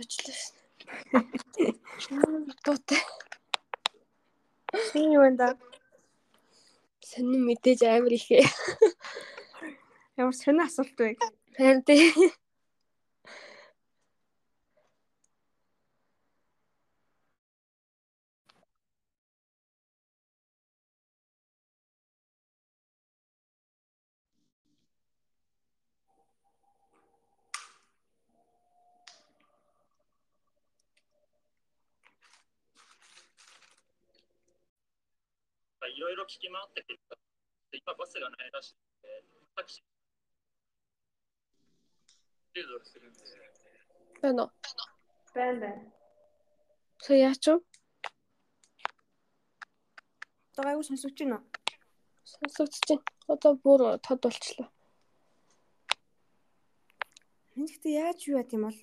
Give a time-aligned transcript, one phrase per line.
[0.00, 0.34] Сочлоо.
[2.64, 2.98] Дуутай.
[4.88, 5.48] Сайн юу да?
[7.04, 8.44] Сонин мэдээж амар ихээ.
[10.16, 11.20] Ямар сонио асуулт вэ?
[11.56, 12.32] Харин тий.
[35.99, 37.17] いろいろ聞き回った結果、
[37.71, 39.23] 今バスがないらしくて、
[39.55, 39.83] タクシー
[42.63, 43.19] 10ドルするんで、
[44.21, 44.51] Байна уу?
[45.35, 45.91] Байна байна.
[46.99, 47.59] Сая яач вэ?
[50.55, 51.43] Одоо аягүй сонсогч байна.
[52.23, 53.03] Сонсогдож байна.
[53.27, 54.71] Одоо бүр тод болчлоо.
[57.55, 58.79] Энд гэхдээ яаж юу яа тийм бол?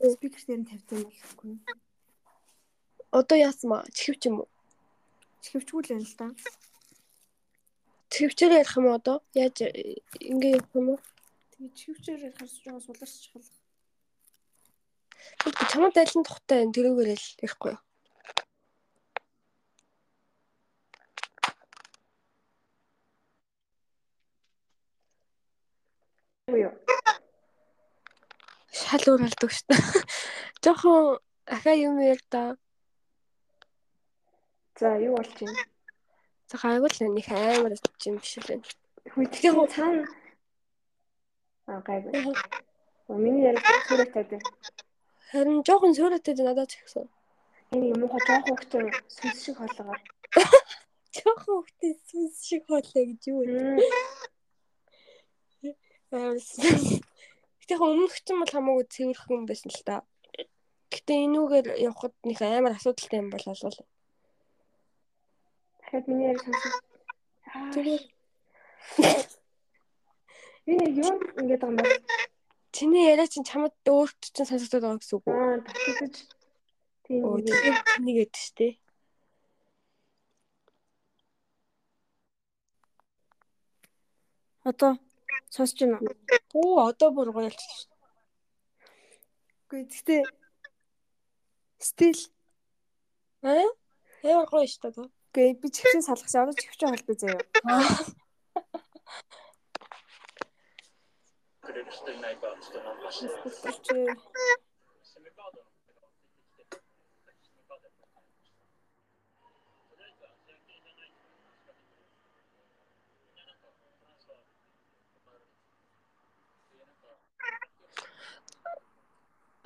[0.00, 1.54] Спикер дээр нь тавьсан болохгүй.
[3.15, 3.87] Одоо яасан маа?
[3.95, 4.49] Чихвч юм уу?
[5.39, 6.27] Чихвчгүй л байна л да.
[8.11, 9.23] Чихвчээр ярих юм одоо?
[9.31, 10.99] Яаж э, ингэ явах юм уу?
[11.55, 13.47] Тэгээ чихвчээр ярихаар жоохон суларч чухал.
[15.39, 17.79] Тэгвэл чамд айлын тухтай энэ тэрүүгээр л ярихгүй юу?
[26.67, 26.73] Юу?
[28.75, 30.03] Шал өөр болдог шүү дээ.
[30.59, 32.59] Жохон ахаа юм яар да.
[34.79, 35.63] За юу болж байна?
[36.51, 37.73] За гайвал нэг амар
[38.05, 38.63] юм биш л байна.
[39.05, 40.05] Тэгэхээр цаана
[41.67, 42.35] аа гайгүй.
[43.07, 44.41] Миний яриаг сүрэг тавьдаг.
[45.31, 47.07] Харин жохон сөөрөтөд надад ч ихсэн.
[47.73, 50.01] Энэ юм уу жоох хөхтөр сүнс шиг хоолгоор.
[51.15, 53.81] Жохон хөвгтэй сүнс шиг хоолой гэж юу вэ?
[57.59, 59.95] Гэтэ өмнөх ч юм бол хамаагүй цэвэрхэн байсан л та.
[60.93, 63.79] Гэтэ энүүгээр явхад нэг амар асуудалтай юм бол олвол.
[65.85, 66.81] Дахиад миний яриаг сонсох.
[67.73, 68.03] Тэгээд
[70.65, 71.85] Энэ юу ингэж байгаа юм бэ?
[72.73, 75.35] чиний яриа чинь чамд өөрт чинь сонсогдоод байгаа гэсэн үг үү?
[75.37, 76.17] Аа татчихж
[77.05, 78.81] тийм Оо тийм нэг эд штэ.
[84.65, 84.97] одоо
[85.53, 86.81] сонсож байна уу?
[86.81, 87.93] Оо одоо бүр гоё болчихлоо шүү.
[89.69, 90.21] Үгүй гэхдээ
[91.77, 92.19] стил
[93.45, 93.69] Аа?
[94.25, 95.09] Ямар гоё шүү дээ.
[95.35, 96.43] Гэ би чивчин салгасан.
[96.47, 97.43] Одоо чивчин хол би заяа.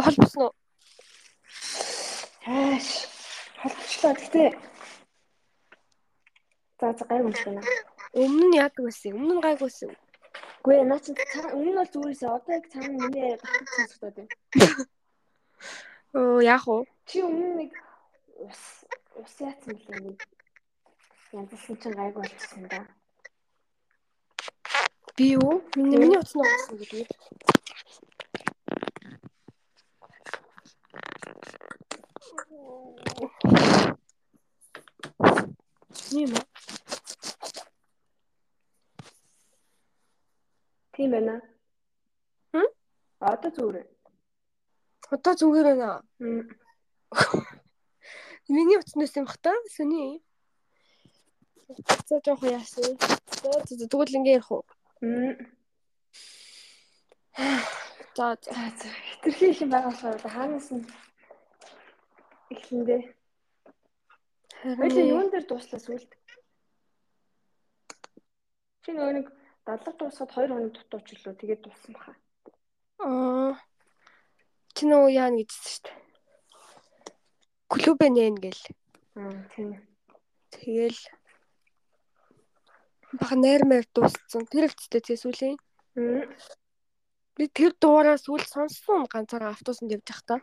[0.03, 0.51] Холбосноо.
[2.47, 2.87] Ааш.
[3.61, 4.13] Холбочлоо.
[4.17, 4.43] Гэтэ
[6.79, 7.61] за за гайгүй юм байна.
[8.21, 9.11] Өмнө нь яадаг байсан?
[9.19, 9.91] Өмнө нь гайг байсан.
[10.63, 11.11] Үгүй наа чи
[11.55, 14.33] өмнө нь бол зүгээрээ одоо яг цаана миний батгах сонсогдоод байна.
[16.19, 16.77] Оо яах вэ?
[17.09, 17.71] Чи өмнө нэг
[18.47, 18.61] ус
[19.19, 20.19] ус яатсан билээ нэг
[21.35, 22.79] янзлсан чинь гайгүй болчихсон да.
[25.15, 25.61] Би юу?
[25.75, 27.07] Миний миний утас нь уусна гэдэг.
[36.09, 36.43] Тийм үү?
[40.97, 41.35] Тийм байна.
[42.53, 42.69] Хм?
[43.21, 43.87] Одоо зүгээр.
[45.13, 46.01] Одоо зүгээр байна.
[48.49, 49.53] Миний утаснаас юм бах та?
[49.69, 50.25] Сүний.
[52.09, 52.97] За жоох яасан.
[53.69, 54.65] За тэгвэл ингэ ярих уу?
[58.17, 58.89] За за.
[59.29, 60.89] Их юм байгаа болохоор хаанаас нь
[62.49, 63.18] эхлэндээ.
[64.59, 66.11] Хоёул Харин юун дээр дууслаа сүлд?
[68.83, 69.27] Чи нөгөө нэг
[69.63, 72.13] дадлаг дуусгаад 2 хоног дутуучлаа тэгээд дууссан баха.
[72.99, 73.55] аа
[74.75, 75.97] чи нөгөө яана гэжсэн шүү дээ.
[77.71, 78.63] Клуб нэн гэл.
[79.15, 79.69] Аа тийм.
[80.51, 80.99] Тэгэл
[83.15, 84.43] бага найр маяр дууссан.
[84.51, 85.55] Тэр хэвчтэй тий сүлийн.
[87.35, 90.39] Би тэр дуураа сүүл сонссон ганцаараа автобусанд явж байхдаа.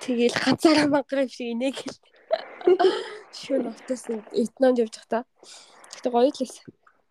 [0.00, 2.00] Тэгэл ганцаараа мангар юм шиг инегээл.
[2.64, 5.22] Шүн автобусанд Вьетнамд явж байхдаа.
[5.92, 6.66] Гэтэ гоё л байсан.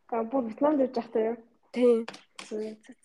[0.10, 1.38] Аа бүр Вьетнамд явж байхдаа юу?
[1.74, 2.00] Тийм.
[2.48, 2.96] Зөө зөө.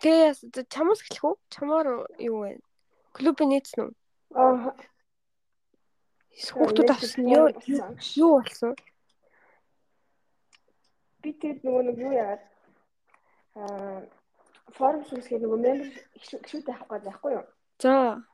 [0.00, 1.34] Тэгээ чамаас эхлэх үү?
[1.48, 1.86] Чамаар
[2.20, 2.60] юу вэ?
[3.16, 3.92] Клубын нийцсэн үү?
[4.36, 4.76] Аа
[6.36, 7.48] Хүүхдүүд авсан юу
[8.20, 8.76] юу болсон?
[11.24, 12.44] би тэр нөгөө нэг юу яагаад
[13.56, 14.04] аа
[14.76, 15.88] форум үүсгээд нөгөө member
[16.44, 17.46] гişүүд авах гэж яахгүй юу?
[17.82, 18.24] За.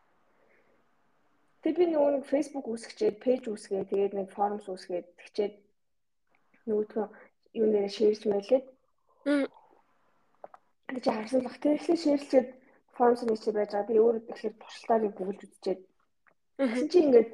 [1.62, 5.54] Тэг би нөгөө нэг Facebook үүсгэчээд пэйж үүсгээ тэгээд нэг форумс үүсгээд тэгчээд
[6.66, 7.06] нөгөөдгөө
[7.58, 8.66] юу нэрэ шеэрч мэлээд
[10.94, 11.58] гэж харсан л бах.
[11.62, 12.48] Тэгэхээр шеэрлчээд
[12.94, 13.88] форумс нээчээ байж байгаа.
[13.90, 15.80] Би өөрөө тэгэхээр туршилтаарыг бүгэлж үзчихэд
[16.58, 17.30] тэгсэн чи ингээд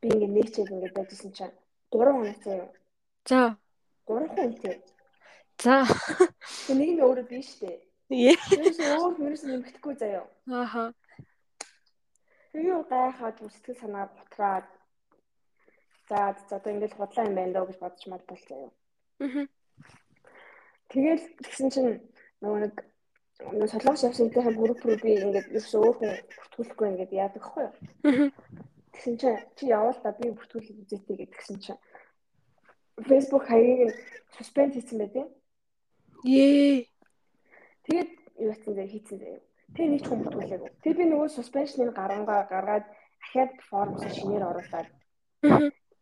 [0.00, 1.54] би ингээд нээчээд ингээд байжсэн чинь
[1.92, 2.68] 3 хоног заяа.
[3.28, 3.40] За.
[4.06, 4.76] 3 хоног тий.
[5.64, 5.84] За.
[6.66, 7.76] Тэг нэг нь өөрөө биш дээ.
[8.14, 8.38] Ээ.
[8.38, 10.26] Тэрс өөр вирус нэмэгдэхгүй заяа.
[10.46, 10.94] Ааха.
[12.54, 14.66] Тэгээ гайхаад сэтгэл санаа бутраад
[16.08, 16.16] за
[16.54, 18.70] одоо ингээд худлаа юм байна даа гэж бодож мод бол заяа.
[19.20, 19.46] Аа.
[20.94, 21.90] Тэгэл тэгсэн чинь
[22.38, 22.74] нөгөө нэг
[23.42, 28.30] нөгөө солонгос явсантай групп руу би ингээд ерөөсөө өөр хүн бүртгүүлэхгүй ингээд яадаг хгүй юу.
[28.94, 31.82] Тэгсэн чинь чи явал та би бүртгүүлэх үзээтэй гэдгсэн чинь
[33.08, 33.90] Facebook хаягийг
[34.38, 35.26] суспенд хийсэн байдیں۔
[36.22, 36.86] Ээ.
[37.84, 38.10] Тэгээд
[38.40, 39.40] юу яцсан зэ хийцэн зэ.
[39.74, 40.70] Тэгээ нэг ч хүн бүртгүүлээгүй.
[40.82, 42.86] Тэгээ би нөгөө suspension-ыг гарангаа гаргаад
[43.24, 44.88] ахаад формс шинээр оруулаад.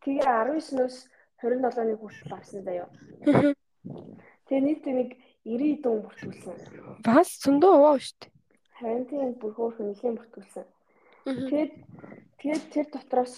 [0.03, 0.95] Тэгээ 19-ноос
[1.41, 2.87] 27-ны хүртэл авсан заяа.
[4.47, 5.09] Тэгээ нийт нэг
[5.43, 6.55] 90 дун бүртгүүлсэн.
[7.03, 8.31] Бас зөндөө овоо шүү дээ.
[8.79, 10.65] Харин тийм бүр хөөрхөн нэлийн бүртгүүлсэн.
[11.23, 11.73] Тэгээд
[12.39, 13.35] тэгээд тэр дотроос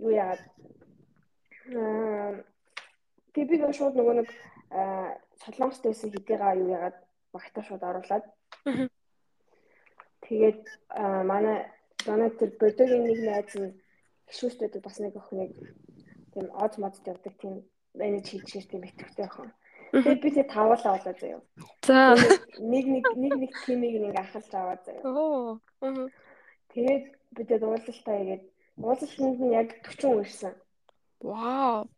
[0.00, 0.44] юу яагаад
[3.36, 4.28] тэг би нөгөө шууд нөгөө нэг
[5.44, 6.96] солонгост байсан хэдийгаа юу яагаад
[7.34, 8.24] багтаа шууд оруулаад
[10.26, 10.62] тэгээд
[11.30, 11.58] манай
[12.06, 13.76] Донат тэр бодогийн нэг найз нь
[14.28, 15.52] гişүүстэд бас нэг охиныг
[16.32, 17.54] тийм оз модд явдаг тийм
[17.94, 19.52] менеж хийчихэр тийм итгэвтэй охин.
[19.92, 21.40] Тэгээд би тэг тавуулаа болоо заяа.
[21.82, 22.14] За.
[22.72, 25.02] Нэг нэг нэг нэг тимийг нэг ахалж аваад заяа.
[25.04, 25.60] Оо.
[26.72, 27.04] Тэгээд
[27.36, 28.44] би тэг уулзалтаа игээд
[28.78, 30.54] уулзалтанд нь яг 40 үрсэн.
[31.20, 31.90] Вау.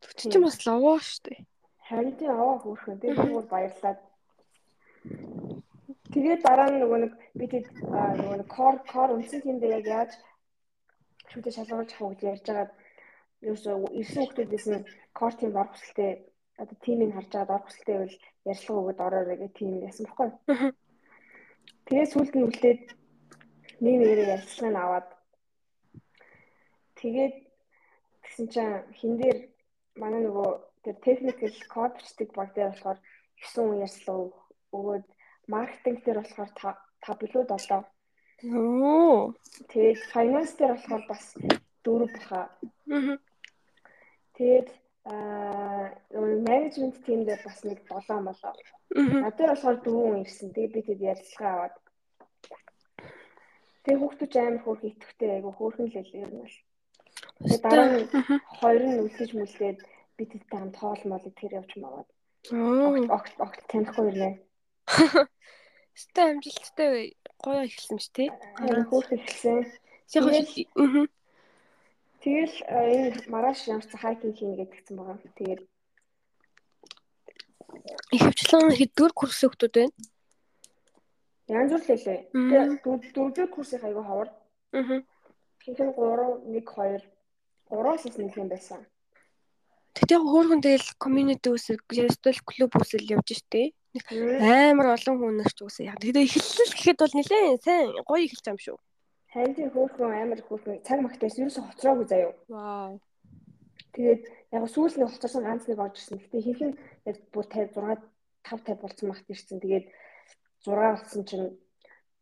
[0.00, 1.40] 40 ч бас ловоо шүү дээ.
[1.90, 3.00] Харин тийм аваа хөөрхөн.
[3.02, 4.00] Тэгээд би бүр баярлаад.
[6.12, 9.86] Тэгээд дараа нь нөгөө нэг би тэг нөгөө нэг кор кор үнсэн тийм дээр яг
[9.86, 10.10] яаж
[11.30, 12.68] шүтэ шалгуулж авах гэж ярьж байгаа
[13.44, 14.86] ерөөсөө 9 хүүхдүүдээс нь
[15.18, 16.12] кор тим орох хүсэлтэй
[16.62, 18.16] одоо тимийг харж байгаад орох хүсэлтэй байвал
[18.50, 20.28] ярилцлага өгöd ороорой гэх тим ясан баггүй.
[21.86, 22.82] Тэгээд сүүлд нь үлдээд
[23.84, 25.08] нэг нэрээ ярилцлага нь аваад
[27.00, 27.34] тэгээд
[28.22, 29.38] тэгсэн чинь хин дээр
[30.00, 30.50] манай нөгөө
[30.82, 32.98] тэр техникэл код бичдэг баг дээр болохоор
[33.54, 35.06] 9 ярилцлага өгөөд
[35.48, 36.50] маркетинг дээр болохоор
[37.02, 37.82] 5 билүүд олоо.
[38.54, 39.34] Оо.
[39.70, 41.24] Тэгээд finance дээр болохоор бас
[41.84, 42.42] 4 баха.
[44.36, 44.68] Тэгээд
[45.08, 45.94] аа
[46.46, 48.54] менежмент тим дээр бас нэг 7 болоо.
[48.94, 50.52] Надад болохоор 4 хүн ирсэн.
[50.54, 51.74] Тэгээд би тэд ярилцлага аваад.
[53.82, 56.56] Тэгээд хүүхдүүд амар хөөрх итгэвтэй айгу хөөрхөн л ер нь бол.
[57.40, 58.06] Тэгээд дараа нь
[58.60, 59.78] хоёр нь үлдэж мүлдээд
[60.16, 62.08] би тэдтэй хамт хоол мол тэр явж маваад.
[63.16, 64.30] Огт огт танихгүй ирнэ.
[65.96, 68.28] Өстэй амжилттай гоё эхэлсэн тий.
[68.56, 69.66] Харин хөөрх эхэлсэн.
[70.14, 70.24] Яг
[72.18, 75.18] Тэгэл энэ маргааш ямар ч хайкинг хийнэ гэдгсэн байгаа.
[75.38, 75.60] Тэгээд
[78.16, 79.94] ихэвчлэн хэдгээр курс өгдөд байна?
[81.46, 82.20] Янз бүр лээ.
[82.34, 84.28] Тэгээд дөрөвдүгээр курсын аягүй ховор.
[84.74, 85.00] Аа.
[85.62, 87.18] Тэгэхээр 3 1 2
[87.70, 88.80] 3-аас л нэг юм байсан.
[89.94, 93.72] Тэгтээ хөөрхөн тэгэл community үсэл, ястал клуб үсэл явж штэ.
[93.96, 95.88] Амар олон хүн нарч үсэ.
[95.88, 98.78] Яг тэгтээ эхэллэл гэхэд бол нэлээд сайн гоё эхэлж байгаа юм шүү.
[99.32, 102.32] Харин тийм хөөрхөн амар хөөрхөн цаг магтаас ерөөсө хоцроогүй заяа.
[102.52, 103.00] Вау.
[103.96, 106.20] Тэгээд яг сүүл нэг хоцорсон ганц нэг орж ирсэн.
[106.20, 106.76] Гэтэ нь
[107.08, 108.04] яг бүр 56
[108.44, 109.60] 5 50 болсон магт ирсэн.
[109.60, 109.86] Тэгээд
[110.68, 111.46] 6 болсон чинь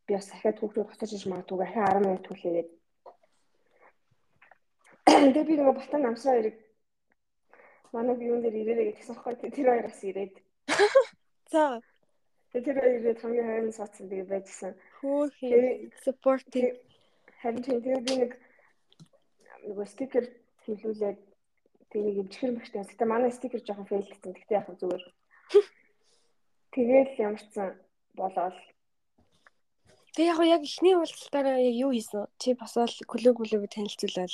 [0.06, 2.68] би бас дахиад хүүхдүүд хоцорж иж магадгүй дахиад 10 минут хүлээгээд.
[5.06, 6.56] Тэгээд би нөгөө батан намсаа хоёрыг
[7.94, 10.35] манай биеүн дээр ирээрэй гэдгсэн байхгүй тэр хоёр бас ирээд.
[11.52, 11.80] За.
[12.52, 14.72] Тэр хоёр ирээд хамгийн хайрын суудсан тэгээд байжсэн.
[15.00, 16.80] Хөөхий supportive
[17.46, 18.32] Харин тэгээ би нэг
[19.68, 20.24] нөгөө стикер
[20.64, 21.18] хийлүүлээд
[21.92, 22.82] тэгээ нэг имчгэр мэгтэй.
[22.82, 24.32] Гэтэ манай стикер жоохон фейл гэсэн.
[24.34, 25.04] Гэтэ яг зүгээр.
[26.74, 27.76] Тэгээд ямарчсан
[28.18, 28.56] болоод
[30.16, 32.24] Тэгээ яг яг ихний уулзалтаараа яг юу хийсэн?
[32.40, 34.32] Чи бас бол клуб клуб танилцуулаад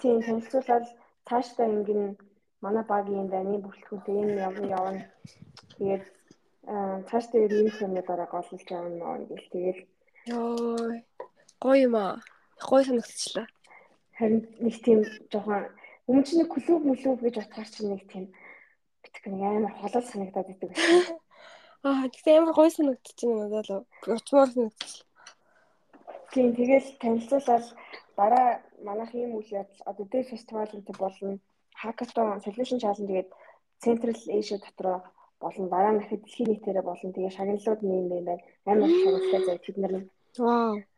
[0.00, 0.86] тийм танилцуулаад
[1.28, 2.16] цаашдаа ингэн
[2.64, 5.04] манай багийн дайны бүрэлдэхүүнтэй энэ явна явна.
[5.76, 6.04] Тэгээд
[7.08, 9.78] цааш тэгээд ийм хүмүүс дараа голлож явна гэл тэгээд
[10.36, 11.00] ёо
[11.60, 12.20] гоё юм аа.
[12.68, 13.46] Гоё санагдчихлаа.
[14.18, 15.00] Харин нэг тийм
[15.32, 15.64] жоохон
[16.08, 18.24] өмнө чинь клуб мүлүүг гэж утгаар чинь нэг тийм
[19.02, 21.16] битгэх нэг амар холол санагдаад идэг байсан.
[21.88, 23.88] Аа тэгтээ амар гоё санагдчихна надад л.
[24.16, 25.08] Учмаар санагдчихлаа.
[26.32, 27.66] Тийм тэгэл танилцуулаад
[28.16, 28.48] дараа
[28.88, 31.38] манайх ийм үйл явдал одоо дээр фестивал энэ болно.
[31.80, 33.28] Hackathon Solution Challenge гэдэг
[33.84, 34.98] Central Asia дотроо
[35.42, 38.34] болон дараа нь дахиад дэлхийн нийтээрээ болон тэгээ шагналууд нэм юм байна.
[38.70, 39.94] Амар шагналтай зав тэд нар.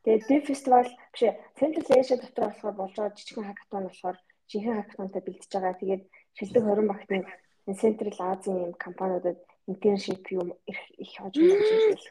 [0.05, 1.23] Тэгээ Dev Festival биш
[1.59, 4.17] Central Asia дотор болохоор болж байгаа жижигхэн хакатон болохоор
[4.51, 5.81] жинхэнэ хакатонтой бэлдэж байгаа.
[5.81, 6.03] Тэгээд
[6.37, 7.19] шилдэг 20 багтны
[7.83, 9.39] Central Азийн юм компаниудад
[9.71, 10.79] internship юм их
[11.17, 12.03] хож хийж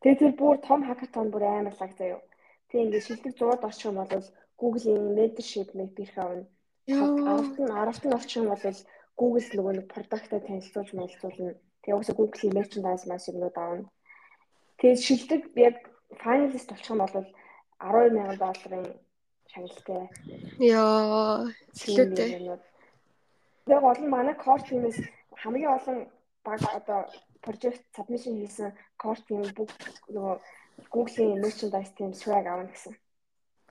[0.00, 2.20] Тэгээд тэр бүр том хакатон бүр амар лаг заяа.
[2.68, 4.26] Тэг ингээд шилдэг 100-д орчих юм бол
[4.60, 6.44] Google-ийн mentorship мэт ирэх авна.
[6.86, 8.62] Аравт нь аравт нь орчих юм бол
[9.16, 11.56] Google нөгөө нэг продактаа танилцуулж мэлцүүлнэ.
[11.82, 13.88] Тэгээ уусаа Google-ийн merchandise маш юмнууд авна.
[14.78, 15.76] Тэгээд шилдэг яг
[16.20, 17.26] finalist болчих юм бол
[17.80, 18.84] 12000 долларын
[19.48, 20.04] шагналтай.
[20.60, 22.60] Яа, зөвлөдөө.
[23.72, 25.00] Яг олон манай core team-ээс
[25.42, 25.98] хамгийн олон
[26.44, 27.00] баг одоо
[27.44, 28.70] project submission хийсэн
[29.00, 29.80] core team бүгд
[30.12, 30.36] нөгөө
[30.92, 32.94] Google-ийн merchandise team swag авна гэсэн.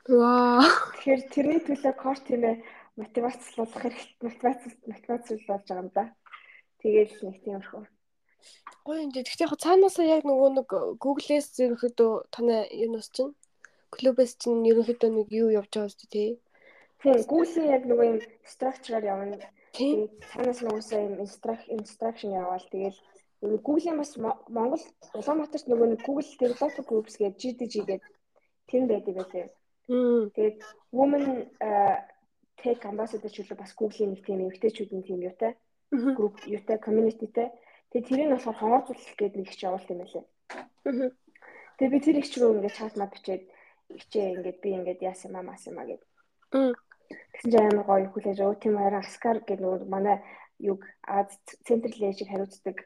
[0.09, 0.65] Вау.
[0.97, 2.55] Тэгэхээр тэрний төлөө core team-ээ
[2.99, 4.61] мотивацлуулах хэрэгтэй мотивац
[4.91, 6.05] мотивацлуулж байгаа юм да.
[6.81, 7.83] Тэгээд нэг тиймэрхүү.
[8.85, 9.25] Гоё юм дээ.
[9.25, 10.69] Гэхдээ яг цаанаасаа яг нөгөө нэг
[11.03, 13.33] Google-ээс ерөнхийдөө танай юунаас чинь
[13.93, 16.29] клубээс чинь ерөнхийдөө нэг юу явж байгаа үстэй тий.
[17.01, 18.19] Тийм Google-ийн яг нөгөө юм
[18.53, 19.37] structure явна.
[19.75, 21.15] Тэгээд цаанаас нөгөөсөө юм
[21.77, 22.97] instruction яваал тэгээд
[23.65, 24.83] Google-ийн бас Монгол
[25.19, 28.01] Улаанбаатарт нөгөө нэг Google Developer Groups гэдэг GDG гэдэг
[28.69, 29.47] тэр байдаг байлээ.
[30.35, 30.59] Тэгээд
[30.97, 31.25] Women
[32.61, 35.53] Tech Ambassador чөлөө бас Google-ийн нэг тийм эмэгтэйчүүдийн тийм юутай.
[35.91, 37.49] Group юутай community-тэй.
[37.91, 40.25] Тэгээ тэрийг нь болохоор хонгорцуулах гэдэг нэг их явуулт юм байлээ.
[41.77, 43.43] Тэгээ би тэр их ч рүү ингээд чат мат бичээд
[43.91, 46.03] хичээ ингээд би ингээд яасан юм аа мас юм аа гэд.
[46.51, 50.17] Тэгсэн чинь амар гоё хүлээж өө тийм харин Аскар гэдэг нөгөө манай
[50.59, 51.29] юг Аз
[51.67, 52.77] Централ Эжиг хариуцдаг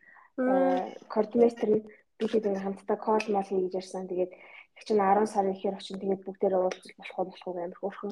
[1.13, 1.87] координатор нь
[2.19, 4.07] бихэд ингээд хамтдаа кол мол хийж ярьсан.
[4.09, 4.31] Тэгээд
[4.87, 8.09] чинь 10 сарын ихээр очин тэгээд бүгдээрээ уулзах болох уу болох уу амар хөөрхөн.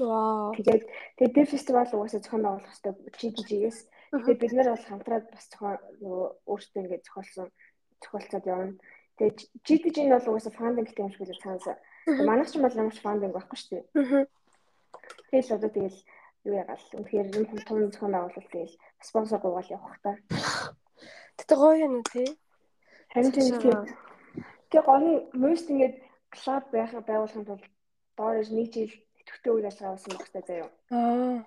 [0.58, 0.84] Тэгээд
[1.18, 3.80] тэгээд Dev Festival угаасаа зохион байгуулах хэрэгтэй GDG-гээс
[4.12, 7.48] Тэгээд бид нар бол хамтраад бас зохион нөгөө өөрсдөө ингээд зохиолсон
[8.00, 8.80] зохиолцоод явна.
[9.20, 11.68] Тэгээд GDG нь бол угаасаа фандинг гэдэг юм шиг л цаанаас.
[12.24, 13.86] Манайх ч юм бол ямар ч фандинг байхгүй шүү дээ.
[15.28, 16.00] Тэгэл одоо тэгэл
[16.48, 16.86] юу ягаал.
[16.96, 20.12] Үнэхээр юм том том зохион байгуулалт тэгэл спонсор гуйгаал явах та.
[21.36, 22.28] Тэгтээ гоё юм тий.
[23.12, 23.60] Харин тийм
[24.72, 26.00] тэг гоё most ингээд
[26.36, 27.66] клуб байх байгуулахын тулд
[28.18, 30.70] доорож нэг жил идэвхтэй үйл ажиллагаа авсан багтай заяа.
[30.92, 31.38] Аа.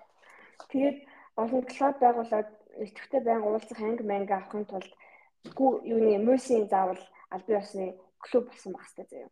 [0.71, 0.97] Тэгээд
[1.41, 4.91] олон клуб байгуулад идэвхтэй байнга уулзах анги манга авахын тулд
[5.91, 7.01] юуны мөсийн заавал
[7.33, 7.85] аль бие усны
[8.19, 9.29] клуб болсон хэрэгтэй заяа.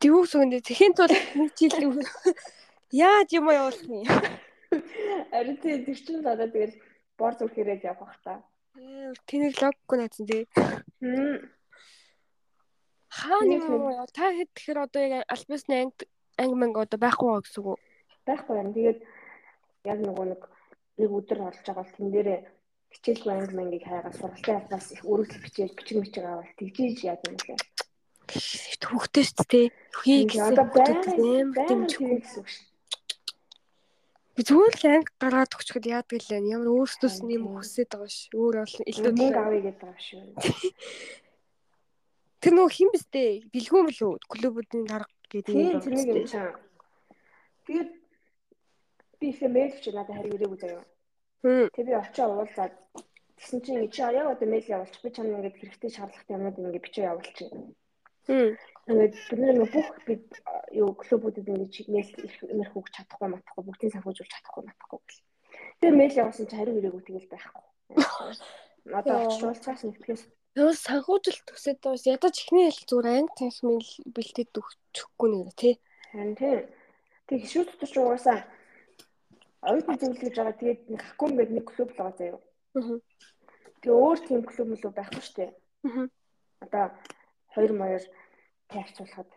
[0.00, 2.00] Дивүү сүгэндээ тэхийн тул нэг жил
[2.90, 4.08] яаж юм явуулах юм.
[5.36, 6.74] Ари тий тэр чинь одоо тэгэл
[7.18, 8.42] бор зүрхээрээ явах та.
[9.28, 10.48] Тэнийг логгүй наацсан тий.
[13.10, 16.06] Хаа нэг юм яа та хэд тэгэхээр одоо яг альбисны анги
[16.38, 17.78] анги манга одоо байхгүй байгаа гэсэн үг үү?
[18.26, 18.70] Байхгүй юм.
[18.70, 18.98] Тэгээд
[19.90, 20.42] яг нөгөө нэг
[21.00, 22.40] нэг өдөр олж байгаа бол тэн дээрээ
[22.94, 27.34] хичээлгүй анги мангийг хайгаа сургалтын албаас их өргөл бичээл бичиг мичиг аваад тэгжиж яа юм
[27.34, 27.54] бэ?
[28.30, 29.66] Хүүхдээ шүү дээ.
[30.06, 30.54] Хий гэсэн.
[30.54, 32.70] Одоо байнга дэмжихгүй гэсэн үг шүү.
[34.38, 36.44] Зүгээр л анги гаргаад өгчөхөд яадаг л юм.
[36.46, 38.30] Ямар өөртөөс нэм хүсээд байгаа ш.
[38.30, 40.22] Өөр бол илүү мөнгө авъя гэдэг байгаа шүү.
[42.40, 44.14] Тэр нөгөө хин бистэ бэлгүүм л үү?
[44.32, 45.80] Клубүүдийн дарга гэдэг юм.
[45.84, 46.56] Тийм тийм юм чам.
[47.68, 47.90] Тэгээд
[49.20, 50.84] би их мэйл чи надад харин ирээгүй заяа.
[51.76, 52.72] Тэг би очиж уулзаад
[53.36, 57.04] тэгсэн чинь чи яг одоо мэйл явуулчих би чамд ингээд хэрэгтэй шаардлагатай юмнууд ингээд бичиж
[57.04, 57.52] явуулчих.
[58.88, 60.26] Ингээд бид нэг бүх бид
[60.72, 65.24] юу клубүүдэд ингээд мэйл ирэх үг чадахгүй матахгүй бүгдийг санхүүжүүлж чадахгүй матахгүй гэл.
[65.84, 67.64] Тэгээ мэйл явуулсан чи харин ирээгүй тэгэл байхгүй.
[68.96, 70.22] Одоо очиж уулзаас нэгтгэс
[70.58, 75.74] Юу санхүүжилт төсөөд бас ядаж ихний хэл зүгээр анги танх мэйл бэлтээд өгчихгүй нэ тий.
[76.10, 76.66] Харин тий.
[77.30, 78.38] Тэг хишүү дотор ч угаасаа
[79.62, 82.40] оюутны зөвлөж байгаа тэгээд нэг хакун гэдэг нэг клуб л байгаа заяа.
[82.74, 82.98] Аа.
[83.78, 85.50] Тэгээ өөр тийм клуб мөлөө байхгүй дээ.
[85.86, 86.06] Аа.
[86.66, 86.84] Одоо
[87.54, 88.02] хоёр моёр
[88.74, 89.30] таарцуулахад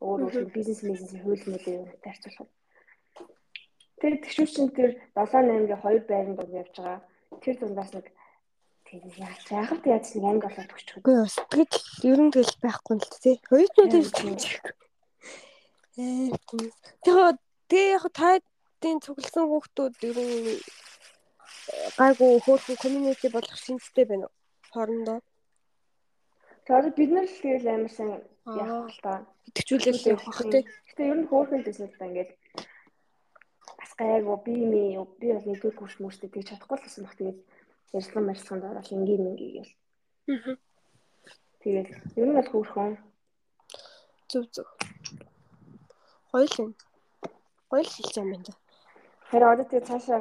[0.00, 2.50] өөр өөр бизнес бизнесийн хууль мөлөө таарцуулахад.
[4.00, 7.00] Тэгээд тэгшүүчин тэр 7 8-гийн хоёр байранд дунд явж байгаа.
[7.44, 8.06] Тэр дундаас нэг
[8.86, 10.96] тийм яах яахад яаж нэг анги болоод өгчих.
[11.02, 11.74] Үгүй сэтгэл
[12.10, 13.36] ер нь тэгэл байхгүй л тий.
[13.50, 14.34] Оюутнууд л тийм.
[15.96, 16.30] Ээ
[17.02, 17.30] тэгээ
[17.70, 18.38] тэгээ яг та
[18.86, 20.62] Монголын цугласан хүүхдүүд ер нь
[21.98, 24.34] гайгүй хөөрхөн community болох шинжтэй байна уу?
[24.70, 25.18] Хоорондоо.
[26.62, 29.26] Тэгэхээр бид нар л тэгэл амар сайн яах л та.
[29.50, 30.62] Итгэжүүлэл явах тий.
[30.86, 32.30] Гэтэ ер нь хөөрхөн дэсэн л та ингээд
[33.74, 34.82] бас гайгүй би ми
[35.18, 37.38] би бол нэгдүгээр курс мөрстэй тэгж чадахгүй л байсан баг тэгээд
[37.98, 39.72] ярьслан марьсганд орол ингийн мингий гээл.
[40.28, 40.56] Аа.
[41.60, 41.88] Тэгээд
[42.20, 42.94] ер нь бол хөөрхөн.
[44.30, 44.68] Зүг зүг.
[46.30, 46.70] Хоёул юм.
[47.70, 48.54] Хоёул хэлж юм байна.
[49.30, 50.20] Харин одоо тэгээ цаашаа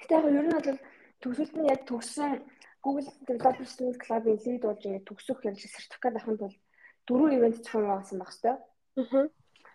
[0.00, 0.78] Гэтэ яг ер нь бол
[1.22, 2.42] төгсөлт нь яг төгссөн
[2.82, 6.58] Google Developers Club-ийн лид болж ингээд төгсөх яг сертификат авахын тулд
[7.06, 8.58] дөрвөн ивент зохион байгуулсан байх хэвээр.
[8.98, 9.26] Аа.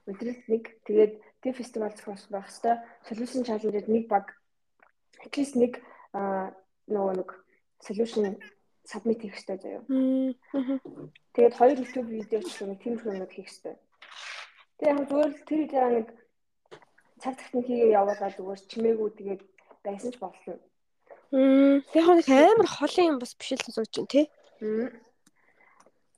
[0.09, 2.79] Өдрөлт нэг тэгээд тэг фестивал зохиолсон байх хэвээр.
[3.07, 4.25] Solution challenge-д нэг баг
[5.23, 5.79] at least нэг
[6.15, 7.29] нөгөө нэг
[7.83, 8.35] solution
[8.85, 9.83] submit хийх хэрэгтэй заяа.
[11.33, 13.75] Тэгээд хоёр YouTube видео ч нэг тиймэрхүү юмуд хийх хэрэгтэй.
[14.77, 16.07] Тэгээд яг зүгээр л тэр дээр нэг
[17.19, 19.41] цаг техникийг явуулаад зүгээр чимээгүй тэгээд
[19.83, 20.55] байсан ч болно.
[21.33, 24.25] Яг нэг амар холын юм бас биш л сонсож байна тий.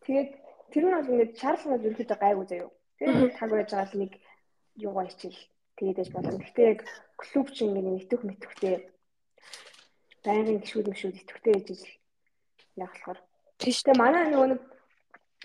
[0.04, 0.30] Тэгээд
[0.72, 2.70] тэр нь бол ингээд шаардлагууд ерөөдөө гайгүй заяа.
[3.00, 4.12] Тэгээд таг байж байгаа л нэг
[4.76, 5.42] юугаа хичээл
[5.80, 6.38] тэгээд яж болно.
[6.44, 6.80] Гэхдээ яг
[7.16, 8.76] клуб чинь ингээд нэтэх мэтхтэй
[10.28, 11.94] байнгын гişүүд мшүүд итгэвтэй гэж ижил
[12.84, 13.20] яг болохоор.
[13.64, 14.62] Тийштэй манай нөгөө нэг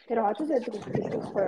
[0.06, 1.46] тэр одод байдаг хэлдэг байхгүй?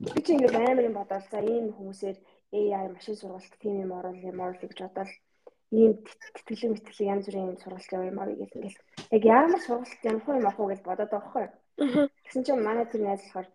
[0.00, 2.16] Би чи ингээд амар юм бодоод за ийм хүмүүсээр
[2.56, 5.10] AI машин сургалт тийм юм орол юм орол гэж бодоод
[5.70, 5.92] ийм
[6.34, 8.78] тэтгэлэг мэтгэлэг янз бүрийн юм сургалт яваа юм аа гэж ингээл
[9.16, 11.46] яг ямар сургалт ямар хөө юм ах уу гэж бодоод байгаа байхгүй.
[12.24, 13.48] Тэгсэн чинь манай тэр найз болохоор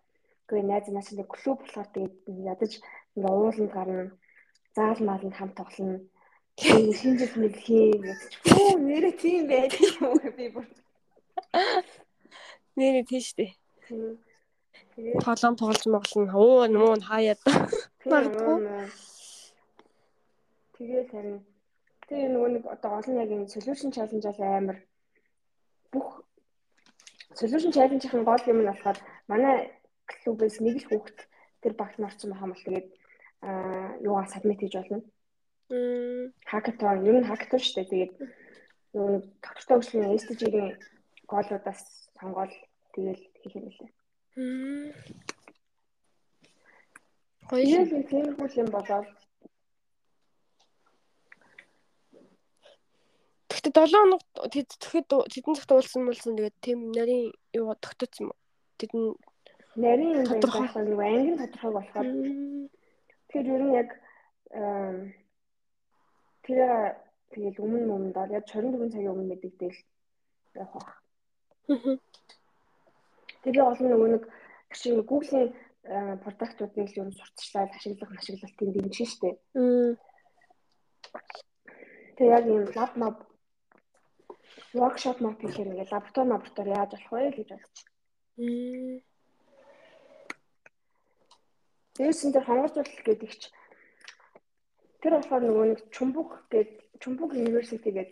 [0.46, 2.14] үгүй найз нас нэг клуб болохоор тэгээд
[2.52, 2.72] ядаж
[3.16, 4.04] ингээ ууланд гарна
[4.76, 5.98] заал мааланд хамт тоглоно.
[6.58, 8.20] Шинжил мэлхий гэж.
[8.56, 10.66] Оо нэрээ тийм байдаг юм би бүр.
[12.76, 13.52] Нэрээ тийш дээ.
[14.96, 16.32] Тэгээд тоглоом тоглож моглоно.
[16.32, 17.40] Оо нуун хаяад.
[20.76, 21.40] Тэгээд харин
[22.06, 24.78] Тэгээ нөгөө нэг одоо олон яг энэ solution challenge-аас амар
[25.90, 26.22] бүх
[27.34, 29.74] solution challenge-ийн гол юм нь болохоор манай
[30.06, 31.18] клубээс нэг л хүүхэд
[31.66, 32.88] тэр багт марцсан байгаа мэл тэгээд
[33.42, 35.02] аа юугаа submit хийж болно.
[35.68, 37.90] Hackathon ер нь hackathon шүү дээ.
[37.90, 38.12] Тэгээд
[38.94, 40.68] нөгөө доктортой хөшлийн SDG-ийн
[41.26, 41.80] голуудаас
[42.18, 42.52] сонгоод
[42.94, 43.90] тэгээд хийх юм лээ.
[47.50, 49.08] Хоёрын тийм юм болоод
[53.50, 54.22] Гэтэ 7 хоног
[54.54, 58.38] тэд тэгэхэд тэдэн цагт уулсан мөлсөн тэгээд тийм нарийн юу тогтоцсон юм уу?
[58.78, 59.02] Тэдэн
[59.74, 60.68] нарийн юм тодорхой.
[60.86, 62.06] нэг англи тодорхой болохоор
[63.26, 63.90] тэгэхээр ер нь яг
[66.46, 66.94] тэр
[67.34, 69.80] тэгээд өмнө өмнө доо яг 24 цагийн өмнө мэдэгдээл
[70.62, 70.88] явах баг.
[73.42, 74.24] Тэгээ олон нөгөө нэг
[74.72, 75.50] чинь Google-ийн
[76.22, 79.34] продуктуудыг л ер нь сурталчлаад ашиглах ашиглалтын дэмжин шүү дээ.
[82.16, 83.16] Тэгээ яг юм лаб маб
[84.74, 89.00] workshop мап хийхээр ингээд лаборатори лаборатори яаж болох вэ гэж бодож байна.
[91.96, 93.42] Тэгээс энэ хонгорцуулалт гэдэг ч
[95.06, 98.10] тэр болохоор нөгөө нэг Чумбук гээд Чумбук University гээд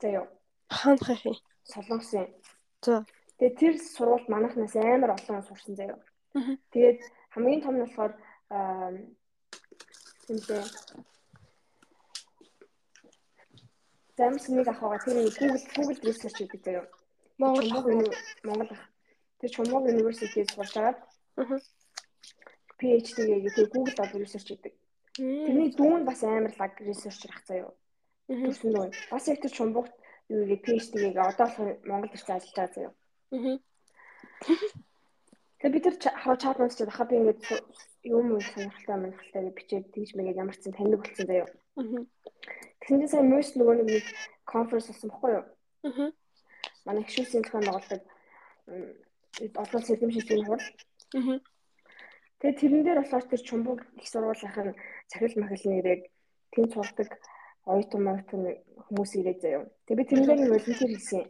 [0.00, 0.24] заяа.
[0.72, 1.36] Хаан хахи.
[1.68, 2.24] Солонгосын.
[2.80, 3.04] За.
[3.36, 6.00] Тэгээ тэр сургуульд манайхнаас амар олон сурсан заяа.
[6.72, 7.04] Тэгээд
[7.36, 8.16] хамгийн том нь болохоор
[8.48, 9.12] энэ
[14.16, 15.04] Замс нэг ах байгаа.
[15.04, 16.88] Тэр Google Google research гэдэг заяа.
[17.36, 18.08] Монгол
[18.40, 18.88] Монгол ах.
[19.36, 20.96] Тэр Чумбог University-д сурч агаад
[22.80, 24.77] PhD гэдэг тэр Google research гэдэг.
[25.18, 27.72] Тэрний дүүн бас амар лаг researcher ах заяа.
[28.30, 28.86] Төрсөн дүү.
[29.10, 29.94] Бас яг тэр Чумбогт
[30.30, 32.92] юу гэдэг PhD-ийг одоо бол Монгол ирсэн ажиллаж байгаа заяа.
[35.58, 37.42] Тэгээ бид нар хаа чат мас чад хаа би ингээд
[38.06, 41.48] юм уу сонирхолтой сонирхолтой гэж бичээд тэгж мэгээд ямар ч зэн таньдаг болсон заяа.
[42.78, 44.06] Тэгсэн чинь сайн мөс нөгөө нэг
[44.46, 45.44] конференс болсон баггүй юу?
[45.82, 46.10] Аа.
[46.86, 48.02] Манай гişүсийн зохион байгуулдаг
[49.62, 50.66] олон сэлэм шилжээний хурал.
[51.18, 51.40] Аа.
[52.38, 54.78] Тэгээ тэрэн дээр болохоор тэр чумбуг их сургуулийнх нь
[55.10, 56.02] цахил махил нэрээд
[56.52, 57.08] тэнд сурдаг
[57.64, 58.42] оюутан мойтон
[58.88, 59.68] хүмүүс ирээд заяа.
[59.84, 61.24] Тэгээ би тэрэн дээр нэг волонтер хийсэн.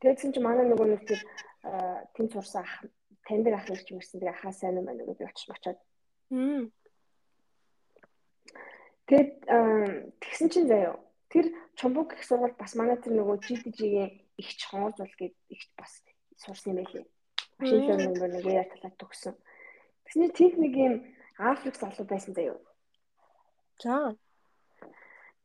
[0.00, 1.20] Тэгсэн чинь манай нөгөө нэг тэр
[2.14, 2.74] тэнд сурсан ах
[3.26, 4.20] таньдаг ах ирж мэрсэн.
[4.20, 5.48] Тэгээ ахаа сайн байна гэж би очиж.
[6.32, 6.68] Аа
[9.08, 9.32] Тэгээд
[10.20, 11.00] тэгсэн чинь заяа.
[11.32, 11.48] Тэр
[11.80, 16.04] Чомбук их сургууль бас манай тэр нөгөө GDG-ийн ихч хонгорзул гээд ихч бас
[16.36, 17.04] сурсан юм байлээ.
[17.56, 19.34] Машин learning нэг яа талаад төгсөн.
[20.04, 20.94] Тэгсний тэнд нэг юм
[21.38, 22.58] Африк залуу байсан заяа.
[23.82, 24.14] За.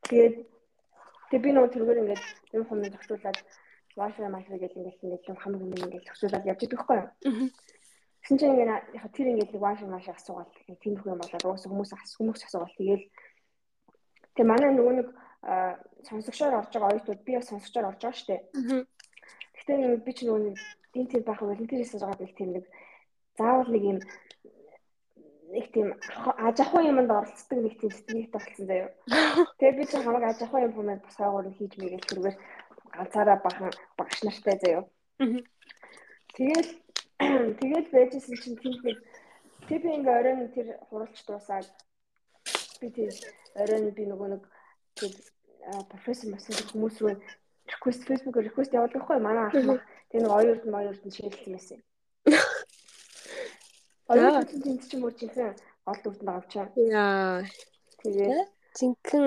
[0.10, 0.36] Тэгээд
[1.32, 2.24] тэг би нөгөө тэргээр ингээд
[2.58, 3.38] юм хүмүүс зохицуулаад
[3.94, 7.10] Wi-Fi маяг гэж ингээд ингээд юм хамаг юм ингээд зохицуулаад явж байхгүй юу?
[8.26, 10.52] Тэгсэн чинь ингээд яг тэр ингээд Wi-Fi маш асуугаад
[10.82, 13.04] тийм их юм болоод уус хүмүүс хүмүүс асуугаад тэгээд
[14.34, 15.10] Тэгээ манай нөгөө нэг
[16.10, 18.42] сонсогчоор орж байгаа оюутнууд би бас сонсогчоор орж байгаа шүү дээ.
[19.54, 20.58] Гэхдээ нэг би ч нөгөө нэг
[20.90, 22.66] тийм тийм байх волонтерээс байгаа би тийм нэг
[23.38, 24.00] заавал нэг юм
[25.54, 25.88] нэг тийм
[26.48, 28.90] аж ахуй юмд оролцдог нэг тийм сэтгэлтэй болсон заяа.
[29.60, 32.38] Тэгээ би ч хамаг аж ахуй юм хүмүүс бас хаагуур хийж мэйгээл тэргээр
[32.94, 34.84] ганцаараа бахан багш нартай заяа.
[36.34, 36.70] Тэгэл
[37.62, 38.98] тэгэл байжсэн чинь тийм нэг
[39.70, 41.70] тэг би ингээ оройн тэр хуралч дуусаад
[42.82, 43.14] би тэр
[43.62, 44.44] оройн би нөгөө нэг
[45.94, 47.16] профессор масаж хүмүүс рүү
[47.72, 51.54] request Facebook-оор request явуулдаг хгүй манай ах мах тэр нэг оюурд нь оюурд нь ширэлсэн
[51.54, 51.80] байсан.
[54.12, 56.54] Оюурд нь тэнд чинь мөр чихэн гол дүртэн байгаа ч.
[56.92, 57.44] Яа.
[58.04, 59.26] Тэгээд Зинхэн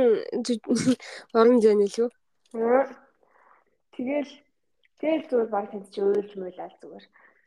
[1.39, 2.11] орон зээн л юу?
[3.95, 4.33] Тэгэл
[5.01, 7.07] тэгэл зүгээр баг тэнд чи уйлж муулаад зүгээр.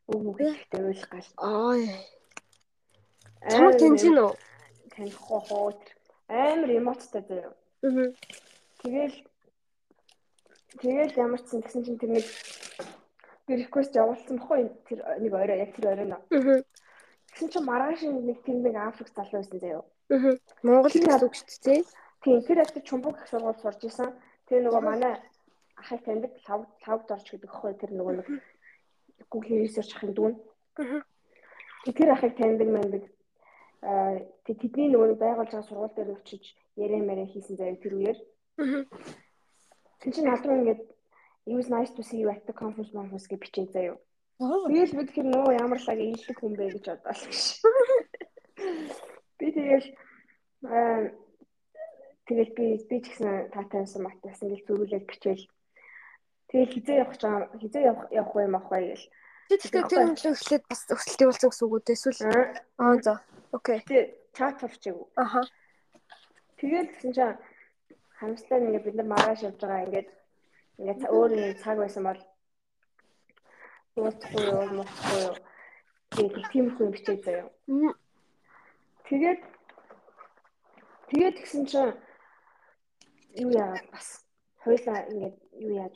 [0.10, 1.30] Үг үг ихтэй уйлах гал.
[1.38, 1.76] Аа.
[3.52, 4.34] Чамд тэнцэн үү?
[4.96, 5.76] Танихгүй хоо.
[6.30, 7.54] Амар эмоттой заяа.
[7.86, 8.10] Аа.
[8.82, 9.18] Тэгэл
[10.82, 12.26] тэгэл ямар ч юм гэсэн чинь тэр нэг
[13.50, 16.22] request явуулсан баггүй тэр нэг орой яг тэр орой нөө.
[16.32, 16.63] Аа.
[17.39, 19.84] Тэгсэн чинь маргааш нэг тэр нэг Африк залуу байсан заяа.
[20.12, 20.36] Аа.
[20.60, 21.88] Монгол үг шүү дээ.
[22.19, 24.12] Тийм тэр ахтай чумбук их сургууль сурж исэн.
[24.52, 25.23] Тэр нөгөө манай
[25.80, 28.28] ахыг таньдаг лав лавд орч гэдэг хгүй тэр нөгөө нэг
[29.32, 30.36] Google research ахын дүүн.
[30.84, 30.99] Аа.
[31.88, 33.04] Тэр ахыг таньдаг мэндэг
[33.88, 36.43] аа тэдний нөгөө байгуулж байгаа сургууль дээр очиж
[36.75, 38.19] ярэ мэрэ хийсэн заяа тэр үеэр.
[38.60, 38.84] Аа.
[40.04, 40.84] Тэг чинь над руу ингээд
[41.47, 43.95] it was nice to see you at the conference conference гэж бичээд заяа.
[43.95, 44.09] Аа.
[44.39, 47.43] Тэгэл бид тэр нөө ямар лаг ийдэг хүн бэ гэж бодлоо гэж.
[49.36, 49.88] Би тэгэл
[52.23, 55.43] тэгэл би би ч гэсэн таатай байсан матаас ингээл зөрүүлээд бичээл.
[56.47, 59.08] Тэгэл хизээ явах гэж байгаа хизээ явах явах юм ах бай гэл.
[59.52, 62.21] Тэгэхээр тэр хөндлөө эхлээд бас өсөлт явуулсан гэсэн үг үү эсвэл
[62.80, 63.13] аа за.
[63.52, 63.80] Окей.
[63.91, 64.95] Тэг чат авчиг.
[65.19, 65.43] Аха.
[66.56, 67.36] Тэгэл гэсэн чинь
[68.15, 70.10] харамсалтай ингээд бид нар маргааш явж байгаа ингээд
[70.80, 72.21] ингээд өөр нэг цаг байсан бол
[74.00, 75.36] уулзахгүй юу, уулзахгүй юу.
[76.10, 77.50] Тэгээд тийм хүн бичээд заяа.
[79.08, 79.42] Тэгээд
[81.10, 81.94] тэгээд тэгсэн чинь
[83.44, 84.08] юу яагаад бас
[84.64, 85.96] хойлоо ингээд юу яаж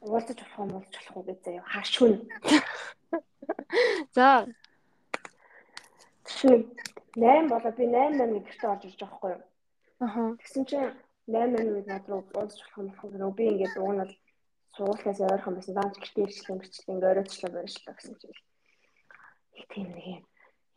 [0.00, 1.64] уулзаж болох юм болж болох уу гэж заяа.
[1.72, 2.12] Хашгүй.
[4.16, 4.46] За.
[6.24, 6.68] Тэгсэн
[7.16, 9.42] 8 болоо би 8 8 гэртээ орж ирж байгаа хгүй юу.
[10.04, 10.22] Аха.
[10.40, 10.92] Тэгсэн чинь
[11.28, 14.12] 8 8 үед над руу уулзах болох юм болох би ингээд дуунал
[14.74, 15.74] сургуулиас ойрхон байсан.
[15.76, 18.38] Даанч гэртээ ирчлээ мэрчлээ ингээд оройтчлаа барьчлаа гэсэн чинь.
[19.58, 20.22] Их тийм нэг юм.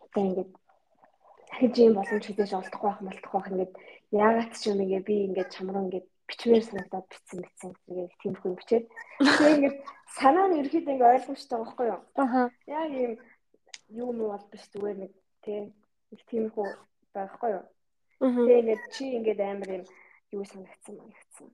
[0.04, 0.52] Одоо ингээд
[1.50, 3.74] дахиж юм боломж хэдэж олдохгүй байх малтахгүй байх ингээд
[4.12, 8.54] яагаад ч юм ингээд би ингээд чамруу ингээд бичмээр санагдаад битсэн битсэн гэдэг тийм хүн
[8.58, 8.86] бичээд
[9.22, 9.78] тэгээ ингээд
[10.18, 12.02] санаа нь ерөөхдөө ингээд ойлгомжтой байхгүй юу?
[12.18, 12.42] Аха.
[12.66, 13.14] Яг юм
[14.02, 15.12] юу муу бол биш зүгээр нэг
[15.46, 15.64] тийм
[16.12, 16.68] их тийм хүү
[17.14, 17.66] байхгүй юу?
[18.20, 19.84] Тэгээ ингээд чи ингээд амар юм
[20.36, 21.48] юу санагдсан манагдсан.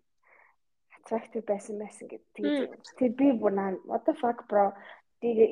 [1.01, 2.77] Attractive байсан байсан гэдэг.
[2.97, 4.71] Тэгээ би бүр наа what the fuck bro.
[5.21, 5.49] Тэгээ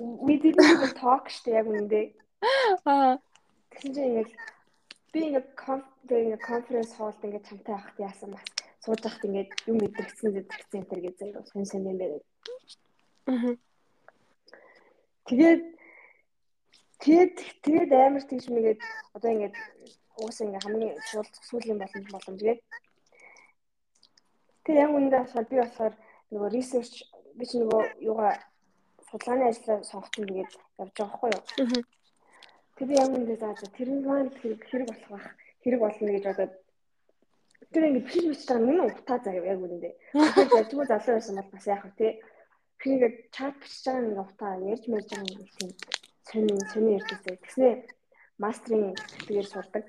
[0.00, 2.14] we didn't even talk штэ яг үндэ.
[2.86, 3.18] Аа.
[3.70, 4.30] Тэгсэн чинь ингээд
[5.12, 5.50] би ингээд
[6.10, 8.44] ингээд конференс хоолд ингээд чамтай байхад яасан бас
[8.84, 12.18] сууж байхад ингээд юм мэдрэгцэн зэрэгцэн энэ гэж заяа сонь сонь юм байна.
[13.26, 13.54] Аа.
[15.26, 15.62] Тэгээд
[17.02, 18.80] тэгээд тэгээд амар тийш мэгээд
[19.16, 19.56] одоо ингээд
[20.22, 22.60] уус ингээ хамгийн шууд сүүлийн боломж боломж гээд
[24.66, 25.94] тэр яг үндэ болохоор би болохоор
[26.34, 26.96] нөгөө research
[27.38, 28.34] би ч нөгөө юугаа
[29.06, 30.52] судалгааны ажлаа сонгосон тэгээд
[30.82, 31.44] явж байгаа хгүй юу.
[32.74, 35.26] Тэр би яг үндэ зааж тэр нь маань хэрэг хэрэг болох байх
[35.62, 36.52] хэрэг болно гэж бодоод
[37.72, 39.90] тэр ингээ бичиж бичиж байгаа юм утаа заяа яг үндэ.
[40.12, 42.08] Тэгэхээр зажгүй залуу байсан бол бас яах вэ те.
[42.82, 45.70] Тэр ингээ чат бичиж байгаа ингээ утаа ярьж мэрж байгаа юм тийм
[46.26, 47.38] сонин сонин ярьдагсаа.
[47.38, 47.68] Тэгснэ
[48.42, 49.84] мастрын тэтгээр сурдаг.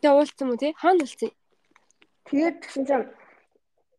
[0.00, 0.72] Тэгээ уулцсан уу тий?
[0.78, 1.30] Хаана уулцсан?
[2.28, 3.06] Тэгээд тэгсэн чинь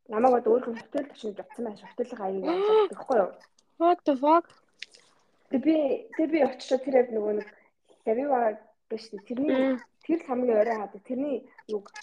[0.09, 3.31] намайг одоо өөрхөн хотел төчнөд явцсан байж хотелын аяыг явуулдаг байхгүй юу?
[3.79, 4.45] What the fuck?
[5.49, 5.75] Тэг би
[6.17, 7.47] тэг би очиж тэр яг нөгөө нэг
[8.03, 8.57] Савива
[8.89, 11.93] биш тэрний тэр л хамгийн орой хаад тэрний юг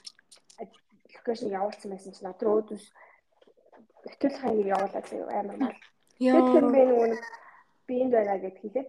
[1.14, 2.84] локейшн явуулсан байсан чинь над руу өөдөөс
[4.06, 5.78] хотелын аяыг явуулаад амар мал.
[6.18, 7.22] Тэгэхээр би нөгөө нэг
[7.86, 8.88] би энд байна гэд хэлээд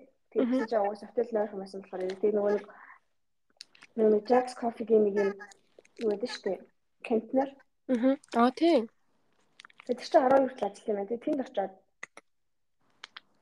[0.70, 2.66] чинь уус хотел нойрхон байсан болохоор тэг нөгөө нэг
[3.98, 5.32] нөгөө Jack's Coffee-гийн нэг юм
[6.06, 6.62] юу гэдэг штэ.
[7.02, 7.50] Кентнер.
[7.90, 8.14] Аа.
[8.38, 8.86] Аа тийм.
[9.88, 11.08] Тэр чинь 12 жил ажилласан юм байна.
[11.08, 11.74] Тэгээ тэнд очиод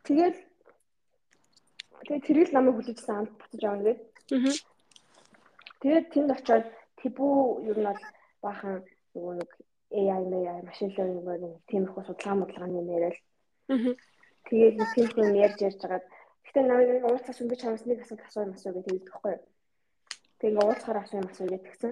[0.06, 0.38] тэгэл
[2.06, 4.02] тэгээ тэрийг намайг хүлээжсэн амт буцаж авна гээд.
[4.38, 4.54] Аа.
[5.82, 6.66] Тэгээд тэнд очиод
[7.02, 7.36] тэбүү
[7.70, 8.04] ер нь бол
[8.46, 8.76] баахан
[9.18, 9.50] нөгөө нэг
[9.90, 13.18] AI AI машин learning нэг тиймэрхүү судалгаа юм яриад.
[13.74, 13.98] Аа.
[14.46, 16.06] Тэгээд тиймэрхүү юм ярьж ярьж хагаад
[16.56, 19.44] Гэтэ намайг уулзах юм би чамаас нэг асуулт асууя масуу гэдэг хэлдэг байхгүй юу?
[20.40, 21.92] Тэгээ уулзахаар асуу юм асуу гэдгсэн.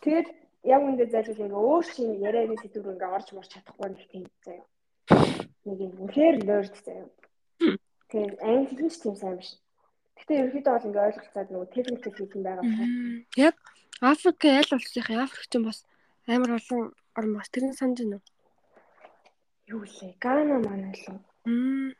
[0.00, 0.28] Тэгээд
[0.66, 4.66] яг үндэ зайлшгүй ингээ өөр шин ярианы сэдвэр ингээ орж морч чадахгүй нэг тийм заяа.
[5.66, 7.08] Нэг юм үнэхээр нерд заяа.
[8.10, 9.50] Тэгээд англи хэлнч тийм сайн биш.
[10.18, 12.86] Гэтэ ерөөхдөө бол ингээ ойлголцоод нөгөө техниктэй хийсэн байгаа байна.
[13.38, 13.56] Яг
[14.00, 15.78] Африк аль улсынхаа Африкч юм бас
[16.26, 16.82] амар олон
[17.18, 18.26] орн бас тэрний санаж байна уу?
[19.66, 20.14] Юу лээ?
[20.20, 21.22] Гана манай л.
[21.46, 21.94] Мм.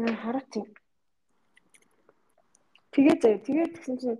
[0.00, 0.52] Аа хараач.
[2.92, 3.44] Тэгээ заяа.
[3.44, 4.18] Тэгээ тэгсэн чинь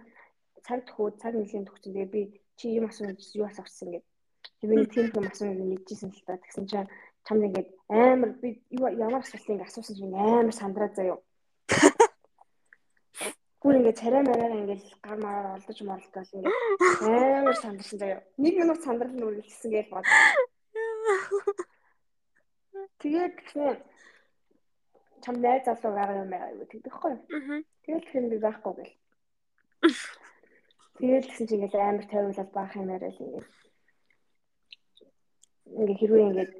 [0.64, 1.92] цаг төхөө цаг нэлийн төгсөн.
[1.92, 2.22] Тэгээ би
[2.60, 4.04] чи юм асууж юу асуусан гэдэг.
[4.60, 6.36] Би нэг тийм юм асууж мэдчихсэн л та.
[6.36, 6.88] Тэгсэн чинь
[7.24, 11.16] чамд ингээд амар би ямар асуултыг ингээд асуусан чинь амар сандраа заяа.
[13.64, 16.56] Гүр ингээд царай мараа ингээд гар мараа олдож морлтол ингээд
[17.08, 18.20] амар сандарсан заяа.
[18.36, 20.04] Нэг минут сандрал нь үргэлжлсэн гэж бод.
[23.00, 23.80] Тэгээд тэгсэн
[25.24, 27.12] чам найз залуу байгаа юм байгаа юу тэгдэхгүй.
[27.88, 28.94] Тэгээд тэр би байхгүй гэл.
[31.00, 33.46] Тэгээд тэгсэн чинь ингээд амар тайвуулаад баах юм яриа л ингээд.
[35.80, 36.52] Ингээ хэрвээ ингээд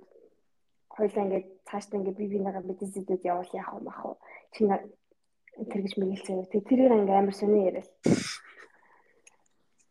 [0.97, 4.17] хоёлаа ингээд цаашдаа ингээд би бинийгаа мэдээсэдэд явуул яах вэ мах уу.
[4.57, 6.51] Чи тэр гэж мэгэлцээ.
[6.53, 7.85] Тэг тэрийг ингээ амар сони яриа.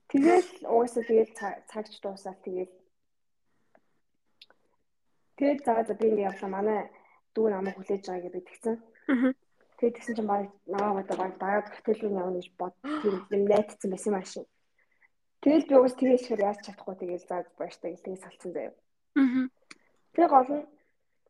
[0.10, 1.32] Тэгэл угаасаа тэгэл
[1.70, 2.74] цагч дуусаад тэгэл
[5.40, 6.80] Тэгээд заа за би ингээ явлаа манай
[7.32, 8.76] дүү намайг хүлээж байгаа гэж би тэгсэн.
[9.80, 13.44] Тэгээд тэгсэн чинь баг намайг одоо баг дагаад хотел руу явна гэж бод тийм юм
[13.48, 14.44] найтцсан байсан машин.
[15.40, 18.76] Тэгэл би уус тэгээс ихээр яаж чадахгүй тэгээд заа баяртай тэгээд салцсан заяа.
[20.12, 20.68] Тэгээ гол нь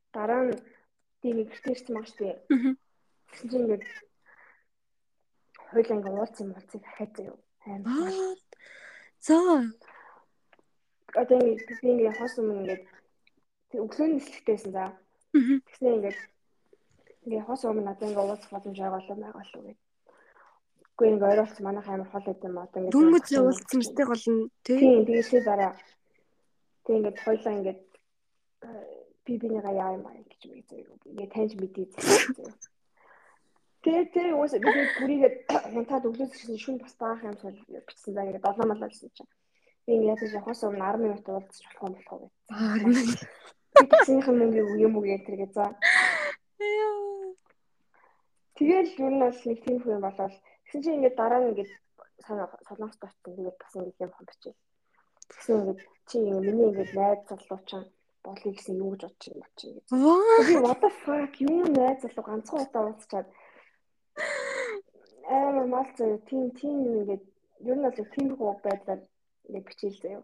[0.10, 0.58] дараа нь
[1.22, 2.34] тийм гэртээрч маш тий.
[3.30, 3.86] Тэгсэн чинь ингээ
[5.70, 7.38] хойлоо ингээ уулцсан муулцыг дахиад заяа.
[7.70, 8.34] Аа.
[9.22, 9.38] За.
[11.22, 12.82] Одоо ингээ би ингээ хос юм ингээ
[13.78, 14.98] өглөөний нислэгтэйсэн за.
[15.38, 16.18] Тэгснэ ингээд
[17.30, 19.78] ингээ хос өмнө надад ингээ уулзах боломж болоо байгаа шүү гэдэг.
[20.98, 24.42] Үгүй ингээ ойролц манайх амар хол гэдэг юм одоо ингээ Дүнмэд уулзсан мэтэй гол нь
[24.66, 24.78] тий.
[24.82, 25.74] Тийм тийшээ дараа.
[26.84, 27.78] Тэг ингээ хойлоо ингээ
[29.26, 30.82] би бинийгаа яа юм аа гэж би зөө.
[31.06, 32.50] Ингээ таньж мэдээ зөө.
[33.86, 35.32] Тэгээ тэгээ уус би бүрийгээ
[35.74, 37.56] хянтаад өглөөс ирсэн шүн бас баах юм шиг
[37.88, 39.30] бичсэн даа ингээ 7 малаа гэсэн чинь.
[39.86, 42.34] Би ингээ яаж явахаас өмнө 10 минут уулзчих болох юм болох.
[42.50, 43.22] 10 минут.
[43.80, 45.72] Тэгсийнхэн мөнгө юм уу гэх тэргээ за.
[48.60, 50.36] Тэгэл юу нь бас нэг тийм хүн болоод
[50.68, 51.72] тэгсэн чинь ингээд дараа нь ингээд
[52.28, 53.32] солонгост очсон.
[53.40, 54.56] Тэгээд бас ингээд юм хомбичээ.
[55.32, 55.80] Тэгсэн ингээд
[56.12, 57.84] чи ингээд миний ингээд найз залуучин
[58.20, 59.88] болъё гэсэн юу гэж бодчих юм чи гэж.
[60.48, 63.28] Би what the fuck юу найз залуу ганцхан удаа уулзчаад
[65.32, 67.24] аа мал зөө тийм тийм ингээд
[67.64, 69.02] юу нь бол тийм хөө байдлаар
[69.48, 70.22] ингээд бичээл заяа.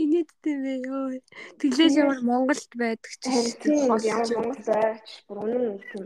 [0.00, 1.12] Инээдтэй бэ ёо.
[1.60, 3.28] Тэглээж ямар Монголд байдаг ч
[3.60, 6.04] тийм ямар Монголд байж бүр үнэн тийм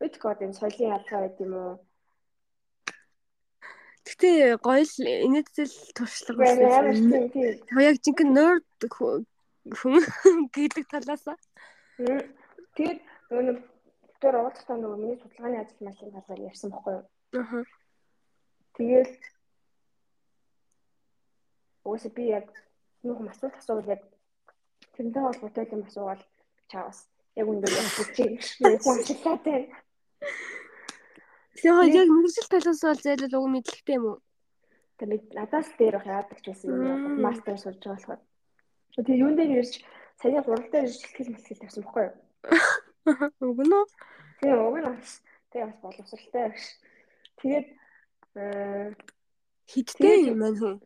[0.00, 1.74] Bitcoin энэ соёлын ялгаа байд юм уу?
[4.08, 4.96] Гэтэ гоё л
[5.28, 7.28] инээдтэл туршлага байсан.
[7.78, 9.94] Яг жинхэнэ нerd хүн
[10.56, 11.36] гэдэг талаасаа.
[12.74, 13.56] Тэгээд нөгөө
[14.24, 17.04] тэр уулзалтаа нөгөө миний судалгааны ажил машин талаар ярьсан байхгүй юу?
[17.36, 17.64] Аа.
[18.76, 19.12] Тэгээд
[21.84, 22.46] Уусаа би яг
[23.02, 24.02] нөх асуулт асуувал яг
[24.94, 26.22] тэрнтэй холбоотой юм асуувал
[26.70, 26.98] чаавас
[27.40, 28.36] яг үндэ асууж чинь
[28.84, 28.98] хүн
[31.60, 34.18] Тэгээ яг мэрэгжил талаас бол зайлал уг мэдлэгтэй юм уу?
[35.00, 37.24] Тэгээд надаас дээр их яадаг ч байсан юм.
[37.24, 38.20] Мастер сурж байгаа болохоор.
[38.96, 39.72] Тэгээ юун дээр ирж
[40.20, 42.16] саяны хуралдаа ирж сэтгэл мэтгэл тавьсан бохгүй юу?
[43.48, 43.86] Уг нь уу?
[44.40, 45.10] Тэгээ уг нь бас
[45.52, 46.64] тэгээ бас боловсралтай багш.
[47.40, 47.66] Тэгээд
[49.68, 50.76] хиттэй юм байна хүн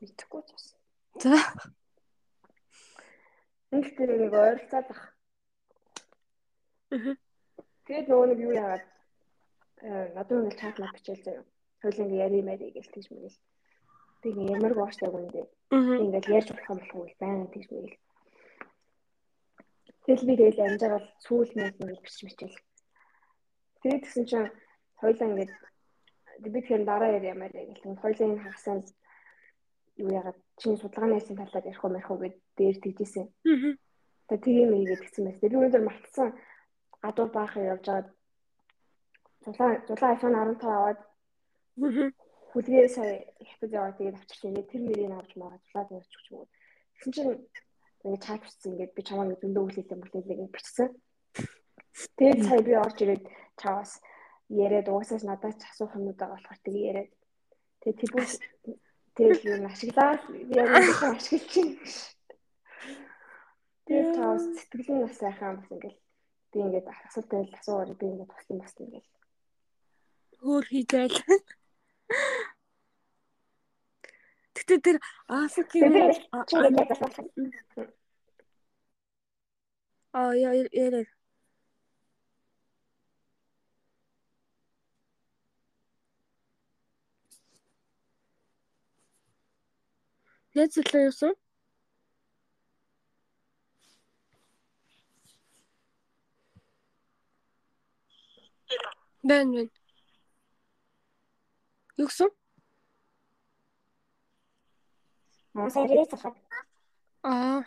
[0.00, 0.64] мэдэхгүй бас.
[1.22, 1.36] За.
[3.70, 5.02] Нэг тэр нэг ойролцоод ах.
[7.86, 8.84] Тэгээд нөгөө нэг юу яагаад
[9.82, 11.44] э надад нэг чат мат бичээл заяа.
[11.82, 13.38] Хойлоо ингээ яри мэри гэж тэгж мэгэл.
[14.22, 15.46] Би ингээ ямар гооштай гүндээ.
[16.04, 17.98] Ингээ ярьж болох юм болох уу байна тэгж мэгэл.
[20.06, 22.58] Тэгэл би тэгэл амжаагаад сүүл мэт нэг бичиж бичээл.
[23.82, 24.50] Тэгээд тэгсэн чинь
[25.02, 25.50] хойлоо ингээ
[26.42, 27.98] би тэгэхээр дараа яри ямар гэл.
[27.98, 28.78] Хойлоо энэ хагасаа
[29.96, 33.26] юу ягаад чиний судалгааны ясын талаар ярих уу марих уу гэд дээр тэгжсэн.
[33.26, 33.74] Аа.
[34.28, 35.48] Тэгээ тийм ийгээд гисэн байсан.
[35.50, 36.28] Би өнөөдөр мартсан
[37.02, 38.08] гадуур баахыг явж байгаад
[39.44, 41.00] зулаа зулаа iPhone 15 аваад
[42.52, 43.12] хүлгээ сая
[43.48, 44.54] хятад яваад тэгээд авчирсан.
[44.70, 46.48] Тэр мөрийг авч магаа зулаад явчих юм уу.
[46.94, 47.32] Тэгсэн чинь
[48.04, 50.88] ингээд чат бичсэн ингээд би чамаа зөндөө хүлээлээ мүлээлээ гэж бичсэн.
[52.18, 53.24] Тэгээд сая би орж ирээд
[53.60, 53.92] чаваас
[54.48, 57.10] яриад уусаас надад ч асуух юмуд байгаа болохоор тэгээ яриад
[57.82, 57.98] тэгээд
[58.64, 58.76] тэр
[59.12, 61.20] Тэгэл юу ашиглаа ингэ ашиглаж
[61.52, 61.76] чинь.
[63.84, 65.98] Тэгээд таас сэтгэлийн бас сайхан бас ингээл
[66.52, 69.08] би ингээд асуулт байл асуугаар би ингээд туссан бас ингээл
[70.42, 71.18] хөөр хийгээл.
[74.54, 74.96] Тэгтээ тэр
[75.30, 75.94] Африкийн
[80.12, 81.06] Аа яа яа
[90.54, 91.32] Найз залуу юусан?
[99.22, 99.68] Бэн бэн.
[102.00, 102.30] Юу гэсэн?
[105.54, 106.34] Монсаа ирээд захаа.
[107.22, 107.62] Аа.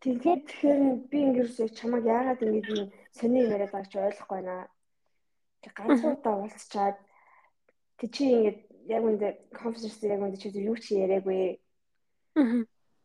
[0.00, 0.80] Тэгээд тэгэхээр
[1.10, 4.56] би ингээрсээ чамайг яагаад ингэж юм сони яриад байгаа ч ойлгохгүй байна.
[5.60, 6.96] Тэг ганц удаа уулзчаад
[8.00, 8.56] тэг чи ингэж
[8.88, 11.60] яг үндэ конференс яг үндэ чи юу ч яриаггүй.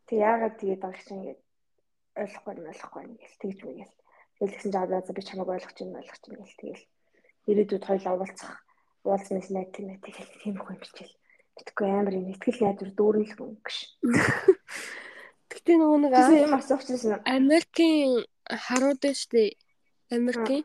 [0.08, 1.38] Тэг яагаад тэгээд байгаа ч ингэж
[2.16, 3.94] ойлгохгүй байна ойлгохгүй байна гэл тэгж мэгэл.
[4.36, 6.84] Тэгэл тэгсэн чинь аа би чамайг ойлгож байна ойлгож байна гэл тэгэл
[7.48, 8.54] ирээдүйд хоёул уулзах
[9.06, 11.14] уулзмаас найт тийм ээ тэгэл тийм их юм бичээл.
[11.56, 13.76] Битгүй амар юм ихтгэл найдвар дүүрэн л хүн гэж.
[15.48, 17.22] Гэтэ нөгөө нэг Тэгсэн юм асуучихсан.
[17.24, 18.12] Америкийн
[18.44, 19.56] харууд нь штэ.
[20.10, 20.62] Америкийн.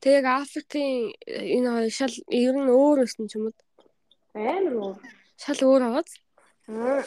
[0.00, 3.58] Тэг яг Африкийн энэ хоёр шал ер нь өөр өссөн ч юм уу.
[4.34, 4.94] Амар уу.
[5.36, 6.08] Шал өөр аваад.
[6.72, 7.04] Аа.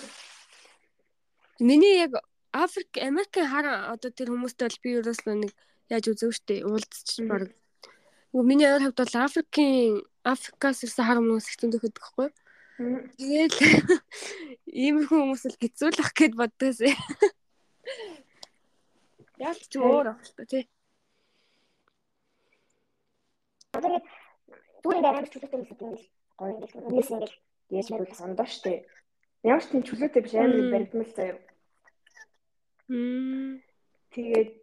[1.60, 2.22] Миний яг
[2.54, 5.52] Африк Америкийн хар одоо тэр хүмүүстэй бол би ерөөсөө нэг
[5.90, 7.52] яаж үзэв штэ уулзчих баг.
[8.32, 12.30] Нөгөө миний ойр хувьд бол Африкийн Африкаас ирсэн хар хүмүүс их зөндөх гэдэг байхгүй.
[13.20, 13.58] Тэгэл
[14.84, 16.80] иймэрхүү хүмүүс л хэцүүлэх гээд боддоос.
[19.38, 20.66] Ялч ч өөр авах тий.
[23.74, 24.06] Тэгээд
[24.82, 26.62] түүний дараа чөлөөтэй юм шиг гоё юм.
[26.64, 27.32] Нэгс ингэж
[27.70, 28.86] яаж мөрөх сондоо штэ.
[29.44, 31.38] Ямар ч тийм чөлөөтэй биш амар баригдмал заяа.
[32.88, 33.62] Мм.
[34.14, 34.63] Тэгээд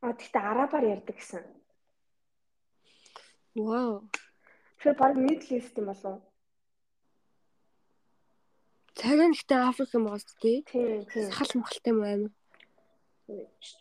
[0.00, 1.44] А тэгтээ арабаар ярьдаг гэсэн.
[3.54, 4.08] Вау.
[4.80, 6.20] Тэгэхээр баг Middle East юм болов уу?
[8.96, 10.64] Царин ихтэй Африк юм байна тий.
[10.64, 11.28] Тийм, тийм.
[11.28, 12.28] Сахал махалтай юм байна.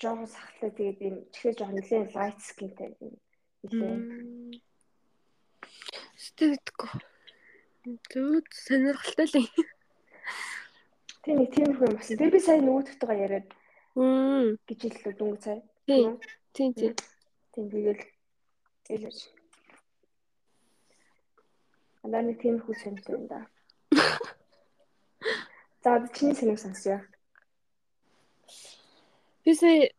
[0.02, 3.16] Жохон сахалтай тэгээд юм чихээ жохон нэлээд light skinтэй юм.
[3.64, 4.60] Нэлээд.
[6.20, 6.92] Сэтгэдэггүй.
[8.12, 9.48] Зүг сонирхолтой л юм.
[11.24, 12.16] Тийм нэг тиймэрхүү юм болсон.
[12.20, 13.48] Тэгээ би сая нөгөөдөгтэйгээ яриад
[13.96, 14.56] Мм.
[14.68, 15.60] гэж хэллээ дөнгөж сая.
[15.90, 16.20] Тийм.
[16.54, 16.94] Тийм тийм.
[17.50, 18.02] Тийм тэгэл
[18.86, 19.18] хэлж.
[22.06, 23.40] Андаа нэг тиймэрхүү сонирхтой юм да.
[25.84, 27.02] За чиний сонирх сонсё.
[29.42, 29.90] Бисээ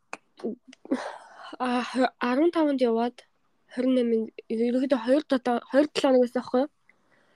[1.58, 1.82] а
[2.22, 3.26] 15-нд яваад
[3.74, 6.62] 28-нд ерөөдөө 2 удаа 2 7 хоног байсан аахгүй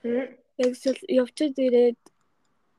[0.07, 0.25] юу?
[0.63, 1.99] Яг эсвэл явчаад ирээд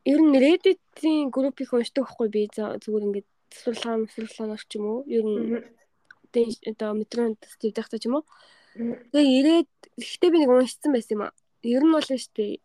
[0.08, 5.00] ер нь Reddit-ийн группийг уншдаг байхгүй би зүгээр ингээд сурлагаа сурлагаанаар ч юм уу?
[5.06, 5.64] Ер нь
[6.70, 8.24] одоо метронд студент та ч юм уу?
[9.12, 12.60] Тэгээ ирээд ихтэй би нэг уншсан байсан юм а ер нь бол штэ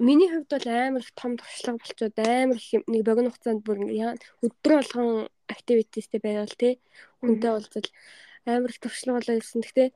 [0.00, 3.78] миний хувьд бол амар их том туршлага болчоод амар их нэг богино хугацаанд бүр
[4.44, 6.78] өдөр болгон активитистэй байвал те
[7.20, 7.88] хүнтэй уулзал.
[8.44, 9.64] Амар их туршлага болоо ирсэн.
[9.64, 9.88] Гэхдээ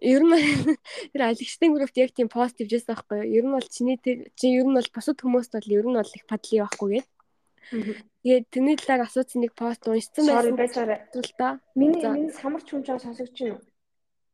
[0.00, 0.32] ер нь
[1.12, 3.32] тэр алагчдын группт яг тийм пост ивжсэн байхгүй юу?
[3.36, 6.24] Ер нь бол чиний чи ер нь бол бусад хүмүүст бол ер нь бол их
[6.24, 7.08] падли байхгүй гээд.
[7.70, 10.56] Тэгээд тэрний талаар асуусан нэг пост уншсан байсан.
[10.56, 10.98] байцаарай.
[11.14, 11.60] Л да.
[11.74, 13.58] Миний миний самарч хүн жоо сонсогч юм.
[13.58, 13.62] уу?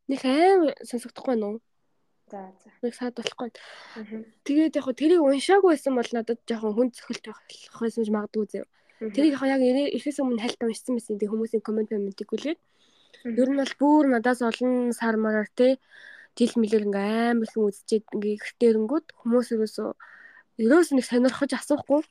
[0.09, 1.61] Нэг амар сонсогдохгүй нөө.
[2.29, 2.69] За за.
[2.85, 3.51] Нэг саад болохгүй.
[4.45, 8.47] Тэгээд яг хөө тэрийг уншаагүй байсан бол надад жоохон хүн цохилт байх байсан гэж магадгүй
[8.53, 8.67] зөө.
[9.17, 11.17] Тэрийг яг ирэхээс өмнө хальт уншсан байсан.
[11.17, 12.61] Тэг хүмүүсийн комент комментиг үлээд.
[13.25, 15.81] Ер нь бол бүр надаас олон сар мараар те
[16.37, 19.91] жил мэлэр ингээм их үзчихэд ингээ ихтэрэнгүүд хүмүүс ерөөсөө
[20.63, 22.03] ерөөс нэг сонирхож асуухгүй.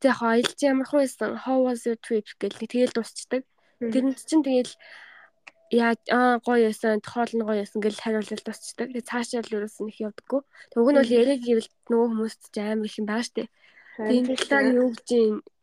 [0.00, 1.42] Тэг яг чи ямар хөөсөн?
[1.44, 3.42] How was your trip гэл тэгэл дуусчдаг.
[3.80, 4.72] Тэрэнд чинь тэгэл
[5.72, 8.88] яа аа гоё ясан тохиол нь гоё ясан гэл хариулал дуусчдаг.
[8.94, 10.40] Тэг цаашаа л нь их явдаггүй.
[10.70, 13.48] Тэг уг нь бол яриаг гэвэл нөгөө хүмүүст ч амар их юм байна штэ.
[13.96, 15.08] Тийм талаар юу гэж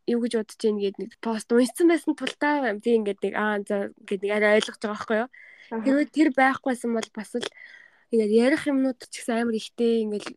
[0.08, 3.94] юу гэж бодож гин гээд нэг пост уншсан байсан тултаа би ингээд нэг аа за
[4.02, 5.30] ингээд нэг арай ойлгож байгаа байхгүй юу.
[5.86, 7.48] Хэрвээ тэр байхгүйсэн бол бас л
[8.12, 10.28] ингээд ярих юмнууд ч гэсэн амар ихтэй ингээд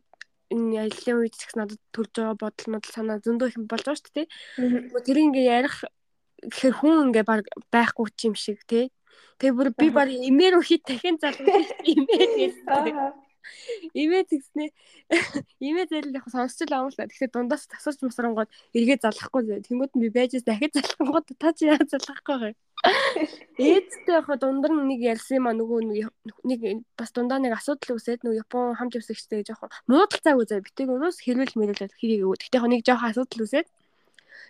[0.55, 4.15] энэ аяллаа үед гэсэн надад төрж байгаа бодол модал санаа зөндөө их болж байгаа шүү
[4.15, 4.27] дээ.
[5.05, 5.75] Тэр ингээд ярих
[6.49, 8.91] гэхэр хүн ингээд баг байхгүй ч юм шиг тий.
[9.39, 13.25] Тэгээ бүр би баг имээр үхий дахин залуу имээр гэсэн.
[13.93, 14.73] Имээ тэгснэ.
[15.61, 17.05] Имээ зээл яг сонсч л аамал та.
[17.05, 19.65] Тэгэхээр дундаас тасарч мусрангууд эргээ залахгүй зөө.
[19.69, 22.57] Тэнгүүд нь би байжээс дахиж залхангууд та чи яа залахгүй.
[23.55, 25.79] Ээдтэй дундар нь нэг ярьсан юм а нөгөө
[26.43, 26.59] нэг
[26.99, 30.65] бас дундаа нэг асуудал үүсээд нөгөө Япон хамт явсагчтай жоохон муудал цааг үзээ.
[30.65, 32.39] Битэг өрөөс хэрүүл мэрүүлээд хэрийг өгөө.
[32.43, 33.67] Гэхдээ яг нэг жоохон асуудал үүсээд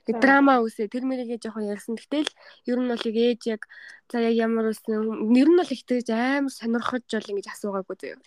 [0.09, 1.97] нэг драма үсээ тэр мэрийгээ жоохон ярьсан.
[1.97, 2.29] Гэтэл
[2.69, 3.61] ер нь бол яг ээж яг
[4.09, 4.93] за яг ямар үсэн
[5.37, 8.17] ер нь бол их тэгж амар сонирхож бол ингэж асуугаагүй зөө.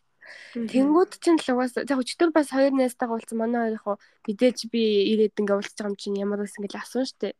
[0.55, 4.83] Тэнгүүд чинь л угаас яг өчтөр бас хоёр найзтайгаа уулзсан манай хоёр яг мэдээж би
[5.15, 7.33] ирээд ингээ уулзж байгаа юм чинь ямар байсан гэж асуун штэ.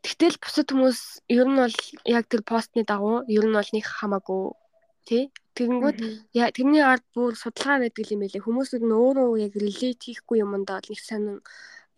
[0.00, 1.76] Тэгтэл бусад хүмүүс ер нь бол
[2.08, 4.42] яг тэр постны дагуу ер нь бол нэг хамаагүй
[5.04, 5.24] тий?
[5.56, 5.98] Тэгэнгүүт
[6.56, 8.40] тэрний ард бүр судалгаа байдаг юм байлээ.
[8.40, 11.36] Хүмүүс нь өөрөө яг релейт хийхгүй юмдаа бол нэг сонин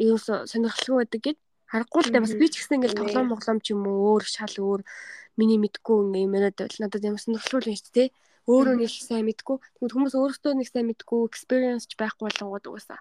[0.03, 1.38] юу сонирхолтой байдаг гэд
[1.72, 2.24] Харахгүй л дээ.
[2.26, 4.20] Бас би ч гэсэн ингээл тоглоом моглоом ч юм уу?
[4.20, 4.82] Өөр шал өөр
[5.40, 8.09] миний мэдгүй юм яриад байл надад ямар сонирхолтой юм шүү дээ.
[8.44, 9.57] Өөрөө нэг сайн мэдгүй.
[9.80, 13.00] Тэгвэл хүмүүс өөрсдөө нэг сайн мэдгүй experience ч байхгүй болонгууд угаасаа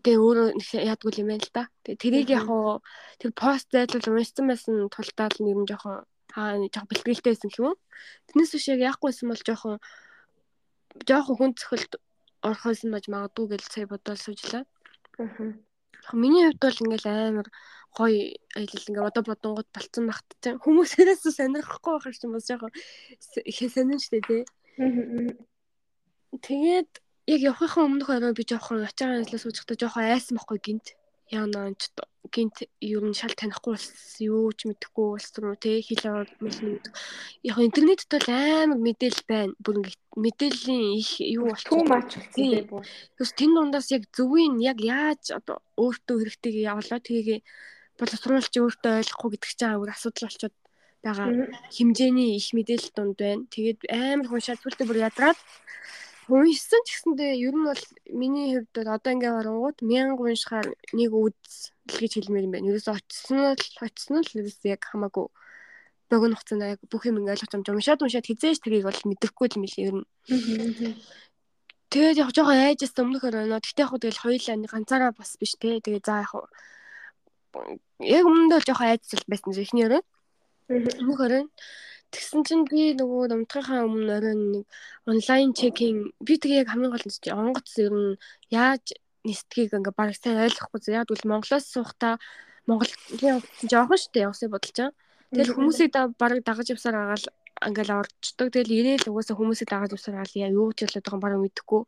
[0.00, 0.48] тэгээ өөрөө
[0.88, 1.64] яадгүй юм байна л да.
[1.84, 2.80] Тэгээ тэрийг яг хуу
[3.20, 7.76] тэр пост зайлуул уншсан байсан тултаал нэр нь жоохон аа жоох бэлтгэлтэй байсан юм.
[8.32, 9.76] Тэрнээс биш яг яахгүйсэн бол жоохон
[11.04, 11.92] жоохон хүн цохилт
[12.40, 14.64] орхоос нь маж магадгүй гэж сая бодоод суужлаа.
[15.20, 15.52] Аа.
[16.16, 17.48] Миний хувьд бол ингээл амар
[17.92, 22.72] гоё аялал ингээ одоо бодонгууд болцсон багт чинь хүмүүсээс сонирхохгүй байх юм бол жоохон
[23.44, 24.42] их сонин штэ тий.
[26.40, 26.90] Тэгээд
[27.26, 30.86] яг явахын өмнөх орой би жоохон ачаагаа ажиллаж суучихдаа жоохон айсан байхгүй гинт.
[31.30, 31.88] Яана ч
[32.34, 33.86] гинт ер нь шал танихгүй бас
[34.20, 36.84] юу ч мэдэхгүй улс руу те хилээ мэлнүүд
[37.48, 39.54] яг интернетд бол амар мэдээлэл байна.
[39.64, 45.22] Бүр ингэ мэдээллийн их юу болчихсон мач болсон тэгээс тэн дундаас яг зөвийн яг яаж
[45.38, 47.40] одоо өөртөө хэрэгтэйг явуулаа тгийгээ
[47.98, 50.56] боловсруулж өөртөө ойлгохгүй гэдэг чинь өөр асуудал болчиход
[51.02, 51.28] байгаа
[51.74, 53.46] хэмжээний их мэдээлэл дунд байна.
[53.50, 55.38] Тэгээд амар хүн шалбартай бүр ядраад
[56.28, 57.82] уншсан ч гэсэндээ ер нь бол
[58.14, 62.68] миний хувьд бол одоо ингээ барангууд 1000 уншихаар нэг үз гэж хэлмээр юм байна.
[62.70, 63.50] Ерөөс очсон нь
[63.82, 65.26] очсон нь л ерөөс яг хамаагүй
[66.12, 67.64] богино хугацаанд яг бүх юм ингээ ойлгож юм.
[67.66, 70.06] Уншаад уншаад хизээж тэрийг бол мэдэхгүй юм биш ер нь.
[71.92, 73.60] Тэгээд яг жоохон айжсэн өмнөхөр байна.
[73.60, 75.80] Тэгтээ яг тэгэл хоёулаа нэг ганцаараа бас биш те.
[75.80, 76.32] Тэгээ за яг
[78.00, 80.02] яг өмнөд бол жоохон айжсэл байсан ихнийөрөө.
[80.70, 81.48] Өмнөхөр нь
[82.12, 84.64] Тэгсэн чинь би нөгөө намтрахаа өмнө орой нэг
[85.08, 88.20] онлайн чекинг би тэгээ яг хамгийн гол нь онгоц ер нь
[88.52, 88.84] яаж
[89.24, 90.92] нисдгийг ингээ бараг сайн ойлгохгүй.
[90.92, 92.18] Яг бол Монголоос суухта
[92.68, 93.40] Монголын
[93.70, 94.92] жоохон штэ явсыг бодолч чам.
[95.32, 97.26] Тэгэл хүмүүсийг да бараг дагаж явсаар агаал
[97.68, 98.48] ингээл орчдөг.
[98.52, 101.82] Тэгэл ирээл угаасаа хүмүүсийг дагаж явсаар агаал яа юу ч ялаад байгаа бараг мэдэхгүй.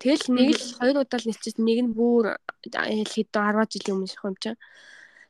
[0.00, 4.36] Тэгэл нэг л хоёр удаа л нисчихсэн нэг нь бүр хэд 10 жилийн өмнө шахам
[4.42, 4.56] чам.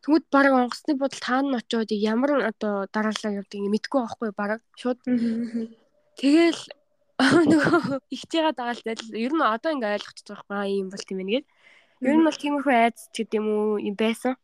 [0.05, 5.00] Тэгмэд баг онгоцны бодол таана очиод ямар одоо дараалал явдаг юм мэдгүй байхгүй баг шууд.
[6.20, 6.61] Тэгэл
[7.50, 11.46] нөгөө ихтэйгээ дагаал зайл ер нь одоо ингээ ойлгочихж байгаа юм бол тийм ээ гээд.
[12.05, 14.36] Ер нь бол тиймэрхүү айц ч гэдэм үү юм байсан.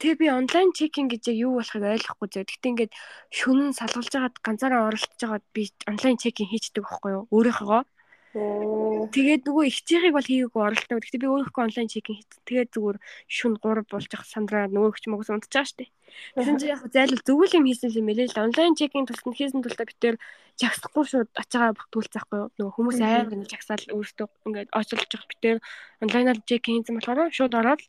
[0.00, 2.44] Тэгээ би онлайн чекинг гэж юу болохыг ойлгохгүй зөө.
[2.44, 2.92] Гэтэ ингээд
[3.32, 7.24] шүнэн салгалж хагаад ганцаараа оролцож хагаад би онлайн чекинг хийчихдэг байхгүй юу?
[7.32, 7.82] Өөрийнхөө.
[8.30, 10.98] Тэгээд нөгөө ихчийнхийг бол хийгээгүй оролдоо.
[11.02, 12.46] Гэхдээ би өөрөөхөө онлайн чекинг хийсэн.
[12.46, 15.90] Тэгээд зүгээр шүн 3 болж явах сандраа нөгөөгч мөгс унтж байгаа штэ.
[16.38, 19.86] Тэгсэн чинь яг зайлал зөвөл юм хийсэн юм хэлээ л онлайн чекинг тултанд хийсэн тултаа
[19.90, 20.16] битээр
[20.62, 22.50] жагсахгүй шууд ачаагаа бүртгүүлцэхгүй юу.
[22.54, 25.58] Нөгөө хүмүүс амар нэг жагсаал өөртөө ингээд очилж явах битээр
[25.98, 27.82] онлайнаар чекинг хийсэн болохоор шууд ороод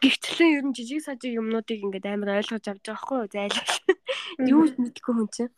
[0.00, 3.72] гихчлэн ер нь жижиг сажиг юмнуудыг ингээд амар ойлгож авч байгаа хгүй юу зайлал.
[4.40, 5.52] Юу мэдгүй хүн чинь.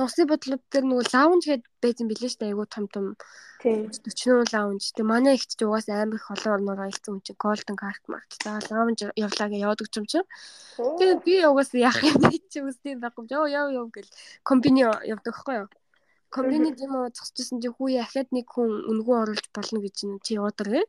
[0.00, 2.50] Усны бодлууд дээр нөгөө лаунж гээд байсан билээ шүү дээ.
[2.56, 3.12] Айгуу том том.
[3.60, 3.92] Тийм.
[3.92, 4.88] 40 лаунж.
[4.96, 8.30] Тэг манай ихч ч угаас амар их олон орноор аялсан хүн чинь Golden Card марк.
[8.40, 10.24] За лаунж явлаа гэж явдаг юм чинь.
[10.80, 13.28] Тэгээ би угаас яах юм бэ чи үстэй байхгүй.
[13.28, 14.08] Йоо яв яв гэл
[14.48, 15.68] комбини явдаг хгүй юу.
[16.32, 20.56] Комбини юм уу зогсчихсан чи хүү яхад нэг хүн үнгүү оруулж болно гэж чи яваад
[20.56, 20.88] гэ.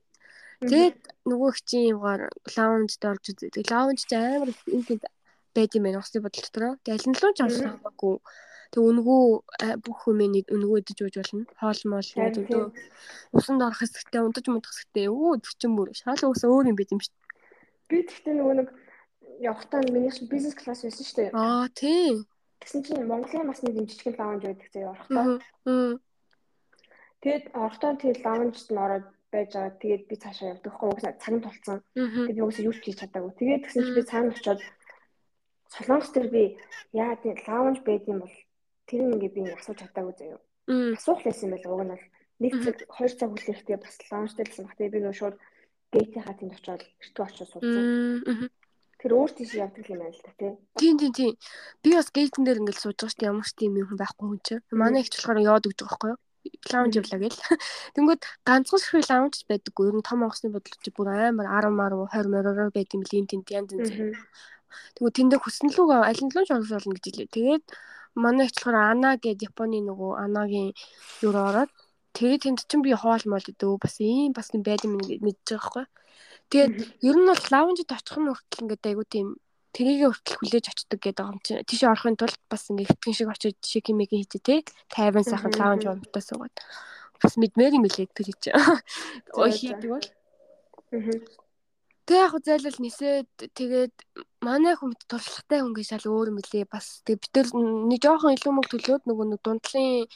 [0.63, 3.51] Тэгээд нөгөө хчийн югаар лаунжд орж үзээ.
[3.51, 5.03] Тэг лаунж ч амар их юм
[5.51, 6.79] байд юм байна усны бодол дотор.
[6.87, 8.15] Тэг аль нь л ч авсан хамаагүй
[8.73, 9.21] Тэг үнгүү
[9.85, 11.45] бүх хүмүүний үнгүү идэж ууж болно.
[11.61, 12.73] Хоол моол гэдэг.
[13.37, 17.01] Усанд орох хэсэгтээ унтаж мудах хэсэгтээ өө 40 бүр шал ус өөр юм байт юм
[17.05, 17.13] шүү.
[17.85, 18.69] Би тэгтээ нөгөө нэг
[19.45, 21.29] явахтаа миний бизнес класс байсан шүү дээ.
[21.37, 22.25] Аа тий.
[22.65, 25.99] Тэгсэн чинь Монголын бас нэг жижигхэн лаунж байдаг заяа орохдоо.
[27.21, 29.79] Тэгээд орохдоо тэгээд лаунжд нь ороод байж байгаа.
[29.81, 31.79] Тэгээд би цаашаа явдаг хгүй угсаа цаг нь толцсон.
[31.93, 33.31] Тэгээд би угсаа юу ч хийж чадаагүй.
[33.37, 34.61] Тэгээд тэгсэн чинь би цаана очиод
[35.73, 36.43] Солонгос төр би
[36.93, 38.35] яа тийм лаунж байд юм бол
[38.87, 40.39] тэр ингээ би асууж чадаагүй заяа.
[40.97, 42.05] Асуух байсан байл уг нь бол
[42.43, 44.75] нэг цаг 2 цаг хүлээхдээ бас лаунжтай байсан баг.
[44.77, 45.35] Тэгээ би нөө шууд
[45.93, 48.49] гейтийнхаа тэнд очиод эртөө очиж суудсан.
[48.99, 50.51] Тэр өөр тийш явдаг юм байна л та тий.
[50.79, 51.31] Тийм тийм тийм.
[51.83, 53.31] Би бас гейтэн дээр ингээл сууж байгаа шүү дээ.
[53.31, 54.63] Ямар ч тийм юм байхгүй хүн чинь.
[54.71, 56.19] Манай ихч болохоор яваад өгч байгаа байхгүй юу?
[56.71, 57.39] лаунж явлаа гэл.
[57.95, 59.85] Тэнгүүд ганцхан ширхэг лаунж байдаггүй.
[59.89, 63.47] Ер нь том онгоцны бодлого бүр амар 10 10 20 мороор байд юм лин тент
[63.51, 63.91] янз янз.
[64.95, 67.35] Тэнгүүд тэндээ хүссэн лүүгээ аль нь л ч оруулна гэж хэлээ.
[67.35, 67.63] Тэгээд
[68.15, 70.71] манай их болохоор Ана гэдэг Японы нөгөө Анагийн
[71.25, 71.71] юур ороод
[72.13, 75.85] тэгээд тэнд чинь би хоол мол өдөө бас ийм бас юм байд юм мэдж байгаа
[75.85, 75.85] байхгүй.
[76.49, 79.27] Тэгээд ер нь бол лаунжид очих нь хүртэл ингээд айгу тийм
[79.73, 81.65] тэрийгэ хүртэл хүлээж очдөг гэдэг юм чинь.
[81.65, 84.55] Тийш орохын тулд бас ингээд хэвтгэн шиг очиж шиг ийм хийжээ те
[84.93, 86.53] тайван сайхан лаунж унтаа суугаад.
[87.17, 88.53] Бас мэдмээр юм билээ тэр чинь
[89.41, 90.05] ой хийдэг бол
[92.03, 93.95] Тэг яг зайлал нисээд тэгээд
[94.43, 97.47] манай хүмд туршлагатай хүн гэж шал өөр мөлий бас тэг бид нар
[97.87, 100.11] нэг жоохон илүү мөнгө төлөөд нөгөө нэг дундлын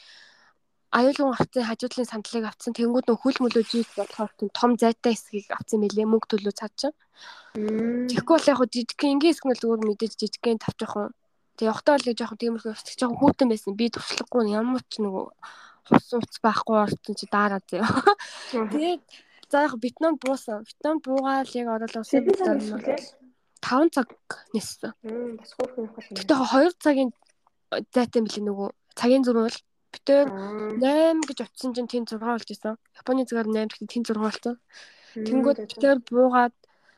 [0.91, 5.79] аюулгүй авцсан хажуудлын сандлыг авцсан тэнгууд нөх хөл мөлөө жийд болохоор том зайтай хэсгийг авцсан
[5.83, 6.95] мэлээ мөнгө төлөө цаад чинь.
[8.11, 11.11] Тэгэхгүй бол яг жижиг энгийн хэсэг нь зүгээр мэдээж жижигхэн тавчих юм.
[11.59, 13.75] Тэг явахтаа л жоохон тиймэрхүү өсчих жоохон хүүтэн байсан.
[13.75, 15.25] Би туршлагагүй ямар ч нөгөө
[15.91, 17.83] хус уц байхгүй орсон чи дараа зөө.
[18.71, 19.03] Тэгээд
[19.51, 20.63] за яг Вьетнам буусан.
[20.67, 22.39] Вьетнам буугаад яг орол усан Бид
[23.61, 24.09] 5 цаг
[24.53, 24.93] ниссэн.
[25.39, 26.17] бас хөөрхөн явах юм.
[26.17, 27.11] Гэтэ 2 цагийн
[27.91, 29.59] зайтай мэлээ нөгөө цагийн зураг бол
[29.93, 30.27] битээр
[30.79, 32.75] 8 гэж утсан чинь тэн 6 болж исэн.
[32.95, 34.55] Японы зэрэг 8 гэхдээ тэн 6 болсон.
[35.15, 36.55] Тэнгүүд битээр буугаад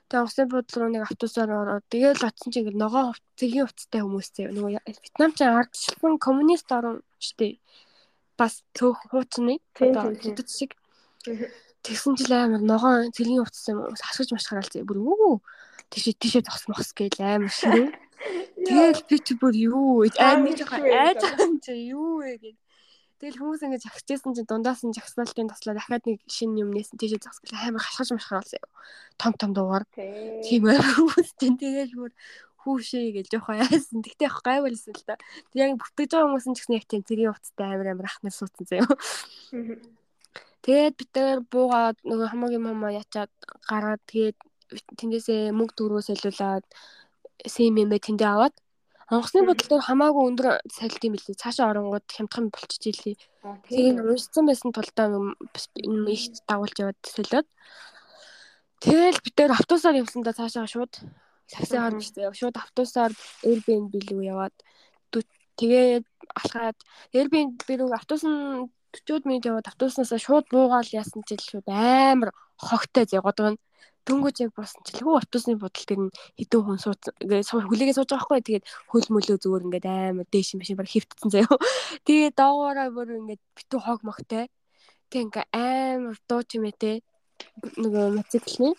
[0.10, 4.46] тэгээ усын буудлын руу нэг автобусаар ороод тэгээл очсон чинь ингээд ногоо цэгийн уцтай хүмүүстэй
[4.50, 7.62] нөгөө Вьетнам ч ардчлан коммунист орн штэ.
[8.40, 10.72] Бас цөөх хуучны одоо хэдэд шиг.
[11.84, 14.84] Тэгсэн чил амар ногоо цэгийн уцсан юм хашгиж маш хараалцээ.
[14.84, 15.40] Бүр үү
[15.90, 17.90] тийшээ тийшээ зогс мохс гээл амар ширээ.
[18.68, 22.58] Тэгэл би чи бүр юу амар жоохон айж байгаа юм чи юу вэ гэдэг.
[23.20, 27.24] Тэгэл хүмүүс ингэж агчжсэн чинь дундаас нь жагсаалтын таслаа дахиад нэг шинэ юм нээсэн тийшээ
[27.24, 28.68] зогс гээл амар хашгиж машгаал заяа.
[29.20, 29.84] Том том дуугаар.
[29.96, 32.12] Тийм амар хүмүүс чинь тэгэл бүр
[32.64, 34.04] хүүшээ гэж жоохон айсан.
[34.04, 35.16] Тэгтээ яг гайвалсан л та.
[35.52, 38.36] Тэг яг бүтгэж байгаа хүмүүс нь ч гэсэн яг тийм цэргийн уцтай амар амар ахнаар
[38.36, 38.88] суудсан заяа.
[40.64, 43.32] Тэгээд бид тэр буугаад нөгөө хамаагийн мама ячаад
[43.70, 44.38] гараад тэгээд
[45.00, 46.66] тэндээсээ мөнгө төгрөгөө солиулаад
[47.48, 48.56] СММ тэндээ аваад
[49.10, 51.34] онгоцны бодол дээр хамаагүй өндөр салт юм билий.
[51.34, 53.18] Цаашаа оронгууд хямдхан болчихж ийлээ.
[53.66, 55.34] Тэгээд уншсан байсан тулдаа
[56.14, 57.48] их дагуулж яваад солиод.
[58.84, 60.94] Тэгэл бид тэр автобусаар явсандаа цаашаа шууд
[61.50, 62.30] саксаар бичсэн.
[62.38, 64.56] Шууд автобусаар Airbnb рүү яваад
[65.58, 66.06] тэгээд
[66.38, 66.78] алхаад
[67.10, 73.06] Airbnb рүү автобус нь 40 минут яваад автобуснаас шууд буугаал яасан ч шууд амар хогтой
[73.06, 73.58] зэ годгоо
[74.10, 78.26] дөнгөж яг буусан чи лгүй автобусны бодол дээр нь хэдэн хүн сууц хүлээгээ сууж байгаа
[78.26, 81.58] хгүй тэгээд хөл мөлөө зүгээр ингээд амар дээш юм биш баг хөвтцэн заяа.
[82.10, 84.50] Тэгээд доогоороо бүр ингээд битүү хог могтой.
[85.14, 86.96] Тэг ингээд амар дуу чимээтэй
[87.78, 88.74] нөгөө мотоциклны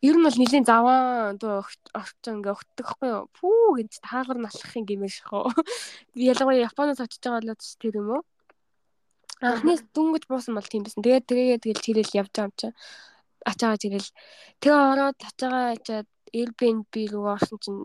[0.00, 1.60] Ер нь бол нэлийн заваан дуу
[2.00, 3.28] орч ингээ өгдөхгүй юу?
[3.36, 5.52] Пүү гэж таагаар налахын гэмээр шахуу.
[6.30, 8.22] Ялангуяа Японоос очиж байгаа л тэр юм уу?
[9.40, 11.04] Анхны дүнгэж буусан бол тийм байсан.
[11.04, 12.76] Тэгээд тэгээд тэгэл чирэл явж байгаа юм чинь
[13.44, 14.10] ачаагаа жирэл
[14.60, 17.80] тэгээ ороод ачаагаа ачаад Airbnb руу орсон чинь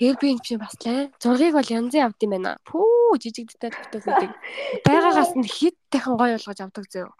[0.00, 2.56] Airbnb бас лай зургийг бол янзын авд юм байна.
[2.64, 4.32] Пүү жижигдтэй гэдэг.
[4.86, 7.10] Байгаагаас нь хэд дахин гой болгож авдаг зөө.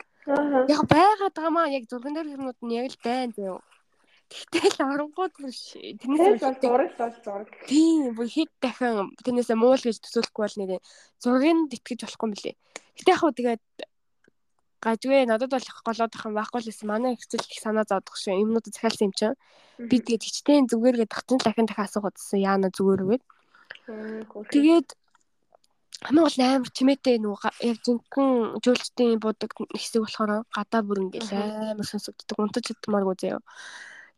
[0.68, 3.58] Яг байгаад байгаа маа яг зурган дээр юмнууд нь яг л байна зөө.
[4.28, 5.72] Тэгтэл оронгууд биш.
[5.72, 7.48] Тэрнээс бол зураг бол зураг.
[7.64, 10.80] Тийм, бүр хэд дахин тэрнээсээ муул гэж төсөөлөхгүй бол нэрээ
[11.16, 12.56] зургийг итгэж болохгүй лээ.
[13.00, 13.64] Гэтэ яг хөө тэгээд
[14.84, 16.86] гажгүй надад бол голоод ах юм байхгүй л байсан.
[16.92, 18.36] Манай ихцэл их санаа зовдох шүү.
[18.36, 19.38] Юмнуудад захиалсан юм чинь.
[19.90, 22.38] Би тэгээд хичтээн зүгээргээ тагчин дахин дахин асуугаад байсан.
[22.38, 23.24] Яана зүгээр үгээд.
[24.54, 24.88] Тэгээд
[26.06, 31.86] хамгийн гол амар чимээтэй нөгөө яг жинхэнэ жуулчдын будаг хэсэг болохоор гадаа бүр ингээл амар
[31.88, 32.38] сонсогддог.
[32.38, 33.42] Унтаж идмааргүй заяа.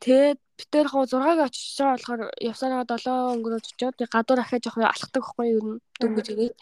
[0.01, 4.96] Тэгээд бид тэр хоо 6-ыг очиж байгаа болохоор явсараа 7 өнгөрөөж очиод гадуур ахиж явах
[4.96, 5.80] алхдаг байхгүй юу?
[6.01, 6.57] Дөнгөж ирээд.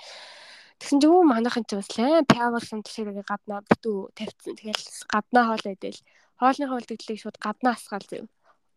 [0.78, 4.55] Тэгсэн чинь өө манайхан ч бас лайн пявалсан тишээгээ гаднаа битүү тавьчихсан.
[4.59, 6.01] Тэгэл гаднаа хоол идэл.
[6.39, 8.26] Хоолны хоолтөглийг шууд гаднаа асгаал зав.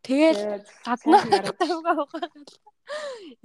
[0.02, 1.22] Тэгэл гаднаа.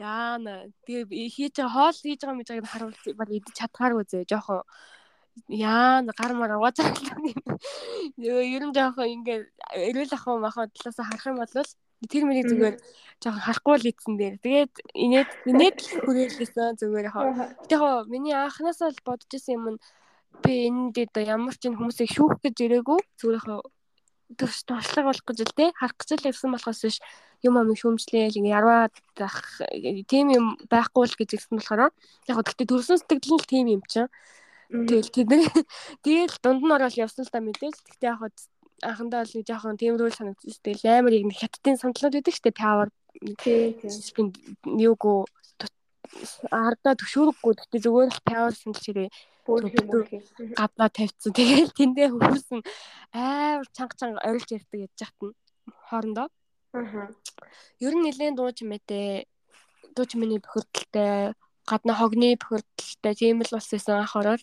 [0.00, 0.72] Яана.
[0.88, 4.24] Тэгээ хийж хоол хийж байгаа мэж байгааг харуул баг идэж чадхааргүй зөө.
[4.24, 4.64] Жохоо
[5.48, 6.92] яана гар мар угаацаа.
[8.16, 9.38] Ер нь жохоо ингээ
[9.90, 11.52] эрүүл ахуй махаа талаас харах юм бол
[12.08, 12.76] тэр миний зүгээр
[13.20, 14.36] жоохон харахгүй л ийдсэн дээр.
[14.44, 17.56] Тэгээд инээд инээд хүрээлсэн зүгээр яхаа.
[17.64, 19.78] Гэтэ хоо миний анханасаа л бодож исэн юм нь
[20.44, 23.60] би энэ дэд ямар ч хүмүүсийг шүүх гэж ирээгүй зүгээр яхаа
[24.36, 25.72] төвш туршлага болох гэж л те.
[25.72, 26.98] Харах гэж л ирсэн болохоос биш.
[27.46, 29.38] Юм амиг шүүмжлээл ингээ ярваад ах
[30.10, 31.92] тийм юм байхгүй л гэж ирсэн болохоор
[32.28, 34.10] яг гэхдээ төрсөн сэтгэл нь тийм юм чинь
[34.70, 35.44] тэгэл тэдний
[36.04, 38.34] тэгэл дунд нь ороод явсан л та мэдээж гэхдээ яг
[38.82, 40.60] анхандаа л нэг жоохон тиймэрхүү санагдчих.
[40.60, 42.60] Тэгэл амар яг хаттын сандлууд байдаг дээ.
[42.60, 42.88] Power
[43.40, 44.32] тийм
[44.64, 45.24] юугүй
[46.52, 49.08] ардаа төшөөрөхгүй гэхдээ зүгээр л power сандал чирээ
[49.46, 51.32] гаднаа тавьчихсан.
[51.32, 52.60] Тэгэл тэндээ хөрсөн
[53.14, 55.32] амар чанга чанга орилж ярьдаг яж хатна
[55.88, 56.28] хоорондоо.
[56.76, 57.08] Аа.
[57.80, 59.24] Ер нь нэлээд дуу чимээтэй
[59.94, 61.32] дуу чимээний бохирдолтой
[61.66, 64.42] гадна хогны бохирдолтой тийм л бас байсан анх ороод.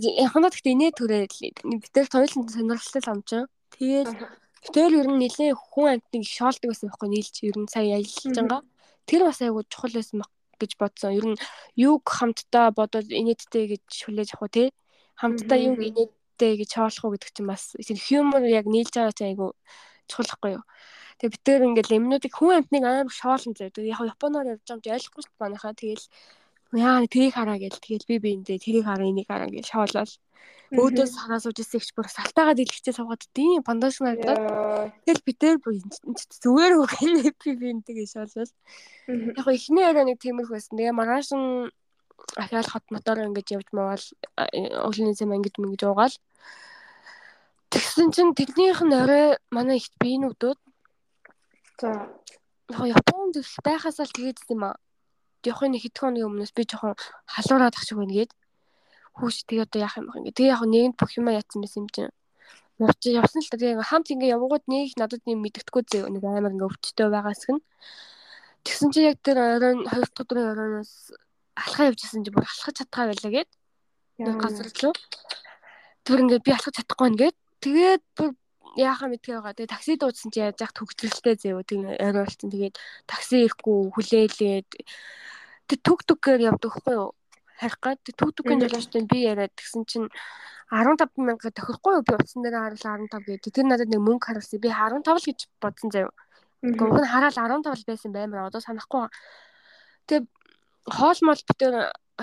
[0.00, 1.36] Яханаа гэхдээ инээ төрөөл
[1.84, 3.44] битэр тойлон сонирхолтой самчин.
[3.76, 4.10] Тэгээд
[4.64, 8.60] битэр ер нь нэлээ хүн амьтныг шоолдог байсан байхгүй нийлж ер нь сая аялж байгаа.
[9.04, 11.12] Тэр бас айгу чухал байсан баг гэж бодсон.
[11.12, 11.40] Ер нь
[11.76, 14.64] юг хамтдаа бодоод инээдтэй гэж хүлээж авах уу те.
[15.20, 17.76] Хамтдаа юг инээдтэй гэж хаалах уу гэдэг чинь бас
[18.08, 19.54] humor яг нийлж байгаа чинь айгу
[20.08, 20.64] чухал байхгүй юу.
[21.18, 23.74] Тэгээ бид тэр ингээл юмнуудыг хүн амьтныг амар шоолон зав.
[23.74, 25.74] Яг японоор явж байгаа юм чи ойлгохгүй шүү дээ манайхаа.
[25.74, 26.06] Тэгээл
[26.76, 30.12] Яа тэрийг хараа гэл тэгэл би биэндээ тэрийг хараа энийг хараа гэж шоолол.
[30.68, 34.36] Өөдөөс хараа сууж ирсэн их бүр салтаагаа дэлгэцээ суугаад тийм пандаш надад.
[35.08, 38.52] Тэгэл би тэр зүгээр үгүй би биэндээ шоолол.
[39.08, 40.76] Яг го эхний яриа нэг тиймэрхүү байсан.
[40.76, 41.72] Тэгээ маргааш нь
[42.36, 44.04] ахаал хот мотор ингэж явж мавал
[44.84, 46.16] уулын зэм ингэж мэнгэж уугаал.
[47.72, 50.60] Тэгсэн чинь тэрнийх нь орой манай ихт биенүүдүүд
[51.80, 52.12] за
[52.68, 54.76] яг Японд байхаас л тэгээд юм аа
[55.46, 56.94] явахын хэдхэн хоногийн өмнөөс би жоохон
[57.34, 58.32] халуураад ах шиг байна гээд
[59.18, 61.88] хүүш тэгээ одоо яах юм бэ ингээ тэгээ яг нэгэнд бүх юм яатсан байсан юм
[61.90, 62.14] чинь.
[62.78, 66.06] Явж явсан л тэгээ хамт ингээ явгууд нэг надад юм мэддэхгүй зөө.
[66.14, 67.58] Нэг амар ингээ өвчтөй байгаас гэн.
[68.62, 70.92] Тэгсэн чи яг тэр оройн хоёр дахь өдрийн оройноос
[71.58, 73.50] алхаа явжсэн чи бүр алхаж чадхаа байлаа гээд.
[74.22, 74.94] Нэг газар руу
[76.06, 77.36] тэр ингээ би алхаж чадахгүй байна гээд.
[77.58, 78.28] Тэгээд бүр
[78.76, 79.56] яахаа мэдгээ байгаа.
[79.56, 81.62] Тэгээ такси дуудсан чи яаж яах төгсрэлтэй зэв.
[81.64, 82.48] Тэгээ орой болсон.
[82.52, 82.76] Тэгээд
[83.08, 84.70] такси ирэхгүй хүлээлээд
[85.68, 87.16] тэг түг түгээр явдаг хгүй юу?
[87.58, 90.08] Харих гад түг түгийн жолоочтой би яриад тэгсэн чинь
[90.68, 92.04] 15 мянга тохирохгүй юу?
[92.04, 93.52] Би утсан дээр харуулсан 15 гэдэг.
[93.54, 94.60] Тэр надад нэг мөнгө харуулсан.
[94.60, 96.12] Би 15 л гэж бодсон заяа.
[96.62, 98.50] Гэхдээ уг нь хараал 15 л байсан баймар.
[98.50, 99.08] Одоо санахгүй.
[100.10, 100.26] Тэгээ
[100.90, 101.74] хоол мол битэр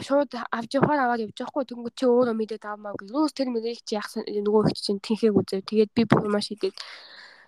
[0.04, 3.16] шууд авч явахаар аваад явж байхгүй тэнгуү чи өөрөө мэдээд авмаа гэх.
[3.16, 5.64] Юус тэр мэрийг чи яах нөгөө их чинь тэнхээг үзэв.
[5.64, 6.76] Тэгээд би бүх юмаа шийдээд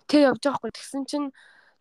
[0.08, 0.70] тэг явж байхгүй.
[0.72, 1.28] Тэгсэн чинь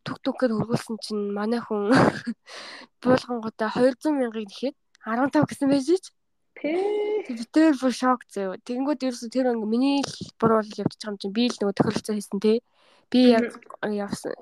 [0.04, 1.92] түг түгээр хөргүүлсэн чинь манай хүн
[3.02, 4.76] буулгангуудаа 200 мянгаыг нэхэд
[5.08, 6.12] 15 гэсэн байж чи.
[6.60, 8.60] Тэг тэр бүр шок зөө.
[8.68, 12.16] Тэнгүүд ерөөсө тэр ингээ миний л буруул явж байгаа юм чинь би л нөгөө тохиролцоо
[12.16, 12.60] хийсэн те.
[13.08, 14.36] Би яг явсан.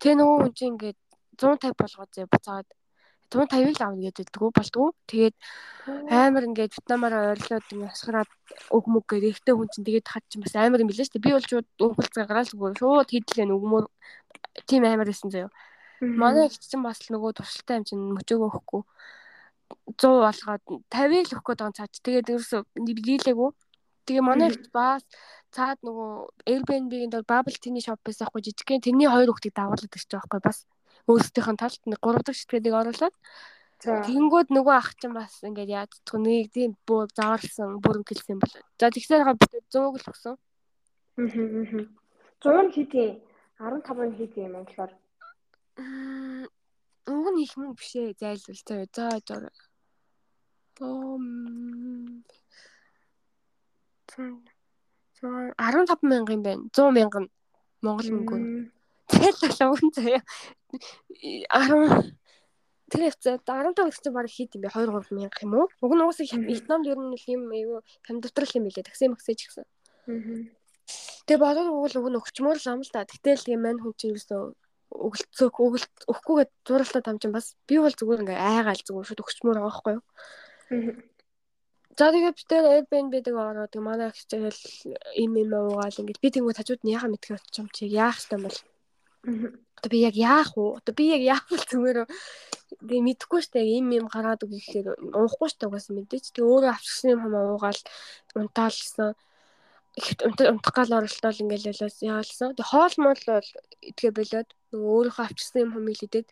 [0.00, 0.94] Тэ нөгөө хүн чинь ингээ
[1.36, 2.66] 150 болгоо зөө буцаад
[3.30, 4.88] 150-ыг л авна гэж байдгүй болдгоо.
[5.10, 5.36] Тэгээд
[6.10, 8.30] амар ингээд Вьетнамаараа ойрлоод ингээд хасгараад
[8.70, 11.26] өгмөг гэх ихтэй хүн чинь тэгээд хад чинь бас амар юм билээ шүү дээ.
[11.26, 13.84] Би бол шууд өгүүлцгээ гараал зүгээр шууд хийдлээ өгмөр
[14.68, 15.50] тийм амар байсан заяа.
[16.00, 18.82] Манай их чинь бас нөгөө туршилтаа юм чинь мөчөөгөө өгөхгүй
[19.96, 20.62] 100 болгоод
[20.92, 21.94] 50-ыг л өгөх гээд байгаа цаач.
[22.04, 23.50] Тэгээд ерөөсө дийлээгүй.
[24.06, 25.02] Тэгээ манай их бас
[25.56, 26.10] цаад нөгөө
[26.52, 30.42] Airbnb-ийн дор Bubble Tea-ний shop байсан хгүй жижигхэн тэрний хоёр хүүхдийг дагуулдаг гэж байгаа хгүй
[30.46, 30.58] бас
[31.10, 33.16] өөрсдийнх нь талд нэг 3 дахь шитгэдэг оруулаад
[33.76, 38.54] Тэнгүүд нөгөө ах чинь бас ингээд яаж чадах нэг тийм бүр заарлсан бүрэн гэлсэн бол.
[38.80, 40.34] За тэгсээр хаа бид 100-г л өгсөн.
[41.20, 41.84] Аа.
[42.40, 43.20] 100 хэдий
[43.60, 44.92] 15 нь хэдий юм болохоор.
[47.12, 49.20] Уг нь их мөнгө биш ээ зайлвал заа.
[49.28, 49.50] За за.
[50.76, 51.22] Том
[54.08, 56.64] 15 мянга юм байна.
[56.72, 57.30] 100 мянга нь
[57.84, 58.42] Монгол мөнгөөр.
[59.08, 60.22] Тэгэл логон заяа.
[61.10, 62.16] 10
[62.86, 64.70] тэр хэвчээ 15 гэсэн баг хэд юм бэ?
[64.70, 65.66] 2 3 мянга юм уу?
[65.82, 68.86] Уг нь уусаа Вьетнамд ер нь юм айгүй компьютер юм билээ.
[68.86, 69.66] Такси максэж гисэн.
[71.26, 73.02] Тэгээ бодоод угол уг нь өгчмөр л ам л да.
[73.02, 74.54] Гэтэл тийм мань хүн чинь ерөөсөө
[74.94, 79.58] өгөлцөөх өгөлт өгөхгүйгээд зурлалтаа там чинь бас би бол зүгээр ингээ айгаал зүгээр шууд өгчмөр
[79.58, 80.04] байгаа байхгүй юу?
[81.98, 84.62] За тэгээ бид тэр Airbnb-дэг ороод манай тэгэл
[85.16, 88.46] им им уугаал ингээд би тэнгуү тажууд нь яхаа мэдхээ очиж юм чи яах юм
[88.46, 88.58] бол
[89.76, 90.80] Одоо би яг яах вэ?
[90.80, 91.98] Одоо би яг яах вэ зүгээр
[92.80, 96.34] би мэдэхгүй штэ юм юм гараад үг гэхээр уухгүй штэ угаас мэдээч.
[96.34, 97.80] Тэгээ өөрөө авчихсан юм хамаа уугаал
[98.34, 99.14] унтаалсан.
[99.96, 102.52] Унтах гал оролтол ингээл ялаас яалсан.
[102.56, 103.48] Тэгээ хоол мол бол
[103.80, 106.28] идгээ болоод нөгөө өөрийнхөө авчихсан юм хамыг л идэд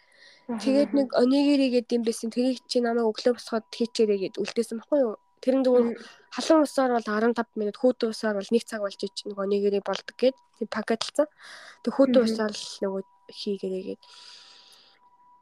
[0.60, 2.28] тэгээд нэг онигиригээд юм байсан.
[2.34, 5.16] Тэрийг чи намайг өглөө босгоод хийчээрэй гэд үлдээсэн баггүй юу?
[5.44, 5.96] Тэрэн дөрөв
[6.32, 10.16] халуун усаар бол 15 минут хөөтөн усаар бол 1 цаг болж ич нөгөө нэгэрий болдог
[10.16, 10.36] гэд
[10.72, 11.28] пакетлцсан.
[11.84, 14.02] Тэг хөөтөн усаар л нөгөө хийгэрээгээд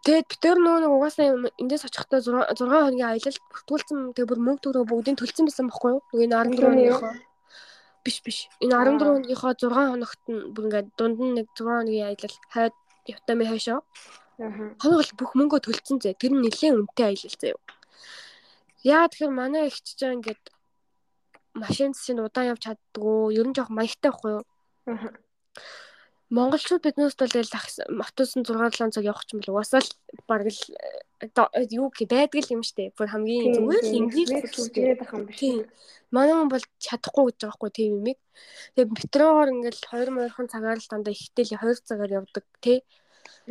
[0.03, 1.27] Тэгээд бид нар нөгөө угаасаа
[1.63, 5.91] эндээс очихдоо 6 6 хоногийн аялал бүртгүүлсэн тэгээ бүр мөнгө төгрөг бүгдийг төлсөн байсан байхгүй
[5.95, 6.03] юу?
[6.19, 7.13] Энэ 14 хоногийнхоо
[8.03, 8.39] биш биш.
[8.59, 12.75] Энэ 14 хоногийнхоо 6 хоногт нь бүр ингээд дунд нь нэг 6 хоногийн аялал хойд
[13.07, 13.81] Ятами хойшоо.
[14.39, 14.75] Аа.
[14.83, 16.19] Хоног л бүх мөнгөө төлсөн зэ.
[16.19, 17.59] Тэр нь нэлээд үнэтэй аялал заяа.
[18.83, 20.43] Яа тэгэхээр манай их ч жаа ингээд
[21.55, 23.39] машин чинь удаан явж чаддгүй.
[23.39, 24.45] Ер нь жоох маягтай байхгүй юу?
[26.33, 29.93] Монголчууд биднээс бол автобусын 6 7 цаг явах ч юм бол угаасаа л
[30.25, 30.61] баг л
[31.21, 32.97] э, юу гэх байдаг юм штэ.
[32.97, 35.41] Бүр хамгийн зүгээр л ингээл хэлээд байгаа юм биш.
[36.09, 38.19] Манай хүн бол чадахгүй гэж байгаа байхгүй тийм юмыг.
[38.73, 42.81] Тэгээ метрогоор ингээл 2 морхон цагаар л дандаа ихтэл 2 цагаар явдаг тий.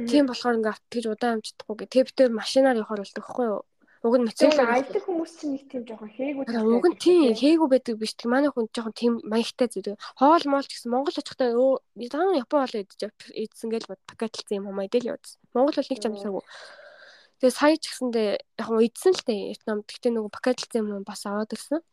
[0.10, 1.92] Тийм болохоор ингээ авт гэж удаан амж чадахгүй гэх.
[1.94, 3.62] Тэгээ бид тэр машинаар явахаар болдог байхгүй юу?
[4.02, 6.50] Уг нь мотоциклаар аялдаг хүмүүс чинь нэг тийм жоохон хээгүү.
[6.50, 8.18] Уг нь тийм хээгүү байдаг биш.
[8.18, 9.94] Тэг манай хүн жоохон тийм маягтай зүйл.
[10.18, 14.74] Хоол моол ч гэсэн Монгол очихдаа өө тань Япон хоол идсэн гэж бод пакетлсан юм
[14.74, 15.38] хамаа идэл явуулсан.
[15.54, 16.44] Монгол бол нэг ч амсаагүй.
[17.46, 19.42] Тэгээ сая ч гэсэндээ яг нь идсэн л дээ.
[19.54, 21.86] Вьетнам гэхдээ нөгөө пакетлсан юм бас аваад ирсэн.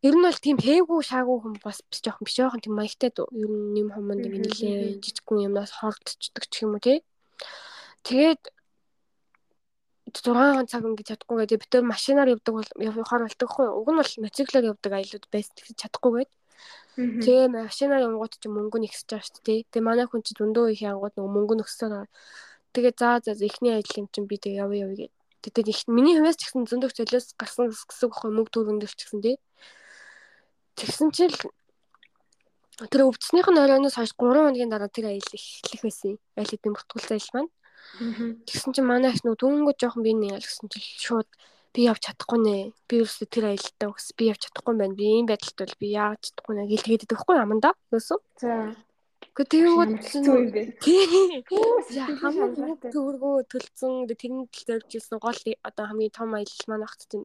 [0.00, 3.28] Ер нь бол тийм хээгүү шаагүй хүн бас биш жоохон биш жоохон тийм маягтай дөө.
[3.34, 7.04] Ер нь юм хомонд ингэ нилээ жижигхэн юмнаас хордчихдаг ч юм уу тий.
[8.06, 8.40] Тэгээд
[10.14, 14.00] 6 цаг ингэж чадахгүй гэдэг бид төр машинаар явдаг бол явахаар болдог хгүй уг нь
[14.00, 16.30] бол мотоциклаар явдаг аялууд байсан гэж чадахгүй гээд
[16.98, 19.60] Тэгээ машинаар явгууд чи мөнгө нэгсэж байгаа шүү дээ.
[19.70, 22.10] Тэгээ манай хүн чи дундуу их янгууд нөгөө мөнгө нөхсөөр.
[22.74, 25.14] Тэгээ заа заа эхний ажил юм чинь би тэгээ явъя явъя гэдэг.
[25.46, 29.20] Тэгээд их миний хувьас ч гэсэн зөндөх золиос гарсан гэсэн үг хөө мөнгө төрөндөрч гэсэн
[29.22, 29.36] тий.
[30.74, 31.34] Тэгсэн чил
[32.90, 36.18] тэр өвдснийх нь оройноос хойш 3 хоногийн дараа тэр аялал эхлэх байсан.
[36.34, 37.50] Аялал эдийн бүртгүүлсэн ажил маань.
[38.46, 41.28] Тэгсэн чинь манай их нөгөө дөнгөж жоохон би нэг гэсэн чил шууд
[41.74, 42.56] би явж чадахгүй нэ.
[42.88, 44.94] Би ерөөсө тэр аялалтаа өгс би явж чадахгүй байна.
[44.98, 47.70] Би ийм байдалд бол би яаж чадахгүй нэ гэл тэгээд байхгүй аманда.
[47.92, 48.18] Юусэн?
[48.40, 48.74] За.
[49.38, 49.50] Гэхдээ
[50.82, 57.22] тэгээд хамгийн төргөө төлцөн тэрний тал зоржсэн гол одоо хамгийн том аялал маань багт тийм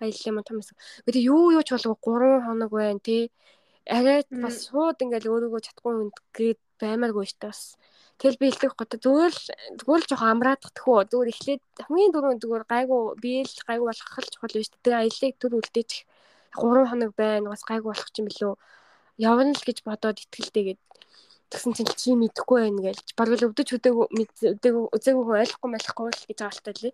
[0.00, 0.76] аялал юм том байсан.
[1.04, 3.32] Гэхдээ юу юу ч болов 3 хоног байна тий.
[3.88, 7.62] Арай бас шууд ингээл өөрийгөө чадахгүй юм гээд баймааргүй шүү дээ бас.
[8.16, 9.44] Тэгэл би хэлдэг гот зүгээр л
[9.78, 14.32] зүгээр л жоохон амраадах тхүү зүгээр эхлээд хамгийн дөрөв зүгээр гайгүй биэл гайгүй болох л
[14.32, 15.90] чухал биш тэр аялыг төр үлдээж
[16.56, 17.52] 3 хоног байна.
[17.52, 18.54] Бас гайгүй болох юм билүү.
[19.20, 20.80] Явна л гэж бодоод итгэлтэйгээд
[21.52, 23.12] тэгсэн чинь чи мэдэхгүй байна гэж.
[23.18, 26.92] Баг л өвдөж өдөг өдөг үзээгүй хүн ойлгохгүй малахгүй л гэж байгаа л таа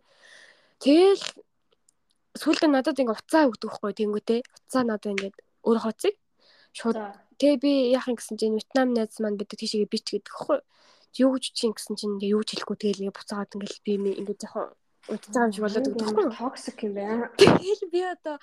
[0.82, 1.22] тэгэл
[2.40, 6.14] сүулдэ надад ингээ уцаа өгдөг хгүй тэнгүүтэй уцаа надад ингээд өөр хоцыг
[6.74, 6.98] шууд
[7.38, 10.58] тэгээ би яах юм гэсэн чинь Вьетнам найз маань бид тийшээ бич гэдэг хгүй
[11.20, 13.92] юу гэж чинь гэсэн чинь ингээ юу ч хэлэхгүй тэгэл ингээ буцаагаад ингээл би
[14.22, 14.72] ингээ жоохон
[15.08, 16.38] удаж байгаа юм шиг болоод байгаа.
[16.38, 17.26] Токсик юм байна.
[17.36, 18.36] Тэгэл би одоо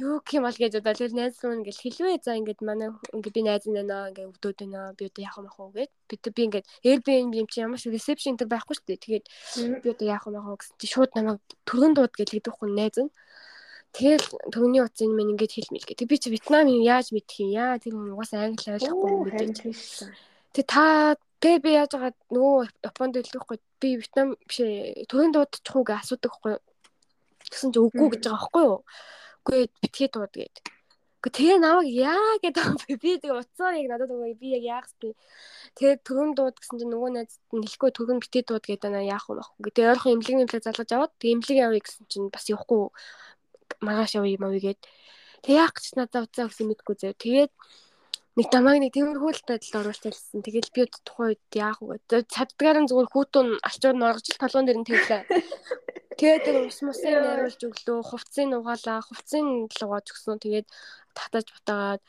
[0.00, 3.36] юу гэх юм бол гэж одоо тэгэл найз руу ингээл хэлвээ за ингээд манай ингээд
[3.36, 6.42] би найз нэнэ ингээ өвдөд байна би одоо яах юм ах уу гэд би би
[6.48, 9.26] ингээд Airbnb юм чи ямар ч reception тэр байхгүй шүү дээ тэгээд
[9.82, 12.72] би одоо яах юм ах уу гэсэн чи шууд намайг төргөн дууд гэж хэлдэг хүн
[12.78, 13.12] найз нь
[13.90, 14.22] Тэгэл
[14.54, 15.98] төгний утсыг минь ингээд хэлмэл гэ.
[15.98, 19.22] Тэг би чи Вьетнам юм яаж мэдэх юм яа тэр хүн угаасаа англи ойлгохгүй юм
[19.26, 19.58] гэж.
[20.52, 24.60] Тэг та Тэгээ би яаж байгаа нөгөө Японд хэлэхгүй би Вьетнам биш
[25.08, 26.60] төрийн дуудчих уу гэж асуудаг хгүй.
[27.48, 28.78] Тэгсэн чи үгүй гэж байгаа байхгүй юу?
[29.40, 30.56] Үгүй битгий дууд гээд.
[31.24, 32.64] Гэхдээ тэгээ намайг яа гэдэг
[33.00, 35.16] би тэгээ уцаар яг надад өгөө би яг яах вэ?
[35.80, 39.24] Тэгээ төрөн дууд гэсэн чинь нөгөө найз нь хэлэхгүй төрөн битгий дууд гэдэг наа яах
[39.32, 39.40] вэ?
[39.64, 42.92] Тэгээ ойрхон имлэг нэмлэг залгаж аваад тэгээ имлэг явъя гэсэн чинь бас явахгүй
[43.80, 44.80] маргааш явъя юм аа гээд.
[45.40, 47.16] Тэг яах гэж надад уцаа өгсөн мэдгүй зөө.
[47.16, 47.52] Тэгээд
[48.40, 50.40] нэг дамааг нэг тиймэрхүү л байдалд оруулчихсан.
[50.40, 52.00] Тэгэл би тухайн үед яах вэ?
[52.08, 55.22] Цаддгаар нь зүгээр хүүтэн алчуур нь оргож толгоон дээр нь тэглээ.
[56.16, 60.40] Тэгээд тэр ус мусын найруулж өглөө, хувцсыг угаалаа, хувцсыг л угааж өгсөн.
[60.40, 60.66] Тэгээд
[61.12, 62.02] татаж бутаагаад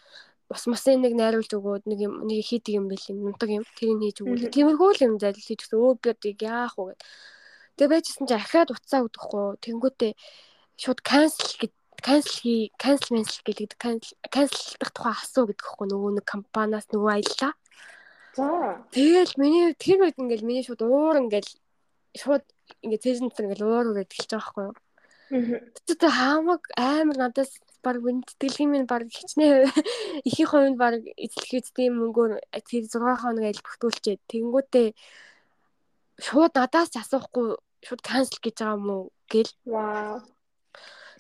[0.56, 4.00] ус мусын нэг найруулж өгөөд нэг юм нэг хийдэг юм байл юм нутаг юм тэрийг
[4.00, 7.02] хийж өгвөл тиймэрхүү л юм зайлж хийж өгсөн өө би одоо яах вэ гэд.
[7.76, 10.12] Тэгээ байжсэн чи ахаад уцаа өгдөхгүй тэнгүүтээ
[10.80, 16.12] шууд cancel гэд cancel хий cancel cancel гэдэг cancel cancelдах тухай асуу гэдэг хэвгүй нөгөө
[16.18, 17.54] нэг компаниас нөгөө аяллаа.
[18.36, 18.48] За.
[18.96, 21.52] Тэгэл миний тэр үед ингээл миний шууд уур ингээл
[22.16, 22.46] шууд
[22.84, 24.76] ингээд цэжинт ингээл уур үрээд эхэлж байгаа байхгүй юу.
[25.32, 27.52] Тэгээд хаамаг амар надаас
[27.84, 29.68] баг сэтгэлгийн минь баг хичнээн
[30.28, 32.32] ихэнх хувь нь баг эзлэх эздэм мөнгөөр
[32.68, 34.88] тэр 6 хоног айл бүртгүүлчихэд тэгэнгүүтээ
[36.26, 37.48] шууд надаас асуухгүй
[37.86, 39.52] шууд cancel гэж байгаа юм уу гэл.
[39.66, 40.20] Вау.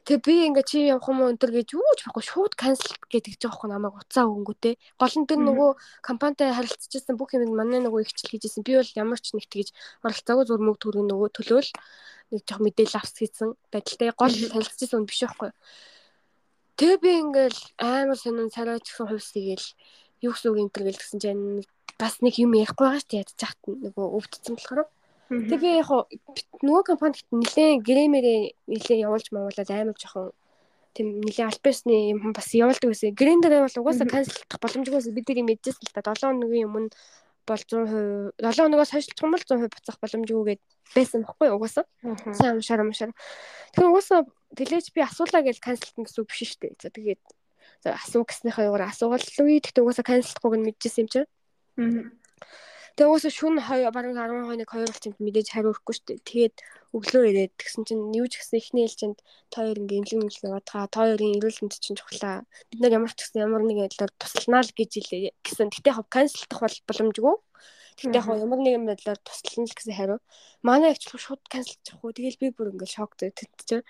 [0.01, 3.37] Тэгээ би ингээ чи явах юм уу өнтер гэж юу ч байхгүй шууд cancel гэдэг
[3.37, 4.73] ч жоохгүй намайг уцаа өгөнгөтэй.
[4.97, 5.69] Гол нь тэр нөгөө
[6.01, 8.65] компанитай харилцажсэн бүх юм манай нөгөө ихчл хийжсэн.
[8.65, 9.69] Би бол ямар ч нэг тэгж
[10.01, 11.69] оролцоогүй зур мөг төргөн нөгөө төлөөл
[12.33, 15.51] нэг жоох мэдээлэл авсгийсэн байдалтай гол танилцажсэн үн биш байхгүй.
[16.81, 19.67] Тэгээ би ингээл амар сонин царайч гэсэн хувьс тэгэл
[20.25, 21.43] юу гэсэн үг энэ төр гэлсэн чинь
[22.01, 24.89] бас нэг юм ярихгүй байгаа ч ядчих хат нөгөө өвдсөн болохоор
[25.32, 25.89] Тэгээ яг
[26.59, 30.36] нөгөө компанид нэлээ грэмэрээ нэлээ явуулж мавуулаад амар жоохон
[30.91, 33.15] тийм нэлээ альбасны юм бас явуулдаг байсан.
[33.15, 35.15] Грэндэрээ бол угаасаа канселдах боломжгүй байсан.
[35.15, 36.91] Бид тэрийг мэдчихсэн л та 7 хоногийн өмнө
[37.47, 40.61] бол 100%, 7 хоногоос хойш чумал 100% буцах боломжгүйгээд
[40.95, 41.86] байсан байхгүй угаасаа.
[42.36, 43.11] Сайн амшаар амшаар.
[43.71, 44.21] Тэгэхээр угаасаа
[44.51, 46.73] тэлээж би асуулаа гэж канселтна гэсэн үг биш шүү дээ.
[46.75, 47.23] За тэгээд
[47.88, 51.27] асуу гэснийхаа югаар асуувал үе тэгтээ угаасаа канселдахгүйг нь мэдчихсэн юм чинь.
[52.95, 53.55] Тэгээ угаасаа шүн
[53.95, 56.27] бараг 12-ны 2 болчихсон мэдээж хариу өгөхгүй шүү дээ.
[56.27, 56.55] Тэгээд
[56.91, 59.17] өглөө ирээд тэгсэн чинь юу ч гэсэн эхний ээлжинд
[59.47, 62.43] тоор ингээ имлэг имлэг яваад та тоорын эрүүл мэнд чинь чухлаа.
[62.67, 65.71] Бид нар ямар ч гэсэн ямар нэгэн байдлаар тусланаа л гэж хэлээ гэсэн.
[65.71, 67.35] Гэтэ яг канселдах бол боломжгүй.
[67.95, 70.19] Гэтэ яг ямар нэгэн байдлаар туслана л гэсэн хариу.
[70.59, 72.11] Манай агч шууд канселдчих уу.
[72.11, 73.87] Тэгэл би бүр ингээ шокд тэтчихэ.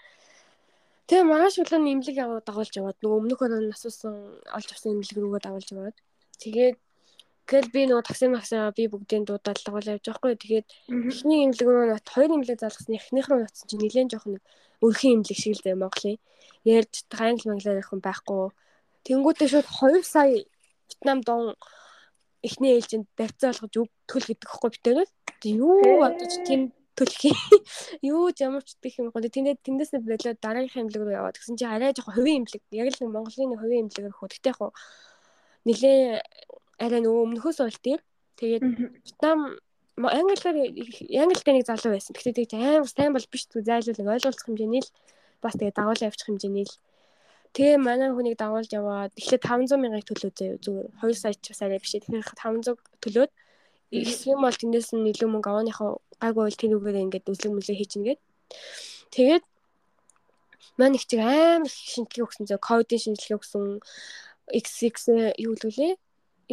[1.10, 4.14] Тэгээ маргааш өглөө имлэг яваад дагуулж яваад нөгөө өмнөх өрөөнд асуусан
[4.47, 5.97] олж авсан имлэг рүүгээ дагуулж яваад
[6.39, 6.78] тэгээд
[7.50, 10.34] Тэгэл би нөгөө такси максаа би бүгдийн дуудаад лагуул явж байгаа хгүй.
[10.39, 10.68] Тэгээд
[11.10, 14.42] эхний имлэг рүү нот хоёр имлэг залгасан эхнийх рүү нотсон чинь нэлээд жоох нэг
[14.86, 16.20] өрхийн имлэг шиг л зэ Монголын.
[16.64, 18.44] Ярьж англи манглаар явах юм байхгүй.
[19.06, 20.46] Тэнгүүтээ шууд 2 сая
[20.88, 21.56] Вьетнам дон
[22.44, 25.12] эхний ээлжинд барьцаа болгож өг төл гэдэг хэвгүй битэрэл.
[25.44, 26.62] Юу бодож тийм
[26.98, 27.22] төлөх
[28.06, 31.38] юу ч ямар ч гэх юм гоо тэндээ тэндээс нь болоод дараагийнхаа имлэг рүү яваад
[31.39, 34.74] гэсэн чи арай жоохон хувийн имлэг яг л нэг Монголын хувийн имлэгээр хөө тэгтээ яг
[35.66, 36.00] нилээ
[36.82, 38.02] арай нөгөө өмнөхөөс тэр
[38.42, 38.64] тэгээд
[39.06, 39.40] Вьетнам
[40.02, 42.14] англиар англитэй нэг залуу байсан.
[42.18, 44.92] Гэхдээ тэгж амар сайн бол биш зү зайлуулаг ойлгуулах хэмжээний л
[45.44, 46.76] бас тэгээ дагуулсан явчих хэмжээний л.
[47.54, 50.58] Тэгээ манай хүнийг дагуулж яваад эхлээд 500 мянгаыг төлөө заяа.
[50.64, 51.94] Зүгээр 2 сая ч бас арай биш.
[51.94, 53.32] Тэгэхээр 500 төлөөд.
[53.92, 58.20] Эсвэл бол тэндээс нь илүү мөнгө авааныхаа гайгүй бол тэрүүгээр ингээд үзлэг мүлээ хийж ингээд
[59.12, 59.44] тэгээд
[60.80, 63.66] маань их чиг амар шинжилгээ өгсөн зөө кодын шинжилгээ өгсөн
[64.48, 65.94] XX юу лүлээ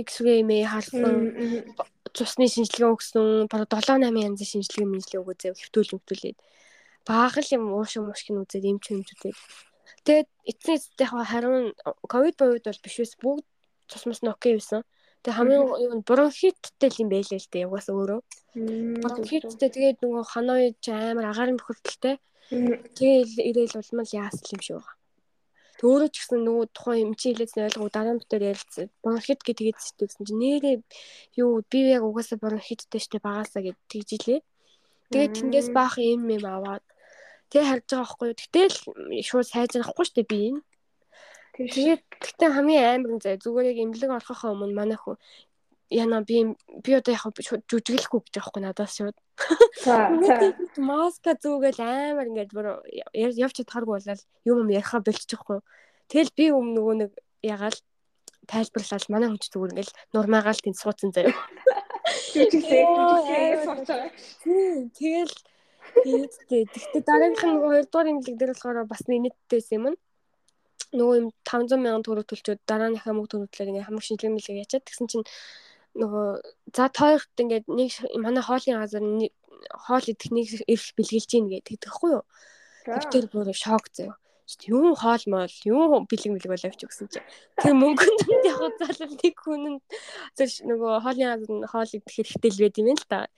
[0.04, 1.14] X-ray мэй харсан
[2.16, 6.38] цусны шинжилгээ өгсөн бараг 7 8 янзын шинжилгээ мэнжилгээ өгөө зөө хэвтүүл хөвтүүлээд
[7.08, 9.36] баахал юм уушиг мушиг нь үзээд эмч юм үзээд
[10.04, 11.72] Тэгээд эцсийн яг харин
[12.12, 13.44] ковид боёуд бол биш биш бүгд
[13.90, 14.82] цусмас нь окей байсан.
[15.22, 18.20] Тэгээ хамгийн юу бронхиттэй юм байлээ л дээ угаасаа өөрөө.
[19.02, 20.62] Бронхиттэй тэгээд нөгөө ханой
[21.12, 22.14] амар агарын бохирдолтой.
[22.96, 24.97] Тэгээд ирээл улмал яасан юм шиг байгаа.
[25.78, 28.86] Төөрөө ч гэсэн нөгөө тухайн эмчийн хэлээс ойлгоо дараа нь битээр ярилцсан.
[29.02, 30.76] Бронхит гэдгийг сэтгэвсэн чинь нэрээ
[31.42, 34.40] юу би яг угаасаа бронхиттэй штэ багасаа гэд тэгжилээ.
[35.10, 36.82] Тэгээд тэндээс баах юм юм аваад
[37.48, 38.36] Тэг харж байгаа байхгүй юу.
[38.36, 38.76] Гэтэл
[39.24, 40.60] шууд сайжрахгүй дээ би энэ.
[41.56, 45.16] Тэгээд гэхдээ хамгийн амар нь заа зүгээр яг имлэг орохоо өмнө манай хүн
[45.90, 47.24] яна би би одоо яг
[47.68, 49.16] жүжиглэхгүй гэж байгаа хгүй надаас шууд.
[49.84, 50.08] За
[50.90, 52.84] маска зүгэл амар ингээд бүр
[53.14, 55.60] явж чадхааргүй болол юм юм ярихаа болчих хгүй.
[56.12, 57.12] Тэгэл би өмнө нөгөө нэг
[57.42, 57.78] ягаал
[58.48, 61.32] тайлбарлал манай хүн ч зүгээр ингээл нурмаагаал тэнд суудсан заяа.
[62.32, 64.10] Жүжиглээ жүжиглээ байгаа.
[64.96, 65.36] Тэгэл
[66.04, 69.98] Тэгэхдээ тэгтээ дараагийнх нь нөгөө 2 дугаар имлэг дээр болохоор бас нийтдээс юм нь
[70.94, 75.06] нөгөө юм 500 сая төгрөг төлчөөд дарааныхаа мөнгө төлөвлөлөөр ингээ хамаг шинжилгээ мэлгээ ячаад тэгсэн
[75.10, 75.26] чинь
[76.00, 76.28] нөгөө
[76.74, 77.90] за тойрогт ингээд нэг
[78.22, 79.02] манай хоолын газар
[79.86, 82.24] хоол идэх нэг эрх бэлгэлж гин гэдэг тэгэхгүй юу.
[83.12, 84.14] Тэр бүр шок зөө
[84.64, 87.28] юм хоол моол юм бэлэг мэлэг болоо явчих гэсэн чинь
[87.60, 89.84] тэр мөнгөнд яг залуу нэг хүнд
[90.70, 93.28] нөгөө хоолын газар хоол идэх хэрэгтэй л байд юм л та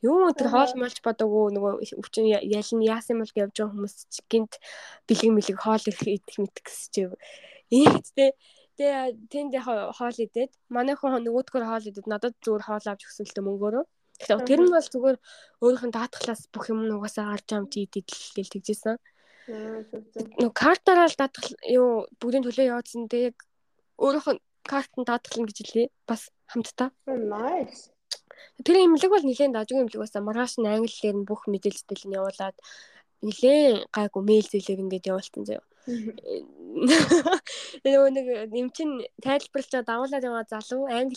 [0.00, 3.96] Юу тэр хоол малч бодоогүй нөгөө өвчин ялн яасан юм бол явж байгаа хүмүүс
[4.32, 4.56] гинт
[5.04, 6.94] бэлэг мэлэг хоол идэх мэтг гэсч.
[7.68, 8.32] Иймтэй
[8.80, 13.28] Тэгээ тэнд яг хоол идээд манай хүн нөгөөдгөр хоол идээд надад зүгээр хоол авч өгсөн
[13.28, 13.84] л дээ мөнгөөрөө.
[14.24, 15.18] Тэгэхээр тэр нь бол зүгээр
[15.60, 18.96] өөрийнх нь даатгалаас бүх юм нугасаа гарч ам чи идэл гэл тэгжсэн.
[20.40, 23.04] Нөгөө картаараа л даатгал юу бүгдийн төлөө явуулсан.
[23.12, 23.36] Тэгээ
[24.00, 25.88] өөрийнх нь картанд даатгална гэж хэлээ.
[26.08, 26.88] Бас хамтдаа.
[27.04, 27.92] Nice.
[28.64, 30.24] Тэр имлэг бол нэлээд дажгүй имлэг байсан.
[30.24, 32.56] Маргааш нь англиэр нь бүх мэдээлэлтэй нь явуулаад
[33.24, 35.64] нэлээд гайгүй мэйл зэлээр ингээд явуулсан заяа.
[35.86, 41.16] Тэгээ нэг нэмчин тайлбарлаж дагуулад байгаа залуу англи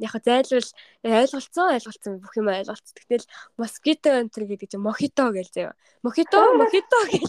[0.00, 0.70] яг зайлвал
[1.02, 2.94] ойлголцсон ойлголцсон бүх юм ойлголцсон.
[2.94, 3.26] Тэгтэл
[3.58, 5.74] москито энтер гэдэг чинь мохито гэж заяа.
[6.06, 7.26] Мохито мохито гэж.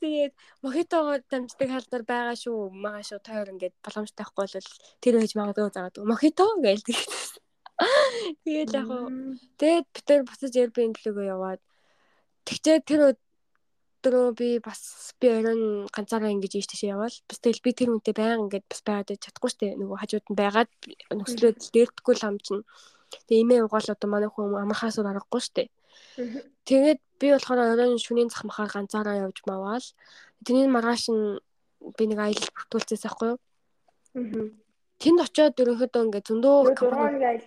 [0.00, 0.32] Тэгээд
[0.62, 2.70] мохитогоо дамждаг халдвар байгаа шүү.
[2.70, 3.18] Мага шүү.
[3.24, 4.68] Тойр ингээд боломжтой байхгүй бол
[5.00, 5.96] тэр байж магадгүй заагаад.
[6.04, 6.84] Мохито гэж.
[8.44, 9.08] Тэгээд яг хоо
[9.56, 11.60] тэгээд бид тэр буцаж Airbnb лөө яваад
[12.44, 13.16] тэгчээ тэр
[14.00, 17.12] өдрөө би бас би оройн ганцаараа ингэж ийш тийш яваал.
[17.28, 19.76] Бас тэгэл би тэр үнтэй байнга ингэж бас байгаад чадахгүй штэ.
[19.76, 20.70] Нөгөө хажууд нь байгаад
[21.12, 22.64] нөхцлөө дээрдэхгүй л хамжина.
[23.28, 25.68] Тэгээ имээ угаал одоо манай хүн амархаас өөр аргагүй штэ.
[26.64, 29.86] Тэгээд би болохоор оройн шүнийн захмахаар ганцаараа явж маваал.
[30.44, 31.36] Тэний маргааш нь
[31.96, 33.38] би нэг аялал бүртгүүлчихсэн байхгүй юу?
[35.00, 37.40] Тэнд очиод ерөнхийдөө ингээ зөндөө компани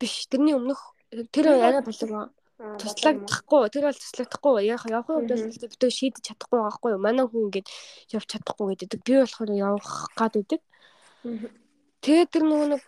[0.00, 0.24] биш.
[0.32, 0.80] Тэрний өмнөх
[1.32, 3.64] тэр арай болов туслагдахгүй.
[3.72, 4.56] Тэр бол туслагдахгүй.
[4.68, 7.02] Яг явахын үед бол бид шийдэж чадахгүй байгаа хгүй юу?
[7.02, 7.68] Манай хүн ингээд
[8.14, 9.00] явж чадахгүй гэдэг.
[9.06, 10.60] Би болохоор явах гад үүдэг
[12.02, 12.82] тэгээд тэр нөгөө нэг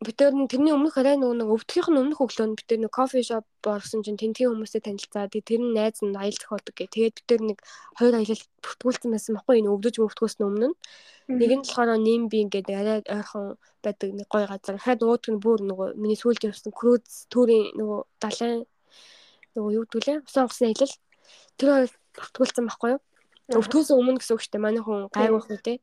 [0.00, 3.20] бид тэр тэрний өмнөх арай нөгөө нэг өвдгийнх нь өмнөх өглөө бид тэр нэг кофе
[3.20, 5.28] шоп орсон чинь тентгийн хүмүүстэй танилцаа.
[5.28, 7.58] Тэгээд тэр нь найз нь аялал зохиодог гэх тэгээд бид тэр нэг
[8.00, 10.76] хоёр аялал бүртгүүлсэн байсан байхгүй энэ өвдөж өвдгөөс өмнө нь.
[11.36, 14.80] Нэг нь болохоор нэм би ингээд арай ойрхон байдаг нэг гоё газар.
[14.80, 18.64] Хаад нөгөөдг нь бүр нөгөө миний сүүлд явсан круз төрийн нөгөө далайн
[19.52, 20.94] нөгөө юу гэдгүүлээ усан онгоцны аялал.
[21.60, 23.00] Тэр хоёр бүртгүүлсэн байхгүй юу
[23.58, 25.74] өвдгөөс өмнө гэсэн үг шүү дээ манай хүн гайвах үү те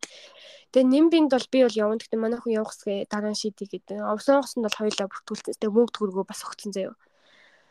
[0.72, 1.96] Тэгээ нимбинд бол би бол явна.
[1.96, 4.04] Гэхдээ манай хүн явах гэсгээ дараа нь шийдий гэдэг.
[4.04, 5.56] Овсон онгоцонд бол хоёулаа бүртгүүлсэн.
[5.64, 6.96] Тэгээ мөнгө төгрөгөө бас өгсөн заяа.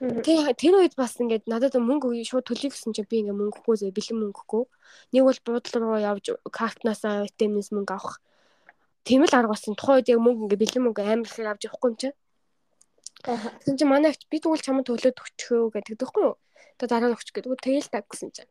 [0.01, 3.93] Тэгээ тэр үед бас ингээд надад мөнгө шууд төлөй гэсэн чинь би ингээд мөнгөгүй зөө
[3.93, 4.65] бэлэн мөнгөгүй.
[5.13, 8.17] Нэг бол буудлын руу явж картнаасаа витаминс мөнгө авах.
[9.05, 9.77] Тийм л арга болсон.
[9.77, 12.17] Тухайн үед яг мөнгө ингээд бэлэн мөнгө амар ихээр авч явахгүй юм чинь.
[13.25, 16.37] Тэгсэн чинь манай ихт би тэгвэл чамд төлөөд өгчихөө гэдэг тэгэхгүй юу?
[16.77, 17.61] Тэгээ дараа нь өгч гэдэг.
[17.61, 18.51] Тэгэл таг гэсэн чинь.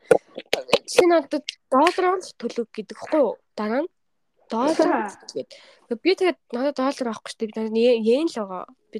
[0.89, 3.38] Чи надад доллараар төлөв гэдэг хэвгүй юу?
[3.53, 3.89] Дараа нь
[4.49, 5.49] доллар тэгээд
[6.01, 7.69] би тэгээд надад доллар авахгүй шүү дээ.
[7.69, 8.65] Би йен л байгаа.
[8.91, 8.97] Би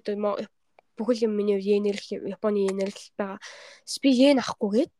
[0.96, 3.40] бүхэл юм миний йенэр л Японы йенэр л байгаа.
[4.02, 4.92] Би йен авахгүйгээд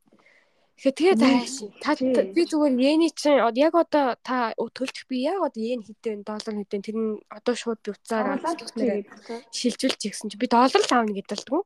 [0.76, 1.54] Тэгэхээр тэгээ тааш.
[1.80, 6.52] Та би зүгээр йений чинь яг одоо та төлчих би яг одоо йен хэдэн доллар
[6.52, 8.36] хэдэн тэр нь одоо шууд би уцаараа
[9.56, 11.62] шилжүүлж ирсэн чи би доллар л аавна гэдэлтгүү.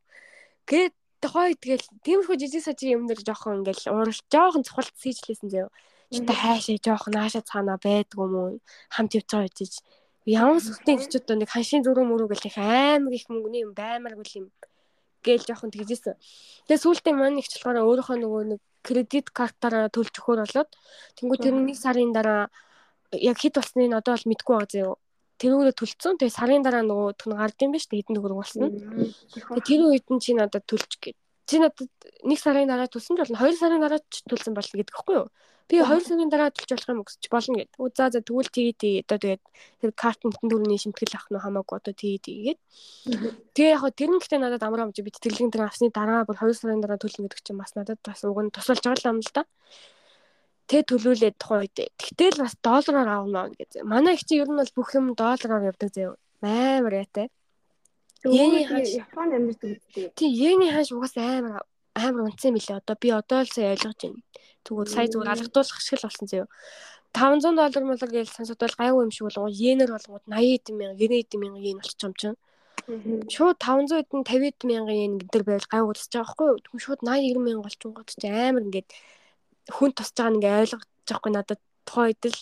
[0.70, 0.94] Тэгээд
[1.28, 5.70] хой тэгэл тиймэрхүү жижиг сажиг юм дээр жоохон ингээл уурал жоохон цохолт сийжлээсэн заяа.
[6.14, 8.64] Чи та хайшаа жоохон нааша цаана байдгүй мүү
[8.96, 9.74] хамт явж байгаа гэж.
[10.26, 14.48] Ямар сүхтийн чичүүд нэг ханшийн зүрх мөрөг гэл их амар их мөнгөний юм баймаргүй юм
[15.26, 16.16] гээл жоохон тэгжсэн.
[16.68, 20.70] Тэгээ сүүлдээ маань их болохоор өөрийнхөө нөгөө нэг кредит картаараа төлж өгөхөр болоод
[21.20, 22.48] тэнгуү тэр нэг сарын дараа
[23.12, 24.96] яг хэд болсныг одоо бол мэдгүй байгаа зөө.
[25.40, 26.20] Тэрүүрээ төлцсөн.
[26.20, 28.70] Тэгээ сарын дараа нөгөө түн гард юм ба шүү дээ хэдэн төгрөг болсон.
[29.56, 31.18] Тэгээ тэр үед нь чи надад төлж гээд.
[31.48, 31.90] Чи надад
[32.28, 33.40] нэг сарын дараа төлсөн ч болно.
[33.40, 35.28] Хоёр сарын дараа ч төлсөн болно гэдэг хэвгүй юу?
[35.70, 37.78] Би 2 сарын дараа төлж болох юм өсч болно гэд.
[37.78, 39.44] Үу за за тэгвэл тгий тгий одоо тэгээд
[39.86, 42.60] тэр карт нэтэн дөрөвний шимтгэл авах нь хамаагүй одоо тгий тгийгээд.
[43.54, 46.58] Тэгээ яг тэр нь гэхдээ надад амраа амж би тэтгэлгийн тэр авсны дараа бүр 2
[46.58, 49.46] сарын дараа төлнө гэдэг чинь бас надад бас уг нь тусалж байгаа юм л да.
[50.70, 51.90] Тэ төлүүлээд тухайн үед.
[51.98, 53.82] Тэгтэл бас доллараар авна гэж.
[53.82, 56.14] Манай их чинь ер нь бол бүх юм доллараар явдаг заяа.
[56.46, 57.28] Амар яатай.
[58.24, 60.14] Йений хаш Японд амьддаг үстэй.
[60.14, 61.66] Тий, йений хаш угаас амар
[61.98, 62.78] амар унтсан мөлий.
[62.78, 64.22] Одоо би одоо л сая ойлгож байна.
[64.62, 66.46] Тэгвэл сая зүгээр алгадуулах шиг л болсон зөө.
[67.18, 69.50] 500 доллар молор гэж сонсоод бол гайгүй юм шиг болгоо.
[69.50, 72.38] Йенээр болгоод 80 мянга, 90 мянга йен болчих юм чинь.
[73.34, 76.60] Шууд 500 эдэн 50 мянган йен гэдэр байвал байгаа байхгүй юу?
[76.62, 78.90] Тэгвэл шууд 80 90 мянга болчихгоо ч амар ингээд
[79.78, 82.40] хүн тусч байгаа нэг ойлгож байгаа байхгүй надад тухайн үед л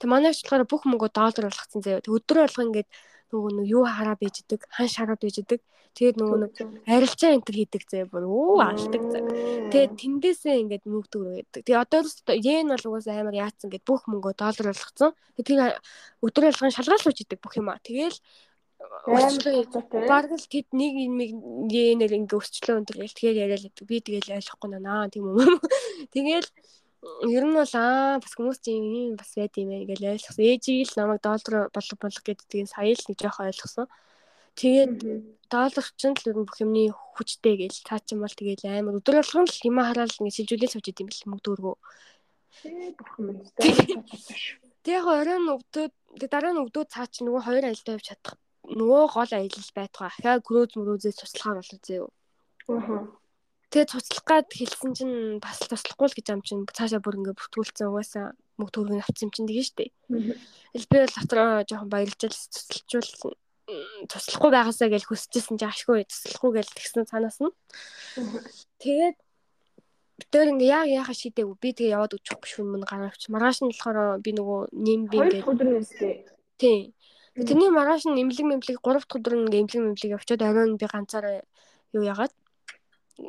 [0.00, 2.00] Тэг манай болохоор бүх мөнгө доллар болгоцсон заяа.
[2.04, 2.88] Өдөр болго ингээд
[3.32, 5.60] нөгөө нэг юу хараа байж идэг, ханш хараад байж идэг.
[5.90, 6.52] Тэгээд нөгөө нэг
[6.86, 9.20] арилжаа энтер хийдэг зэ бүр өө алдаг зэ.
[9.74, 11.62] Тэгээд тэндээсээ ингээд мөнгөдөг гэдэг.
[11.66, 12.00] Тэгээд одоо
[12.38, 15.12] йен бол угаасаа амар яатсан гэд бүх мөнгөө доллар болгоцсон.
[15.34, 15.82] Тэгээд
[16.22, 17.82] өдөр болгон шалгаалж идэг бүх юм аа.
[17.82, 18.18] Тэгээл
[18.80, 20.92] Бараг л тэд нэг
[21.68, 23.84] йенээр ингээ өсчлөө өндөр тэгээд яриад байдаг.
[23.84, 25.60] Би тэгэл ойлгохгүй наа тийм үү.
[26.14, 26.48] Тэгэл
[27.28, 30.44] ер нь бол аа бас хүмүүс чинь юм бас байд юм ээ гэж ойлгосон.
[30.44, 33.86] Ээжийг л намайг доллар болго болго гэдгийг сая л нэг жоох ойлгосон.
[34.56, 34.92] Тэгээд
[35.52, 39.20] доллар чинь л ер нь бүх юмны хүчтэй гэж цаа чинь бол тэгээд амар өдөр
[39.20, 41.76] болгон л юм хараал ингэ шилжүүлэл сууж идэм бэл мөнгө дөрвөө.
[44.84, 45.92] Тэг яг оройн өвдөд
[46.32, 48.36] дараа нь өвдөд цаа чинь нөгөө хоёр аялдаа явж чадах
[48.66, 52.08] нөгөө гол аялал байтугай ахаа крүүз мөрөөзөө туслахаар болов зөө.
[52.68, 53.20] Аа
[53.70, 57.86] Тэгээ цуцлах гад хэлсэн чинь бас туслахгүй л гэж ам чинь цаашаа бүр ингээ бүртгүүлсэн
[57.86, 59.86] угаасаа мөнгө төгрөг авсан юм чинь тэгээ штэ.
[60.74, 63.38] Ил би бол дотроо жоохон баярлжал цуцлчул
[64.10, 67.54] туслахгүй байгаасаа гэж хүсчихсэн чи ашгүй туслахгүй гэж тэгсэн цаанаас нь.
[68.82, 69.16] Тэгээд
[70.18, 73.30] битээр ингээ яг яаха шийдээгүй би тэгээ яваад өчөхгүй шүн мөн гаравч.
[73.30, 75.46] Маргааш нь болохоор би нөгөө нэм би ингээ.
[75.46, 76.26] Хоёр өдөр нэстэй.
[76.58, 76.90] Тий.
[77.38, 81.46] Тэрний маргааш нь имлэг мэмлэг 3 дахь өдөр ингээ имлэг мэмлэг явчаад оройн би ганцаараа
[81.94, 82.34] юу ягаад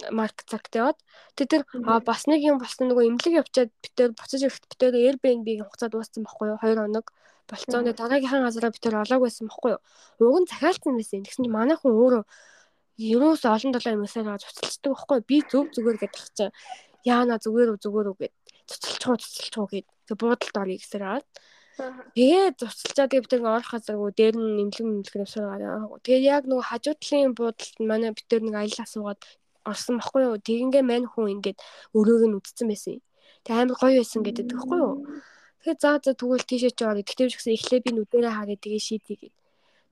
[0.09, 0.97] марк цагт яваад.
[1.37, 1.63] Тэр тэр
[2.01, 6.47] бас нэг юм болсон нөгөө имлэг явчаад битээр буцаж ирэхэд битээр Airbnb-ийн хугацаа дууссан байхгүй
[6.49, 6.57] юу?
[6.57, 7.07] 2 хоног
[7.45, 9.81] болцоо нэг дараагийнхаа газараа битээр олоог байсан байхгүй юу?
[10.23, 12.23] Уг нь захиалсан байсан тэгсэн чинь манай хүн өөрөө
[12.97, 16.55] ерөөс олон долоо юм усаар цуцалцдаг байхгүй би зөв зүгээр гэдэг чинь
[17.05, 18.33] яана зүгээр үү зүгээр үү гэд.
[18.69, 19.87] Цуцалчихоо цуцалчихоо гэд.
[20.07, 21.27] Тэг буудалд орё гэсээр аваад
[21.77, 25.99] Тэгээд тэгээд бид нэг орох газаргүй дээр нь нэмлэг нэмлэг навсаар гараа.
[26.03, 29.21] Тэгээд яг нөгөө хажуудлын буудалд манай бид нэг аялал асуугаад
[29.65, 30.37] орсон баггүй юу.
[30.37, 31.59] Тэгингээ мань хүн ингээд
[31.95, 32.97] өрөөг нь үдцсэн байсан.
[33.45, 34.95] Тэг амар гоё байсан гэдэг тэгэхгүй юу.
[35.61, 37.01] Тэгэхээр заа за тэгвэл тийшээ чи орё.
[37.05, 39.33] Тэгтээ ч гэсэн эхлээ би нүдэрээ харъя тэгээ шийдье гэд.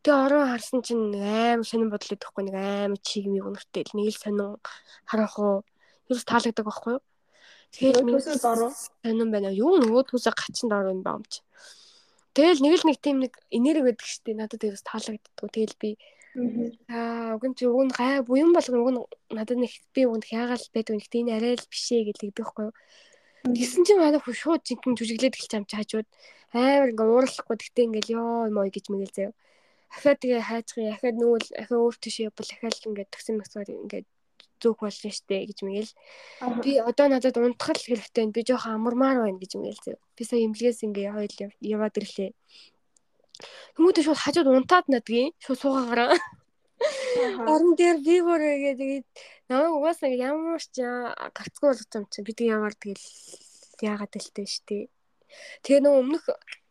[0.04, 4.22] Тэгээ орон харсан чинь амар сонирн бодлоо гэхгүй нэг амар чиг миг өнөртэй нэг л
[4.22, 4.58] сонин
[5.06, 5.62] харах уу.
[6.10, 7.02] Юу таалагддаг байхгүй юу.
[7.76, 9.49] Тэгээд минь дороо сонин байна.
[9.53, 11.41] Юу нөгөө түүсээ гачин дороо юм баа юм чи.
[12.34, 15.49] Тэгэл нэг л нэг тийм нэг энерги байдаг штеп надад тэрс таалагддаг.
[15.53, 15.97] Тэгэл би
[16.88, 19.01] Аа уг нь чи уг нь гай буян болгоно уг нь
[19.38, 22.74] надад нэг би уг нь яагаал байдаг нэг тийм арай л бишээ гэлэгдэх байхгүй юу.
[23.57, 26.07] Тэгсэн чинь манай хүү шууд жинхэнэ жүжиглээд эхэлж ам чи хажууд
[26.53, 29.34] амар ингээ ууралахгүй тэгтээ ингээл ёо мой гэж мэгэл заяа.
[29.89, 34.03] Ахаа тэгээ хайцгын ахаа нүүл ахаа өөр тийш явбал ахаа л ингээ тгсэн мэсгээр ингээ
[34.62, 35.93] зүөх болно штэ гэж мэгэл.
[36.64, 40.01] Би одоо надад унтахал хэрэгтэй би жоохон амармаар байна гэж мэгэл заяа.
[40.16, 42.32] Би сая имлгээс ингээ хоёул яваад ирлээ.
[43.76, 46.20] Хүмүүдээ шууд хажууд унтаад надгийн шууд суугаагаараа.
[47.51, 49.07] Орон дээр би бүрээгээ тэгээд
[49.49, 50.84] намайг угаасаа ямар ч
[51.38, 53.05] гарцгүй болгож юм чинь бид ямар тэгэл
[53.84, 54.88] яагаад гэлтэй штэ.
[55.64, 56.24] Тэгээ нөгөө өмнөх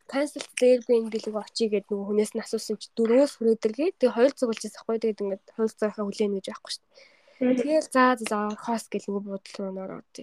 [0.09, 4.61] cancel Airbnb лиг очие гэдэг нөгөө хүнээс нь асуусан чи дөрөвөөс хүрээдэргээ тэгээ хоёр цуглаж
[4.64, 6.86] байсан хгүй тэгээд ингээд хоёр цагаа хүлээнэ гэж байхгүй штэ.
[7.39, 10.14] Тэгэл за за хост гэл нөгөө буудал руу нөрөөд.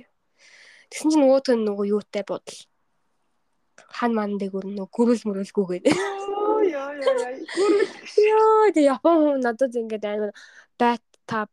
[0.91, 2.59] Тэгсэн чинь нөгөөт нь нөгөө юутай буудал
[3.95, 5.85] хан ман дээгүүр нөгөө гүрэл мөрөлгүйгээд.
[5.87, 7.29] Яа яа яа.
[8.31, 10.31] Яа тэгээ Япон хүн надад ингээд амар
[10.79, 11.47] байт та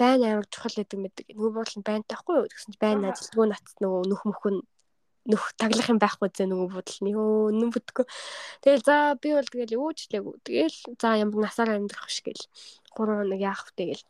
[0.00, 1.26] байн амар чухал гэдэг мэддэг.
[1.34, 4.62] Нөгөө буудлын байн таахгүй юу гэсэн чинь байн ажилтгүй натц нөгөө нөх мөх нь
[5.30, 8.06] нөх таглах юм байхгүй зэ нөгөө нь ёо нүн бүтгөө.
[8.62, 10.34] Тэгэл за би бол тэгэл өөжлээгүй.
[10.46, 12.46] Тэгэл за ямар насаараа амьдрах биш гэл.
[12.98, 14.02] 3 хоног яах вэ тэгэл.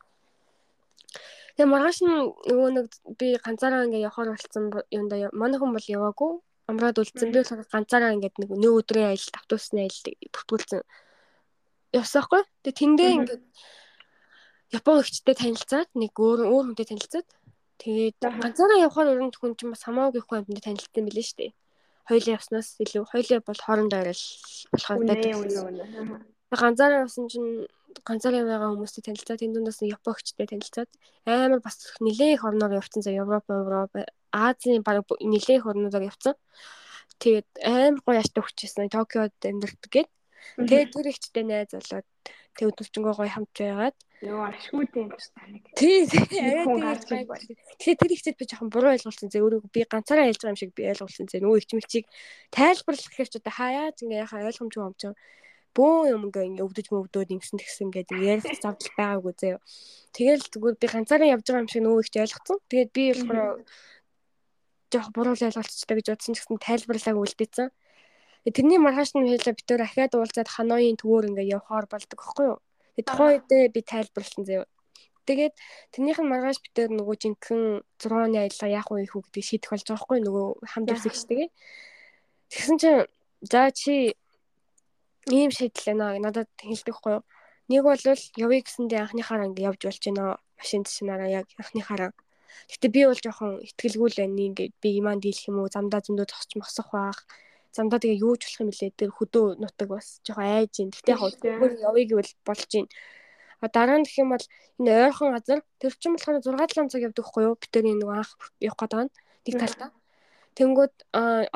[1.56, 2.12] Тэгээ маргааш нь
[2.48, 2.86] нөгөө нэг
[3.18, 6.32] би ганцаараа ингээ явахаар болсон юмда манай хүн бол яваагүй.
[6.70, 10.80] Амраад үлдсэн би бол ганцаараа ингээд нэг нөө өдрийн аялалд автобусны аялалд бүртгүүлсэн.
[11.92, 12.42] Явсаахгүй.
[12.64, 13.44] Тэгээ тэндээ ингээд
[14.72, 17.28] Япон эгчтэй танилцаад нэг өөр өөр хүнтэй танилцаад
[17.82, 21.52] Тэгээд ганцаараа явхаар өрөнд хүн чинь бас хамаагүй хүн амьд танилцсан билээ шүү дээ.
[22.06, 24.24] Хоёлаа явснаас илүү хоёлаа бол хоорондоо арил
[24.70, 26.22] болохоор байдаг.
[26.62, 27.66] Ганцаараа явсан чинь
[28.00, 30.90] ганцаараа байгаа хүмүүстэй танилцаад энэ дундаас Япогчтэй танилцаад
[31.28, 33.92] амар бас нэлээ их орноор явцсан за Европ, Европ,
[34.32, 36.34] Азийн баг нэлээ их орноор явцсан.
[37.20, 40.10] Тэгээд амар гоё аштай хүчээсэн Токиод амьдардаг гээд.
[40.58, 42.08] Тэгээд тэр ихтэй найз болоод
[42.56, 45.66] тэг өдөржингөө гоё хамт байгаад Йоо ашгүйтэй юм шиг таныг.
[45.74, 46.06] Тий.
[46.06, 50.70] Тэгээ тэр ихтэй би жоохон буруу ойлгуулсан зэ өөрөө би ганцаараа ялж байгаа юм шиг
[50.78, 52.06] би ойлгуулсан зэ нөгөө ичмэлчийг
[52.54, 55.18] тайлбарлах ч одоо хаяа ингээ яхаа ойлгомжгүй юм чинь
[55.76, 59.58] бөө юм ингээ ингээ өвдөж мөвдөөд ингэсэн тэгсэн гэдэг ярих завдал байгаагүй зэ.
[60.12, 62.58] Тэгэл зүгээр би ганцаараа явж байгаа юм шиг нөгөө ихтэй ойлгоцсон.
[62.68, 63.64] Тэгээд би болохоор
[64.92, 67.68] жоох буруу ойлголцтой гэж бодсон гэсэн тайлбарлааг үлдээсэн.
[68.42, 72.58] Тэрний маргааш нь хэлээ битээр ахиад уулзаад ханоийн төвөр ингээ явахаар болдог байхгүй юу?
[72.98, 74.66] Тэгээ тухайн үедээ би тайлбарласан заяа.
[75.22, 75.54] Тэгээд
[75.94, 80.02] тэрнийх нь маргааш битээр нөгөө жинхэнэ 6-ны аялал яах вэ хүү гэдэг шийдэх болж байгаа
[80.02, 81.48] хгүй нөгөө хамт явсагч тэгээ.
[82.50, 83.06] Тэгсэн чинь
[83.46, 84.18] за чи
[85.30, 87.24] ийм шийдэл байна надад хэлдэг хгүй юу.
[87.70, 88.02] Нэг бол
[88.36, 90.42] явъя гэсэндээ анхныхаараа ингэ явж болж байна.
[90.58, 92.10] Машин зэшнараа яг анхныхаараа.
[92.70, 94.42] Гэтэ би бол жоохон ихтгэлгүй л байна.
[94.50, 97.22] Ингээд би иман дийлэх юм уу замдаа зөндөө зогсч мосох баах
[97.72, 100.92] замдаа тэгээ юу ч болох юм лээ тэр хөдөө нутаг бас жоохон айж ин.
[100.92, 102.86] Гэтэ яг хөр явъя гэвэл болж ин.
[103.64, 104.44] А дараа нь гэх юм бол
[104.78, 107.56] энэ ойрхон газар тэр чинь болохоор 6 7 цаг явдаг хгүй юу?
[107.56, 109.14] Би тэр нэг анх явах гээд байгаа нь
[109.46, 109.90] нэг талдаа.
[110.52, 110.94] Тэнгүүд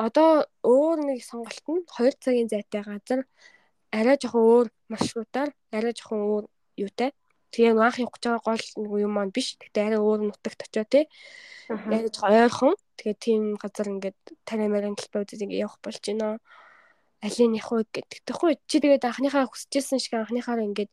[0.01, 0.29] одоо
[0.65, 3.21] өөр нэг сонголт нь 2 цагийн зайтай газар
[3.91, 6.45] арай жоохон өөр маршрутаар арай жоохон өөр
[6.77, 7.11] юутай
[7.51, 9.55] Тэгээ анх явах гэж байгаа гол нэг юм маань биш.
[9.55, 11.07] Гэтэ арай өөр нутагт очиод те.
[11.71, 12.75] Яаж ойрхон.
[12.99, 16.43] Тэгээ тийм газар ингээд тариамарын талбай үзэж ингээд явах болж байна.
[17.23, 18.19] Алийг явах уу гэдэг.
[18.27, 20.91] Тэгэхгүй чи тэгээд анхныхаа хүсэжсэн шиг анхныхаараа ингээд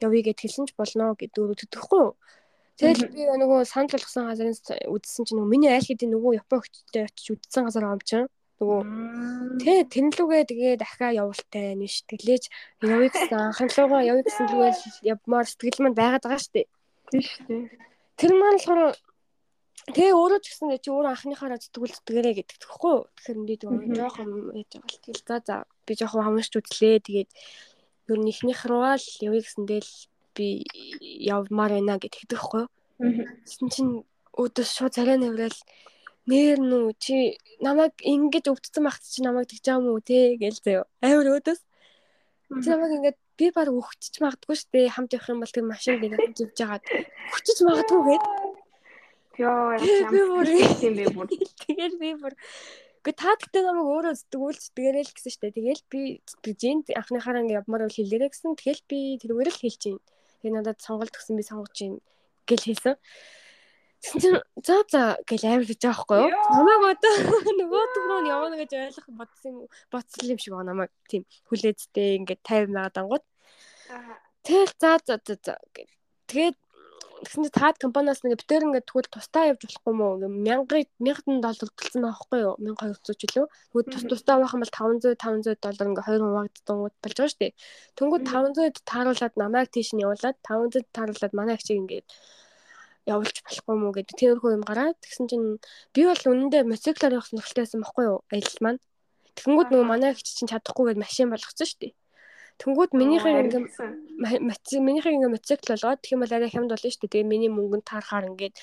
[0.00, 2.06] явъя гэд хэлсэн ч болно гэдэг өөрөө төдөхгүй?
[2.80, 4.56] Тэгэл би нөгөө санал болгосон газарын
[4.88, 8.80] үзсэн чинь нөгөө миний айл хэдийн нөгөө Япон хөчтэй очиж үзсэн газар чинь нөгөө
[9.60, 12.44] тий тэнлүүгээ тэгээ дахиад явуултай нэш тэглээж
[12.80, 14.76] явъя гэсэн анханлуугаа явъя гэсэн зүгээр
[15.12, 16.68] явмаар сэтгэл маань байгаад байгаа шүү дээ.
[17.12, 17.64] Тий шүү дээ.
[18.16, 18.96] Тэр маань болохоор
[19.92, 23.04] тэгээ өөрөө ч гэсэн чи өөрөө анхныхаараа зүтгүүл зүтгэрэй гэдэг тэгэхгүй юу?
[23.12, 27.30] Тэгэхээр би тэгээ жоохон яаж байгаа л тэгэл за за би жоохон хамаарч үзлээ тэгээд
[28.08, 29.92] ер нь ихнийх руугаа л явъя гэсэндээ л
[30.32, 30.64] би
[31.28, 32.72] явмаар байна гэдэг тэгэхгүй юу?
[33.44, 33.92] Тэгсэн чинь
[34.32, 35.56] өөдөөс шууд царай наврал
[36.26, 40.58] нэр нүү чи намайг ингэж өвдсөн багт чи намайг тэгж байгаа юм уу те гээл
[40.58, 40.84] заяа.
[41.02, 41.60] Амар өөдөөс.
[42.62, 44.94] Чи намайг ингэж би баг өгчөж магадгүй шүү дээ.
[44.94, 46.84] Хамт явах юм бол тэр машин дээр хамт явж байгаад
[47.30, 48.24] өгчөж магадгүй гээд.
[49.38, 51.26] Ямар юм бэ бүр.
[51.62, 52.34] Тэгэл би бүр
[53.06, 55.54] Гэхдээ та гэхдээ намайг өөрөө зүтгүүл зүтгэрэй л гэсэн штэ.
[55.54, 58.58] Тэгэл би зүтгэж ин анхныхаараа ингэ явмаар бол хэлээрэй гэсэн.
[58.58, 59.98] Тэгэл би тэрүүгээр л хэлж ин.
[60.42, 62.02] Тэгээ надад сонголт өгсөн би сонгож ин
[62.50, 62.98] гэл хэлсэн.
[64.02, 64.34] Тэгсэн
[64.66, 66.30] за за гэж амар гэж байхгүй юу?
[66.52, 67.14] Намайг одоо
[67.60, 70.70] нөгөө түрүү нь явна гэж ойлгох бодсон юм бодсон юм шиг байна.
[70.72, 73.24] Намайг тийм хүлээцтэй ингээд 50 мянга дангууд.
[74.46, 75.54] Тэгэл за за за за.
[76.30, 76.56] Тэгээд
[77.24, 80.08] тэгсэн чинь таад компаниас нэг битэр ингээд тэгвэл тусдаа явж болохгүй мó?
[80.20, 82.54] Мянган мянган доллар төлсөн байхгүй юу?
[82.60, 86.76] 1200 ч үлээ тэгвэл тус тусдаа байх юм бол 500 500 доллар ингээд хоёр хуваагдсан
[86.84, 87.52] болж байгаа шүү дээ.
[87.96, 92.06] Тэнгууд 500-д тааруулаад намайг тийш нь явуулаад 500-д тааруулаад манай ачиг ингээд
[93.06, 95.46] явуулж болохгүй мүү гэдэг тиймэрхүү юм гараад тэгсэн чинь
[95.94, 98.80] би бол үнэндээ мотоциклаар явах байсан байхгүй юу аялал маань.
[99.38, 101.94] Тэнгүүд нөгөө манай их чинь чадахгүй гэдэг машин болгоцсон шүү дээ.
[102.60, 103.62] Тэнгүүд минийхээ ингээ
[104.88, 107.12] минийхээ ингээ мотоцикл болгоод тэгэх юм бол арай хямд болно шүү дээ.
[107.12, 108.56] Тэгээ миний мөнгөнд таарахаар ингээд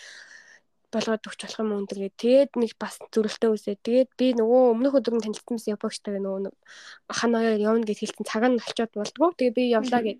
[0.93, 2.13] болгоод өгч болох юм өндөр гээ.
[2.17, 3.77] Тэгээд нэг бас зөрөлтөө үсээ.
[3.85, 6.53] Тэгээд би нөгөө өмнөх өдөр нь танилцсан байсан Япогчтайгаа нөгөө
[7.09, 9.29] ханаа явна гэж хэлсэн цаг нь олцоод болдгоо.
[9.37, 10.19] Тэгээд би явлаа гэд.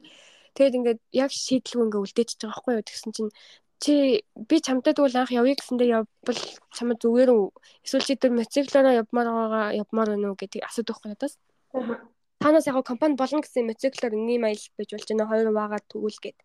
[0.53, 2.85] Тэгээд ингээд яг шийдлгүй ингээ үлдээчихэж байгаа байхгүй юу.
[2.85, 3.31] Тэгсэн чинь
[3.83, 6.39] чи би чамтай тэгвэл анх явъя гэсэндээ явбал
[6.71, 7.47] чамд зүгээр үү?
[7.83, 11.35] Эсвэл чи тэр мотоциклаараа явмаар байгаа явмаар байна уу гэдэг асуудаг байхгүй надаас.
[12.39, 16.37] Танаас яг компани болно гэсэн мотоциклаар ингийн аялал байж болж байна хоёр ваагаад тэгвэл гэд.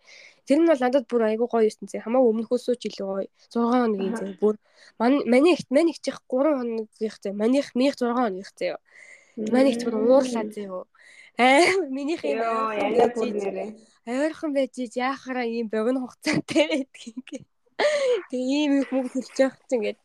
[0.50, 2.02] Тэр нь бол надад бүр айгүй гоё юусэн зэ.
[2.02, 3.30] Хамаагүй өмнөхөөсөө ч илүү гоё.
[3.54, 4.54] 6 хоногийн зэ бүр
[4.98, 6.86] маний ихт маний их чих 3 хоногийн
[7.22, 7.30] зэ.
[7.38, 8.78] Маних минийх 6 хоногийн зэ.
[9.54, 10.66] Маний их бүр уурлаа зэ.
[11.38, 13.70] Аа минийх юм яна бүр нэрээ.
[14.06, 17.42] ойрхон байж яахаараа ийм богино хугацаатай байдаг ингээ.
[18.30, 19.98] Тэгээ ийм их мөнгө төлж явах чинь ингээд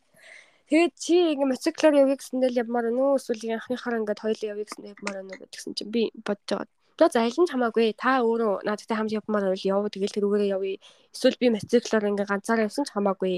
[0.64, 4.94] Тэгээд чи ингээ мотоциклоор явъя гэсэндээ л явмаар өнөө эсвэл анхныхаараа ингээд хоёул явъя гэсэндээ
[4.96, 6.70] явмаар өнөө гэдгсэн чинь би бодож байгаа.
[6.98, 10.80] За за аль нь хамаагүй та өөрөө надтай хамт явмаар байвал яв тэгэл тэрүүгээрээ явъя.
[11.12, 13.34] Эсвэл би мотоциклоор ингээ ганцаараа явсан ч хамаагүй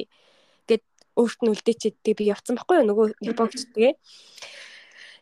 [0.70, 0.85] гэд
[1.18, 3.94] өөрт нь үлдээчихэд би явцсан байхгүй юу нөгөө япогч тэгээ.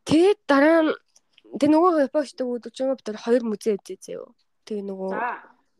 [0.04, 0.92] Тэгээд дараа нь
[1.60, 4.28] тэг нөгөө япогчдаг өдөржингөө бид хоёр музей үзээ зөө.
[4.66, 5.10] Тэгээ нөгөө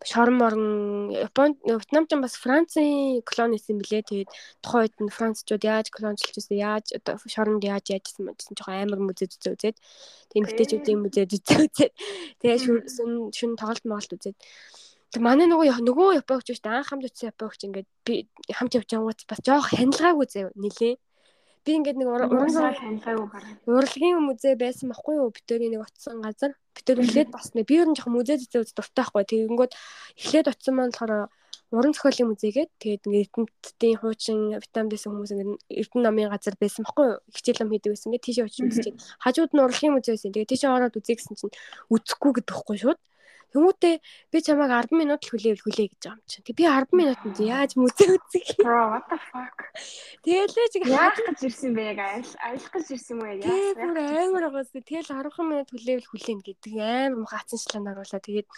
[0.04, 4.04] шорон морон Японд Вьетнам ч бас Францын колонисэн билээ.
[4.04, 4.30] Тэгээд
[4.60, 9.00] тухайн үед нь Францчууд яаж колоничлж байсан, яаж одоо шоронд яаж яажсан мэдсэн жоохон амар
[9.00, 9.76] музей үзээ үзээд.
[10.28, 11.92] Тэгээд эмгтээчүүдийн музей үзээ үзээд.
[12.44, 14.36] Тэгээд шүн шүн тоглолт моголт үзээд.
[15.14, 16.76] Тэг манай нөгөө нөгөө Япогч шүү дээ.
[16.76, 18.14] Анх хамт үзсэн Япогч ингээд би
[18.52, 20.94] хамт явж байгаа бас жоох хянлагаагүй заяа нилээ.
[21.64, 22.28] Би ингээд нэг уран.
[23.64, 25.32] Урлагийн музей байсан байхгүй юу?
[25.32, 26.52] Битүүрийн нэг утсан газар.
[26.76, 29.24] Битүүр эхлээд бас нэг би ер нь жоохон музей үз дуртай байхгүй.
[29.24, 29.72] Тэгэнгүүт
[30.20, 31.32] эхлээд утсан маань болохоор
[31.72, 36.54] уран зохиолын музей гээд тэгээд ингээд эрдэмтдийн хуучин Вьетнамд байсан хүмүүс ингээд эрдэнэ намын газар
[36.60, 37.18] байсан байхгүй юу?
[37.32, 38.08] Хичээл ном хийдэг байсан.
[38.12, 40.30] Ингээд тийшээ очиж үзчихээд хажууд нь урлагийн музей байсан.
[40.36, 41.54] Тэгээд тийшээ ороод үзье гэсэн чинь
[41.90, 43.00] үзэхгүй гэдэг байхгүй шууд.
[43.54, 44.02] Тэмүүтээ
[44.34, 46.42] би чамайг 10 минут л хүлээвэл хүлээ гэж байгаа юм чинь.
[46.42, 48.66] Тэг би 10 минутанд яаж мүзээ үзэх юм?
[48.66, 49.58] Bro what the fuck.
[50.26, 53.46] Тэгэлээ чиг яах гэж ирсэн бэ яг аялах гэж ирсэн юм уу яа?
[53.46, 58.18] Тэгээ бүр амар байгаас тэгэл 10 минут хүлээвэл хүлээн гэдэг амар муха ацанчлан наруулаа.
[58.26, 58.48] Тэгээд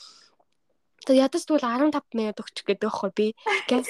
[1.05, 3.27] тэг ядаж тэгвэл 15 минут өгчих гэдэг байхгүй би.
[3.69, 3.85] Тэр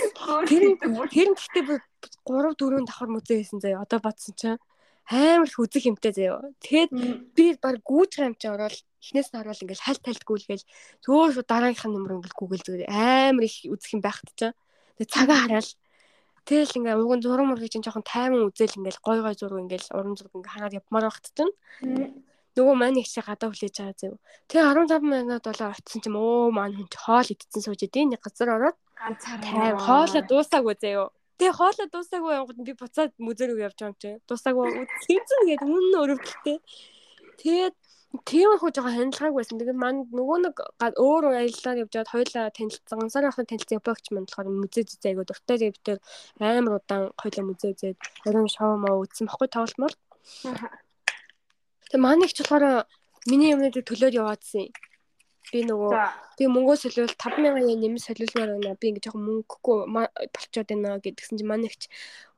[1.06, 1.78] тэр гэхдээ бүр
[2.26, 3.86] 3 4 давхар мүзээ хийсэн заяа.
[3.86, 4.58] Одоо бодсон чинь
[5.06, 6.50] амар их үзэх юмтай заяа.
[6.58, 6.90] Тэгээд
[7.36, 10.64] би баг гүүж юм чи ороод эхнээс нь харуул ингээл хальт тальт гүйлгээл
[11.06, 14.52] зөөр шууд дараагийнх нь нөмөр ингээл гүгэл зүгээр амар их үзэх юм байхт чаа.
[14.98, 15.70] Тэгээ цагаа хараал.
[16.46, 19.94] Тэгэл ингээ уг нь зураг мургийг чинь жоохон тайман үзэл ингээл гой гой зураг ингээл
[19.94, 21.54] уран зураг ингээ хараад явмаар байхт чинь.
[22.56, 24.14] Нөгөө маань их чи гадаа хүлээж байгаа зэв.
[24.48, 28.48] Тэгээ 15 минут болоо очисон чим өө маань хүн хоол идсэн сууж идэв нэг газар
[28.56, 31.12] ороод ганцаараа хоолоо дуусаагүй заяа.
[31.36, 34.10] Тэгээ хоолоо дуусаагүй ангууд би буцаад музей рүү явж байгаа юм чи.
[34.24, 36.58] Дуусаагүй үзсэн гэдэг үнэн өрөвдөлтэй.
[37.40, 37.76] Тэгээд
[38.24, 39.60] тийм их жоохон хандлагааг байсан.
[39.60, 40.56] Тэгээд манд нөгөө нэг
[40.96, 42.96] өөр аяллаар явж байгаад хоёлаа танилцсан.
[43.00, 45.56] Ганцаар ахны танилцсан Япогч манд болохоор музей зэзээ айгуу дуртай.
[45.60, 46.00] Тэгээд бид
[46.40, 49.96] амар удаан хоёлаа музей зээд орон шоу маа үзсэн баггүй тоглолт мол.
[51.84, 52.88] Тэгээд маань их болохоор
[53.28, 54.72] миний юмнуудыг төлөөд яваадсэн.
[55.52, 55.93] Би нөгөө
[56.39, 58.78] би мөнгөө солиул 5000 yen нэмэлт солиулмаар байна.
[58.81, 59.77] Би ингэ жоохон мөнгөгүй
[60.35, 61.86] болчоод байна гэдгсэн чинь манай ихч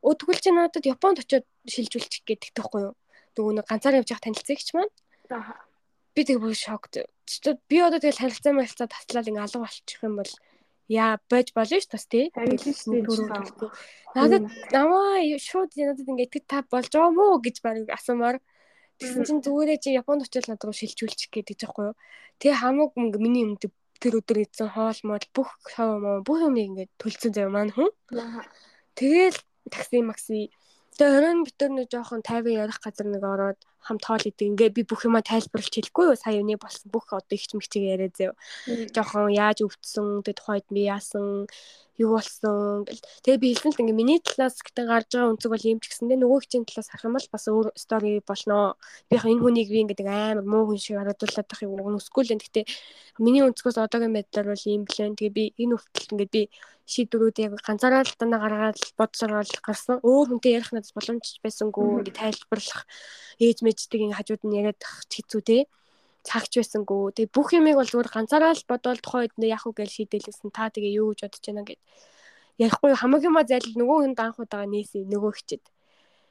[0.04, 2.94] өө тэгвэл чи надад Японд очиод шилжүүлчих гэдэг тэгэхгүй юу.
[3.38, 4.92] Нөгөө нэг ганцаар явж явах танилцагч маань.
[6.14, 7.00] Би тэг бүр шокт.
[7.70, 10.32] Би одоо тэгэл харилцаа мэлцаа таслаад ингэ алга болчих юм бол
[10.88, 12.32] яа байж болно ш бас тий.
[14.16, 18.40] Надад намаа шууд надад ингэ итгэж та болж байгаа мó гэж баг асуумаар.
[18.98, 21.96] Тэгсэн чинь зүгээрээ чи Японд очил надад шилжүүлчих гэдэг жоохгүй юу.
[22.42, 22.58] Тэгээ
[22.98, 23.54] ингээ миний юм
[24.02, 27.90] тэр өдөр ийдсэн хоол мод бүх шоу моо бүх юм ингээ төлцөн заяа маань хүн.
[28.98, 29.38] Тэгээл
[29.70, 30.50] такси макси
[30.98, 34.48] Тэгээ оройн битэр нэг жоохон 50 ярих газар нэг ороод хамт хоол идэг.
[34.52, 36.16] Ингээ би бүх юма тайлбарлаж хэлэхгүй юу?
[36.18, 38.32] Сая юуны болсон бүх одоо ихч мэгчиг яриа зөө.
[38.94, 41.46] Жоохон яаж өвдсөн, тэгээ тухайд би яасан,
[41.98, 43.02] юу болсон гэл.
[43.26, 46.18] Тэгээ би хэлсэн л ингээ миний талаас гэтэн гарч байгаа үнцэг бол юм ч гэсэндээ
[46.22, 48.78] нөгөө хичээн талаас харах юм бол бас өөр стори болноо.
[49.10, 52.32] Би яг энэ хүнийг би ингээ амар муу хүн шиг харуулдаг байх юм өсгүй л
[52.38, 52.44] энэ.
[52.46, 52.62] Гэтэ
[53.18, 55.18] миний өнцгөөс одоогийн байдлаар бол ийм блэн.
[55.18, 56.42] Тэгээ би энэ хүртэл ингээ би
[56.88, 60.00] шийдвэрүүд яг ганцаараа л дандаа гаргаад бодсорол гарсан.
[60.00, 62.88] Өөр хүнтэй ярих надад боломж байсангүй ингээ тайлбарлах
[63.42, 65.58] ээж ингээ хажууд нь яриад хэцүү те
[66.24, 67.12] цагч байсангүй.
[67.16, 70.50] Тэгээ бүх юмыг бол зүгээр ганцаараа л бодвол тухайн үед яах вэ гэж шийдэлсэн.
[70.52, 71.80] Та тэгээ юу гэж бодож байна гэд.
[72.58, 75.64] Ярихгүй хамгийн ма зайлд нөгөө хүнд анх удаага нээсээ нөгөө хчэд.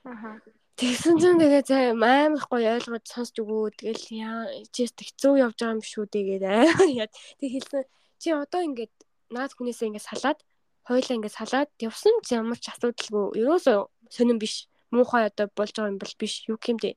[0.05, 0.43] Аха.
[0.77, 3.81] Тэгсэн чинь тэгээ зай амар гоё ойлгож сонсч өгөө.
[3.81, 7.09] Тэгэл яа чист хэцүү явж байгаа юм шүү дээ гэдэг аа.
[7.41, 7.83] Тэг хэлсэн
[8.21, 8.93] чи одоо ингээд
[9.33, 10.39] наад хүнээсээ ингээд салаад
[10.85, 13.41] хойлоо ингээд салаад явсан ч ямар ч асуудалгүй.
[13.41, 13.77] Ерөөсөө
[14.13, 14.69] сонирн биш.
[14.93, 16.45] Муухай одоо болж байгаа юм бол биш.
[16.45, 16.93] Юу гэмдэ.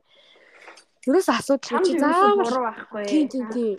[1.10, 3.04] Ерөөсөө асуудал чи заавал байхгүй.
[3.10, 3.76] Тийм тийм тийм.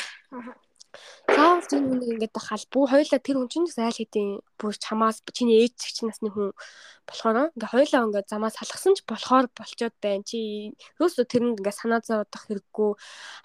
[1.35, 5.63] Заавал тийм хүн ингээд хал бүү хоёлаа тэр хүн чинь айл хэдийн бүр чамаас чиний
[5.63, 6.51] ээж чинь насны хүн
[7.07, 10.27] болохоор ингээ хоёлаа ингээ замаас салгасан ч болохоор болчоод байна.
[10.27, 10.39] Чи
[10.99, 12.91] ерөөсөө тэрэнд ингээ санаа зовоодох хэрэггүй.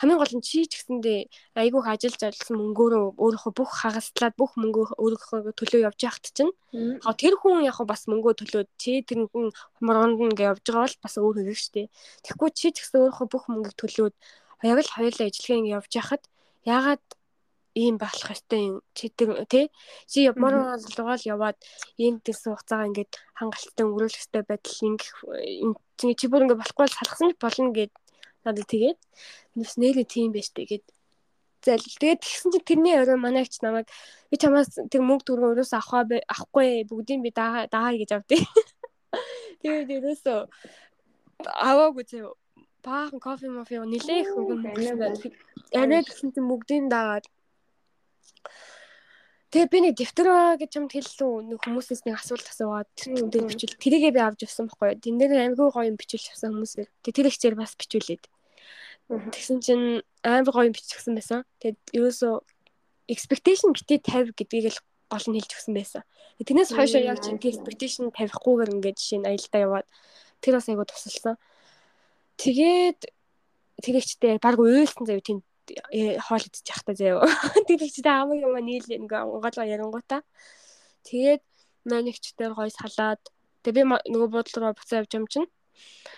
[0.02, 1.20] Хамгийн гол нь чи ч гэсэндээ
[1.62, 6.52] айгүйх ажиллаж ажилласан мөнгөөрөө өөрийнхөө бүх хагаслаад бүх мөнгөө өөрийнхөө төлөө явж яхад чинь.
[7.20, 11.14] Тэр хүн яг бас мөнгөө төлөөд чи тэрэнд нь хумргонд ингээ явж байгаа бол бас
[11.16, 11.86] өөр хэрэг шүү дээ.
[12.26, 14.14] Тэгэхгүй чи ч гэсэн өөрийнхөө бүх мөнгийг төлөөд
[14.66, 16.22] яг л хоёлаа ажиллагаа ингээ явж яхад
[16.66, 17.04] ягаад
[17.76, 18.76] ийм болох ёстой юм.
[18.96, 19.68] Чи тий?
[20.08, 21.58] Чи ямар болгоол яваад
[22.00, 25.12] энэ гэсэн хугацаагаа ингээд хангалттай өнгөрүүлэх ёстой байдал ингэх
[26.16, 27.92] чи бүр ингээд болохгүй салгасан ч болно гэд
[28.48, 28.98] надад тэгээд.
[29.60, 30.84] Нүс нэрээ тийм байж тэгээд
[31.60, 32.00] зайлвал.
[32.00, 33.92] Тэгээд тэгсэн чинь тэрний орой манайч намайг
[34.30, 38.40] би чамаас тэр мөнгө төгрөг өрөөс авах авахгүй бүгдийг би даа гэж авдээ.
[39.60, 40.38] Тэгээд ерөөсөө
[41.44, 42.32] аваагүй зөө.
[42.86, 45.34] Баахан кофе мофи нилээх хөнгөн мөнгө
[45.74, 47.26] арай гэсэн чинь бүгдийг даагаад
[49.50, 50.28] Тэгээ би нэг дэвтэр
[50.58, 54.98] гэж юмд хэллүү нэг хүмүүсээс нэг асуулт асуугаад тэр бичвэл тэрийгээ би авч явсан байхгүй.
[54.98, 56.90] Тэн дээр аймгүй гоё юм бичүүлж авсан хүмүүсээр.
[57.06, 58.24] Тэгээ тэр их зэрэг бас бичүүлээд.
[59.06, 61.46] Тэгсэн чинь амар гоё юм бичсэн байсан.
[61.62, 62.34] Тэгээд ерөөсөө
[63.06, 66.02] expectation битээ 50 гэдгийг л гол нь хэлж өгсөн байсан.
[66.42, 69.86] Тэрнээс хойшоо яг чинь expectation тавихгүйгээр ингээд жишээ нь аялдаа яваад
[70.42, 71.38] тэр бас айгу тусалсан.
[72.42, 73.00] Тэгээд
[73.78, 75.46] тэгэгчтэй баг уйлсан зав тийм
[76.26, 77.26] хоол идчих яхта заяа.
[77.68, 80.22] Тэгэгчтэй амаг юм нийл ингээ гол ярингуудаа.
[81.06, 81.42] Тэгээд
[81.86, 83.22] манигчдэр гой салаад
[83.62, 83.82] тэгээ би
[84.12, 85.48] нөгөө буудлын руу буцаа явж юм чинь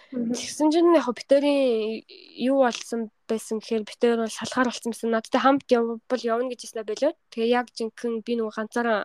[0.09, 2.01] Тэгсэн чинь яг битэрийн
[2.41, 5.13] юу болсон байсан гэхээр битэр бол шалгаар болсон байсан.
[5.13, 7.13] Надтай хамт явбал явна гэж хэлсэн байлоо.
[7.29, 9.05] Тэгээ яг жинхэнэ би нөгөө ганцаараа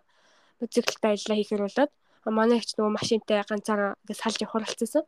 [0.62, 1.92] мотоциклтай ажиллаа хийхээр болоод
[2.32, 5.04] манай ихч нөгөө машинтай ганцаараа ингэ салж явах болсон.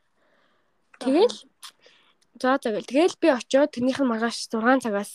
[1.00, 1.36] Тэгэл
[2.42, 5.12] за тэгэл тэгэл би очиод тэрнийх нь маргааш 6 цагаас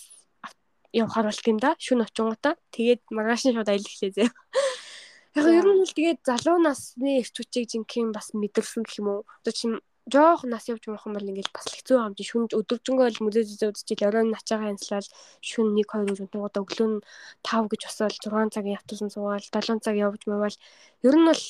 [0.92, 1.76] явахаар болт юм да.
[1.78, 2.54] Шүн очингуудаа.
[2.74, 4.30] Тэгээд маргааш нь шууд аялал эхлэе зөө.
[5.38, 9.22] Яг ер нь л тэгээд залуу насны эрч хүчийг жинхэнэ бас мэдэрсэн гэх юм уу.
[9.42, 9.78] Одоо чинь
[10.10, 13.44] жоох нас явж болох юм бол ингээл бас хэцүү юм чи шүн өдөржингөө л музей
[13.46, 15.06] зэзээ үзчихэл оройн начаагаа янзлал
[15.38, 16.98] шүн 1 2 өдрөнд өглөө нь
[17.46, 20.56] 5 гэж босоод 6 цагийн явталсан суугаал 7 цаг явж мөвал
[21.06, 21.42] ер нь бол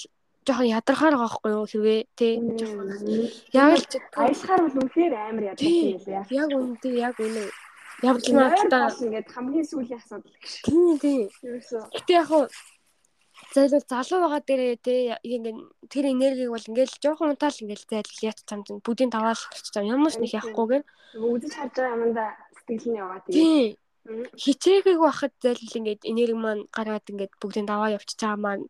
[0.47, 1.67] жоохон ядархаар байгаа байхгүй юу?
[1.71, 2.35] Хэрвээ тий
[3.53, 3.87] яг л
[4.17, 6.25] аялахаар бол үнэхээр амар ядарсан юм лээ.
[6.41, 7.45] яг үнэндээ яг үнэ
[8.01, 10.53] явдлаа та ингээд хамгийн сүүлийн асуудал гэж.
[10.65, 11.21] Тий тий.
[11.93, 12.31] Гэтээ яг
[13.55, 14.95] зайлвал залуу байгаа дээрээ те
[15.25, 15.55] ингээ
[15.93, 20.13] тэр энергийг бол ингээл жоохон унтаал ингээл зайлвал яат цамд бүдийн даваал болчих чам ямар
[20.13, 20.85] ч нэг явахгүйгээр
[21.19, 23.75] үзэж харж байгаа юмдаа сэтгэл нь яваа тэгээ
[24.45, 28.65] хичээгийг байхад зайлвал ингээд энерги маань гараад ингээд бүгдийн даваа явчих чаа маань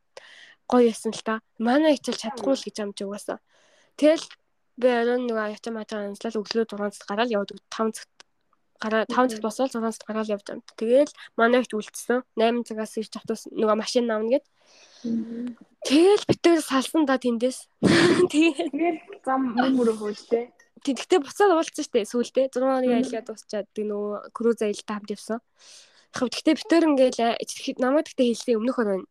[0.71, 3.39] гоё ясан л та манай хичээл чадахгүй л гэж амж угаасаа
[3.99, 4.27] тэгэл
[4.81, 8.21] би оройн нэг ячаа мачаа анслал өглөө 6 цагт гараад явдаг 5 цагт
[8.81, 10.65] гараа 5 цагт босвол 6 цагт гараад явж байгаа.
[10.81, 12.25] Тэгээл манайхд үлдсэн.
[12.41, 14.45] 8 цагаас ирж автобус нөгөө машин навна гэд.
[15.85, 17.69] Тэгэл битээр салсан да тэндээс.
[18.33, 20.49] Тэгэл зам мөрөө хөөжтэй.
[20.81, 25.39] Тэгтээ буцаад уулцсан штэ сүүлдээ 6 хоногийн аялгаа дуусчаад тэг нөгөө круз аялалтаа хамт явсан.
[26.17, 27.21] Яг тэгтээ битээр ингээл
[27.85, 29.05] намайг тэгтээ хэлсэн өмнөх оройн.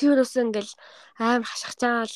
[0.00, 0.72] Чи юусэн ингээл
[1.20, 2.14] аим хашгичаал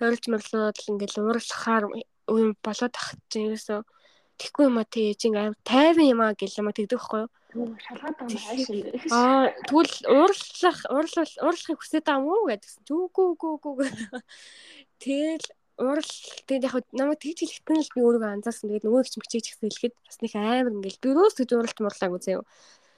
[0.00, 1.84] ойрлж морлоод ингээл уурлахаар
[2.32, 3.84] юм болоод ах чинь ерөөсөө
[4.36, 7.72] Тэгэхгүй юм а тий ээжин аим тайван юм а гэл юм а тэгдэг байхгүй юу?
[7.80, 8.76] Шалгаад байгаа юм хайшин.
[9.08, 12.84] Аа тэгвэл уурлах уурлах уурлахыг хүсэж байгаа юм уу гэдгсэн.
[12.84, 13.74] Түүгүй гүү гүү.
[15.00, 15.46] Тэгэл
[15.80, 16.12] уурал
[16.44, 18.68] тэгээд яг намайг тэгж хэлэхдээ л би өөрийгөө анзаарсан.
[18.68, 22.20] Тэгээд нөгөө их мчиж ихсэн хэлэхэд бас нэг амар ингээл би өөрөөс гэж ууралт муурлаагүй
[22.20, 22.44] заяа.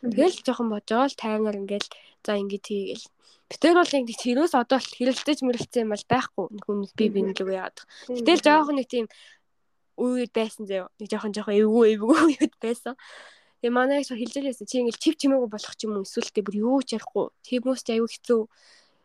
[0.03, 1.89] Тэгэл жоохон божоол тайвнаар ингээл
[2.23, 3.07] за ингээд хийгээл.
[3.49, 6.47] Битэр бол нэг тэрөөс одоо л хэрэлдэж мэрэлцсэн юм бол байхгүй.
[6.63, 7.85] Хүн би би нэг л яадаг.
[8.07, 9.07] Гэтэл жоохон нэг тийм
[9.99, 10.93] үед байсан заяа.
[11.01, 12.95] Нэг жоохон жоохон эвгүй эвгүй үед байсан.
[13.59, 16.47] Тэгээ манай их хэлж байлаа чи ингээл чив чимээгүй болох ч юм уу эсвэл тэ
[16.47, 17.27] бүр юу ч ярихгүй.
[17.43, 18.41] Тиймээс ч аюу хэцүү.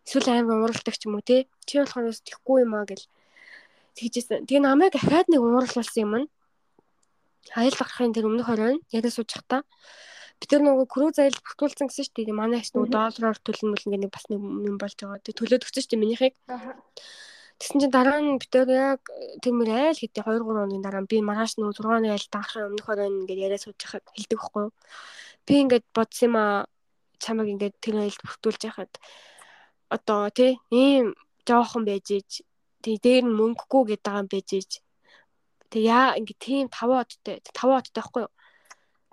[0.05, 1.49] Эсвэл амар ууралдаг ч юм уу те.
[1.65, 3.07] Чи болохоор тэхгүй юм аа гэл
[3.97, 4.45] тэгжсэн.
[4.45, 6.27] Тэгээ намайг ахаад нэг уурлуулсан юм нь.
[7.57, 9.65] Айл гарахын тэр өмнөх хоройн яриа сууж та.
[10.43, 12.35] Би тэр нөгөө круз айл бүртгүүлсэн гэсэн шүү дээ.
[12.35, 15.23] Манай их нөгөө доллараар төлнө мөл ингээд бас нэг юм болж байгаа.
[15.23, 16.35] Тэг төлөөд өгсөн шүү дээ минийхийг.
[17.63, 19.07] Тэгсэн чинь дараа нь битээр яг
[19.39, 22.91] тиймэр айл хэдий 2 3 хоногийн дараа би маргааш нөгөө 6 оны айл даахын өмнөх
[22.91, 24.71] оройн ингээд яриа сууж хахад хэлдэг байхгүй юу.
[25.47, 26.67] Би ингээд бодсон юм аа
[27.23, 28.91] чамайг ингээд тэр айлд бүртгүүлж яхад
[29.95, 31.15] одоо тий ийм
[31.47, 32.43] жоохон байж ээж
[32.83, 34.71] тий дээр нь мөнгөгүй гэдэг юм байж ээж
[35.71, 38.31] тэг яа ингээд тийм 5 одтой 5 одтой байхгүй юу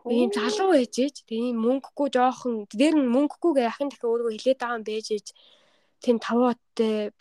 [0.09, 4.33] ийм залуу байж ээж тэг ийм мөнгөгүй жоохон дээр нь мөнгөгүй гэ яхин дахин өөрөө
[4.33, 5.27] хилээд байгаа юм байж ээж
[6.01, 7.13] тийм 5 одтой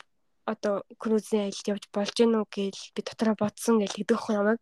[0.52, 4.58] одоо крузын аялалд явж болж гэнэ үү гэж би дотроо бодсон гэж тэгдэх юм аа.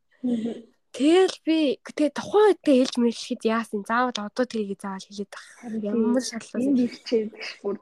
[0.98, 5.48] Тэгэл би тэгээ тухайн үедээ хэлж мэрлэхэд яасан заавал одоо тэрийг заавал хэлээд байх.
[5.85, 6.64] Ямар шатлал.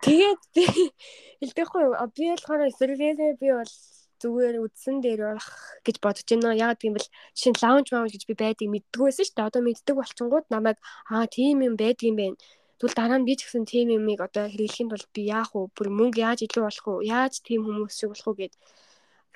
[0.03, 0.41] Тэгээд
[1.40, 3.72] хэлдэг хгүй би болохоор эсрэглээ би бол
[4.21, 5.49] зүгээр үдсэн дээр болох
[5.85, 6.55] гэж бодож байна.
[6.55, 9.49] Яг тийм бэл жишээ нь лаунж маунж гэж би байдгийг мэддэггүйсэн шүү дээ.
[9.49, 10.77] Одоо мэддэг болчингууд намайг
[11.11, 12.37] аа тийм юм байдгийн байна
[12.75, 15.71] Тэгвэл дараа нь би ч гэсэн тийм юмыг одоо хэрэглэхийн тулд би яах вэ?
[15.75, 17.07] Бүр мөнгө яаж илүү болох вэ?
[17.07, 18.53] Яаж тийм хүмүүс шиг болох вэ гэд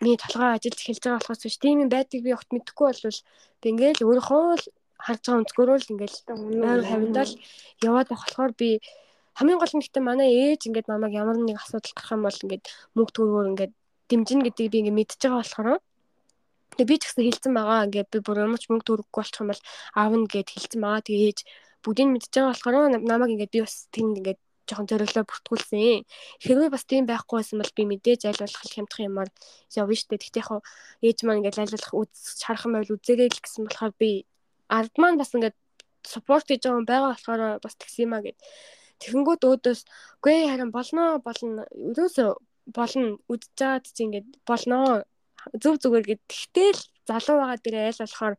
[0.04, 3.20] миний толгой ажиллаж эхэлж байгаа болохоос биш тийм юм байдгийг би огт мэдэхгүй болвол
[3.62, 4.66] би ингээл өөрийнхөө л
[5.06, 6.18] харж байгаа өнцгөрөө л ингээл
[6.68, 7.32] ойр хавьдал
[7.88, 8.70] яваад байх болохоор би
[9.40, 12.66] хамгийн гол нь гэхдээ манай ээж ингээд намайг ямар нэг асуудал гарах юм бол ингээд
[12.96, 13.74] мөнгө төгрөгөөр ингээд
[14.10, 15.80] дэмжинэ гэдгийг би ингээд мэдчихэж байгаа болохоор
[16.80, 17.86] Тэгээ би ч гэсэн хэлсэн байгаа.
[17.92, 19.62] Ингээд би бүр өмч мөнгө төрөхгүй болчих юм бол
[20.00, 21.04] аавна гэд хэлсэн байгаа.
[21.04, 21.40] Тэгээ ээж
[21.84, 26.06] бүгдийг мэдж байгаа болохоор намайг ингээд би бас тэнд ингээд жоохон зориглоо бүртгүүлсэн.
[26.40, 29.30] Хэрвээ бас тийм байхгүй байсан бол би мэдээж аль болох хямдах юмар
[29.76, 30.22] явна штэ.
[30.24, 30.64] Тэгтээ яг
[31.04, 34.24] ээж маань ингээд аль болох үз шархан байл үзээрэй л гэсэн болохоор би
[34.70, 35.58] ард маань бас ингээд
[36.06, 38.38] суппорт хийж байгаа байгаа болохоор бас тэгсэн юмаа гэд.
[39.04, 39.82] Тэгэнгүүт өөдөөс
[40.20, 42.30] үгүй харин болно болно ерөөсөө
[42.78, 45.06] болно үдчихээд чи ингээд болно
[45.62, 46.22] зөв зүгээр гэд.
[46.28, 48.36] Тэгтэл залуу байгаа дээрээ аль болохоор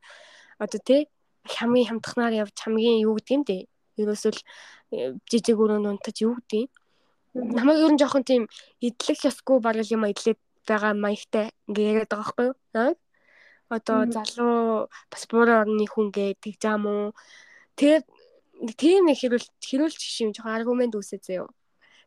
[0.63, 1.01] одоо тий
[1.45, 3.63] хамгийн хамтхнаар явж хамгийн юу гэдэг юм дээ.
[4.01, 4.41] Ерөөсөө л
[4.95, 6.71] э, жижиг өрөөнд унтаж юу гэдэг юм.
[7.57, 8.43] Намайг ер нь жоохон тийм
[8.83, 12.95] идэлх ёсгүй бараг юм идлээд байгаа маягтай ингээ яриад байгаа байхгүй юу?
[13.71, 17.15] Одоо залуу бас буурын орны хүн гэдэг жаам уу.
[17.79, 18.05] Тэгээд
[18.77, 21.49] тийм нэг хэрүүл хэрүүлч шим жоохон аргумент үүсээ заяа.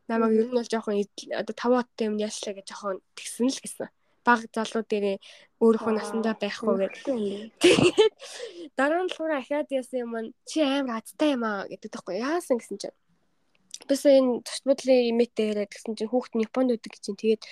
[0.09, 0.99] Намайг ер нь бол жоохон
[1.39, 3.87] одоо тавааттай юм яашлаа гэж жоохон тэгсэн л гэсэн
[4.23, 5.17] баг залуу дээрээ
[5.63, 7.03] өөрийнхөө насандаа байхгүй гэдэг.
[7.59, 8.15] Тэгээд
[8.79, 10.13] дараа нь луураа ахаад яасан юм
[10.47, 12.97] чи амар азтай юм аа гэдэг тэгэхгүй яасан гэсэн чинь.
[13.87, 17.43] Бис энэ төсбөдлийн имэтэ яриад гэсэн чинь хүүхэд нь Японд үдэг чинь тэгээд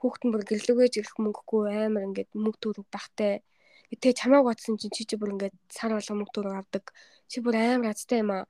[0.00, 3.44] хүүхэд нь бүр гэрлүүгээж ирэх мөнгөгүй амар ингээд мөнгө төрөв бахтай.
[3.92, 6.84] Тэгээ чамааг бодсон чинь чи чи бүр ингээд сар болго мөнгө төрөв авдаг.
[7.28, 8.44] Чи бүр амар азтай юм аа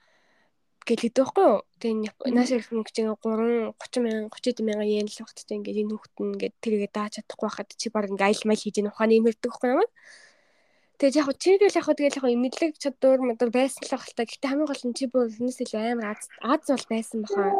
[0.94, 1.60] хэлдэг байхгүй юу.
[1.82, 5.80] Тэгээ нааш ирэх мөнгө чинь 3 30 мянган 30 мянган йен л багт чинь ингээд
[5.82, 8.90] энэ хүүхэд нь ингээд тэргээ дааж чадахгүй байхад чи баг ингээд айл майл хийж ийн
[8.90, 9.86] ухааны имэрдэг байхгүй юу.
[10.96, 14.24] Тэгээд яг чи тэгэл яг тэгэл яг мэдлэг чадвар модор байсан л байх л та.
[14.24, 17.52] Гэхдээ хамгийн гол нь чи бүр энэс илүү амар аз аз бол байсан баха.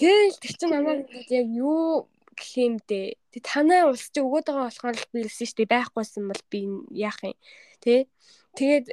[0.00, 3.20] Тэгэл тэр чинь намайг ингээд яг юу гэх юм дээ.
[3.36, 5.72] Тэг танай улс чи өгөөд байгаа болохоор л би хэлсэн шүү дээ.
[5.76, 6.58] Байхгүйсэн бол би
[6.92, 7.36] яах юм.
[7.84, 8.08] Тэ.
[8.56, 8.86] Тэгээд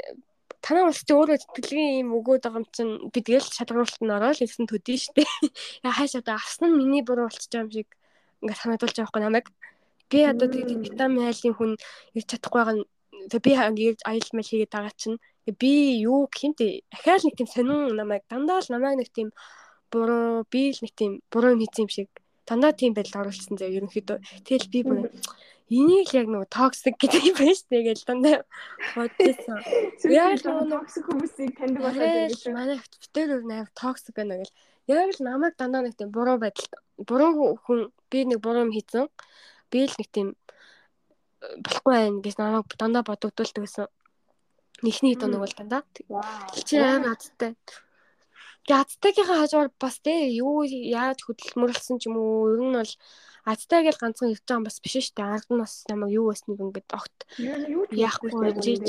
[0.63, 4.39] танаа улс чи өөрөө сэтгэлгийн юм өгөөд байгаа юм чинь би тэгэл шалгаруулалт нь ороод
[4.39, 5.27] ирсэн төдий штэ.
[5.85, 7.89] Яа хааш одоо авсан нь миний буруу байгаа юм шиг
[8.39, 9.47] ингээд санагдуулж байгаа хгүй намайг.
[10.07, 11.71] Би одоо тэгээд витамин айлын хүн
[12.15, 12.87] ирж чадахгүй байгаа нь
[13.43, 13.51] би
[14.07, 15.17] аял мэл хийгээд байгаа чинь
[15.59, 19.29] би юу гэмтэй ахаал нэг тийм сонин намайг дандаа л намайг нэг тийм
[19.91, 22.09] буруу би л нэг тийм буруу юм хийсэн юм шиг
[22.47, 24.17] дандаа тийм байдал оруулсан зав ерөнхийдөө.
[24.47, 24.99] Тэгэл би бүр
[25.71, 28.37] Энийг л яг нөгөө токсик гэдэг юм байна шүү дээ гэж дандаа
[28.99, 29.59] бодсон.
[30.11, 34.53] Яг л токсик хүмүүсийг таньдаг болоод ингэж манай битээр өөр найр токсик байна гэл.
[34.91, 36.67] Яг л намайг дандаа нэг тийм буруу байдал
[36.99, 37.79] буруу хүн
[38.11, 39.07] би нэг буруу юм хийсэн.
[39.71, 40.35] Би л нэг тийм
[41.39, 43.87] э, болохгүй байх гэж намайг дандаа бодогдуулдаг гэсэн.
[44.83, 45.81] Эхний хэд оног бол дандаа.
[46.51, 47.55] Чи амар азтай.
[48.67, 52.93] Ядтайгийнхаа хажуугаар бас те юу яаж хөдөлмөрлсөн ч юм уу ер нь бол
[53.43, 55.33] Азтай гэж ганцхан ирж байгаа бас биш шүү дээ.
[55.35, 57.17] Ард нь бас намайг юу байсныг ингээд огт
[57.91, 58.87] яахгүй жийж.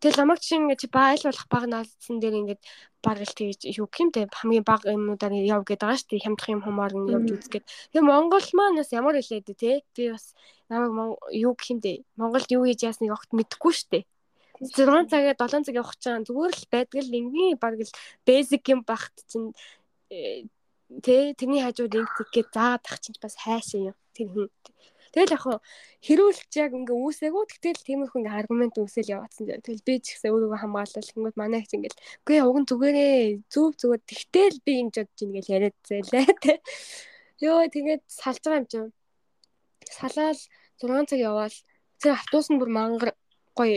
[0.00, 2.62] Тэгэл ламаг чинь ингээд байл болох баг наалцсан дээр ингээд
[3.04, 6.24] баг л тэгж юу гэмтэй хамгийн баг юмудаар яв гээд байгаа шүү дээ.
[6.24, 7.66] Хямдах юм хумаар нь явж үзгээд.
[7.94, 9.84] Тэгээ Монгол маань бас ямар хэлээд те.
[9.94, 10.34] Би бас
[10.72, 14.04] намайг юу гэмтэй Монголд юу хийж яасныг огт мэдэхгүй шүү дээ.
[14.60, 17.92] 6 цагаа 7 цаг явах чаан зүгээр л байдаг л энгийн баг л
[18.28, 19.56] basic юм багт чинь
[20.12, 20.44] э,
[20.90, 23.96] Тэ тэрний хажууд инк гэд заагаад тах чинь бас хайшаа юм.
[24.10, 24.50] Тэр хүн.
[25.10, 25.44] Тэгэл яг
[26.06, 29.58] хэрүүлж яг ингээ үүсээгүү тэгтэл тиймэрхүү ингээ аргумент үүсэл яваадсан.
[29.58, 33.18] Тэгэл би ч гэсэн өөрийгөө хамгаалал хингүүд манай их ингээл үгүй уг нь зүгээрээ
[33.50, 36.52] зүв зүгээр тэгтэл би жод чинь ингээл яриад зээлээ тэ.
[37.42, 38.90] Йоо тэгээд салж байгаа юм чинь.
[39.90, 40.38] Салаал
[40.78, 41.56] 6 цаг яваал
[41.98, 43.10] тэр автобус нь бүр мангар
[43.58, 43.74] гоё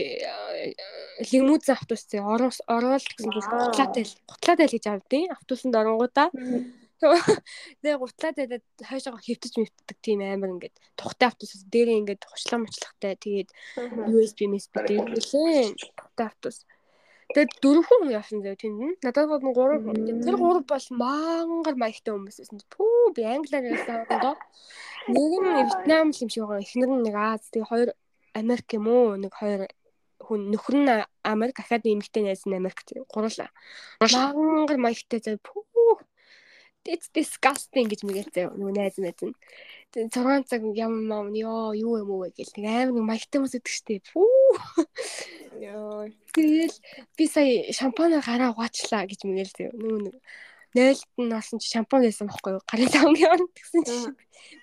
[1.34, 6.30] лимузин автобус зэ ороод гэсэн гутлаатай гутлаатай л гэж авдیں۔ Автобусанд оронгуудаа
[7.82, 13.14] Тэгээ гутлаад байдаг хойшоо хөвтөж мөвтдөг тийм амар ингээд тухтай автобус дээрээ ингээд хучлаа мучлагтай
[13.18, 13.50] тэгээд
[14.08, 16.64] USB USB дээрээ тухтай автобус.
[17.34, 18.96] Тэгээд дөрвөн хүн явсан зав тэнд нь.
[19.02, 20.22] Надад нь гурав хүн.
[20.22, 22.62] Тэр гурав бол мангар маягтай хүмүүс байсан.
[22.70, 24.36] Пүү би англиар ярьсан доо.
[25.10, 26.62] Нэг нь Вьетнам юм шиг байгаа.
[26.62, 27.88] Эхнэр нь нэг Аз тэгээд хоёр
[28.38, 29.18] Америк юм уу?
[29.18, 29.66] Нэг хоёр
[30.22, 30.90] хүн нөхөр нь
[31.26, 32.78] Америк ахаад эмэгтэй найз нь Америк
[33.10, 33.50] гурлаа.
[33.98, 35.73] Мангар маягтай зав пүү
[36.84, 39.34] it's disgusting гэж мэгэл заяа нөгөө найз найз нь.
[39.94, 43.56] Тэгээ 6 цаг юм юм ёо юу юм уу гэл нэг амар нэг маягтай хүмүүс
[43.56, 44.04] идэг штеп.
[44.12, 44.28] Фүү.
[45.64, 46.10] Ёо.
[46.36, 46.76] Тэгэл
[47.16, 49.72] би сая шампанаар гараа угаачлаа гэж мэгэл заяа.
[49.72, 50.16] Нөгөө нэг
[50.74, 52.62] нээлт нь орсон чи шампан байсан байхгүй юу?
[52.68, 53.96] Гарын таван явна гэсэн чи.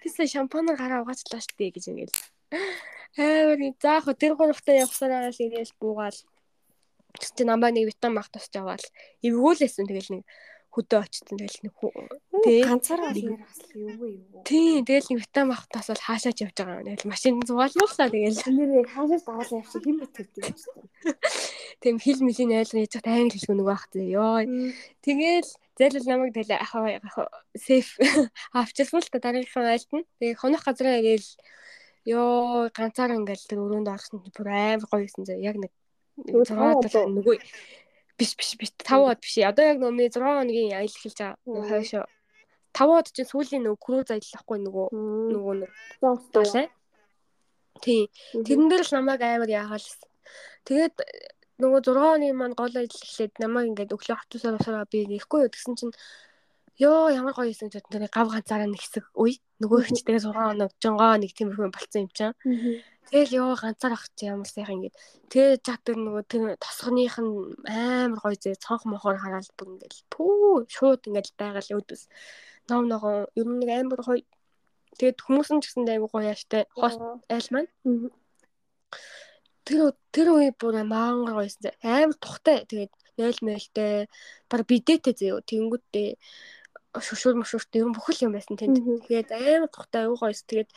[0.03, 2.14] Би сая шампанаар гараа угаачлаа штеп гэж мэгэл.
[3.18, 6.19] Амар заах тэр гуравтаа явсараа сэрээс буугаал.
[7.19, 8.84] Чи намаа нэг витамин мах тусч аваад
[9.23, 10.23] эвгүүлсэн тэгэл нэг
[10.72, 11.73] хөдөө очсон тэгэл нэг
[12.43, 14.43] тий ганцаараа нэр бас юу вэ юу?
[14.48, 16.88] Тий тэгэл нэг витамин авахтаас бол хаашаач явж байгаа юм.
[16.88, 18.39] Тэгэл машин зугаалууллаа тэгэл.
[18.56, 20.76] Нэр хаашаас дагалаа явчих хэм битгдэг юм шиг
[21.84, 24.39] тийм хил мөлийн айлгын яж хат англи хэлгүй нэг байх тий ёо
[25.03, 27.27] тэгэл зайлал намайг тэгэл ахаа
[27.57, 27.99] сейф
[28.56, 30.07] авчихсан л та дараагийнхаа айлт нь.
[30.23, 31.30] Тэгээ хонох газраа гээл
[32.06, 35.72] ёо ганцаараа ингээл тэр өрөөнд орсон бүр амар гоё юмсан зэ яг нэг
[36.31, 37.38] нөгөө
[38.22, 39.35] биш биш биш 5 од биш.
[39.41, 42.06] Одоо яг нөөний 6 хоногийн аялал хэлж байгаа хойшоо.
[42.77, 44.88] 5 од чинь сүүлийн нөгөө круз аялал ахгүй нөгөө
[45.34, 45.72] нөгөө нэг.
[47.81, 48.03] Тий.
[48.45, 50.06] Тэрэн дээр л намайг амар яагаалсан.
[50.69, 50.95] Тэгээд
[51.61, 55.52] нөгөө 6 оны маань гол ажил эхлээд намайг ингээд өглөө хотосоор усараа би нэхгүй юу
[55.52, 55.93] гэсэн чинь
[56.82, 59.06] ёо ямар гоё юм гэдэг тэр гав ганцаараа нэг хэсэг.
[59.14, 62.34] Үе нөгөө ихчтэйгээ 6 хоног жонгоо нэг тиймэрхүү болцсон юм чинь.
[63.14, 64.95] Тэгэл ёо ганцаар ах чи ямар сайхан ингээд
[65.30, 67.34] тэгээ чат тэр нөгөө тэр тосгоных нь
[67.70, 68.58] амар гоё зэ.
[68.58, 72.10] Цонх мохоор хараад бүр ингээд пүү шууд ингээд байгаал өдөс.
[72.70, 74.26] Ном ногоо ер нь нэг амар гоё.
[74.98, 76.98] Тэгээд хүмүүс нь ч гэсэн айгу гоё яаштай хост
[77.30, 77.70] айл маань
[79.66, 81.78] тэр тэр үе бүр мангар гоёсэн.
[81.86, 82.66] Амар тухтай.
[82.66, 84.10] Тэгээд 0 мэлтэй
[84.49, 85.45] баг бидэтэй зөө.
[85.45, 86.18] Тэнгүүдтэй
[86.91, 88.84] шүшүүр мөшүүрт ер нь бүхэл юм байсан тэнд.
[89.07, 90.43] Тэгээд амар тухтай аюу гоёс.
[90.43, 90.69] Тэгээд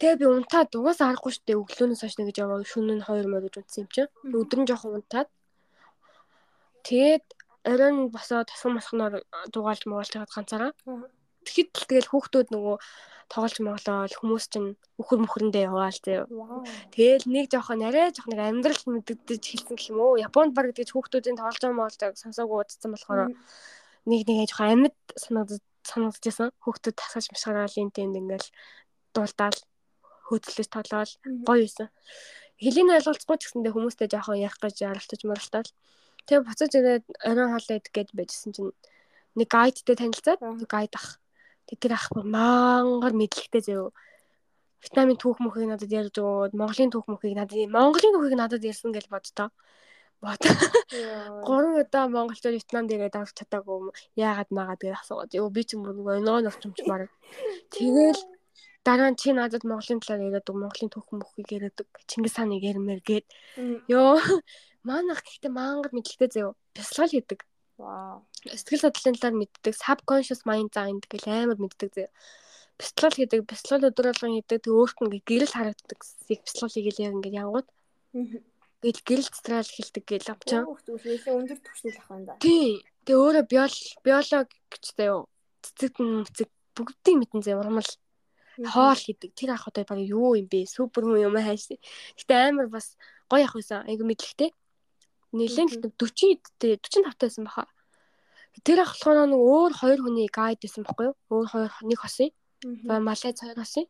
[0.00, 3.84] тэгээ би унтаад угаасаа аргагүй штэ өглөөнөөс хойш нэгж яваа шөнө нь 2 морож унтсан
[3.84, 4.12] юм чинь.
[4.32, 5.28] Өдөр нь жоохон унтаад
[6.88, 7.24] тэгээд
[7.64, 9.14] оройн босоо тасган масхнаар
[9.52, 10.72] дугаалж муулж хагаад ганцаараа.
[11.44, 12.76] Тэгэхэд л тэгэл хүүхдүүд нөгөө
[13.32, 16.24] тоглож моглоод хүмүүс чинь өхөр мөхрөндөө яваал зөө.
[16.92, 20.20] Тэгэл нэг жоохон арай жоох нэг амьдрал мэддэж хэлсэн гэх юм уу.
[20.20, 23.32] Японд баг гэж хүүхдүүдийн тоглож байгаа моолдог сонсоогүй удсан болохоор
[24.08, 26.50] нэг нэг жоохон амьд санагдаж санагдажсэн.
[26.64, 28.48] Хүүхдүүд тасгаж мшгараал энэ тэнд ингээл
[29.14, 29.58] дуулдаал
[30.28, 31.12] хөдлөж тоглоал
[31.46, 31.88] гоё юусэн.
[32.60, 35.70] Хэлийн ойлголцохгүй ч гэсэндээ хүмүүстэй жоохон ярих гэж яралтаж моралтал.
[36.24, 38.72] Тэгээ буцаж ирээд оройн хоолой идэх гэж байжсэн чинь
[39.36, 40.40] нэг гайдтай танилцаад
[40.70, 41.20] гайд ах
[41.64, 43.88] Тэг тэр ах мангар мэдлэгтэй зөө.
[44.84, 49.08] Вьетнамын түүх мөхийг надад ярьж өгөөд, Монголын түүх мөхийг надад Монголын түүхийг надад ярьсан гэж
[49.08, 49.48] боддоо.
[50.22, 50.40] Бод.
[51.46, 55.34] Гурван удаа монголчууд Вьетнамд ирээд авч чадаагүй яагаад магаад гэж асуугаад.
[55.34, 57.10] Йоо би ч юм уу нөө нөрчмч баг.
[57.72, 58.20] Тэгэл
[58.86, 62.62] дараа нь чи надад Монголын талаар яриад үг Монголын түүх мөхийг яриад үг Чингис хааныг
[62.62, 63.26] ярмээр гээд.
[63.90, 64.20] Йоо
[64.88, 66.52] манах гэхдээ мангар мэдлэгтэй зөө.
[66.76, 67.40] Бясалгал хийдэг.
[67.78, 68.22] Вау.
[68.44, 72.06] Сэтгэл судлалын талаар мэддэг, subconscious mind заа энэ гэл амар мэддэг зэ.
[72.78, 75.98] Бяцлал хийдэг, бяцлал өдөр болгон хийдэг, тэг өөрт нь гэрэл харагддаг.
[76.28, 77.66] Бяцлал хийгээл яг ингээд янгууд.
[78.84, 80.62] Гэл гэрэл цэцрал хэлдэг гэл амчаа.
[80.68, 82.42] Нэлээ өндөр түвшний ах байна да.
[82.44, 82.84] Тий.
[83.08, 85.24] Тэг өөрөө биол биолог гэжтэй юу.
[85.64, 87.88] Цэцэг мүцэг бүгдийг мэдэн зэ урмал
[88.60, 89.32] хоол хийдэг.
[89.32, 90.68] Тэр ах одоо баг юу юм бэ?
[90.68, 91.72] Супер хүн юм хайш.
[92.20, 93.00] Гэтэ амар бас
[93.32, 93.88] гоё ах байсан.
[93.88, 94.52] Айгу мэдлэгтэй
[95.34, 97.66] нэлээд 40 те 45 тайсан баха.
[98.62, 101.16] Тэр ах болохоор нэг өөр хоёр хүний гайд байсан байхгүй юу?
[101.32, 102.30] Өөр хоёр нэг хосын.
[102.86, 103.86] Ба Малайз хоёр хосын.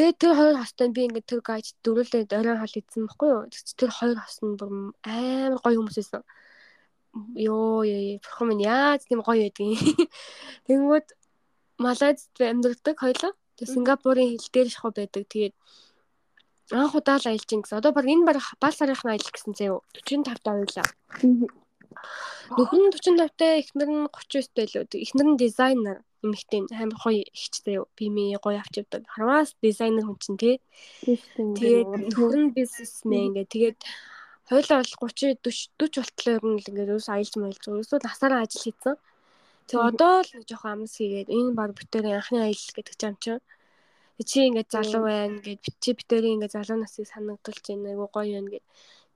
[0.00, 3.44] Тэгээ тэр хоёр хостой би ингээд тэр гайд дөрүүлээд оройн хол идсэн байхгүй юу?
[3.52, 6.24] Тэр хоёр хос нь бүр амар гоё хүмүүс байсан.
[7.36, 9.76] Йоо яа бурхан минь яаж тийм гоё байдгийг.
[10.72, 11.06] Тэнгүүд
[11.84, 13.36] Малайзд амьдардаг хоёлоо.
[13.60, 15.28] Тэгээ Сингапурын хил дээр шахуу байдаг.
[15.28, 15.54] Тэгээд
[16.72, 17.84] анх удаа л аялж ин гэсэн.
[17.84, 20.88] Одоо баг энэ баг бал сарынхны аялал гэсэн зөө 45 таа байлаа.
[22.56, 24.96] Нөхөр нь 45-тай, эхнэр нь 39-тай лөө.
[24.96, 27.80] Эхнэр нь дизайнер эмэгтэй амар гоё ихчтэй.
[27.96, 29.02] Бими гоё авч явдаг.
[29.08, 30.56] Харваас дизайнер хүн чинь тий.
[31.04, 31.90] Тэгээд
[32.40, 33.78] нь бизнесмен ингээ тэгээд
[34.48, 38.44] хойлоо бол 30 40 40 болтлоо ер нь л ингээ юус аялж маялж ерөөсөө насаараа
[38.44, 38.96] ажил хийсэн.
[39.70, 43.42] Тэгээ одоо л жоохон амс хийгээд энэ баг бүтээр анхны аялал гэдэг ч юм чинь
[44.26, 48.50] чи ингээд залуу байна гэд чи битэрийн ингээд залуу насыг санагдуулж байна айгу гоё байна
[48.52, 48.64] гэд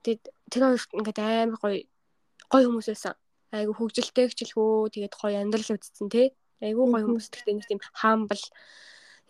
[0.03, 1.77] тэгээд тэр хоёрт ингээд амар гоё
[2.49, 3.13] гоё хүмүүс байсан
[3.53, 6.27] айгу хөгжилтэй хчлхөө тэгээд гоё амьдрал үзсэн тий
[6.61, 8.43] айгу гоё хүмүүс гэхдээ нэг тийм хаамбал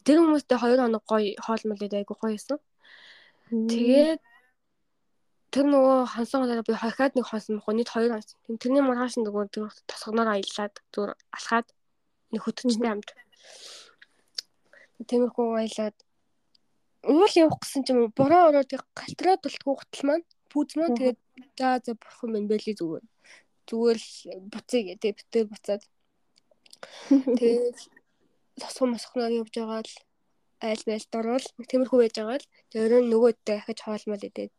[0.05, 2.59] тэр хүмүүстэй 2 хоног гоё хоолмол идэ айгу гоё байсан.
[3.49, 4.21] Тэгээд
[5.53, 8.37] тэр нөгөө хонсон удаа би хахаад нэг хонсон мөх нийт 2 хонсон.
[8.61, 11.67] Тэрний маргааш нөгөө тэр тосгоноор аялаад зүгээр алхаад
[12.31, 13.09] нэг хөтөчтэй амт
[15.03, 15.95] Тиймэрхүү аялаад.
[17.11, 21.19] Уул явах гэсэн чинь бороо ороо тэг галтраад болтгоо гутал маань пүүз маань тэгээд
[21.59, 23.05] за за бурхан минь бэли зүгээр.
[23.67, 24.09] Зүгээр л
[24.51, 25.83] буцъя гэдэг битээр буцаад.
[27.09, 27.77] Тэгээд
[28.61, 29.93] тосгон мосхноор явж байгаа л
[30.65, 34.51] айл байлд орвол тиймэрхүү байж байгаа л тэг өрөө нөгөөдөө ахиж хоолмол идээд.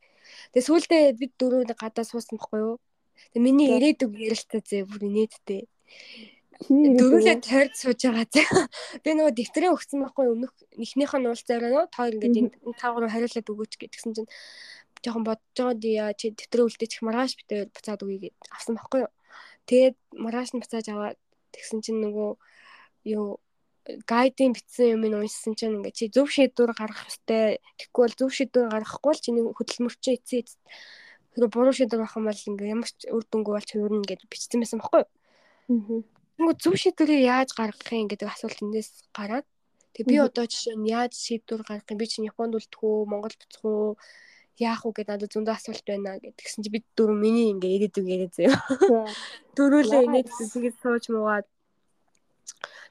[0.52, 2.76] Тэг сүүлдээ бид дөрөв гадаа суусан байхгүй юу?
[3.32, 5.62] Тэг миний ирээдүг ярилцаа зэ бүр инээдтэй
[6.64, 8.64] дөрүлээ тойрд сууж байгаа заа.
[9.04, 12.50] Би нөгөө дэвтрээ өгсөн байхгүй өмнөх эхнийхэн уулзаараа нөө тоо ингээд энэ
[12.80, 14.30] таагаар хариулаад өгөөч гэдгсэн чинь
[15.04, 19.12] жоохон бодож байгаа дий чи дэвтрээ үлдээчих маргааш битээ буцаад өгье гэд авсан байхгүй юу.
[19.68, 21.18] Тэгээд маргааш нь буцааж аваад
[21.56, 22.30] тэгсэн чинь нөгөө
[23.16, 23.40] юу
[24.04, 27.58] гайдын бичсэн юм нь уншсан чинь ингээд чи зөв шийдвэр гаргах ёстой.
[27.80, 30.44] Тэгэхгүй бол зөв шийдвэр гаргахгүй бол чиний хөдөлмөрчөө эцээ
[31.32, 34.60] хэрэг буруу шийдвэр авах юм бол ингээд ямар ч үр дүнгүй болж хувирна гэж бичсэн
[34.60, 35.08] байсан байхгүй юу.
[35.08, 36.06] Аа
[36.36, 39.48] Тэгмээ зөв шийдвэрийг яаж гаргах юм гэдэг асуулт эндээс гараад.
[39.96, 41.96] Тэг би одоо жишээ нь яаж шийдвэр гаргах юм?
[41.96, 43.96] Би чинь Японд үлдэх үү Монгол буцах уу
[44.58, 46.36] яах вэ гэдэг надад зөндөө асуулт байна гэд.
[46.36, 48.60] Тэгсэн чи бид дөрөв миний ингээ ирээдүг яриа заяа.
[49.56, 51.46] Дөрүүлээ инээд тэгээд сууж муугаад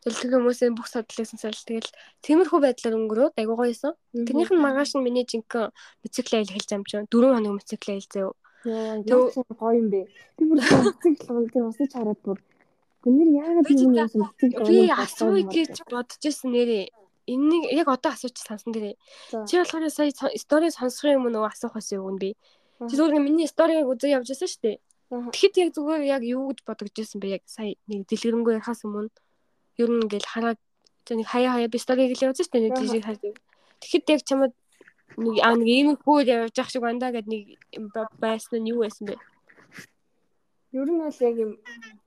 [0.06, 1.90] Тэгэл тэр хүмүүсийн бүх содлыг сонсоод тэгэл
[2.22, 3.98] тиймэрхүү байдлаар өнгөрөөд айгуу гоёсон.
[4.14, 7.10] Тэрнийх нь маргааш нь миний жинхэнэ мотоцикл айл хэлж амжаа.
[7.10, 8.34] 4 хоног мотоцикл айл заяа.
[8.70, 10.06] Яа, гоё юм бэ.
[10.38, 12.38] Бүр мотоцикл тэр усаж хараад бүр
[13.02, 16.86] гүнэр яагаад юм юм мотоцикл би асууя гэж бодож ирсэн нэрээ.
[17.26, 18.96] Энийг яг одоо асууч сансан дээрээ.
[19.50, 22.38] Чи болохоор сая стори сонсох юм нөгөө асуух байсан юм би.
[22.86, 24.78] Чи зүгээр миний сториг үзээ явж байсан шүү дээ.
[25.34, 27.42] Тэгэхэд яг зүгээр яг юу гэж бодож ирсэн бэ?
[27.42, 29.10] Яг сая нэг дэлгэрэнгүй ярахаас өмнө
[29.78, 30.60] ер нь ингээл хараад
[31.10, 33.24] нэг хаяа хаяа би сториг л явуулсан шүү дээ нэг тийш хараад.
[33.82, 34.54] Тэгэхэд яг чамд
[35.18, 37.58] нэг аа нэг ийм хүү явж ах шиг бандаа гэд нэг
[38.18, 39.16] байсан нь юу байсан бэ?
[40.74, 41.52] Ер нь бол яг юм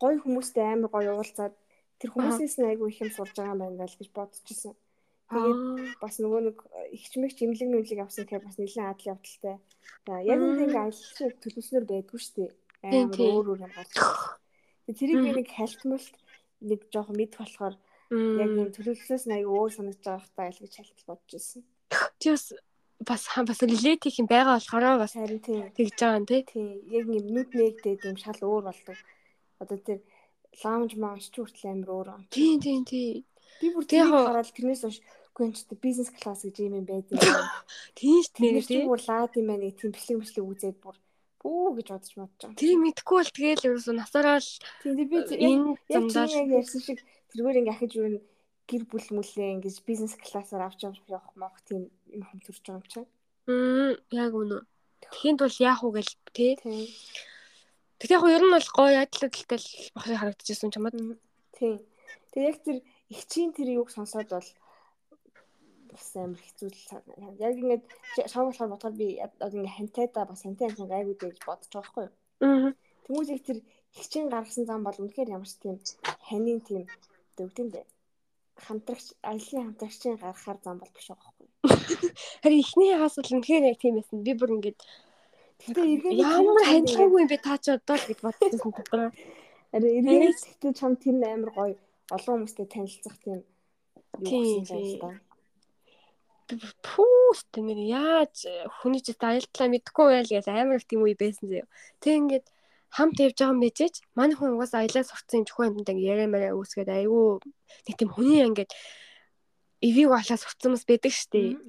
[0.03, 1.55] гоё хүмүүстэй амар гоё уулзаад
[2.03, 4.75] тэр хүмүүсээс нь айгүй их юм сурж байгаа юм байна л гэж бодчихсон.
[5.29, 6.57] Тэгээд бас нөгөө нэг
[6.97, 9.57] ихчмэгч имлэг нүлэг авсан гэхээр бас нэлээд адал явдалтай.
[10.09, 12.51] За яг энэ ингээ аялал төлөвснөр байдгүй шүү дээ.
[12.89, 13.95] Амар өөр өөр юм болж.
[14.89, 16.17] Тэрийг би нэг хальтмалт
[16.65, 17.75] нэг жоохон мэд болохоор
[18.41, 21.63] яг юм төлөвлөлөөс нь аягүй өөр санагдаж байгаа хта айл гэж шалтгаан бодож ирсэн.
[22.17, 22.45] Чи бас
[23.05, 26.43] бас бас релейт хийх юм байгаа болохоор бас харин тийм тэгж байгаа юм тий.
[26.49, 28.99] Тийм яг юм нүд нэгдээд юм шал өөр болдог.
[29.61, 30.01] Одоо тэр
[30.65, 32.23] лаунж маунч ч хүртэл амар өөр юм.
[32.33, 33.29] Тийм тийм тийм.
[33.61, 34.99] Би бүр тийм хараад тэрнээс хойш
[35.39, 37.23] гүнчтэй бизнес класс гэж юм байд юм.
[37.99, 38.67] Тийм шүү дээ.
[38.67, 40.97] Тийм бүр лаад юм байна тийм бэлэг мэтлэг үзээд бүр
[41.39, 42.59] Бүү гэж бодож бодож байгаа.
[42.59, 44.51] Тэр мэдхгүй бол тэгэл ерөөсө насаараа л
[44.83, 46.99] тийм би энэ замдаа ярьсан шиг
[47.31, 48.19] тэргээр ингээ ахиж юу
[48.67, 52.87] гэр бүл мүлээ ингэж бизнес классаар авч явах мох тийм юм хам төрж байгаа юм
[52.91, 53.09] чинь.
[53.47, 54.67] Мм яг үнэ.
[54.99, 56.59] Тэхийн тул яах уу гэл тий.
[56.59, 59.59] Тэгтээ яг ер нь бол гоё адил адилтай
[59.95, 61.17] бахыг харагдчихсан ч юм аа.
[61.55, 61.79] Тийм.
[62.35, 62.77] Тэг яг тэр
[63.15, 64.49] ихчийн тэр юуг сонсоод бол
[65.99, 66.81] бас амар хэцүү л.
[67.43, 67.83] Яг ингээд
[68.31, 72.05] шав болохоор бодоход би одоо ингээд хантайда бас хантай хантай айгуу гэж бодож байгаа байхгүй
[72.07, 72.73] юу?
[73.05, 73.59] Тэмүүл их тэр
[73.99, 75.77] хичээн гаргасан зам бол үнэхээр ямар ч тийм
[76.29, 76.87] ханийн тийм
[77.37, 77.87] дөвдөн дээ.
[78.67, 81.49] Хамтрагч аялын хамтрагчийн гаргахаар зам бол биш байгаа байхгүй?
[82.43, 84.23] Харин ихний хаас бол үнэхээр яг тийм байсан.
[84.23, 84.81] Би бүр ингээд
[85.67, 89.11] эргээд ямар хандлагагүй юм бэ та ч одоо л гэж бодчихсон дотроо.
[89.75, 91.75] Ари эргээд тэгтээ чам тэр амар гоё
[92.15, 93.43] олон хүмүүстэй танилцах тийм
[94.23, 95.28] юу гэсэн юм байна
[96.49, 98.49] пүүс тэмэр яаж
[98.81, 101.65] хүний ч аялтлаа мэдхгүй байл гэж амар их тийм үе байсан зөө.
[102.01, 102.47] Тэг ингээд
[102.97, 106.57] хамт явж байгаа юм бижээч манай хүн угаас аялаа сурцсан зөвхөн юмд ингээд яриа мараа
[106.57, 107.45] үүсгээд айгүй
[107.85, 108.73] нэг тийм хүний ингээд
[109.85, 111.61] эвиг болоо сурцсан бас байдаг штеп.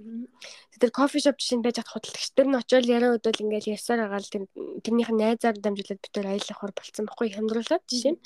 [0.80, 4.24] Тэр кофе шоп жишээ байж хад худалдагч тэр нь очиод яриа удвал ингээд ярьсаар байгаа
[4.24, 4.44] л тэр
[4.80, 8.20] тэрнийх нь найзаар дамжуулаад бид тэр аялахаар болцсон баггүй хямдруулаад жишээ нь.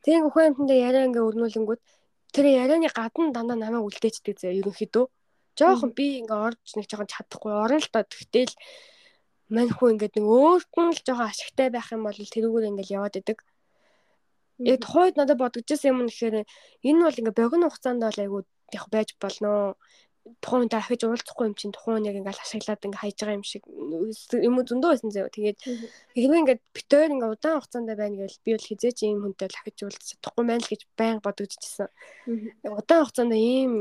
[0.00, 1.80] Тэгээ өхөн юмтанд яриа ингээд өрнүүлэнгүүд
[2.32, 5.04] тэр ярианы гадна дандаа намайг үлдээчдэг зөө ерөнхийдөө
[5.60, 8.04] Жохон би ингээ орж нэг жоохон чадахгүй орно л доо.
[8.08, 8.52] Тэгтэл
[9.52, 13.20] мань хүү ингээд нэг өөрт нь л жоохон ашигтай байх юм бол тэрүүгээр ингээл яваад
[13.20, 13.38] идэг.
[14.64, 16.48] Яг тухайд надад бодогдсон юм нэхээр
[16.88, 18.42] энэ бол ингээ богино хугацаанд бол айгуу
[18.72, 19.76] яг байж болно
[20.38, 23.62] тухайн хүн дахиж уулзахгүй юм чинь тухайн яг ингээл ашиглаад ингээ хайж байгаа юм шиг
[23.66, 25.28] юм зөндөө байсан зөө.
[25.34, 25.58] Тэгээд
[26.14, 30.06] хэрвээ ингээд битээр ингээ удаан хугацаанд байна гэвэл би бол хизээч ийм хүнтэй дахиж уулзах
[30.10, 31.88] чадахгүй байна л гэж байнга бодогдчихсан.
[32.64, 33.72] Удаан хугацаанд ийм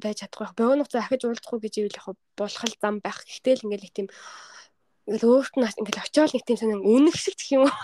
[0.00, 0.56] байж чадахгүй байх.
[0.56, 2.06] Богино хугацаа дахиж уулзахгүй гэж ивэл яг
[2.40, 3.18] болох л зам байх.
[3.28, 4.08] Гэтэл ингээл их тийм
[5.10, 7.74] ингээл өөрт нь ингээл очиол нэг тийм сонин үнэх шиг гэх юм уу.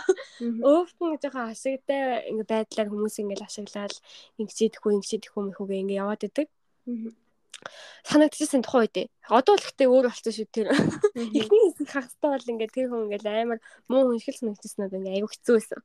[0.70, 3.94] Өөрт нь жоохон ашигтай ингээ байдлаар хүмүүс ингээл ашиглаад
[4.38, 6.48] ингэжидэхгүй ингэжидэхгүй мэхүүгээ ингээ яваад идэг
[8.04, 9.10] санагдчихсан тухайн үед.
[9.28, 10.68] Одоо л гэхдээ өөр болчихсон шүү тэр.
[11.16, 13.58] Эхний хэсэг хагастай бол ингээд тэр хүн ингээд амар
[13.90, 15.80] муу хүн шиг санагдчихсан надад ингээд аюу хэцүү байсан.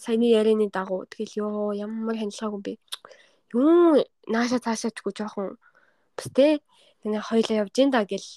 [0.00, 2.72] Саяны ярианы дагуу тэгэл ёо ямар хандлаагүй би.
[3.52, 5.56] Юу нааша цаашаачгүй жоохон
[6.16, 6.60] бас те
[7.02, 8.28] тэгээ хоёлаа явж ин да гэл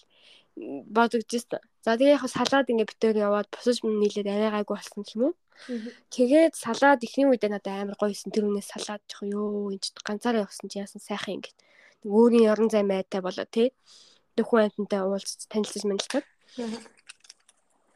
[0.57, 1.61] бодогдчихсан.
[1.85, 5.33] За тэгээ яг салаад ингээд битээр яваад босож нийлээд арай гайгүй болсон юм уу?
[6.13, 10.67] Тэгээд салаад ихний үедээ надад амар гоёсэн тэр үнээс салаад жоох ёо энэ ганцаараа явсан
[10.69, 11.57] чи яасан сайхан ингээд
[12.05, 13.73] өөрийн орон зай майтай болоо тий.
[14.37, 16.23] Нөхөн амтантай уулзч танилцж мэнэлдэг.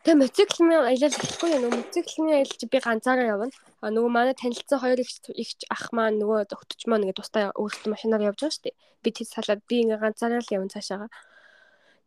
[0.05, 1.63] Тэгээ мотоцикл минь аялал болохгүй юм.
[1.73, 3.49] Мотоцикл минь аялал чи би ганцаараа явна.
[3.81, 7.89] А нөгөө манай танилцсан хоёр их их ах маань нөгөө өгтөч маань ингээ тустай өөрсдөө
[7.89, 8.77] машинаар явж байгаа шүү дээ.
[9.01, 11.09] Би тэд салаад би ингээ ганцаараа л явна цаашаага.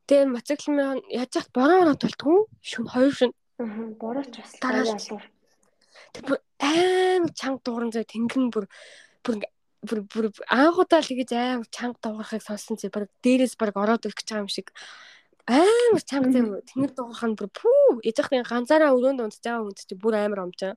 [0.07, 3.33] Тэгээ мотоцикл минь яаж яхад бороо оноо толтгүй шүн хоёр шүн.
[3.59, 5.21] Аа борооч бас ялуу.
[6.15, 6.23] Тэг
[6.63, 8.71] аим чанга дууран зөө тэнгэн бүр
[9.27, 9.43] бүр
[9.87, 14.19] бүр бүр анхудаа л тэгэж аим чанга дуурахыг сонссон чи баг дээрээс баг ороод ирэх
[14.19, 14.69] гэж байгаа юм шиг
[15.47, 19.95] амар чанга зэв тэнгэр дуурах нь бүр пүү ээжхний ганцаараа өрөөнд унтж байгаа хүн чи
[19.95, 20.75] бүр амар омжаа.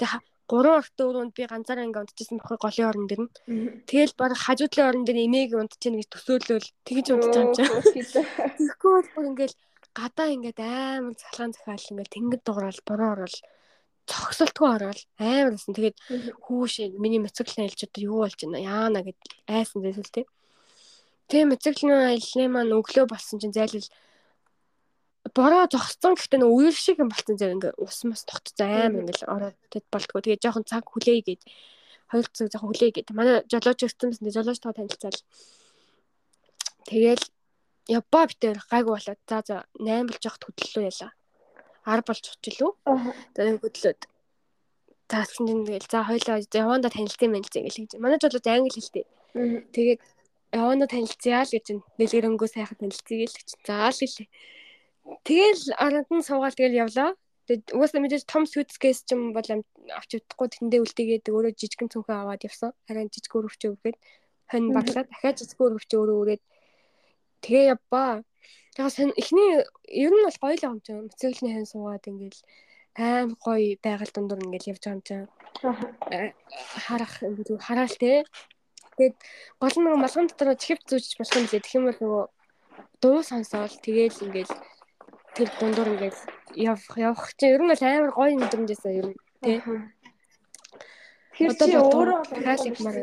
[0.00, 3.30] Тэгээ гурван ортой өрөөнд би ганцаараа ингээ унтчихсан бохой голын орон дэр нь.
[3.88, 7.68] Тэгэл баг хажуудлын орон дээр эмээг унтчихна гэж төсөөлөөл тэгэж унтж байгаа юм чинь.
[8.56, 9.56] Тэгэхгүй бол бүр ингээл
[9.94, 13.36] гадаа ингээд амар цалгаан захиал ингээд тэнгид дуурал бороо орол
[14.10, 15.72] цогсолтгүй орол амар байсан.
[15.74, 15.96] Тэгээд
[16.44, 19.18] хүүшээ миний мотоциклын аялч одоо юу болж байна яана гэд
[19.48, 20.26] айсан дэсэл тээ.
[21.28, 23.92] Тэгээ мотоциклын аяллаа маань өглөө болсон чинь зайлшгүй
[25.32, 29.24] бороо зогссон гэхдээ нөө үер шиг юм болсон зэрэг ингээ ус мас тогтцоо аим ингээл
[29.24, 30.20] ороод тэд болтгоо.
[30.20, 31.42] Тэгээ жоохон цаг хүлээе гээд
[32.12, 34.28] хоёр цаг жоохон хүлээе гээд манай жолооч ирсэн байсан.
[34.36, 35.18] Жолооч тоо танилцаал.
[36.84, 37.24] Тэгээл
[37.88, 41.08] Япа битээр гайг болоод за за 8 болж явахд хөдлөлөө яла.
[41.84, 42.72] 10 болж очлоо.
[43.36, 44.00] Тэгээд хөдлөөд
[45.08, 47.92] таасан чинь тэгэл за хоёлаа яванда танилцсан мэн гэж ингээл хийж.
[48.00, 49.04] Манай жолооч англи хэлтэй.
[49.74, 50.00] Тэгээд
[50.54, 51.66] яванда танилцъя л гэж
[52.00, 53.48] нэлгэрөнгөө сайхан танилцъя л гэж.
[53.68, 54.28] За л гэлээ.
[55.28, 57.12] Тэгэл аранд нь суугаад тэгэл явлаа.
[57.44, 62.16] Тэгээд угаасаа мэдээж том сүтскээс ч юм бол авч удахгүй тэндээ үлдээгээд өөрөө жижигэн цүнхээ
[62.16, 62.72] аваад явсан.
[62.88, 63.96] Харин жижиг өрөвчөө өгөөд
[64.48, 66.42] хонь баглаа дахиад жижиг өрөвчөө өөрөө өрөөд
[67.44, 68.24] тэгээ явбаа.
[68.76, 71.06] Яг эхний ер нь бол гоё л юм чинь.
[71.06, 72.42] Моциклийн хэн суугаад ингээл
[72.98, 75.26] аим гоё байгаль дундуур ингээл явж байгаа юм чинь.
[76.10, 76.34] Э,
[76.86, 78.24] харах ингээл хараал те.
[78.98, 79.16] Тэгээд
[79.62, 81.62] гол нь малган дотор чихв зүүж болох юм лээ.
[81.62, 82.24] Тэгэх юм бол нөгөө
[83.02, 84.54] дуу сонсоол тэгээл ингээл
[85.34, 86.20] тэр дундуур ингээл
[86.54, 89.58] явах явах чинь ер нь бол амар гоё мэдрэмжээсээ ер нь тий.
[91.34, 92.98] Тэр чи өөрөө бол маар.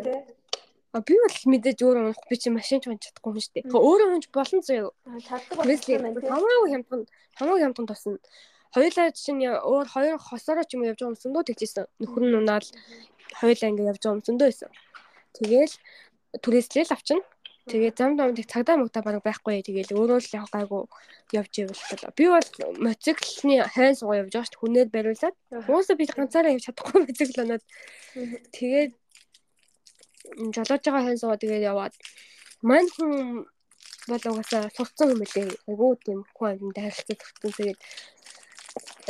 [0.91, 3.71] А би бол мэдээж өөрөө унах би чи машин ч унах чадахгүй юм шүү дээ.
[3.71, 4.91] Өөрөө унах болон зөө.
[5.23, 5.57] Чаддаг
[6.03, 6.19] байна.
[6.19, 7.01] Хамаагүй хямдхан
[7.39, 8.19] хамаагүй хямдхан тусна.
[8.75, 11.87] Хоёулаа чинь өөр хоёр хосороо ч юм явж байгаа юмсан дөө тэгжсэн.
[12.03, 12.67] Нөхөр нь унаал
[13.39, 14.71] хоёулаа ингэ явж байгаа юмсан дөө байсан.
[15.39, 15.75] Тэгээл
[16.43, 17.23] түрээслэл авчна.
[17.71, 19.63] Тэгээ зам тэг цагдаа мөгдөө баг байхгүй.
[19.63, 20.83] Тэгээл өөрөө л яг гайгүй
[21.39, 21.83] явж ивэл.
[22.17, 22.49] Би бол
[22.83, 24.63] мотоциклны хайн суугаа явж байгаа шүү дээ.
[24.63, 25.35] Хүнээр бариулаад.
[25.69, 27.63] Уусаа би ганцаараа явж чадахгүй мотоцикл оноод.
[28.55, 28.91] Тэгээд
[30.55, 31.93] жолоож байгаа хайн суугаа тэгээд яваад
[32.61, 33.11] мань хүн
[34.07, 35.49] бол угаасаа сурцсан юм лээ.
[35.69, 37.51] Айгуу тийм хүн амьд харилцаа тогтсон.
[37.57, 37.79] Тэгээд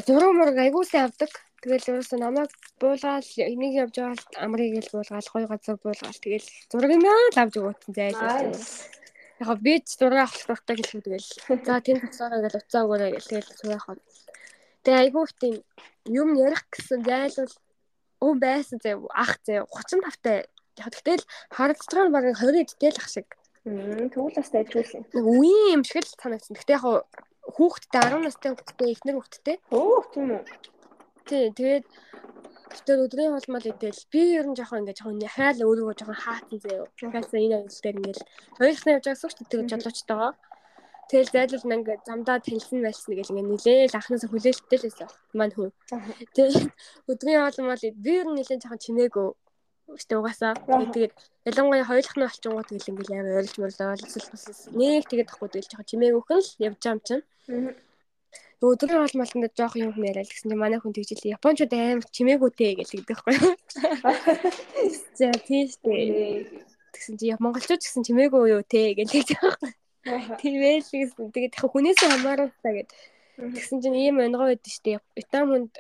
[0.08, 1.32] зураг мураг айгуусаа авдаг.
[1.62, 6.92] Тэгэл ерөөсөө намайг буулгаал энийг явж байгаа амрыг л буулгаал гоё газар буулгаал тэгэл зураг
[6.98, 8.52] юм аа л авч өгөөцөн зайлшгүй.
[9.42, 11.30] Яг би ч зураг авах хэрэгтэй гэлээ тэгэл.
[11.66, 14.02] За тэнд тасаараа гэл уцаа өгөөрэй гэл тэгэл зураг авах.
[14.84, 15.56] Тэгээ айгүй их тийм
[16.10, 17.54] юм ярих гэсэн зайлвал
[18.26, 20.42] өө байсан зэ ах зэ 35 таа.
[20.82, 23.28] Яг тэгтэл харагдж байгаа нь бараг 20 дтэл ах шиг.
[23.62, 25.06] Тэгвэл бас дайжуулсан.
[25.14, 26.58] Нэг үе юм шиг л санагдсан.
[26.58, 27.06] Гэтэ яг
[27.46, 29.58] хүүхдтэй 10 настай хүүхдтэй эхнэр хүүхдтэй.
[29.70, 30.42] Оо тийм үү.
[31.30, 31.86] Тий, тэгээд
[32.86, 36.88] тэр өдрийн холмол идэл би ер нь жоохон ингээ жоохон хайл өөрийгөө жоохон хаатан заяа.
[36.98, 38.24] Тэгээс энэ ажил дээр ингээл
[38.58, 40.32] хоёрхны явж байгаас ч тэр жолоочтойгоо.
[41.12, 45.10] Тэгэл зайлшгүй ингээ замдаа танилсан байсан гэл ингээ нилээл анхнаасаа хүлээлттэй л байсан.
[45.36, 45.70] Мань хүн.
[46.36, 46.72] Тэгээд
[47.12, 49.28] өдрийн холмол би ер нь нилээн жоохон чимээгөө
[49.98, 50.54] штэ угаасаа
[50.94, 51.14] тэгээд
[51.50, 54.28] ялангуяа хоёулахны олчингууд гэл ингээл амар ойлж мөрлөө ойлсол
[54.78, 57.24] нэг тэгээд тахгүй тэгэл жоохон чимээгөөхөн л явж байгаа юм чинь.
[58.62, 62.06] Өдрийн хоол молонд жоох юм юм яриа л гэсэн чинь манай хүн тэгжил Япончууд амар
[62.14, 63.56] чимээгүүтэй гэж хэлдэг байхгүй юу.
[65.18, 66.46] За тийш дээ.
[66.94, 69.72] Тэгсэн чи монголчууд гэсэн чимээгүй юу те гэж байгаа байхгүй.
[70.42, 71.34] Тиймээ л гэсэн.
[71.34, 72.90] Тэгээд яг хүнээсээ хамааралтай гэд.
[73.42, 75.00] Тэгсэн чинь ийм онгоо байдаг шүү дээ.
[75.18, 75.74] Вьетнам хүнд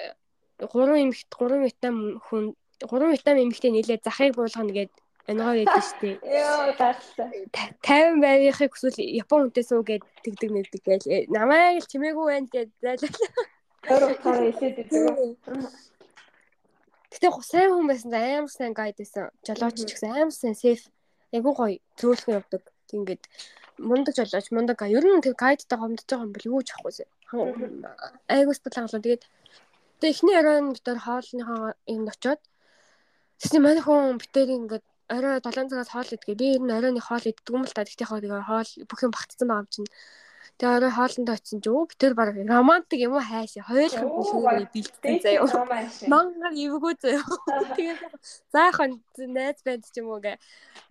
[0.58, 2.46] 3 эмэгт 3 вьетнам хүн
[2.82, 4.92] 3 вьетнам эмэгтэй нийлээ захыг буулгана гэд
[5.30, 6.16] Онгоо гэдэг дээ.
[6.18, 7.46] Йоо гайхалтай.
[7.86, 11.08] 50 байвынхыг хүсвэл Япон хүнтэй суу гэд тэгдэг нэгдэг гээл.
[11.14, 13.30] Э, намайг л чимээгүй байна гэд зайлуулаа.
[13.86, 15.06] Тэр утгаараа хэлээд идэв.
[17.14, 19.30] Гэтэ сайн хүн байсан амар сайн гайд байсан.
[19.46, 20.90] Жолооч ч гэсэн амар сайн сейф.
[21.30, 22.64] Айгуу гоё зөөлхөн явдаг.
[22.90, 23.24] Ингээд
[23.78, 26.94] мундаг жолооч мундаг ер нь тэр гайдтай гомдож байгаа юм бол юу ч ахгүй.
[28.26, 29.06] Айгуу сэтгэл хангалуун.
[29.06, 29.24] Тэгээд
[30.02, 32.42] тэгээ эхний оройн нар хоолныхоо юмд очиод
[33.42, 36.38] Тэсний манай хүн битээр ингээд орой 7 цагаас хоол идгээ.
[36.38, 37.82] Би ер нь оройны хоол иддэг юм л та.
[37.90, 39.90] Тэгтээ хоо тэгээ хоол бүх юм багтсан байгаа юм чинь.
[40.62, 43.26] Тэгээ орой хоолндоо очисон чи өө битэр баг романтик юм уу.
[43.26, 45.66] Хоёулах нь шүүгээ бэлдсэн заяа.
[46.06, 47.26] Мангар эвгүй заяа.
[47.74, 47.98] Тэгээ
[48.54, 50.38] заахан найз байд ч юм уу гэ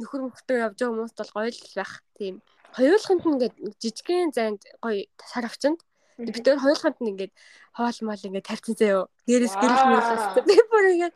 [0.02, 1.92] нөхөр мөхтөө явж байгаа хүмүүст бол гоё л байх.
[2.18, 2.34] Тийм.
[2.74, 5.78] Хоёулахын нь ингээд жижигхэн зайд гоё сар авчинд
[6.28, 7.32] бид өөр хоёулаханд нь ингээд
[7.76, 9.02] хоол мол ингээд тавьсан заяо.
[9.26, 10.24] Дээрээс гэрэл мөрөлс.
[10.44, 11.14] Би бүр ингээд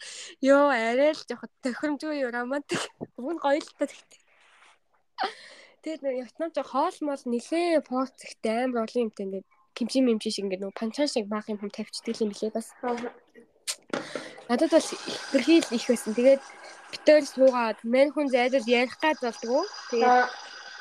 [0.48, 2.82] ёо арай л жоох тохиромжгүй романтик.
[3.20, 4.20] Бүгд гоё л та тэгтээ.
[5.84, 10.32] Тэгээд нэг Вьетнам ч хоол мол нилээ порц ихтэй амар олон юмтай ингээд кимчи мимчи
[10.32, 12.72] шиг ингээд нөгөө панчан шиг баах юм тавьчихдаг юм билээ бас.
[14.48, 16.12] Надад бас ихэрхийл их байсан.
[16.16, 16.42] Тэгээд
[16.92, 19.64] битээр суугаад мань хүн зайдад ярих гад болдгоо.
[19.90, 20.28] Тэгээд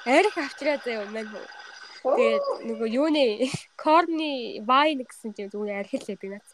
[0.07, 1.45] арих авчраа заяа мань хүн.
[2.03, 3.23] Тэгээд нөгөө юуны
[3.83, 6.49] корни вайн гэсэн чинь зүгээр архил байдаг наац.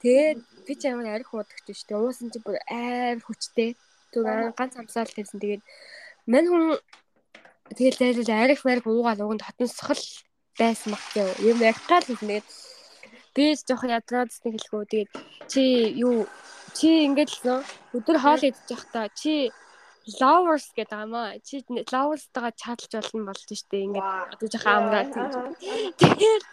[0.00, 2.00] Тэгээд би ч амар арх уудагч шүү дээ.
[2.00, 3.76] Уусан чинь бүр амар хүчтэй.
[4.16, 5.38] Зүгээр ганц амсаал тавьсан.
[5.44, 5.62] Тэгээд
[6.24, 6.64] мань хүн
[7.76, 10.02] тэгэл зайлшгүй арх марх уугаал уганд хотносхол
[10.56, 12.46] байсан баг тийм юм яг гал тэгээд
[13.36, 15.10] би жоохон ядраадсны хэлэхөө тэгээд
[15.52, 15.62] чи
[16.00, 16.24] юу?
[16.76, 17.64] Чи ингэж л
[17.96, 19.52] өдөр хоол идэж явахдаа чи
[20.20, 21.38] lovers гэдэг юм аа.
[21.46, 23.84] Чи lovers-тайгаа чадлж болно болж штэ.
[23.86, 25.28] Ингээд одоо жоохон амраа тийм.
[26.00, 26.44] Тэгээд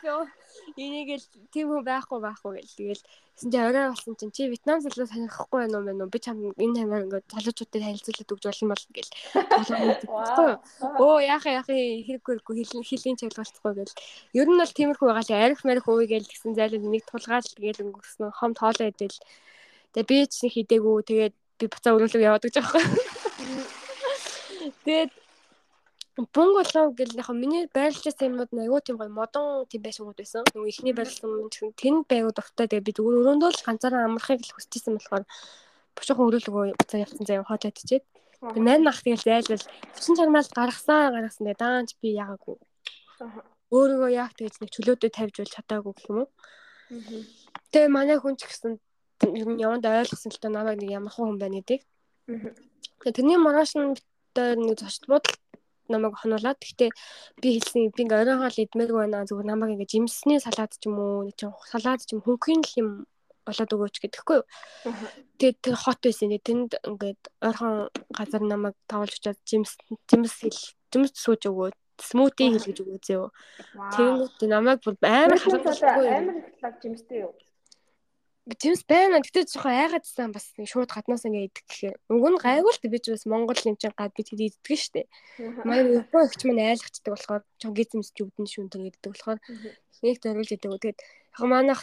[0.78, 2.76] энийг л тийм хүн байхгүй байхгүй гэл.
[2.76, 3.04] Тэгэл
[3.36, 6.08] Тэсэн чи орой болсон чинь чи Вьетнам залуу танихгүй байна уу мэн үү?
[6.08, 9.12] Би чам энэ хамаар ингээд залуучуудад танилцуулаад өгч болно бол гэл.
[11.04, 14.00] Оо яах яах хэрэггүй хэлийн чиглэлцгүй гэл.
[14.40, 17.84] Ер нь бол тиймэрхүү байгаа л арих марих ууй гэл гэсэн зайлд нэг тулгаал тэгэл
[17.84, 19.20] өнгөрсөн хом тоолоо идэл.
[19.92, 22.84] Тэгээ би ч хийдэггүй тэгээд би буцаа өрөөлөг яваад гэж байгаа.
[24.86, 25.12] Тэгээд
[26.16, 30.48] Бунгулов гэл яг миний байрлалчсан юмуд айгүй тийм гоё модон тийм байшингууд байсан.
[30.56, 32.72] Нөгөө ихний байрлал чинь тэн байгуу дуртай.
[32.72, 35.28] Тэгээ бид өрөөндөө л ганцаараа амрахыг л хүсчихсэн болохоор
[35.92, 38.06] бушуухан өрөөлөгөө буцаа явсан заяа хоол идчихэд.
[38.40, 42.58] Тэгээ мань нах тэгэл зайлвал хүчин чармаал гаргасан гаргасан тэгээ даанч би яагаагүй.
[43.76, 46.30] Өөрийгөө яг тэгж нэг чөлөөдөө тавьж бол чадаагүй гэх юм уу.
[47.76, 48.80] Тэгээ манай хүн ч гэсэн
[49.24, 51.82] яванд ойлгосон л та намайг нэг ямар хүн байна гэдэг.
[53.00, 55.36] Тэгээ тэрний маргааш нь битээр нэг зочд бодол
[55.88, 56.90] намайг хонуулаад гэхдээ
[57.42, 60.98] би хэлсэн би ингээ оройн хоол идмээргүй байна зүгээр намайг ингээ жимсний салаад ч юм
[61.00, 62.90] уу нэг ч салаад ч юм хөнгөн л юм
[63.46, 64.46] болоод өгөөч гэдэхгүй юу.
[65.38, 66.34] Тэгээд тэр хот байсан.
[66.42, 69.78] Тэнд ингээд ойрхон газар намайг тавуулж очиад жимс
[70.10, 70.60] жимс хэл
[70.90, 71.70] жимс сууж өгөө
[72.02, 73.30] смути хэл гэж өгөө зөө.
[73.94, 77.32] Тэгээд намайг бүр амар халахгүй амар их лаг жимстэй юу.
[78.46, 79.26] Тэмс байна.
[79.26, 81.98] Гэтэ жоохон айгаадсан бас нэг шууд гаднаас ингээ идэх гэхээр.
[82.14, 85.10] Уг нь гайгүй л би ч бас Монгол юм чинь гад би тэр иддэг штэ.
[85.66, 89.42] Манай Япон ихч маань айлгчдаг болохоор жоохон гизэмс шүүн тэр иддэг болохоор
[90.06, 90.78] нэг зориулж идэг.
[90.78, 91.82] Тэгээд яг манайх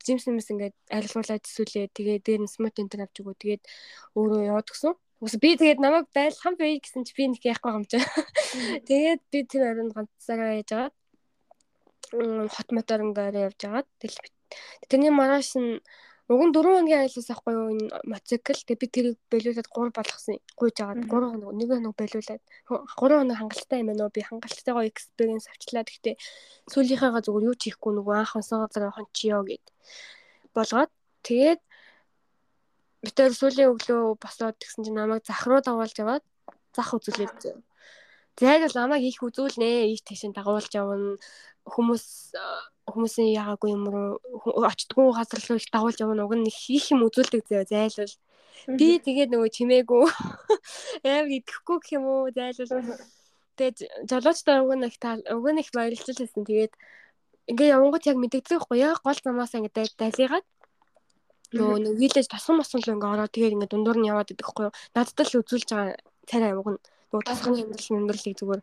[0.00, 1.92] жимс юмс ингээ айлгуулад зүлээ.
[1.92, 3.36] Тэгээд дээр нь смут энэ авч өгөө.
[3.36, 3.62] Тэгээд
[4.16, 4.96] өөрөө яваад гисэн.
[5.20, 8.00] Ус би тэгээд намайг байл хам бай гэсэн чи би нэг яахгүй юм чи.
[8.88, 12.48] Тэгээд би тэр оронд ганцаараа яж байгаа.
[12.48, 13.84] Хот мотор ингээ явж байгаа.
[14.00, 14.37] Тэгэл
[14.88, 15.80] Тэрний маргааш нь
[16.28, 18.60] уг нь 4 хоногийн айлаас авахгүй юу энэ мотоцикл.
[18.68, 20.36] Тэгээ би тэрийг болиулаад 3 болгосон.
[20.60, 24.12] Гуйж агаад 3 хоног нэг хоног болиулаад 3 хоног хангалттай юм байна уу?
[24.12, 25.88] Би хангалттайгаа экспириенс авчлаа.
[25.88, 26.14] Гэхдээ
[26.68, 29.64] сүүлийнхээгаа зүгээр юу ч хийхгүй нөгөө анх онсон газар хончиё гэд
[30.52, 30.92] болгоод
[31.24, 31.60] тэгээд
[33.04, 36.24] битэр сүүлийн өглөө босоод тэгсэн чинь намайг зах руу давуулж яваад
[36.76, 37.56] зах үзүүлээд
[38.36, 39.90] зайд бол намайг их үзүүлнэ.
[39.90, 41.16] Ийш тийш дагуулж явна.
[41.64, 42.36] Хүмүүс
[42.94, 47.42] хүмүүсийн яагаагүй юм руу очтгүй газар руу их дагуулж явна уг нь их юм үзүүлдэг
[47.48, 48.14] зөө зайлвал.
[48.78, 50.04] Би тэгээд нөгөө чимээгүй
[51.08, 52.98] аав идэхгүй гэх юм уу зайлвал.
[53.56, 53.76] Тэгээд
[54.10, 54.96] жолоочтой уг нь их
[55.36, 56.72] уг нь их баярлж байсан тэгээд
[57.50, 60.46] ингээ явангууд яг мэддэгдэх байхгүй яг гол замаасаа ингээ дайлигаад
[61.56, 64.68] нөгөө нэг вилэж тосгон мосгон л ингээ ороо тэгээд ингээ дундуур нь яваад идэх байхгүй
[64.92, 65.96] надад л үзүүлж байгаа
[66.28, 68.62] царай уг нь нөгөө тасганы амьдрал амьдралыг зүгээр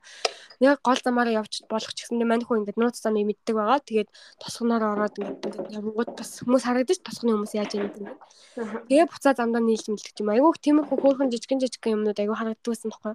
[0.61, 3.81] яг гол замаараа явж болох ч гэсэн мань хүн ингээд нууц замыг мэддэг байгаа.
[3.81, 8.13] Тэгээд тосгоноор ороод ингээд явгууд бас хүмүүс харагдаж тосгоны хүмүүс яаж юм гэдэг.
[8.85, 10.29] Тэгээ буцаа замдаа нийлж мэлдэг юм.
[10.29, 13.13] Айгүйх тиймэрхүү хөөрхөн жижигэн жижигэн юмнууд айгүй харагддагсан байхгүй.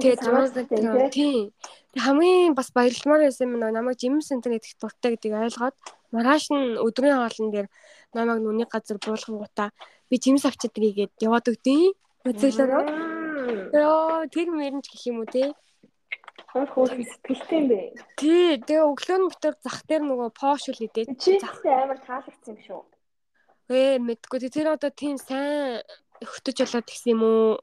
[0.00, 1.52] Тэгээд замаа тийм.
[1.96, 5.76] Хамгийн бас баярлмаар байсан юм намайг жимс интернет их дуртай гэдгийг ойлгоод
[6.12, 7.68] маргааш нь өдрийн хоолн дээр
[8.16, 9.70] намайг нүний газар буулгангуудаа
[10.10, 11.94] би жимс авчиад игээд яваад өгдөө.
[12.26, 13.05] Үзэлээрөө
[13.46, 15.54] Йоо, тэр мөрөнч гэх юм уу те?
[16.50, 17.80] Хор хор сэтгэлтэй юм бэ.
[18.18, 22.60] Тий, тэгээ өглөө нь битэр зах дээр нөгөө пош үл идээд зах амар таалагдсан юм
[22.66, 22.82] шүү.
[23.70, 24.50] Ээ, мэдгүй.
[24.50, 25.82] Тэр одоо тийм сайн
[26.22, 27.58] хөтөж болоод гисэн юм уу?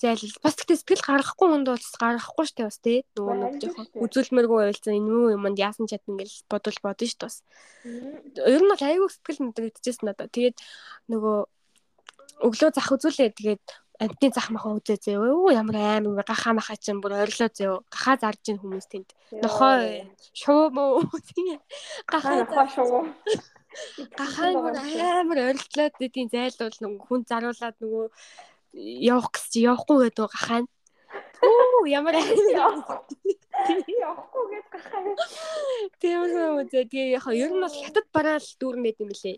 [0.00, 4.58] зайлал бас тэгтээ сэтгэл гаргахгүй хүнд бол гаргахгүй штэ бас тий нөгөө нэг жоохон үзүүлмээргүй
[4.64, 7.44] байлцсан энэ юу юмд яасан чадна гэж бодвол бодно ш бас
[7.84, 10.56] ер нь бол айгүй сэтгэл мэдрэгдэжсэн надаа тэгээд
[11.12, 11.36] нөгөө
[12.48, 13.64] өглөө зах үзүүлээ тэгээд
[14.00, 15.28] амтны зах махаа үзээ зөө.
[15.28, 17.84] Оо ямар аим гахаа махаа чинь бүр орилоо зөө.
[17.92, 19.12] Гахаа зарж ийн хүмүүс тэнд.
[19.44, 21.04] Нохоо шуу мөө.
[22.08, 23.04] Гахаа нохоо шуу.
[24.16, 24.56] Гахаа
[25.20, 28.04] амар орилтлаад тийм зайлуул нөгөө хүн заруулаад нөгөө
[29.04, 30.64] явах гэж явахгүй гэдэг гахаа.
[31.44, 33.04] Оо ямар явахгүй
[34.48, 35.04] гэж гахаа.
[36.00, 39.36] Тийм үү тэгээ яг ер нь бол хятад бараал дүүрнэд юм лээ.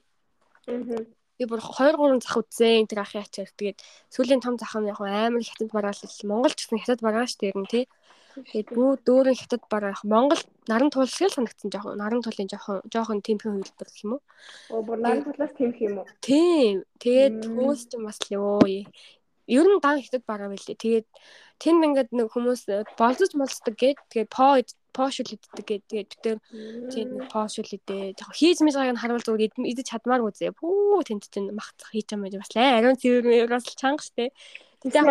[0.70, 3.78] Аа би бүр 2 3 зах үзсэн тэр ахын ачаар тэгээд
[4.14, 7.56] сүүлийн том зах нь яг амар хятад бараал Монгол ч гэсэн хятад бараа ш тэр
[7.58, 7.84] нь тий
[8.32, 13.60] Тэгээд бүү дөөрэн хятад бараа Монгол наран тулсгал санагдсан жоохон наран тулын жоохон жоохон тэмхэн
[13.60, 14.22] хөвлөдөг гэх юм уу?
[14.72, 16.08] Оо бүр наран тулаас тэмх юм уу?
[16.24, 16.88] Тийм.
[16.96, 20.80] Тэгээд хүмүүс ч бас л ёо ер нь дан хятад бараа байлээ.
[20.80, 21.08] Тэгээд
[21.60, 22.62] тэнд ингээд нэг хүмүүс
[22.96, 24.56] болцож молцдог гээд тэгээд по
[24.92, 26.12] пошул иддэг гээд тэгээд
[26.92, 28.14] тийм пошул идээ.
[28.14, 30.52] Яг хийж мэж байгааг нь харуул зүгээр идэж чадмаар үзээ.
[30.52, 32.40] Пүү тэнд чинь махцах хийж юм байна.
[32.40, 34.30] Бас ариун цэвэр бас чанга штэ.
[34.84, 35.08] Тэгээд яг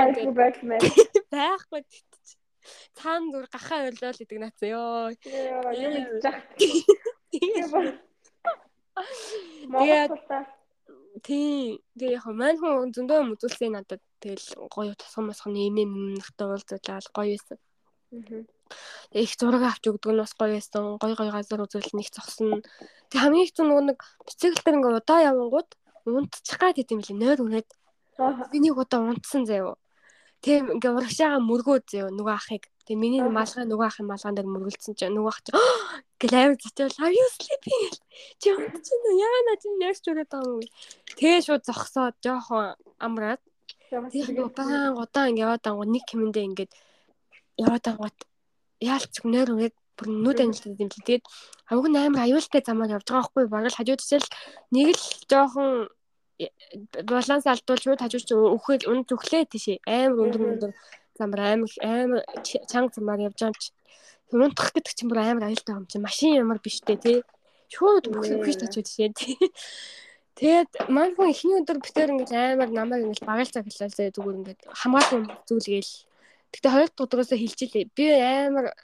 [1.33, 1.81] байхгүй.
[2.93, 5.09] Цаана зүр гахаа өрлөөл гэдэг наац ёо.
[9.71, 10.13] Тэгээд
[11.25, 16.47] тий тэгээ яг маань хүн зөндөө юм үзүүлсэн надад тэгэл гоё тусгам мосхон нэмэм нөхдөд
[16.47, 17.57] уулзуулаад гоё байсан.
[19.11, 20.99] Их зураг авч өгдөг нь бас гоё байсан.
[20.99, 22.59] Гоё гоё газар үзүүл нэг зогсно.
[23.11, 25.69] Тэг хамгийн их зөв нэг бицикл дээр ингээ удаа явангууд
[26.07, 27.67] унтчих гад гэдэм лээ нойр.
[28.51, 29.75] Би нэг удаа унтсан заяа.
[30.43, 32.63] Тэг ингээ урагшаага мөргөө заяа нөгөө ахыг.
[32.87, 35.39] Тэг миний малгай нөгөө ахын малгаан дээр мөргөлдсөн чинь нөгөө ах
[36.19, 37.93] гэл амар зочвол are you sleeping?
[38.41, 39.11] Чи унтчихна?
[39.21, 40.65] Яа на чи нэрч үрээд байгаа юм.
[41.15, 43.41] Тэгээ шууд зогсоод жоохон амраад.
[43.91, 46.71] Тэгээ удаан удаан ингээ яваад ангууд нэг хэмэндээ ингээд
[47.63, 48.17] яваад ангууд
[48.81, 50.99] яалч нөр үрээд бүр нүд анилтад юм чи.
[51.05, 51.25] Тэгээд
[51.69, 53.45] авиг нь амар аюултай замаар явж байгаа байхгүй.
[53.53, 54.29] Бараг хажууд тишэл
[54.73, 55.69] нэг л жоохон
[57.05, 59.77] баланс алдвал шууд хажууд чи өөхөл үн зүглээ тийшээ.
[59.85, 60.71] Амар өндөр өндөр
[61.17, 63.69] замаар амар амар чанга замаар явж байгаа юм чи
[64.31, 66.01] унтах гэдэг чинь бүр амар аюултай юм чинь.
[66.01, 67.19] Машин ямар биш үү тий.
[67.69, 69.37] Шууд бүх биш тачууд шээ тий.
[70.39, 75.21] Тэгээд маань хүн эхний өдөр битээр ингэж амар намайг ингэж багалцаа хэлээ зүгээр ингээд хамгаалсан
[75.45, 75.91] зүйлгээл.
[76.51, 77.85] Гэтэ хоёр дахь өдрөөсөө хэлчихлээ.
[77.95, 78.75] Би амар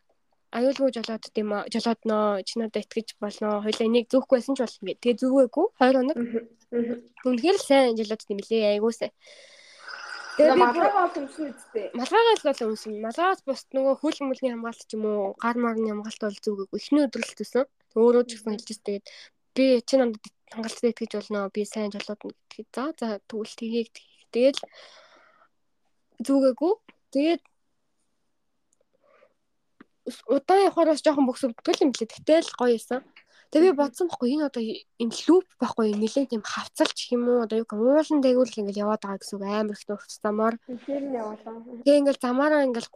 [0.56, 3.60] аюулгүй жолоод тийм жолоод нөө чи надад итгэж болно.
[3.66, 5.02] Хоёлаа энийг зөөхгүй байсан ч болно гэдэг.
[5.04, 6.18] Тэгээ зүгээгүй 2 хоног.
[7.28, 8.80] Үнэхээр сайн жолоод тийм лээ.
[8.80, 9.12] Айгуу сайн.
[10.38, 11.86] Тэгээ малгайгаа бол өмсөн үсттэй.
[11.98, 12.94] Малгайгаас бол өмсөн.
[13.02, 16.78] Малгайгаас бусд нөгөө хөл мөлний хамгаалт ч юм уу, гар марны хамгаалт бол зүгээг.
[16.78, 17.66] Эхний өдрөлт төсөн.
[17.98, 19.06] Өөрөө ч гэсэн хэлж тэгээд
[19.58, 20.22] би чи намд
[20.54, 21.50] хангалттай итгэж болно.
[21.50, 22.68] Би сайн жолоод гэдгийг.
[22.70, 23.90] За за тэгвэл тгийг
[24.30, 24.62] тэгэл
[26.22, 26.74] зүгээгүй.
[27.12, 27.42] Тэгээд
[30.28, 32.08] удаан явахаар бас жоохон бөхсөвдгөл юм лээ.
[32.08, 33.04] Тэгтэл гоё юмсан.
[33.52, 37.64] Тэгээ би бодсон байхгүй энэ одоо энэ лүп байхгүй нэлээд юм хавцалч юм уу одоо
[37.64, 40.56] юу уулан дээгүүр ингээл яваад байгаа гэсэн үг амар их нурцсамаар.
[40.84, 41.04] Тэр.
[41.84, 42.92] Тэгээ ингээл замаараа ингээл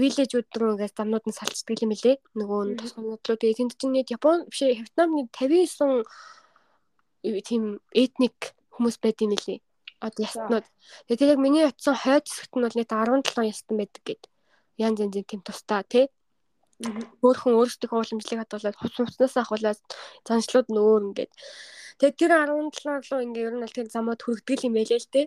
[0.00, 2.16] виллежүүд рүү ингээл замнууд нь салцдаг юм лээ.
[2.32, 6.08] Нөгөө тусгамнууд руу тэгээ тэнд чинь нэг Япон биш Вьетнамны 59
[7.44, 9.60] тийм этник хүмүүс байд юм лээ.
[10.00, 10.66] Одоо ястнууд.
[11.12, 14.22] Тэгээ яг миний утсан хойд хэсэгт нь бол нэг 17 ястан байдаг гэд.
[14.80, 16.08] Янз янзын тийм тустай тий
[16.80, 19.80] өөрхөн өөрсдийнхөө уламжлалыг хадгалаад хувц хувцнаас ахуулаад
[20.24, 21.32] заншлууд нь өөр ингээд.
[22.00, 25.26] Тэгээд тэр 17 руу ингээд ер нь аль тэр замууд хүрэгдэл юм байлээ л дээ.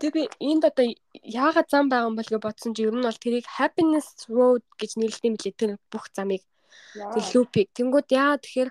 [0.00, 0.86] Тэгээ би энд одоо
[1.24, 4.90] яагаад зам байгаа юм бол гэж бодсон чи ер нь бол тэрийг happiness road гэж
[5.00, 6.44] нэрлэдэг лээ тэр бүх замыг.
[6.92, 7.68] Тэр лупиг.
[7.76, 8.70] Тэнгүүд яа тэгэхээр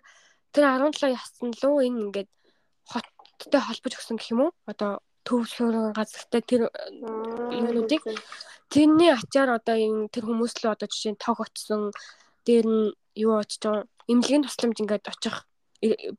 [0.53, 2.30] тэр 17 яссан лөө энэ ингээд
[2.90, 4.52] хоттой холбож өгсөн гэх юм уу?
[4.69, 6.61] Одоо төвлөрөн газартай тэр
[7.53, 8.02] юунуудыг
[8.69, 11.89] Тэрний ачаар одоо энэ тэр хүмүүс л одоо жишээ нь тог очсон
[12.45, 13.63] дээр нь юу очиж
[14.11, 15.35] эмнэлгийн тусламж ингээд очих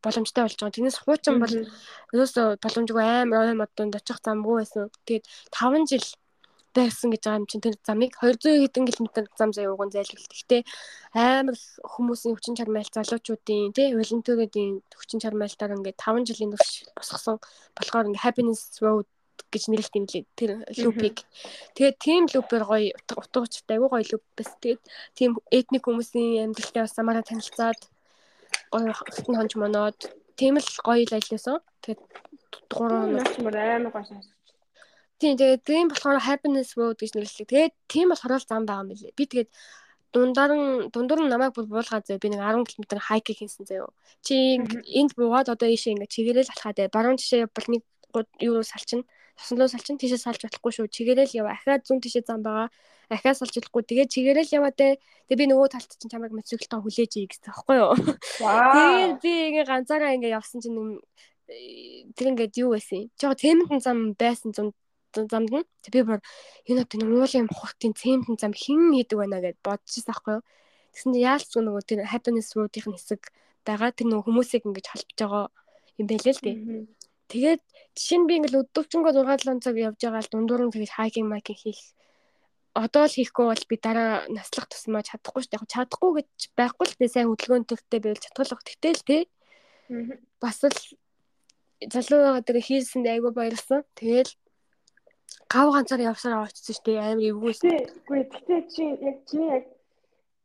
[0.03, 0.75] боломжтой болж байгаа.
[0.75, 1.55] Тэрнээс хуучин бол
[2.15, 4.89] ерөөсө боломжгүй амар ой модонд очих замгүй байсан.
[5.07, 6.07] Тэгээд 5 жил
[6.75, 9.07] байсан гэж байгаа юм чинь тэр замыг 200 хэдэн км
[9.37, 10.31] зам заяа уган зайлуулт.
[10.33, 10.63] Гэхдээ
[11.13, 11.57] амар
[11.93, 17.37] хүмүүсийн хүчин чармайл залуучуудын тий волонтеруудын хүчин чармайлтаар ингээд 5 жилийн турш босгосон
[17.77, 19.07] болохоор ингээд happiness road
[19.49, 20.25] гэж нэрлэлт юм лээ.
[20.37, 20.51] Тэр
[20.85, 21.17] лупиг.
[21.75, 24.51] Тэгээд тийм лупээр гоё утга учиртай айгүй гоё луп бас.
[24.61, 24.83] Тэгээд
[25.17, 27.81] тийм этник хүмүүсийн амьдралтай бас самаараа танилцаад
[28.73, 29.99] гоё хөлтөн хонж моноод
[30.37, 31.59] тийм л гоё л ажилласан.
[31.83, 32.01] Тэгээд
[32.71, 34.37] гурван нас мөр амар гоё сонсож.
[35.21, 37.51] Тийм тэгээд тийм болохоор happiness road гэж нэрлэлээ.
[37.53, 39.17] Тэгээд тийм болохоор зам байгаа юм билээ.
[39.19, 39.51] Би тэгээд
[40.13, 43.93] дундаар нь дундуур нь намайг бүр буулгаад зөө би нэг 10 км хайк хийсэн заяо.
[44.27, 44.59] Чи
[44.99, 47.83] энд буугаад одоо ийшээ ингээ чигээрэл алхаад баруун тишээ бол нэг
[48.43, 49.07] юу салчин
[49.41, 50.87] тоснолоо салчин тийшээ салж болохгүй шүү.
[50.93, 51.57] Чигээрэл яваа.
[51.57, 52.69] Ахаад зүүн тийшээ зам байгаа.
[53.09, 53.83] Ахаа салж болохгүй.
[53.89, 55.01] Тэгээд чигээрэл яваа те.
[55.33, 57.97] Тэгээ би нөгөө талд чинь чамайг мотоциклтаа хүлээж ий гэсэн байхгүй юу?
[58.37, 60.77] Тэгээд би ингээ ганцаараа ингээ явсан чинь
[62.15, 63.09] тэр ингээд юу байсан.
[63.17, 64.77] Жоо темэнтэн зам байсан зам
[65.15, 66.21] замд нь би бүр
[66.69, 70.45] энэ одоо нэг уулын хуртын цементэн зам хэн хийдэг байна гэд бодчихсан байхгүй юу.
[70.95, 73.23] Тэгсэн чинь яалч нөгөө тэр happiness road-ийн хэсэг
[73.67, 75.45] байгаа тэр нөгөө хүмүүсийг ингэж халбж байгаа
[75.99, 76.57] юм байлээ л дээ.
[77.31, 77.63] Тэгээд
[77.95, 81.29] жишээ нь би ингээл өдөвчөнгөө 6 7 цаг явж байгаа л дундуур нь тэгэж хайкинг
[81.31, 81.81] майкинг хийх
[82.75, 85.59] одоо л хийхгүй бол би дараа наслах тусмаа чадахгүй шүү дээ.
[85.59, 88.63] Яг чадахгүй гэж байхгүй л дээ сайн хөдөлгөөнтэй байвал чадгалах.
[88.63, 89.23] Тэгтэл л тий.
[90.39, 90.79] Бас л
[91.91, 93.83] залуу байгаа дээр хийсэн айгүй баярлсан.
[93.99, 94.31] Тэгэл
[95.51, 97.03] гав ганцаар явсараа очсон шүү дээ.
[97.03, 97.71] Амар эвгүйсэн.
[98.07, 99.65] Үгүй тэгтээ чи яг чиний яг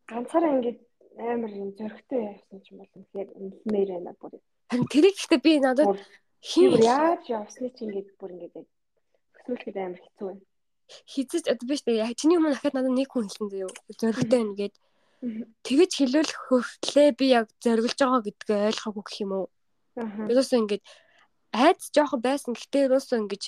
[0.10, 0.78] ганцаараа ингэж
[1.22, 4.34] амар юм зөрөгтэй явсан ч юм бол үнэхээр үнэлмээр байна бүр.
[4.74, 5.94] Харин тэрийг ихтэй би надад
[6.46, 8.70] Хин яаж явсны чи ингээд бүр ингээд
[9.34, 10.44] хөсөөлөхөд амар хэцүү байна.
[11.10, 12.14] Хизэж одоо биш үү?
[12.14, 13.74] Чиний өмнө дахиад надад нэг хүн хэлсэн заяа.
[13.98, 14.76] Зоригтой байна гэд.
[15.66, 19.48] Тэгэж хэлүүлэх хөртлөө би яг зориглож байгаа гэдгээ ойлгоогүй гэх юм уу?
[19.98, 20.30] Аа.
[20.30, 20.84] Ерөөсөө ингээд
[21.50, 22.54] айц жоохон байсан.
[22.54, 23.44] Гэхдээ ерөөсөө ингэж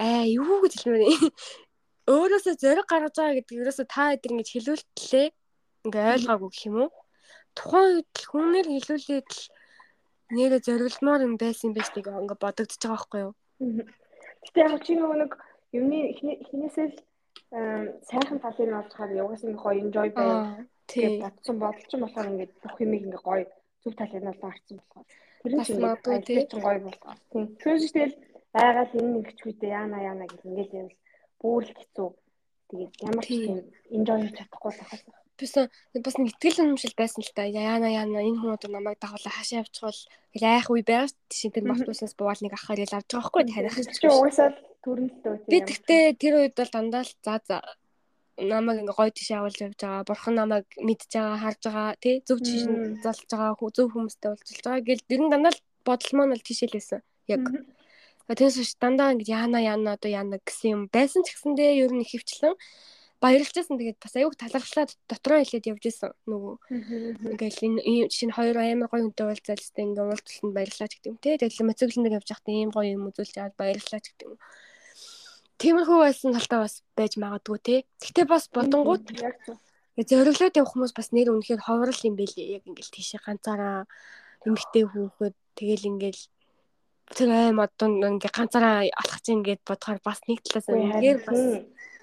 [0.00, 1.04] аа юу гэж хэлмээр
[2.08, 5.28] өөрөөсөө зориг гаргаж байгаа гэдэг ерөөсөө та эдгээр ингэж хэлүүлтлээ.
[5.84, 6.92] Ингээ ойлгоогүй гэх юм уу?
[7.52, 9.42] Тухайн үед хүнээр хэлүүлээд л
[10.30, 13.32] нэрэ зоригломоор юм байсан юм биш тийг ингээ бодогдож байгаа байхгүй юу?
[14.44, 15.32] Гэтэ яг чи нэг
[15.76, 16.96] юмны эхнээсээ л
[18.08, 20.64] сайхан талыг нь хараад угаас нь гоё enjoy байв.
[20.88, 23.44] Тэгээд бодсон бодолч юм болохоор ингээд бүх юмыг ингээ гоё
[23.82, 25.06] зөв талыг нь олж харсан болохоор
[25.42, 27.14] тэр нь чинь гоё болгоо.
[27.30, 27.44] Тийм.
[27.60, 28.16] Түүнээс тэгэл
[28.54, 30.96] айгаад энэ нэг чүйдээ яана яана гэх ингээд явал
[31.40, 32.08] бүр л хэцүү.
[32.68, 33.58] Тэгээд ямар ч тийм
[33.96, 35.23] enjoy хийж чадахгүй л ахаа.
[35.38, 35.66] Бисаа
[35.98, 37.42] бас нэг итгэл үнэмшил байсан л та.
[37.44, 40.00] Яана яана энэ хүмүүс намайг дагуулаа хашаа явчихвал
[40.38, 43.74] айх үе байгаа чинь тэр мартуусаас буугаал нэг ахаар ил авч байгаа хгүй таних.
[43.74, 44.48] Чи угаасаа
[44.86, 45.34] төрөлтөө.
[45.50, 47.56] Би тэгтээ тэр үед бол дандаа л за за
[48.38, 50.06] намайг ингээ гоё тийш авалж явж байгаа.
[50.06, 52.62] Бурхан намайг мэдж байгаа, харж байгаа, тий зөв тийш
[53.02, 57.02] залж байгаа, зөв хүмүүстэй уулзж байгаа гэл нь дандаа л бодол маань бол тийшэл байсан.
[57.26, 57.42] Яг
[58.24, 62.08] Тэгээс ш дандаа ингэ яана яана одоо яана гэсэн юм байсан ч гэсэндээ ер нь
[62.08, 62.56] хөвчлэн
[63.24, 63.80] баярлажсэн.
[63.80, 66.54] Тэгээд бас аюух талархлаа дотроо хэлээд явж исэн нөгөө.
[67.32, 71.40] Ингээл энэ шинэ хоёр амар гоё хүнтэй уулзаад тест ингээ уулзалтанд баярлалаа гэдэг юм те.
[71.40, 74.36] Тэгээд моцоглонд явж байхдаа ийм гоё юм үзүүлж аваад баярлалаа гэдэг юм.
[75.56, 77.76] Тиймэрхүү байсан талтаа бас байж магадгүй те.
[78.04, 79.04] Гэтэ бас бодонгууд
[79.96, 82.60] зориглоод явах хүмүүс бас нэр үнэхээр ховрол юм байлээ.
[82.60, 83.88] Яг ингээл тийшээ ганцаараа
[84.44, 86.22] эмгтэй хүүхэд тэгэл ингээл
[87.14, 91.93] тэр аим одоо ингээ ганцаараа алхаж ийн гэд бодохоор бас нэг талаас үнэхээр бас Тэгээ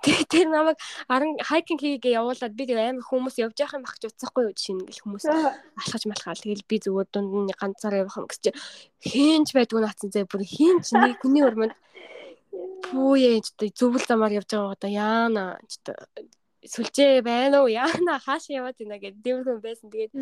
[0.00, 0.78] тэр намайг
[1.08, 4.74] 10 хайкинг хийгээ явуулаад би тэр амар хүмүүс явж явах юм багч утсахгүй юу жишээ
[4.80, 6.40] ингээл хүмүүс алхаж малхаал.
[6.40, 8.50] Тэгэл би зүгээр дунд нь ганцаараа явах юм гэж чи
[9.04, 11.74] хийнч байдгүй наацсан зэ бүр хийнч нэг хүний өрмөнд
[12.88, 15.84] пүүе ч зөвл замаар явж байгаа одоо яана ч
[16.64, 19.88] сүлжээ байна уу яана хаашаа яваад байна гэдэг дэмэрхэн байсан.
[19.92, 20.12] Тэгээд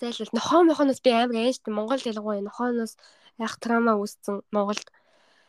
[0.00, 2.94] зайлшгүй нохоо мохоноос би амар ааштай Монгол ялангуяа нохооноос
[3.38, 4.86] яг трама үүссэн Монголд.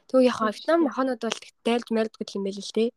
[0.08, 2.92] Тэгвэл яг Вьетнам нохонод бол дайлж мэрдгүй юм байл л дээ.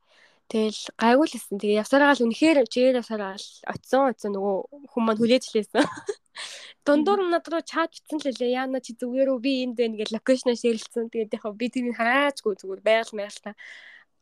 [0.47, 1.59] Тэгэл гайгүй л хэлсэн.
[1.59, 4.57] Тэгээ явсараа л үнэхээр чигээр явсараа л очисон очисон нөгөө
[4.95, 5.83] хүн маань хүлээж лээсэн.
[6.87, 8.55] Дундуур над руу чат битсэн л лээ.
[8.63, 11.11] Яна чи зүгээр үү би энд байна гэж локейшн ширэлцсэн.
[11.11, 13.55] Тэгээд яг би тэрийг хараачгүй зүгээр байгаль маяглаа.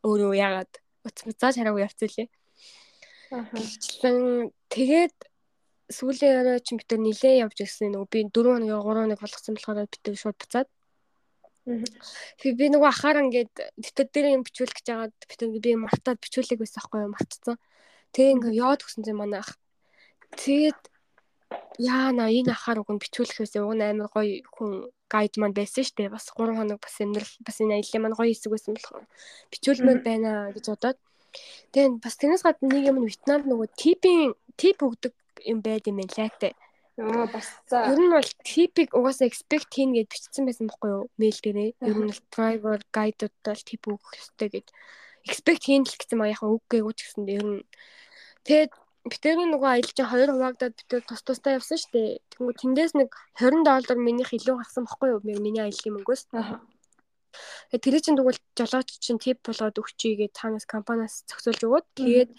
[0.01, 0.73] Өөрөө яагаад
[1.05, 2.29] уцмцааж хараагүй явцсан лээ.
[3.29, 5.17] Гэвчлэн тэгээд
[5.93, 9.55] сүүлийн орой чи бид нар нилээ явж ирсэн нөгөө би 4 хоногийн 3 хоног болгосон
[9.55, 10.69] болохоор бид нар шууд буцаад
[11.65, 16.61] Тэгээ би нөгөө ахаар ингээд дэвтэр дээр юм бичүүлэх гэж байгаа битэн би мартаад бичүүлэг
[16.61, 17.57] байсан байхгүй юу мартцсан.
[18.13, 19.57] Тэгээ ингээд яваад өгсөн юм манай ах.
[20.37, 20.81] Тэгээд
[21.81, 25.97] яана энэ ахаар уг нь бичүүлэхээс уг нь амар гоё хүн гайд маань байсан шүү
[25.97, 26.13] дээ.
[26.13, 29.07] Бас 3 хоног бас амьдрал бас энэ аялал маань гоё хэсэг байсан болохоор
[29.49, 30.99] бичүүлмээр байна гэж бодоод
[31.73, 35.15] тэгээд бас тэрнээс гадна нэг юм Вьетнамд нөгөө типийн тип өгдөг
[35.49, 36.53] юм байд юм лээ.
[36.99, 37.91] Аа бас за.
[37.91, 41.05] Ер нь бол типик угаасаа expect хийн гэж бичсэн байсан байхгүй юу?
[41.19, 41.71] Мэйл дээрээ.
[41.83, 44.67] Ер нь бол driver guide-удаа тип өгөх хэрэгтэй гэж
[45.27, 47.63] expect хийн л гэсэн маа яхаа үггүй гэж гэсэн дээр нь.
[48.47, 48.73] Тэгээд
[49.11, 52.11] битэрийн нөгөө аялал чинь хоёр хуваагдаад битэр тус тустай явсан шүү дээ.
[52.31, 53.11] Тэнгүү тэндээс нэг
[53.43, 55.21] 20 доллар минийх илүү гарсан байхгүй юу?
[55.27, 56.23] Миний аяллаа мөнгөөс.
[56.31, 56.63] Аа
[57.75, 62.31] Тэр чинь тэгвэл жолооч чинь тип болгоод өгчий гэж цаанаас компаниас зөксөлж өгөөд тэгээд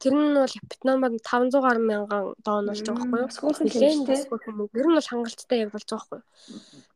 [0.00, 3.52] тэр нь бол Вьетнамд 500 гаруй мянган дон болж байгаа байхгүй юу?
[3.64, 3.98] Нэлээд
[4.44, 4.70] хүмүүс.
[4.74, 6.26] Ер нь бол хангалттай яг болж байгаа байхгүй юу?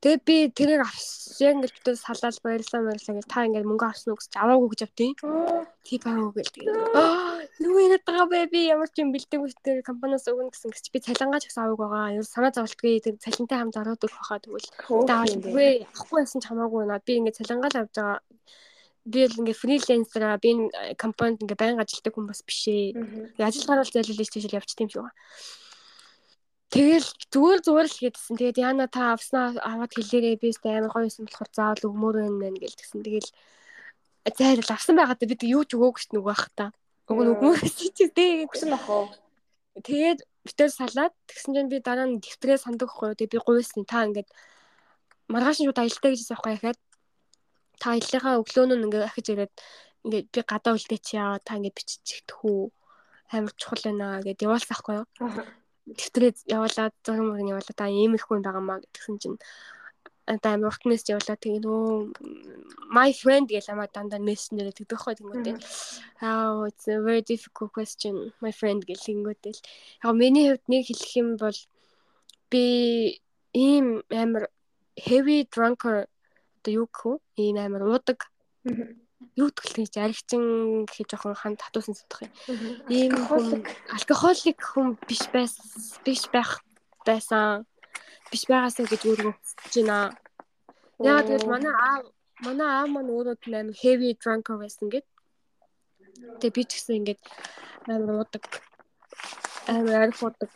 [0.02, 4.18] Тэгээд би тэрийг авсан ингэж битээс салаад баярлалаа баярлалаа гэж та ингэж мөнгө авсан уу
[4.18, 5.12] гэж аваагүй гэж авдیں۔
[5.86, 6.48] Тип аваагүй гэж.
[6.54, 10.70] Тэгээд аа нүг яриад байгаа бай би ямар ч юм бэлдээгүй тэр компаниас өгнө гэсэн
[10.70, 12.16] гэж би цалингаа ч гэсэн аваагүй байгаа.
[12.18, 14.68] Ер санаа зовлтгүй тэр цалинтай хамт ороод өгөх хаа тэгвэл
[15.10, 18.18] даавал үгүй авахгүй байсан ч хамаагүй наа би ингэ цалингаа л авч байгаа
[19.08, 22.94] би л ингээ фрилансераа би энэ компанид ингээ байнга ажилладаг хүн бас биш ээ.
[23.40, 25.18] Ажил гарвал зайлуулж тийшэл явчих юм шиг байна.
[26.68, 28.36] Тэгэл зүгээр зүгээр л хийдсэн.
[28.36, 32.60] Тэгээд яна та авснаа аваад хэлээрээ би өстэй амар гоё юм болохоор заавал өгмөр байна
[32.60, 33.00] гэж тэгсэн.
[33.00, 33.28] Тэгэл
[34.36, 36.66] зайрал авсан байгаад бид юу ч өгөөгүй шүү нөгөө бах та.
[37.08, 38.46] Уг нь өгмөр чи дээ.
[38.48, 39.08] Гэсэн уу.
[39.80, 43.16] Тэгээд битэр салаад тэгсэн чинь би дараа нь дэвтрээ санддаг хгүй.
[43.16, 44.28] Тэгээд би гуйсан та ингээд
[45.32, 46.78] маргааш нь шууд аялдаа гэжсэн байхгүй яхаад
[47.80, 49.54] та аяллахаа өглөөнөө ингээд ахиж ирээд
[50.04, 52.72] ингээд би гадаа үлдээч яа та ингээд биччихдэх үү?
[53.32, 55.06] Амар чухал байна гэд явуулсан байхгүй юу
[55.96, 59.38] дэвтрээ явуулаад зураг мөрөнд явуулаад та иймэрхүү юм байгаа маа гэдгсэн чинь
[60.28, 62.12] одоо амар уртнаас явуулаад тэгээ нөө
[62.92, 65.56] my friend гэж амаа дандаа мессенжээр тэгдэх хой тэнгүүтэй
[66.20, 68.14] аа it's a very difficult question
[68.44, 69.62] my friend гэж тэнгүүтэй л.
[70.04, 71.58] Яг миний хувьд нэг хэлэх юм бол
[72.52, 72.64] би
[73.56, 74.52] ийм амар
[75.00, 76.06] heavy drunker
[76.60, 77.14] одоо юу гэх вэ?
[77.40, 78.28] Ийм амар уудаг.
[79.36, 82.32] Юу гэж аригчин гэхээ жоохон хан татуусан сандах юм.
[82.92, 83.64] Ийм хүн
[83.96, 85.56] алкохолик хүн биш байс
[86.04, 86.60] биш байх
[87.06, 87.64] байсан
[88.30, 89.98] биш байгаасаа гэж өөрөө хүсэж байна.
[91.10, 92.04] Яа тэгэл манай аав
[92.46, 95.06] манай аав маань өөрөө амар heavy drunker байсан гэд.
[96.40, 97.20] Тэгээ би ч гэсэн ингээд
[97.92, 98.44] амар уудаг.
[99.72, 100.54] Амар уудаг.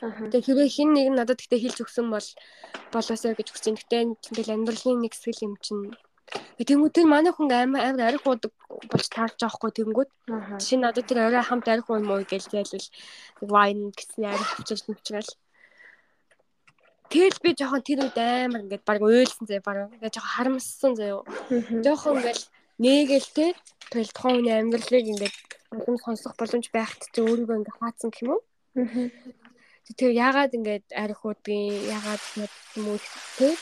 [0.00, 2.28] Тэгээ хэрвээ хин нэг нь надад гэхдээ хэлж өгсөн бол
[2.92, 3.74] болоосоо гэж хүсэж.
[3.80, 5.96] Гэтэ ингээл амьдралын нэг хэсэг юм чинь
[6.68, 8.52] Тэнгүүд тэр манай хүн амар амар арих уудаг
[8.90, 10.10] болж таарч байгаа хгүй тэнгүүд.
[10.58, 12.88] Нь надад тэр орой хамт арих уу муу гэж зайлвал
[13.52, 15.30] вайн гэсэн арих авчирч нүчрэл.
[17.10, 21.22] Тэгэл би жоохон тэр үед амар ингээд баг уйлсан заяа баг ингээд жоохон харамссан заяа.
[21.84, 22.40] Жоохон ингээд
[22.82, 23.46] нээгээл те
[23.90, 25.36] тэгэл тухайн хүний амьдралыг ингээд
[25.76, 28.42] улам сонсох боломж байхад чи өөрийгөө ингээд хаацсан гэх юм уу?
[29.94, 32.22] Тэр яагаад ингээд арих уудгийг яагаад
[32.74, 32.98] юм уу
[33.38, 33.54] те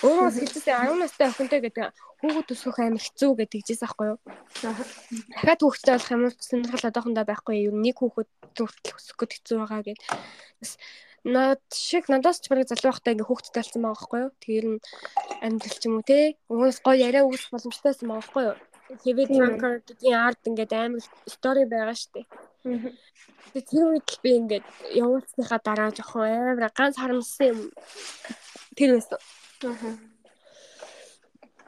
[0.00, 1.92] Өөрөө хэлжсэн 10 настай охинтой гэдэг
[2.24, 4.18] хүүхэд төсөх амар хэцүү гэдэг жийсэн аахгүй юу?
[4.64, 7.76] Дахиад хүүхэдтэй болох юм сонирхол одоохондоо байхгүй юу?
[7.76, 10.00] Нэг хүүхэд зүртэл өсөх гээд хэцүү байгаа гэд.
[11.24, 14.32] Над шиг надаас ч барыг залуу байхдаа ингээ хүүхэдтэй талсан байгаа байхгүй юу?
[14.40, 14.78] Тэр нь
[15.44, 16.36] амьдрал ч юм уу те.
[16.48, 18.56] Уус гоё яриа үүсэх боломжтойсэн байгаа байхгүй юу?
[19.04, 22.28] Heavy drunker гэдгийн ард ингээд амар стори байгаа штеп.
[22.64, 24.66] Тэгээ тэр үед л би ингээд
[24.96, 27.60] явуулсныхаа дараа жоохон амар ганц харамссан юм
[28.74, 29.20] тэр байсан.
[29.68, 29.94] Аа.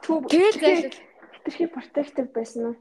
[0.03, 0.99] Тэгэл зайлшгүй
[1.43, 2.75] хэтэрхий протектив байсан уу?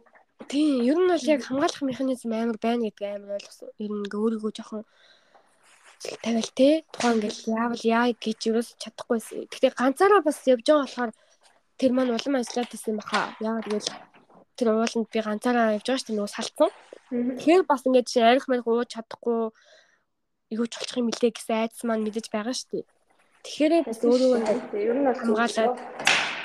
[0.48, 3.70] Тийм, ер нь бол яг хамгаалах механизм амар байна гэдэг амар ойлгосон.
[3.78, 4.82] Ер нь ингээ өөрийгөө жоохон
[6.22, 6.84] тавил те.
[6.92, 9.46] Тухайн ингээл яавал яа гэж юус чадахгүйсэн.
[9.50, 11.12] Гэхдээ ганцаараа бас явж байгаа болохоор
[11.78, 13.34] тэр маань улам ажиллаад байсан баха.
[13.40, 13.90] Яагаад гэвэл
[14.56, 16.70] тэр ууланд би ганцаараа явж байгаа шүү дээ нөгөө салцсан.
[17.12, 19.40] Тэгэхээр бас ингээд чи арих мэл гууж чадахгүй
[20.56, 22.84] юу ч болчих юм лээ гэсэн айдас маань мэдэж байгаа шүү дээ.
[23.42, 24.30] Тэгэхээр бас өөрөө
[24.78, 25.74] ер нь бол хамгаалаад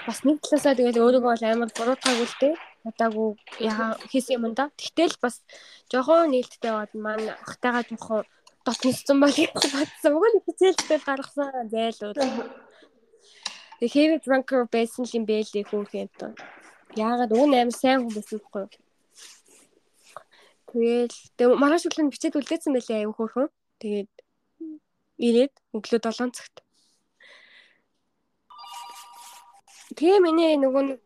[0.08, 2.56] бас нэг талаасаа тэгэл өөрийгөө бол амар буруутгаагүй л дээ.
[2.88, 3.30] Удаагүй
[3.68, 4.72] яа хийсэн юм да.
[4.80, 5.44] Тэгтэл бас
[5.92, 8.24] жоохон нээлттэй бод маань ахтайгаа жоохон
[8.68, 10.11] дот ниссэн бол бодсон.
[10.19, 12.19] Уг нь хичээлдээ гаргасан зайлууд.
[13.80, 16.35] Тэг heavy drunker байсан юм бэлээ хүүхэн то.
[16.99, 18.76] Яагаад уг нь амар сайн хүн байсан байхгүй юу?
[20.68, 23.48] Тэгэл тэг маргааш өглөө бичээд үлдээсэн байлээ аюу хөөрхөн.
[23.80, 24.11] Тэгээд
[25.15, 26.56] ирээд өглөө 7 цагт
[29.98, 30.99] Тэгээ миний нөгөө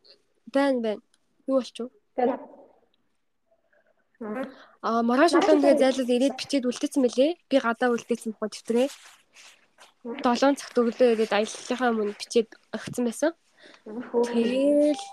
[0.52, 1.02] байна байна.
[1.48, 2.26] Юу болчих вэ?
[4.82, 7.32] Аа маргааш өглөө тэгээ зайлал ирээд бичээд үлдээсэн мөлий.
[7.50, 8.90] Би гадаа үлдээсэн бохоо тэмдрээ.
[10.26, 13.32] 7 цагт өглөө ирээд аяллахаа өмнө бичээд өгсөн байсан.
[13.86, 15.04] Тэгээл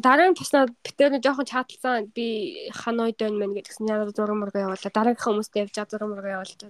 [0.00, 2.26] дараагийн туснаа битээр нь жоохон чаталсан би
[2.72, 4.96] ханойд байна мэн гэдгсэн яг зураг мөргөө явуулаа.
[4.96, 6.60] Дараагийн хүмүүстээ явж зураг мөргөө явуулж.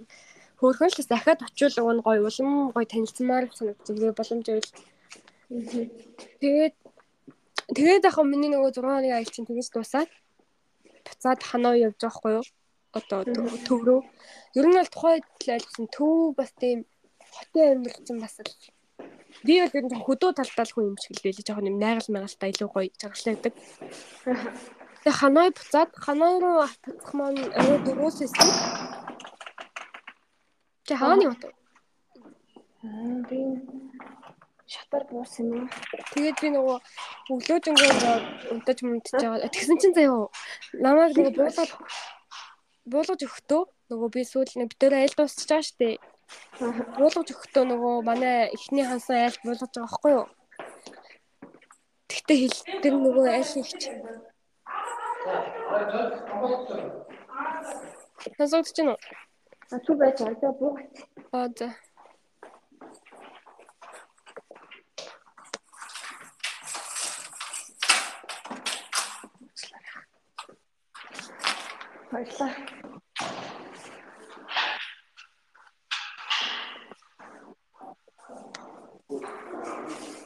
[0.59, 3.95] Хөөхөн л дахиад очиул уг нь гоё улам гоё танилцмаар санагдсан.
[3.95, 4.71] Тэгээ боломж байвал
[5.51, 6.75] Тэгээд
[7.75, 10.11] тэгээд яг миний нөгөө 6 оны аялал чинь тэгэж дуусаад
[11.07, 12.47] буцаад ханаа явж байгаа хгүй юу?
[12.99, 13.21] Одоо
[13.67, 14.01] төв рүү.
[14.59, 16.85] Ер нь бол тухайд л ойлгосон төв бас тийм
[17.37, 18.51] хотын амьдрал чинь бас л
[19.47, 21.47] би бол ер нь хөдөө талдаа хүн юм шиг л байлээ.
[21.47, 23.55] Жохон юм найгал майгалтай илүү гоё жаргалтай байдаг.
[25.01, 28.45] Тэгээ ханаа буцаад ханаа руу атгах маань өө дөрөөс эсэ.
[30.87, 31.43] Тэ хааны бот.
[32.85, 33.39] Аа би
[34.71, 35.65] шатар буусан юм.
[36.15, 36.79] Тэгээд би нөгөө
[37.35, 37.91] өглөөдөнгөө
[38.55, 39.51] унтаж мунтж байгаа.
[39.51, 40.31] Тэгсэн чинь заяа
[40.79, 41.71] намайг нөгөө буулгаж
[42.87, 45.99] буулгаж өгөхдөө нөгөө би сүүл нэг битээр айл дуусчих байгаа штэ.
[46.99, 50.27] Буулгаж өгөхдөө нөгөө манай эхний хансан айл буулгаж байгаа байхгүй юу?
[52.11, 53.83] Тэгтээ хэлдэг нөгөө айл ихч.
[58.39, 58.99] Насогч чинь уу?
[59.71, 60.95] А түр байж байгаа буугач.
[61.35, 61.69] Аа за.
[72.11, 72.51] Баярлалаа.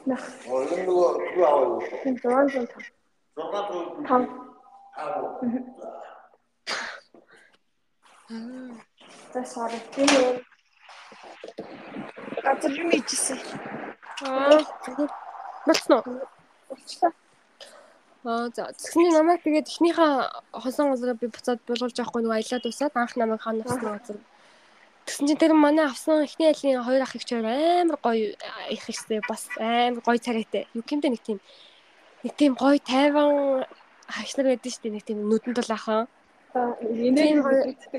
[0.08, 0.24] Нах.
[0.54, 1.80] Олон нөгөө юу аваа юу?
[2.08, 2.84] Энэ 600 тав.
[3.36, 4.22] 600 Тав.
[9.34, 9.78] За sorry.
[10.02, 10.44] Энэ
[12.44, 13.38] Газар би мэдчихсэн.
[14.24, 14.60] Аа.
[15.66, 16.04] Болцсон уу?
[16.68, 17.12] болчлаа.
[18.24, 20.12] Аа за тэгсний намайг тэгээд эхнийхээ
[20.56, 24.16] хосон газараа би буцаад булгуулж авахгүй нөгөө аялаад дуусаад анх намайг хаана авсан газар.
[25.04, 28.32] Тэгсэн чинь тэр манай авсан эхний айлын хоёр ах их чор амар гоё
[28.72, 30.64] их ихтэй бас амар гоё царайтай.
[30.72, 31.38] Юу гэмтэй нэг тийм
[32.24, 33.68] нэг тийм гоё тайван
[34.08, 36.08] хагшнар байдаг шүү дээ нэг тийм нүдэн тул ахан.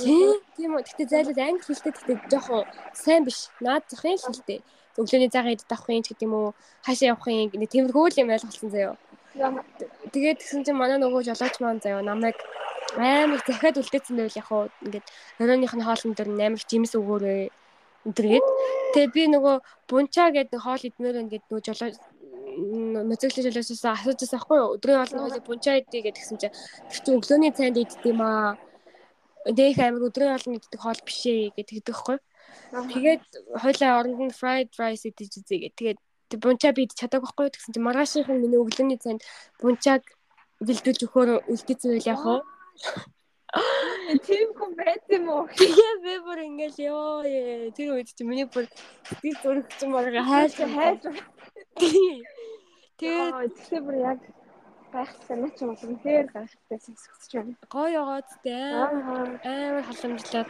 [0.02, 0.82] Тийм тийм үү.
[0.90, 2.66] Гэтэ зайлууд англи хэлтэй гэтэ жоохон
[2.98, 3.54] сайн биш.
[3.62, 4.66] Наад захын хэлтэй.
[4.98, 6.50] Өглөөний цагаан идэх авах юм ч гэдэг юм уу
[6.82, 8.98] хаашаа явах юм нэг тиймэрхүү юм ойлголцсон заяа.
[9.36, 12.40] Тэгээд тэгсэн чинь манай нөгөө жолооч маань заяа намайг
[12.96, 15.06] амар захиад үлдээсэн байвал яг хуу ингээд
[15.44, 17.52] оройных нь хоолн дээр амар жимс өгөөрэй
[18.08, 18.46] өдргээд
[18.94, 19.56] тэгээ би нөгөө
[19.90, 21.96] бунчаа гэдэг хоол идмээр ингээд нөгөө жолооч
[22.56, 24.76] моциклж болоосоо асууж байсан байхгүй юу?
[24.78, 26.56] Өдрийн хоолны хоёул бунчаа идэ гэдгсэн чинь
[26.88, 28.56] тэр чинь өглөөний цайнд иддэг юм аа.
[29.44, 32.20] Дэх амир өдрийн хоолны иддэг хоол биш ээ гэдэг юу?
[32.72, 33.24] Тэгээд
[33.60, 35.76] хоёлаа оронд нь fried rice идэж үзье гэх.
[35.76, 36.00] Тэгээд
[36.34, 39.22] бунчаа бид чадаагүй байхгүй гэсэн чинь маргаашийнхан миний өглөөний цайнд
[39.62, 40.04] бунчааг
[40.66, 42.36] бэлдүүлж өгөхөөр үлдээсэн байл яах вэ?
[44.26, 45.44] Тийм хүн байт юм уу?
[45.60, 47.24] Тэгээ би бүр ингээл ёо
[47.76, 48.66] тэр үед чи миний бүр
[49.08, 51.02] сэтгэл зүрх чинь марга хайж хайж.
[51.80, 54.20] Тэгээд тэгэхээр бүр яг
[54.92, 57.54] байхсан нь ч юм уу тэр гайхалтай сонсогдож байна.
[57.72, 58.04] Гоё
[58.44, 58.56] тэ
[59.44, 60.50] амар халамжлаад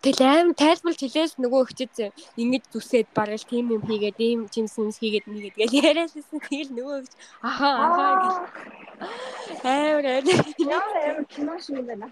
[0.00, 2.16] Тэгэл аим тайлбарч хэлээс нөгөө өгчээсэн.
[2.40, 6.40] Ингэж зүсээд бараг тийм юм хийгээд ийм жимсэнс хийгээд нэгээд гэж яриадсэн.
[6.40, 7.12] Тэгэл нөгөө өгч
[7.44, 8.36] ахаа ахаа гэж.
[9.68, 12.08] Амар амар кино шиг юм байна.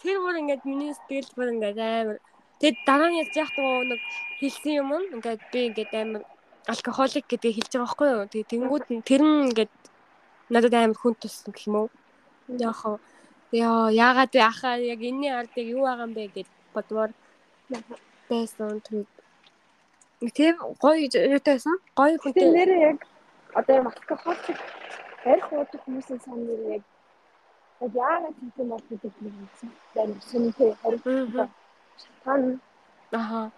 [0.00, 2.18] Тэр бүр ингээд миний сэтгэл бүр ингээд амар
[2.56, 4.00] Тэгэд дараа нь яаж туу нэг
[4.40, 6.22] хэлсэн юм нь ингээд би ингээд амар
[6.64, 8.24] алкоголик гэдэг хэлж байгаа байхгүй юу.
[8.32, 9.74] Тэгээ тэнгууд нь тэр нь ингээд
[10.48, 11.88] надад амар хүн туссан гэх юм уу.
[12.48, 12.80] Яг
[13.52, 17.12] яа яагаад вэ ахаа яг энэний ард яг юу байгаа юм бэ гэж бодвол
[18.30, 19.08] байсан тэгээд
[20.38, 20.96] тийм гоё
[21.34, 22.98] юутайсан гоё хүнтэй нэрээ яг
[23.58, 24.58] одоо алкоголик
[25.32, 26.82] арх уудаг хүмүүсийн сан нэр яг
[27.80, 29.68] яг яагаад тийм бол гэдэг юм бэ?
[30.00, 31.50] Яг сүнтэй харин
[32.00, 32.60] шатан
[33.12, 33.50] аха.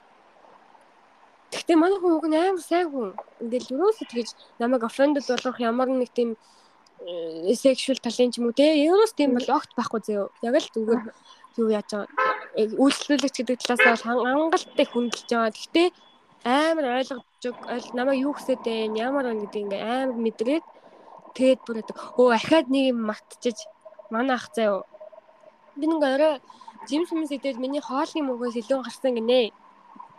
[1.52, 3.10] Гэхдээ манай хүн уг нь амар сайн хүн.
[3.42, 4.28] Ингээл юусоо тэгэж
[4.60, 6.36] намайг offended болгох ямар нэг тийм
[7.64, 8.66] sexual талын ч юм уу те.
[8.86, 10.26] Ерөөс тийм бол огт байхгүй зөө.
[10.42, 11.02] Яг л зүгээр
[11.60, 15.52] юу яаж байгаа үйлчлүүлэгч гэдэг талаас бол хангалттай хүндэлж байгаа.
[15.52, 15.88] Гэхдээ
[16.44, 18.94] амар ойлгож ойл намайг юу гэсэд вэ?
[18.96, 20.64] Ямар вэ гэдэг ингээ амар мэдрээд
[21.36, 23.58] тэгээд бүр одоо өө ахаад нэг юм мартчихж
[24.10, 24.82] манай ах заяа.
[25.76, 26.40] Би нэг орой
[26.88, 29.52] жимс юмс идээд миний хоолны мөгөөс илүү гарсан гинэ.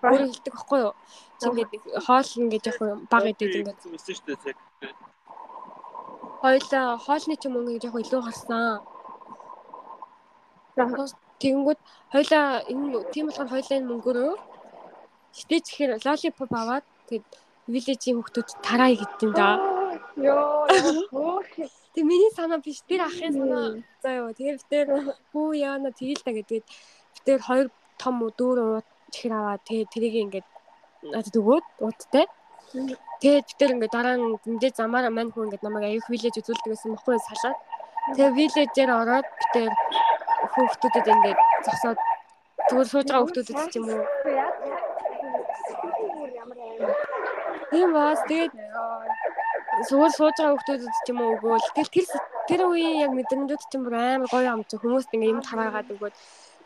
[0.03, 0.93] Өөр хэлдэг байхгүй юу?
[1.39, 1.72] Чи ингээд
[2.06, 2.77] хоол ингээд яг
[3.11, 4.56] баг идээд ингээд үсэн шүү дээ.
[6.43, 8.84] Хоёлаа хоолны ч юм уу ингээд яг илүү гарсан.
[11.40, 11.80] Тэгэнгүүт
[12.14, 14.34] хоёлаа энэ тийм болохоор хоёлаа энэ мөнгөөрөө
[15.38, 17.28] шитэй чихэр лолипоп аваад тэгэд
[17.74, 19.49] виллежийн хүүхдүүд тараа гэдэг юм да.
[20.18, 20.68] Йоо.
[21.94, 23.66] Тэг миний санаа биш тэр ахын санаа
[24.03, 24.34] заа юу.
[24.34, 24.88] Тэгээд тэр
[25.32, 26.64] хүү яана тэгэл та гэдэг.
[27.26, 27.68] Тэр хоёр
[28.02, 28.82] том дүүр
[29.14, 30.48] чихэр аваад тэгээ тэрийг ингээд
[31.14, 32.26] надад өгөөд ууттай.
[33.22, 36.94] Тэгээд тэр ингээд дараа нь зэмдээ замаараа мань хүн ингээд намайг аюух виллеж үзүүлдэг гэсэн
[36.94, 37.57] бохгүй салаад.
[38.16, 39.72] Тэгээ виллежээр ороод би тэр
[40.53, 41.99] хүүхдүүдэд ингээд зогсоод
[42.69, 44.03] зүгээр сууж байгаа хүүхдүүдэд ч юм уу.
[47.71, 48.53] Тийм баас тэгээд
[49.88, 52.05] зүгээр сууж байгаа хүүхдүүдэд ч юм уу өгөөл тэгэл тэр
[52.49, 56.15] тэр үеийн яг мэдрэмжүүд чинь бүр амар гоё юм чи хүмүүст ингээд юм тараагаад өгөөд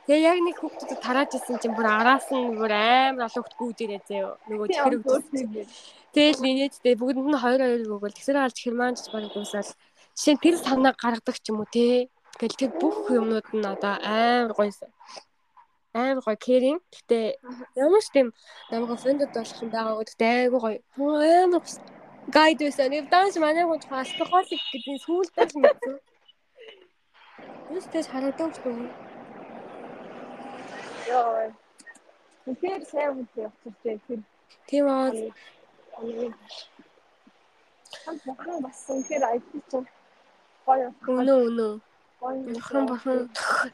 [0.03, 3.77] Тэгээ яг нэг хүүхдүүдэд тарааж исэн чинь бүр араас нь бүр амар олон хүүхд гүйж
[3.87, 4.35] ирээ зөө.
[4.51, 5.63] Нөгөө чихэр өгдөө.
[6.11, 9.71] Тэгэл инээдтэй бүгдэнд нь хоёр хоёр өгөөл тэгсэр алж херманч баг дуусаад
[10.11, 12.11] жишээ нь тэр санаа гаргадаг ч юм уу те.
[12.37, 14.89] Тэгэл тэр бүх юмнууд нь одоо амар гоёсэн.
[15.93, 16.81] Амар гоё кэринг.
[16.89, 17.37] Гэтэ
[17.77, 18.27] ямар ч тийм
[18.73, 20.79] намайг офендед болох юм байгаа гэхдээ айгүй гоё.
[20.97, 21.63] Амар
[22.33, 22.89] гайд байсан.
[22.89, 25.95] Нэг данс манай гоо алкоголик гэдэг сүүлдээ л мэдсэн.
[27.73, 28.89] Юустэйс харагдав шүү.
[31.07, 31.53] Яа.
[32.45, 34.21] Тэр сайн үгүй явчихжээ тэр.
[34.67, 35.11] Тийм аа.
[38.03, 39.87] Хан бохон бас үнээр айдчих чинь.
[40.65, 40.89] Гоё.
[41.07, 41.73] Өнөө өнөө.
[42.23, 43.19] Бурхан бурхан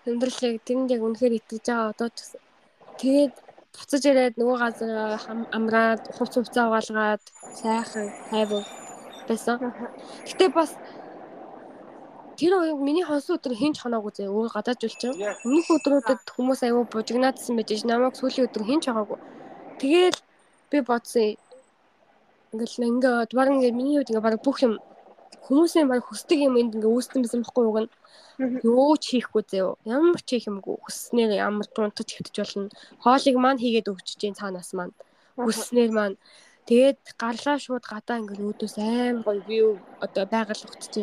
[0.09, 2.17] амьдралыг тэнд яг үнэхээр итгэж байгаа одоо ч
[2.97, 3.33] тэгээд
[3.77, 5.21] буцаж ирээд нөгөө газар
[5.53, 7.23] амраад хувц хувцаа угаалгаад
[7.61, 8.63] сайхан хайвуу
[9.29, 9.69] байсан.
[10.25, 10.73] Гэтэ бас
[12.41, 15.13] тэр үеиг миний хонсон өдөр хинч хоноогүй зэ өөр гадааж үлчээ.
[15.45, 19.19] Өмнөх өдрүүдэд хүмүүс аюу бужигнаадсан байж намайг сүүлийн өдөр хинч хагаагүй.
[19.77, 20.19] Тэгээл
[20.73, 21.37] би бодсон.
[22.49, 24.81] Ингээл ингээд баг ингээд миний хувьд ингээд баг бүх юм
[25.49, 27.91] хүмүүсийн баг хүсдэг юм энд ингээд үүсгэн байсан байхгүй юу гэнэ
[28.39, 29.75] Юу ч хийхгүй зөө.
[29.83, 30.79] Ямар ч хийх юмгүй.
[30.79, 32.71] Хүснээр ямар дунтаж хөвтөж болно.
[33.03, 34.95] Хоолыг маань хийгээд өгч чинь цаанаас маань.
[35.35, 36.15] Хүснээр маань.
[36.63, 39.67] Тэгээд гарлаа шууд гадаа ингээд өөдөөс аим гоё вью
[39.99, 40.93] одоо байгаль өгчөж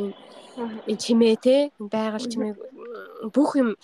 [0.89, 2.55] энэ чимээ те байгаль чимээ
[3.35, 3.77] бүх юм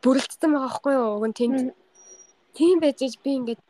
[0.00, 1.76] бүрэлдсэн байгаа байхгүй юу нь тэнд?
[2.56, 3.60] Тийм байж би ингээд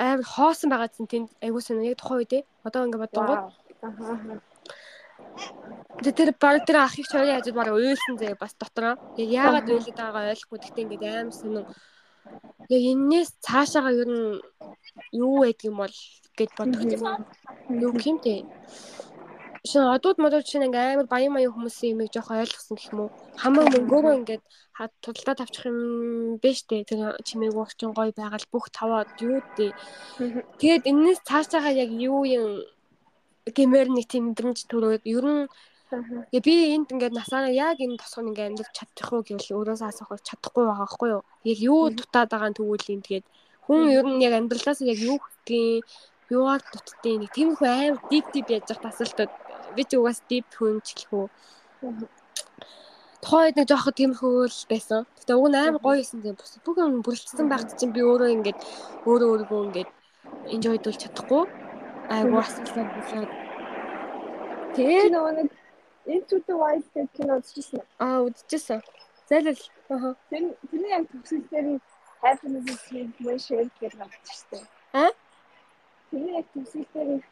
[0.00, 2.32] аим хоосон байгаа чинь тэнд айгуу санаа яг тухайн үед
[2.64, 3.36] одоо ингээд бодгоо
[6.02, 8.94] тэр баг тэр ах их чойрын хажууд баг уйлсан заяа бас дотроо.
[9.16, 10.58] Яагаад уйлаад байгаагаа ойлгохгүй.
[10.58, 11.66] Гэхдээ ингээд амар сонин.
[12.68, 14.40] Яг энээс цаашаага ер нь
[15.12, 15.96] юу байдаг юм бол
[16.36, 17.02] гэд бодох юм.
[17.68, 18.44] Юу гэмтэй.
[19.64, 23.10] Шин одууд модууд чинь ингээ амар баян маяг хүмүүсийн юмыг жоох ойлгосон гэх юм уу.
[23.40, 24.42] Хамаг мөнгөөрөө ингээд
[25.00, 26.84] тулдаа тавчих юм биш үү.
[26.84, 29.72] Тэр чимээг уурчин гоё байгаад бүх таваад юу дээ.
[30.60, 32.60] Тэгээд энэс цаашаага яг юу юм
[33.56, 35.44] гэмээр нэг тийм мэдрэмж төрөөд ер нь
[36.32, 40.26] Гэ би энд ингээд насаараа яг энэ тосгон ингээд амьд чадчих уу гэвэл өөрөөсөө асуухыг
[40.26, 41.22] чадахгүй байгаа байхгүй юу.
[41.52, 43.26] Яг юу дутаад байгаа нь тэгвэл юм тэгээд
[43.66, 45.84] хүн ер нь яг амьдралаас яг юу гэдгийг
[46.34, 49.32] юугаар дутдгийг нэг тийм хүн аим дип дип яаж явах асуултууд
[49.76, 51.26] би ч угаас дип хүн ч гэх үү.
[53.22, 55.00] Тухайд нэг жоохот тиймэрхүү л байсан.
[55.20, 56.36] Гэтэ уг нь амар гоё байсан тийм.
[56.64, 58.58] Бүх юм бүрэлдсэн байхад чинь би өөрөө ингээд
[59.08, 59.90] өөрөө өөрийгөө ингээд
[60.54, 61.44] enjoydуулж чадахгүй.
[62.10, 63.30] Айгу асуултаа болоод
[64.74, 65.48] Тэгээд нөгөө нэг
[66.04, 67.80] Into the Wild гэх кино үзчихсэн.
[67.96, 68.82] Аа үзчихсэн.
[69.28, 69.56] Зайлал.
[69.88, 70.12] Аа.
[70.28, 71.80] Тэр тэрний яг төгсөлтөөр
[72.20, 72.82] happiness is
[73.24, 74.62] when shared гэж гарчихсан.
[74.92, 75.12] Аа?
[76.10, 77.22] Тэрний яг төгсөлтөөр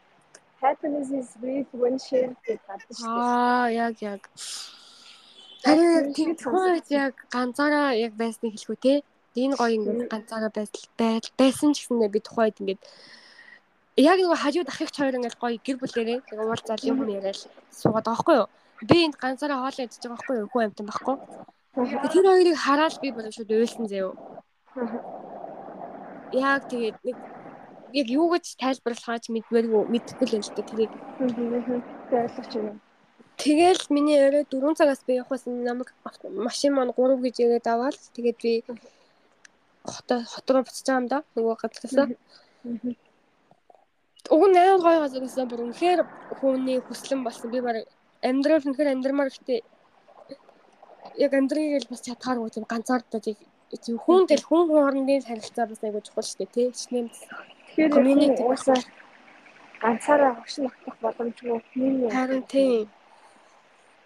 [0.62, 3.11] happiness is with when shared гэж гарчихсан.
[3.12, 4.24] Аа, яг яг.
[5.66, 8.94] Харин тийм тухайд яг ганцаараа яг байсныг хэлэхүү те.
[9.36, 12.81] Энэ гоё ингээд ганцаараа байл байсан ч гэсэндээ би тухайд ингээд
[13.97, 17.40] яг нэг хажууд ахигч хоёр ингээд гоё гэр бүлэрээ нэг уулзаал юм яриад
[17.70, 18.48] суугаад байгаа байхгүй юу?
[18.82, 21.16] би энд ганцаараа хоол идчихэж байгаа байхгүй юу хүн амтан байхгүй.
[22.12, 24.12] Тэр хоёрыг хараад би болоо шууд уйлсан заяо.
[26.32, 27.16] Яг тэгээд нэг
[28.01, 30.93] яг юу гэж тайлбарлахаач мэдвэргүй мэдэхгүй л юм л да тэрийг.
[31.20, 32.81] Ойлгож байна.
[33.39, 35.94] Тэгэл миний орой 4 цагаас би явахаас намайг
[36.27, 38.52] машин маань 3 гэж яриад аваад тэгээд би
[39.86, 42.10] хот хот руу буцаж байгаа юм да нөгөө газраас.
[44.31, 46.01] Уг нь амар гоё газар бүр үнэхээр
[46.39, 47.51] хүний хүслэн болсон.
[47.51, 47.77] Би баг
[48.23, 49.61] амьдрал үнэхээр амьдрмаар гэхдээ
[51.24, 56.07] яг амьдрыг л бас чадхааргүй тийм ганцаардаа тийм хүн тэл хүн хоорондын харилцаа бас айгуу
[56.07, 56.69] чухал шүү дээ тий.
[56.70, 57.11] Шинэ
[57.74, 58.78] тэгэхээр community уусаа
[59.82, 62.86] ганцаараа хогшин автах боломжгүй юм харин тийм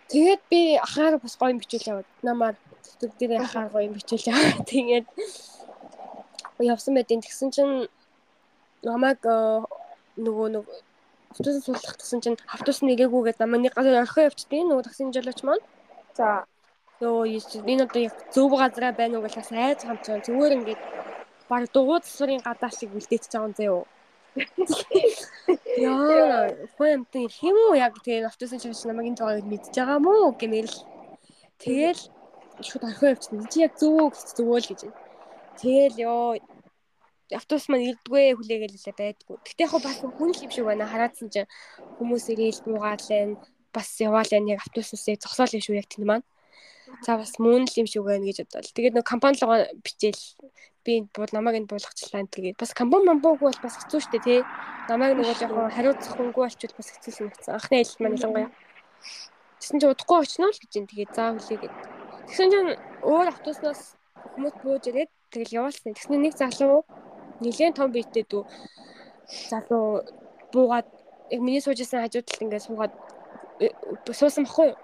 [0.08, 5.06] тэгээд би ахаар бас гоё бичүүл яваад намаар төгтөг дээр ахаар гоё бичүүл яваад тэгээд
[6.72, 7.74] явсан байдیں۔ Тэгсэн чинь
[8.80, 9.20] намайг
[10.16, 10.76] нөгөө нөгөө
[11.30, 15.64] автобус суулгах гэсэн чинь автобус нэгээгүйгээд намайг нэг газар орхио явчихдیں۔ нөгөө таксийн жолооч маань.
[16.16, 16.44] За.
[17.00, 20.24] Йоо энэ одоо яг зөв газараа байна уу гэж бас айж байгаа.
[20.24, 20.80] Зүгээр ингээд
[21.48, 23.82] баг дугуй засварын гадаа шиг үлдээч байгаа юм заяо.
[25.76, 30.66] Яа, хөөмтэн хэм үү яг тэгээ автобусын чавч намайг энэ жагааг мэдж байгаа мó гэмээр
[30.72, 30.78] л
[31.60, 32.02] тэгэл
[32.64, 33.44] шууд орхио явчихсан.
[33.52, 34.80] Чи яг зөв гэж зөвөө л гэж.
[35.60, 36.36] Тэгэл ёо
[37.34, 39.36] автобус маань ирдгүй хүлээгээл л байдгүй.
[39.42, 40.86] Гэтэ яг бас хүн л юм шиг байна.
[40.86, 41.50] Хараадсан чинь
[41.98, 43.36] хүмүүс ирээл буугаал байна.
[43.74, 44.54] Бас яваал байна.
[44.54, 46.26] Яг автобуснаас зогсоол юм шүү яг тийм маань.
[47.02, 48.74] За бас мөн л юм шиг байна гэж бодлоо.
[48.76, 50.22] Тэгээд нэг компани руу бичээл
[50.86, 54.40] би бууд намайг энэ буулгачлаа тэгээд бас компани мамбуугүй бол бас хэцүү шттэ тий.
[54.86, 57.54] Намайг нөгөө жоохон хариуцах хүнгүй болчихвол бас хэцүү санагдсан.
[57.58, 58.50] Анхны ээлж маань ялангуяа.
[59.58, 61.74] Тэсэн чи удахгүй очно л гэж юм тэгээд заа хүлээ гэд.
[62.30, 62.70] Тэгсэн чинь
[63.02, 65.90] өөр автобуснаас хүмүүс бууж ирээд тэгэл явуулсан.
[65.98, 66.86] Тэгснэ нэг залуу
[67.42, 68.42] нэлээд том биеттэй дүү
[69.50, 70.02] залуу
[70.52, 70.86] буугаад
[71.30, 72.92] яг миний суужсэн хажууд талд ингээд суугаад
[73.60, 73.70] э,
[74.12, 74.76] суусан баггүй юу.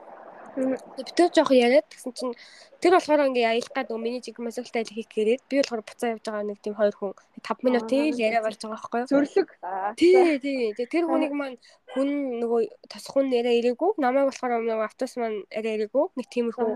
[0.53, 2.35] Би тэр жоох яриад тэгсэн чинь
[2.83, 6.45] тэр болохоор ингээ аялах гад миний чиг масуултаа хийх гээрэд би болохоор буцаа явж байгаа
[6.45, 9.09] нэг тийм хоёр хүн 5 минут тэл яриа болж байгаа байхгүй юу.
[9.09, 9.49] Зөвлөг.
[9.97, 10.74] Тий, тий.
[10.77, 11.57] Тэр хүнийг маань
[11.97, 12.61] хүн нөгөө
[12.93, 13.97] тосхон яриа ирээгүй.
[13.97, 16.05] Намайг болохоор нөгөө автобус маань яриа ирээгүй.
[16.20, 16.70] Нэг тиймэрхүү.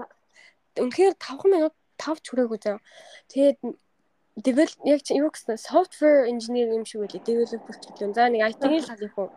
[0.81, 2.81] Үнэхээр 5 минут тавч хүрээгүй заа.
[3.29, 3.61] Тэгээд
[4.37, 8.13] develop яг юу гэсэн software engineer юм шиг үлээ developer гэхлээ.
[8.13, 9.31] За нэг IT-ийн халих уу.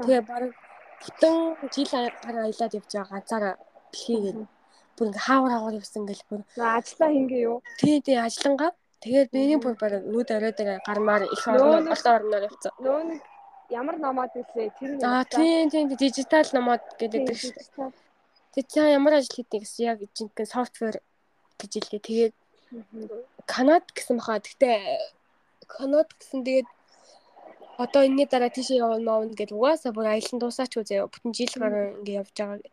[0.00, 0.56] Тэгээ баг
[1.04, 1.36] бүтэн
[1.68, 1.92] жил
[2.24, 3.54] гараа аялаад явж байгаа ганцаараа
[3.92, 4.38] бэлхийгээд
[4.96, 6.40] бүр ингээ хаавар хаавар явсан гэл бүр.
[6.56, 7.58] Ажлаа хингээ юу?
[7.80, 8.72] Тий, тий, ажиллангаа.
[9.04, 12.72] Тэгээд миний бүр баг нүд оройд гармаар их орноор олон орноор явцсан.
[12.80, 13.20] Нөө нэг
[13.68, 15.04] ямар номод үлээ тэр нэг.
[15.04, 17.92] Аа, тий, тий, дижитал номод гэдэг шүү.
[18.56, 21.00] Тэг чи ямар ажил хийдэг гэсэн яг жинхэнэ софтвер
[21.60, 22.02] гэж хэлээ.
[22.08, 22.34] Тэгээд
[23.50, 24.38] Канад гэсэн баха.
[24.38, 24.78] Гэхдээ
[25.66, 26.68] Канад гэсэн тэгээд
[27.82, 31.10] одоо энэний дараа тийшээ явна маавна гэдэг угаасаа бүр аялан дуусаач үзээ.
[31.10, 32.72] Бүтэн жил гараа ингэ явж байгаа гэдэг.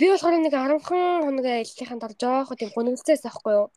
[0.00, 3.68] Би болохоор нэг 10хан хоног аяллахын дараа жоохот юм гоногцээс авахгүй юу.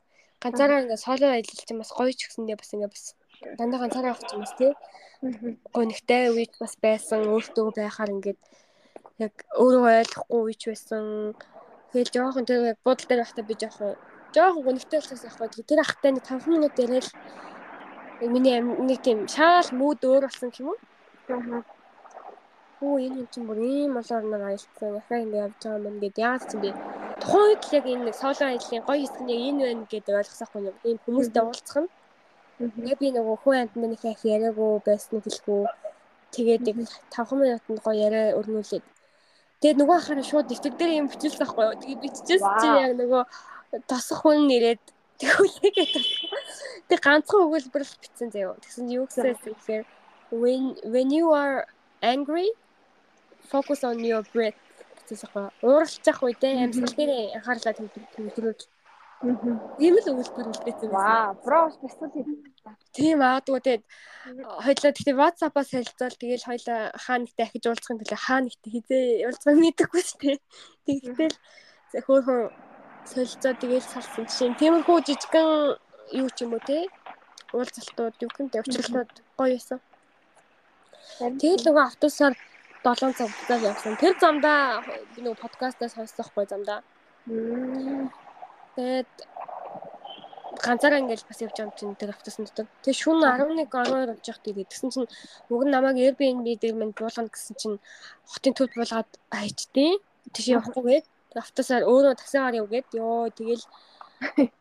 [0.44, 3.04] Ганцаараа ингэ соло аялал чинь бас гоё ч гэсэндээ бас ингэ бас
[3.60, 4.74] дандаа ганцаараа авах юм бас тий.
[5.78, 7.30] Гоногтай үеч бас байсан.
[7.32, 8.42] Өөртөө байхаар ингээд
[9.24, 11.04] яг өөрөө ойлгохгүй үеч байсан.
[11.94, 13.94] Тэгэл жоохон тэр буудлын дээр байхдаа би жоохон
[14.36, 15.64] жоохон гонхтой болчихсон байхгүй.
[15.64, 17.08] Тэр ахтай нэг 5 минут яриад
[18.22, 20.80] миний нэг тийм шаал мүүд өөр болсон юм уу?
[21.30, 21.64] Аа.
[22.82, 24.98] Оо энэ юм чинь бүр ийм олоор нэг аялцсан.
[25.00, 26.72] Яхаа ингэ явж байгаа юм гээд яагаад ч юм бэ?
[27.22, 30.78] Тухайн үед л яг энэ соло ажлын гоё хэсэг нь энэ байна гэдэг ойлгосоохгүй юм.
[30.88, 31.90] Ийм хүмүүстэй уулзах нь.
[32.92, 35.62] Яг би нөгөө хүн амтны нэг их яриаггүй байсан гэлгүй.
[36.34, 36.78] Тэгээд яг
[37.14, 38.86] 5 минутанд гоё яриа өрнүүлээд
[39.58, 41.82] Тэгээд нөгөө ахаараа шууд дэвтэр дээр юм бичүүлсэн байхгүй юу.
[41.82, 43.22] Тэгээд биччихсэн чинь яг нөгөө
[43.86, 44.84] тосох хүн нэрээд
[45.22, 45.94] тэгүүлээгээд
[46.90, 48.58] тэг ганцхан өгүүлбэр л бичсэн заяа.
[48.64, 49.86] Тэгсэн юу гэсэн гэхээр
[50.32, 51.66] when when you are
[52.02, 52.50] angry
[53.52, 54.60] focus on your breath
[55.08, 55.52] гэсэн юм.
[55.64, 58.64] Ууралцах үедээ амьсгал дээр анхаарлаа төвлөрүүл.
[59.82, 60.90] Ийм л үйлдэл үлдээсэн.
[60.94, 62.14] Ваа, бро бяцлал
[62.94, 63.84] Тийм аадгүй тэгээд
[64.66, 69.56] хоёлаа тэгтээ WhatsApp-аас солилцоол тэгээд хоёлаа хаа нэгтэй ахиж уулзахын төлөө хаа нэгтэй хизээ уулзах
[69.58, 70.38] мэдээгүй шүү дээ.
[70.86, 71.36] Тэгтэл
[72.06, 72.42] хөөхөн
[73.12, 75.50] солилцоо тэгээд салсан чинь тиймэрхүү жижигхэн
[76.20, 76.88] юу ч юм уу те
[77.56, 79.80] уулзалтууд юу гэнтэй учруултууд гоё юмсан.
[81.40, 82.36] Тэгээд нөгөө автобусаар
[82.84, 83.94] 7 цаг хугацаа явсан.
[84.02, 84.84] Тэр замдаа
[85.16, 86.80] би нөгөө подкастаас сонссохгүй замдаа.
[88.76, 89.12] Тэгээд
[90.66, 92.68] ганцаараа ингээл бас явж байгаа юм чинь тэр автобусны дотор.
[92.84, 95.12] Тэгээ шүн 11 12 болж явах тэгээд тэгсэн чинь
[95.52, 97.78] уг нь намайг Airbnb дээр минь буулгана гэсэн чинь
[98.28, 99.96] хотын төвд буулгаад хайчдیں۔
[100.34, 101.06] Тийш явахгүйгээд
[101.36, 103.64] автобусаар өөрөө таксигаар явгээд ёо тэгэл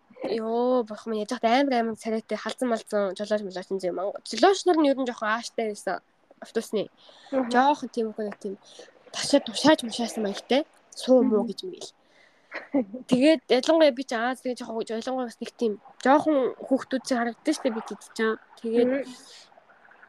[0.43, 3.97] ёо бах минь яж хат амар амар царайтай халзан малзан жолооч молооч юм зэм.
[4.25, 6.01] Жолооч нар нь ер нь жоохон ааштай байсан
[6.41, 6.89] автобусны.
[7.31, 8.55] Жоохон тийм үгүй тийм
[9.13, 10.63] ташаа тушааж мушаасан маягтай
[10.95, 11.91] суу муу гэж мгил.
[13.11, 15.73] Тэгээд ялангуяа би ч Аз тэгээ жоохон ялангуяа бас нэг тийм
[16.05, 18.39] жоохон хүүхдүүдийг харагдсан шүү дээ би тэд чинь.
[18.61, 18.91] Тэгээд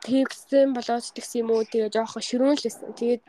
[0.08, 2.96] тэгсэн болооч тэгсэн юм уу тэгээ жоохон ширүүнлсэн.
[3.00, 3.24] Тэгээд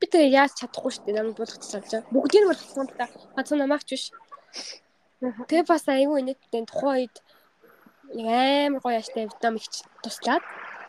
[0.00, 2.12] би тэгээ яаж чадахгүй шүү дээ намайг болгочих чадж байгаа.
[2.14, 3.06] Бүгдийг нь болгосон та
[3.36, 4.04] бацаа намаагч биш.
[5.20, 7.16] Тэгээ бас айгүй инээдтэй тухайн үед
[8.16, 10.44] амар гоё аштай вьетнам ихч туслаад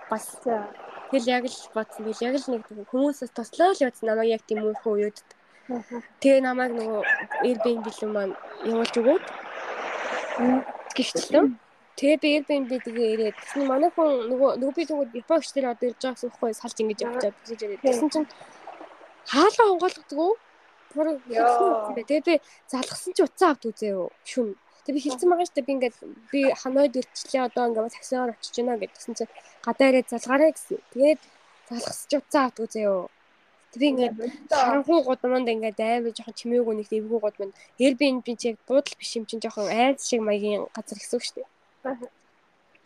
[0.09, 0.25] бас
[1.11, 2.07] тэгэл яг л бодсон.
[2.07, 5.19] Тэгэл яг л нэг хүмүүсээс туслаа л явсан намайг яг тийм мөнхөн үеуд
[6.19, 7.01] Тэгээ намайг нөгөө
[7.47, 8.33] Airbnb лүү маань
[8.67, 9.23] явуулж өгөөд
[10.95, 11.45] гихчлээ.
[11.95, 15.87] Тэгээ би Airbnb тэгээ ирээд тэгсэн манай хүн нөгөө нөгөө би нөгөө Японы штэр одоо
[15.87, 18.27] ирж байгаа гэхгүй салж ингэж явчихад гэж ирээд тэгсэн чинь
[19.27, 20.31] хаалга онгойлгодгоо
[20.95, 21.07] бүр
[21.95, 22.35] тэгээ би
[22.71, 24.55] залгсан чи уцаа авд үзээ юу шүн.
[24.83, 25.95] Тэгээ би хэлсэн байгаа шүү дээ би ингээд
[26.31, 29.25] би ханойд ирчлээ одоо ингээд таксигаар очиж байна гэдгсэн чи
[29.65, 30.79] гадаа ирээд залгаарай гэсэн.
[30.93, 31.21] Тэгээд
[31.69, 33.07] залгасч уцаа авд үзээ юу
[33.71, 34.15] Тэр ингээд
[34.51, 39.39] харанхуй гудамд ингээд амар жоохон чимээгүй нэг эвгүй гудамд Airbnb чиг буудал биш юм чинь
[39.39, 41.47] жоохон айц шиг маягийн газар гэсэн үг шүү дээ.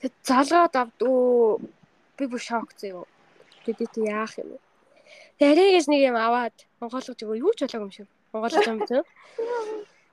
[0.01, 1.57] Тэг залгаад авдуу
[2.17, 3.01] би бүр шок зөө.
[3.65, 4.64] Тэгээд яах юм бэ?
[5.39, 8.07] Тэрийгээс нэг юм аваад онгойлгож өгөө юу ч болоогүй юм шиг.
[8.31, 9.03] Онгойлгож юм зөө.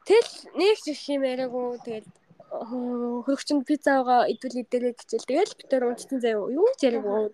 [0.06, 2.10] Тэгэл нэг ч их юм яриаггүй тэгэл
[2.52, 7.30] хөрөгчөнд пиццаага идвэл идэрэй гэчихэл тэгэл бид төр унтсан заяа юу ч яриаггүй.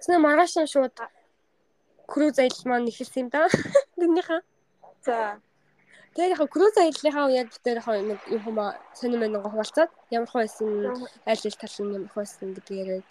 [0.00, 0.96] Тэснэ маргааш нь шууд
[2.08, 3.46] круз аялал маань ихэлсэн юм да.
[4.00, 4.40] Тэрнийхээ.
[5.06, 5.38] За.
[6.14, 10.42] Тэгээд яг круз аяллахаа үед бид яг нэг юм хумаа сонир мэн хуваалцаад ямар хөө
[10.44, 10.68] байсан
[11.24, 13.06] айл ал тал нь ямар хөө байсан гэдэг яриад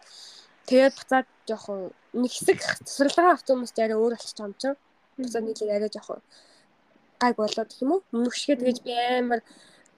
[0.69, 1.80] тэгээд буцаад жоохон
[2.22, 4.80] нэг хэсэг тасралгаа автобус арай өөр болчих юм чинь.
[5.18, 6.19] Буцаад нийлээд арай жоохон
[7.22, 8.02] гайг болоод юм уу?
[8.15, 9.41] Мөнхшгээ тэгэж би амар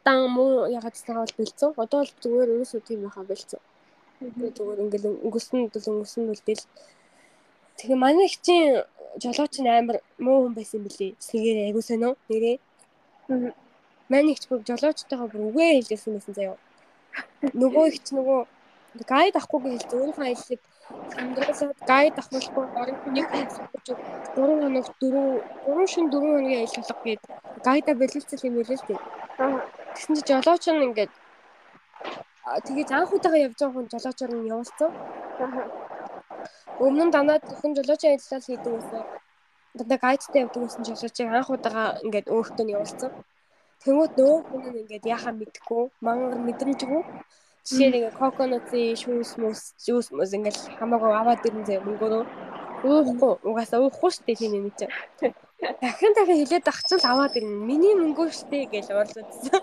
[0.05, 1.71] дан муу ягаад цагаал бэлцэн.
[1.77, 3.61] Одоо бол зүгээр ерөөсөө тийм байхаа бэлцэн.
[4.19, 6.65] Би зүгээр ингээл өнгөсөн дэл өнгөсөн үлдээл
[7.77, 8.85] Тэгээ манай их чинь
[9.17, 11.17] жолооч нь амар муу хүн байсан бэлээ.
[11.19, 12.57] Сэгээр айгуу сонио нэрээ.
[14.09, 16.57] Манай их ч бүр жолоочтойгоо бүр үгээ хэлжсэн байсан заяа.
[17.61, 18.39] Нөгөө их ч нөгөө
[19.09, 19.99] гайд авахгүйг хэлсэн.
[19.99, 20.61] Өөрийнхөө аяллыг
[21.15, 23.87] хамдраасаад гайд авахгүй орон нэг хүн суулж
[24.35, 25.21] 3 хоног 4
[25.65, 27.23] 3 шин 4 хоногийн аялалга гээд
[27.67, 28.99] гайда бэлэлцэл юм хэлээ л дээ.
[29.93, 31.11] Тэгсэн чинь жолооч нь ингээд
[32.65, 34.91] тэгээд анх удаага явж байгаа хүн жолоочоор нь явуулсан.
[36.85, 39.03] Өмнө нь дандаа хүн жолоочийн ажиллал хийдэг байсан.
[39.77, 43.11] Дандаа гайдтай явдаг байсан жолоочийг анх удаага ингээд өөртөө нь явуулсан.
[43.83, 47.01] Тэнгүүд нөө хүн нь ингээд яхаа мэдхгүй, мангар мэдрэмжгүй.
[47.63, 52.23] Жишээ нэг коконотын шүүс мөс, жуус мөс ингээд хамаагүй аваад ирэн зэ мөнгөөрөө
[52.83, 54.85] уухгүй, угаасаа уухгүй дээ тийм юм чи.
[55.79, 57.63] Дахин дахин хилээд ахчихвал аваад ирнэ.
[57.69, 59.61] Миний мөнгөө дээ гэж уурлагдсан.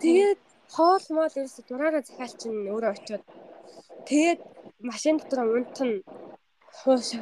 [0.00, 0.40] Тэгээд
[0.72, 3.24] хоол моол ерөөсө дураараа захиал чинь өөрөө очиод
[4.08, 4.40] тэгээд
[4.80, 6.00] машин дотор унтна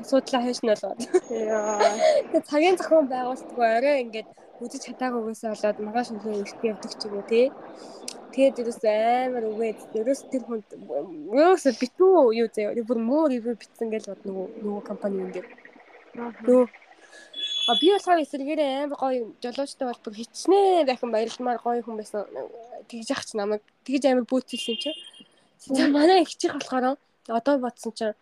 [0.09, 1.01] суудлаа хойш нь болоод.
[1.31, 4.29] Тэгээ цагийн зохион байгуулалтгүй орой ингээд
[4.63, 7.47] үзэж чадаагүйгээсээ болоод маргааш өглөө эртний явдаг ч юм уу тий.
[8.37, 13.89] Тэгээд ерөөс амар үгээд ерөөс тэр хүнд ерөөс битүү юу заяа бүр муу ревю битсэн
[13.89, 15.49] гэж бод нөгөө нөгөө компани юм дээр.
[16.45, 16.69] Нөө
[17.69, 22.23] А би болохоор эсэргээрээ амар гоё жолоочтой бол бүр хичнээн дахин баярлмаар гоё хүн байсан.
[22.87, 25.01] Тэгж яах ч намайг тэгж амар бүүтэлсэн чинь.
[25.75, 26.95] За манай их чих болохоор
[27.27, 28.15] одоо бодсон чинь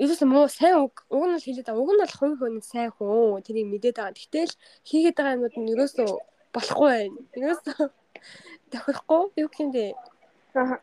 [0.00, 1.82] ерөөсөө муу сайн үг уг нь л хэлээд байгаа.
[1.84, 3.44] Уг нь бол хувь хүний сайн хүн.
[3.44, 4.16] Тэрийг мэдээд байгаа.
[4.16, 4.56] Гэтэл
[4.88, 6.08] хийгээд байгаа юмуд нь ерөөсөө
[6.56, 7.20] болохгүй байна.
[7.36, 7.92] Ерөөсөө
[8.70, 9.92] тохирохгүй юу гэмдэ.
[10.54, 10.78] Аа.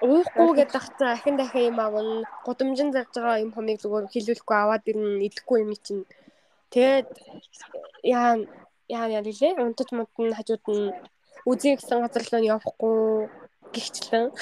[0.00, 2.24] Уухгүй гэдэг тахцаа ахин дахин юм авна.
[2.46, 5.24] Гудамжин зарж байгаа юм хомыг зүгээр хилүүлэхгүй аваад ирнэ.
[5.28, 6.08] Идэхгүй юм чинь.
[6.72, 7.08] Тэгээд
[8.04, 8.40] яа
[8.88, 9.60] яа яа лээ.
[9.60, 10.94] Унтаж мунтан хажууд нь
[11.44, 13.28] үзье гэсэн газар руу явахгүй
[13.74, 14.32] гихчлэн.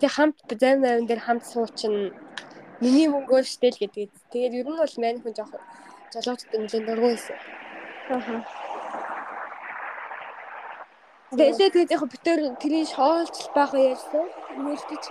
[0.00, 2.12] Тэг хамт зарим зарим дээр хамт суучин
[2.82, 4.10] Миний мөнгөөр штэ л гэдэг.
[4.34, 5.52] Тэгээд ер нь бол мань хүн жоох
[6.10, 7.38] жолоочтой нэлээд дургүй байсан.
[8.10, 8.42] Аа.
[11.34, 14.26] Тэгээд тэгээд яг битэр тэрийн шоолж байхаа ярьсан.
[14.54, 15.04] Нээлтэж.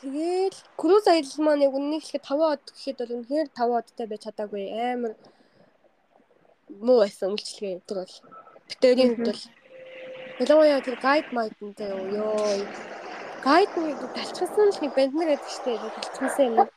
[0.00, 4.22] Тэгээд круз аялал маань яг үннийг хэлэхэд 5 од гэхэд бол үнэхээр 5 одтай байж
[4.24, 4.64] чадаагүй.
[4.72, 5.12] Амар
[6.80, 8.16] муу байсан үйлчлэгээ тэр бол.
[8.68, 9.44] Битэрийн хувьд бол.
[10.40, 12.32] Ялангуяа тэр гайд майдэн заяа ёо
[13.44, 16.68] гайд нэг талчсан л нэг банд нар гэдэг штеп талчсан юм.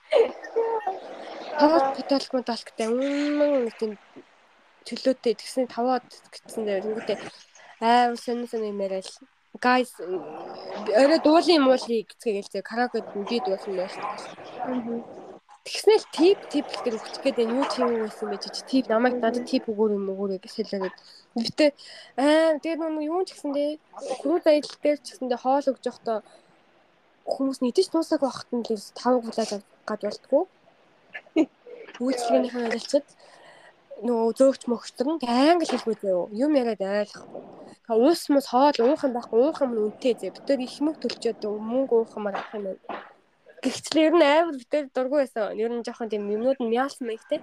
[1.56, 3.96] Таваад потолк потолктай үнэн тийм
[4.88, 6.84] чөлөөтэй тэгсэн таваад гэтсэн дээр.
[6.86, 7.18] Тэнгүүтээ
[7.82, 9.08] аав сонин сонин юм яриад
[9.60, 9.92] guys
[11.02, 14.16] орой дуулын муулыг гэцгээгээл зэ караокед би дуулсан байж таа.
[15.66, 19.66] Тэгснээр тип тип гэдэг өгчих гээд юу тийм байсан байж чи тип намайг надад тип
[19.72, 20.96] өгөр юм өгөр гэж хэлээд.
[21.34, 21.72] Битээ
[22.22, 23.70] аа тэгээд нүг юу ч гэсэндээ
[24.22, 26.20] круу аялал дээр ч гэсэндээ хоол өгж явахдаа
[27.26, 29.52] хүмүүс нийтэж туусаг байхад нь л тав гулаад
[29.90, 30.44] гад болтгоо.
[32.04, 33.08] Үйлчлэгнийхэн ажилчид
[34.04, 37.44] нөгөө зөөгч мөгчтөр нь англи хэлгүй зөө юм яриад ойлгохгүй.
[37.88, 40.36] Та уус мус хоол уух юм байхгүй уух юм үнэтэй зэ.
[40.36, 42.82] Битэр их мөнгө төлчөөд мөнгө уух юмар авах юм байна.
[43.64, 45.56] Гэхдээ ер нь амар битэр дургүй байсан.
[45.56, 47.40] Ер нь жоохон тийм юмнууд нь мяалсан маягтай.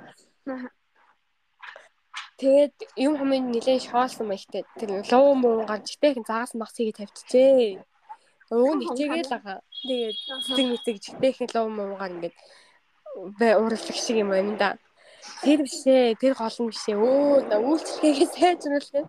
[2.36, 4.62] Тэгээд юм хүмүүс нэлээд шоолсон маягтай.
[4.76, 7.80] Тэр луу муу гарч ихтэйхэн заагас махсыг тавьчихжээ.
[8.52, 9.58] Өө ничээгээл байгаа.
[9.88, 12.36] Тэгээд цэцэг мэцэг жигтэйхэн луу муугаар ингээд
[13.62, 14.70] урлаг шиг юм байна да.
[15.42, 16.96] Тэр бишээ, тэр гол нь бишээ.
[16.98, 19.08] Өө үйлчлэгээ сайжруулах.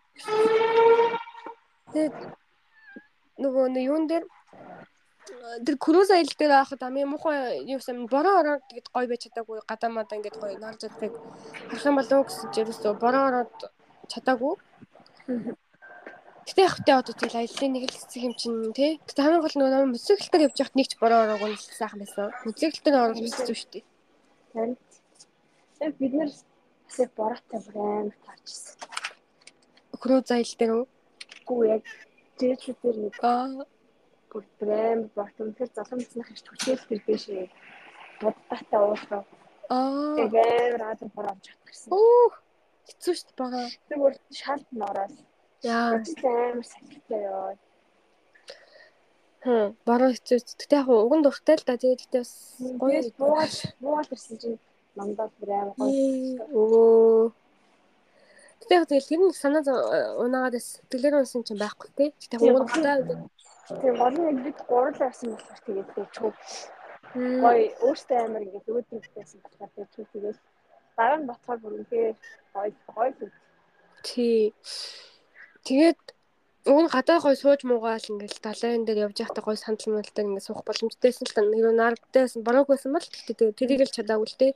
[1.94, 2.15] Тэгээд
[3.41, 4.26] нөгөө нэг юун дээр
[5.65, 9.61] тэр круз аялал дээр авахд амын муухай юу юм бороо ороод тэгэд гой байж чадаагүй
[9.65, 11.14] гадаамаа ингээд гой нарж чаддаг
[11.69, 13.53] харах юм болов гэсэн чинь ерөөсөө бороо ороод
[14.11, 14.53] чадаагүй
[16.44, 18.99] Гэтэ яг хөтэ одоо тэгэл аяллаа нэг л хэсэг юм чинь тий.
[19.07, 22.35] Гэтэ хамгийн гол нөгөө мөцөглөлтөөр явж явахт нэг ч бороо ороогүй л сайхан байсан.
[22.44, 23.84] Биш зү шүү дээ.
[24.52, 24.76] Харин
[25.86, 28.76] яг бид нар бас яг бороотой бүр амар таарчсан.
[30.04, 30.86] Круз аялал дээр үү?
[31.48, 31.84] Гүү яг
[32.40, 33.16] жижиг дээр нэг
[34.34, 37.45] бүр брэм бот үнэхээр залуучных их төсөөл тэр дэшээ
[38.22, 39.22] будтаатай уусаа.
[39.70, 40.16] Аа.
[40.18, 41.94] Тэгээд рад борооч чадчихсан.
[41.94, 42.34] Оо
[42.88, 43.62] хэцүү дээ бага.
[43.90, 45.16] Тэгвэр шалт нороос.
[45.62, 46.02] Яа.
[46.50, 47.53] амар салхитай ёо.
[49.45, 50.38] Хм, баруун хэцүү.
[50.60, 51.78] Гэтэ яг уг нь дуртай л да.
[51.78, 52.34] Тэгээд гэтээ бас
[52.82, 54.60] гоё буугаал буугаал ирсэн чинь
[54.98, 55.92] намдаа бүр амар гоё.
[56.54, 57.32] Өө.
[58.62, 59.62] Гэтэ яг тэгэл тэр нэг санаа
[60.24, 62.10] унаагаад сэтгэлээр унсан чинь байхгүй тий.
[62.40, 63.04] Нь дуртай.
[63.82, 66.34] Тийм гол нь бид гурал авсан болохоор тэгээд чөв.
[67.44, 70.38] Гоё өөртөө амар ингээд өөдрөгтэйсэн болохоор тэгээд чөв тэгээд
[70.98, 72.16] дараа нь ботхоор бүр үнэхээр
[72.54, 73.32] гоё гоё.
[74.04, 74.54] Тий.
[75.68, 76.02] Тэгээд
[76.72, 80.48] уг нь гадаа гой сууж муугаал ингээл далайн дээр явж байхдаа гой сандал мэлтэй ингээд
[80.48, 84.48] суух боломжтойсэн л та нэг наардайсэн бараг байсан бол тэгтээ тэрийг л чадаагүй л те.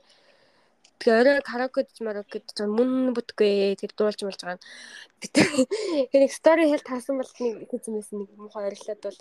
[0.98, 4.58] Тэгээ орой караоке гэж марок гэж мөн бүтгүй тэр дуулж болж байгаа.
[5.22, 9.20] Тэгээ стори хэл таасан бол нэг байсан нэг муухай орилоод бол.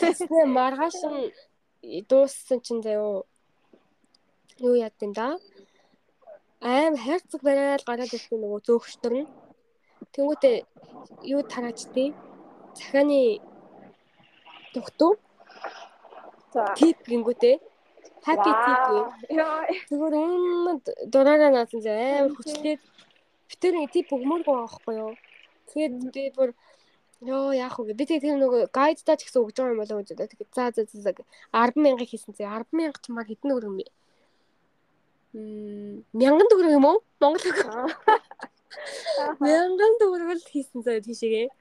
[0.00, 1.32] Тэгснэ маргааш нь
[2.04, 3.24] дууссан чинь заяо
[4.60, 5.40] юу яадсан да?
[6.60, 9.30] Аим хайрцаг барайл гараад ирсэн нөгөө зөөгчтөр нь.
[10.12, 10.56] Тэнгуүтээ
[11.32, 12.08] юу тараачдээ
[12.76, 13.40] захааны
[14.74, 15.16] тухтуу
[16.76, 17.56] тип гингүүтээ
[18.26, 18.80] happy tip
[19.90, 22.80] зүгээр өмнөд дураараа наасан зэ амар хүчлээд
[23.50, 25.12] битэр нэг тип өгмөргүй байхгүй юу?
[25.70, 26.50] Тэгээд би бүр
[27.20, 27.92] Йоо яах вэ?
[27.92, 30.72] Би тэгээ тэр нөгөө гайдтаа ч гэсэн өгж байгаа юм болоо гэж одоо тэгээ за
[30.72, 31.12] за за.
[31.52, 33.86] 100000 хийсэн зэ 100000 ч мар хэдэн өргөн бэ?
[35.36, 37.04] Мм 1000 төгрөг юм уу?
[37.20, 37.60] Монгол үг.
[39.44, 41.52] Мянган төгрөгөл хийсэн заяа тийшээгээ.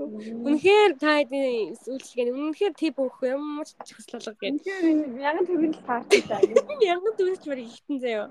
[0.00, 4.56] Үнэхээр та хэдийн үйлчлэгээ үнэхээр тип өгөх ямар ч хүслэлэг гээд.
[4.64, 4.86] Тэгэхээр
[5.20, 6.40] мянган төгрөг л таартай заа.
[6.40, 8.26] Мянган төгрөг мөр ихтэн заяа.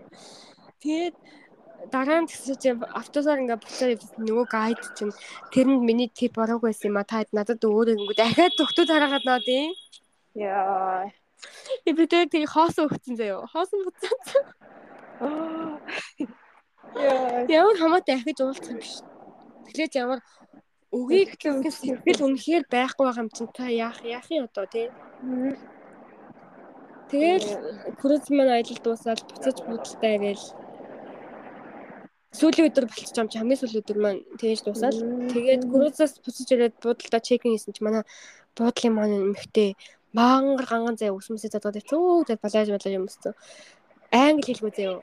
[0.82, 1.16] Тэгээд
[1.94, 5.14] дараа нь тэгсэн чинь автосаар ингээ буцаад нөгөө гайд чинь
[5.54, 9.26] тэрэнд миний тип ороог байсан юм а та хэд надад өөрөө ингээ дахиад төгтөө тараагаад
[9.30, 9.70] наа тий.
[10.34, 11.14] Яа.
[11.86, 13.46] Би тэр тийг хоосон өгцөн заяа.
[13.54, 14.28] Хоосон буцаад.
[17.50, 19.06] Ямар хамаатай ахиж уулзсан биш.
[19.70, 20.20] Тэглэж ямар
[20.92, 24.88] өгийг сэтгэл үнэхээр байхгүй байгаа юм чинь та яах яах юм одоо тий.
[27.11, 27.48] Тэгэл
[28.00, 30.45] круз маань аялал дуусаад буцаж будалтай ирээл
[32.36, 34.98] сүүлийн өдөр болчих юм чи хамгийн сүүлийн өдөр маань тэгэж дуусаад
[35.36, 38.03] тэгээд крузаас буцаж ирээд будалдаа чекин хийсэн чи манай
[38.56, 39.76] буудлын маань эмхтэй
[40.16, 43.36] мангар ганган зай өсмөсөө задгаад хэвчээ тэгээд балааж балааж юмсан
[44.11, 45.00] англи хэлгүй заяа.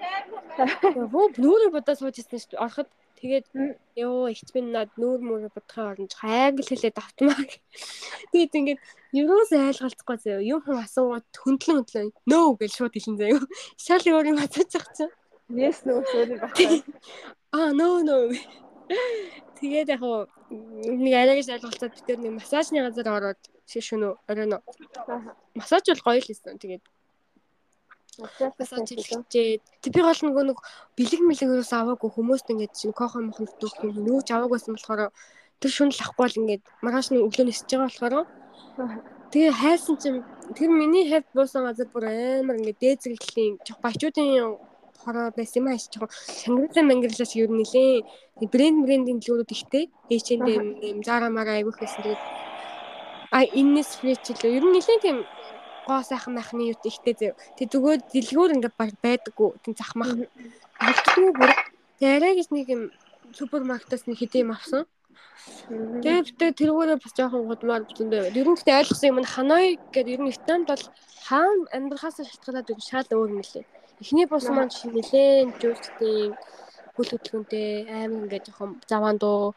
[1.13, 2.61] Хөө нүрээ бодоо сууж ирсэн шүү дээ.
[2.61, 3.47] Ороход Тэгээд
[3.99, 7.43] ёо ихч минь над нүүр мөр бодхоо оронж англи хэлээд автмаа.
[8.31, 8.81] Тэгээд ингээд
[9.13, 10.47] юус айлгалцахгүй заяа.
[10.47, 13.43] Юм хүн асуугаад хөндлөн хөндлөн нөө гэж шууд хэлэн заяа.
[13.85, 15.11] Шал өөр юм байгаа чинь.
[15.51, 16.79] Yes нөө өөр багтаа.
[17.59, 18.39] Аа нөө нөө.
[19.59, 24.63] Тэгээд яг хоо нэг арайгаас айлгалцаад бид нэг массажны газар ороод шишүнө оройно.
[25.59, 26.63] Массаж бол гоё л хэлсэн.
[26.63, 26.85] Тэгээд
[28.19, 29.63] Масаж хийлгчээ.
[29.95, 30.59] Би гол нөгөө нэг
[30.99, 33.95] бэлэг мэлэгөөс аваагүй хүмүүст ингээд чинь кофе мохон дүүх юм.
[34.03, 35.15] Нүүж аваагүйсэн болохоор
[35.63, 38.15] тэр шүн л ахгүй л ингээд маргааш нь өглөө нисэж байгаа болохоор.
[39.31, 40.21] Тэгээ хайсан чинь
[40.59, 44.59] тэр миний хавьд буусан газар бүр амар ингээд дээзэглэлийн жоо бачуудын
[44.99, 46.11] хороо байсан юм ааш жоо
[46.43, 48.03] шангарлаа мангарлаас юу нилээ
[48.51, 49.85] брэнд брендинг лүүрүүд ихтэй.
[50.11, 52.03] H&M Zara мара айгүйх байсан.
[52.03, 52.23] Тэгээд
[53.31, 55.19] а иннес фрэч л ер нь нилээ тийм
[55.89, 57.33] гоо сайхан майхны юут ихтэй зөө.
[57.57, 59.51] Тэг зүгээр дэлгүүр ингээд байдаггүй.
[59.65, 60.13] Тэг захмах.
[60.85, 61.53] Алдгүй бүр.
[61.99, 62.83] Тэрэг гэж нэг юм
[63.33, 64.85] супермаркетаас нэг хэдий юм авсан.
[65.69, 68.37] Тэгээд тэргүүрээ бас жоохон гудмаар бүтэндээ.
[68.37, 70.85] Ер нь гэхдээ ойлгосон юм нь Ханой гэдэг ер нь Вьетнамд бол
[71.25, 73.65] хаан амьдрахаас шалтгаалаад юм шал өөр мөлий.
[74.03, 76.37] Эхний бус маань нэлээд жуулчдын
[76.95, 79.55] хөл хөдөлгөөнтэй амар ингээд жоохон заваан дуу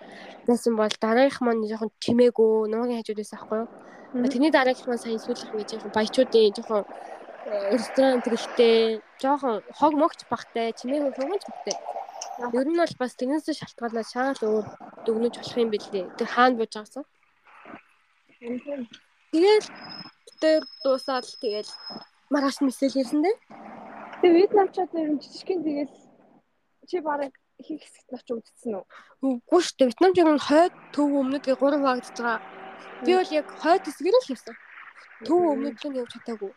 [0.48, 3.70] байсан бол дараагийнх маань жоохон чимээгүй нуугийн хажуудаас аахгүй юу
[4.12, 6.84] Тэрний дараагийнх нь сайн сүүлийнх нь жоохон баячуудын жоохон
[7.48, 11.76] э, ресторан тэрэгтэй жоохон хог могч багтай чимээгүй хөнгөж багтай.
[12.52, 14.68] Ер нь бол бас тэрнээс шалтгаалаад шаал өөр
[15.08, 16.06] дүгнэж болох юм бэлээ.
[16.20, 17.06] Тэр хаана бууж байгаасан.
[19.32, 19.68] Тэгэл
[20.44, 21.72] тэр дуусаад тэгэл
[22.36, 23.36] маргааш мессеж ирсэн дээ.
[24.20, 25.96] Тэгээ Вьетнамчууд ер нь жижигхэн тэгэл
[26.84, 27.32] чи бараг
[27.64, 28.86] их хэсэгт ноч үлдсэн үү?
[29.24, 29.88] Үгүй шүү дээ.
[29.88, 32.61] Вьетнамчууд нь хойд төв өмнөдгээ 3 хуваагдаж байгаа
[33.06, 34.56] Би бол яг хойд хэсгээр л хийсэн.
[35.26, 36.52] Төв өмнөд нь явж чадаагүй.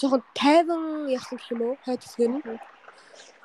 [0.00, 1.74] Жохон тайван явсан гэх юм уу?
[1.84, 2.42] Хойд хэсгээр нь.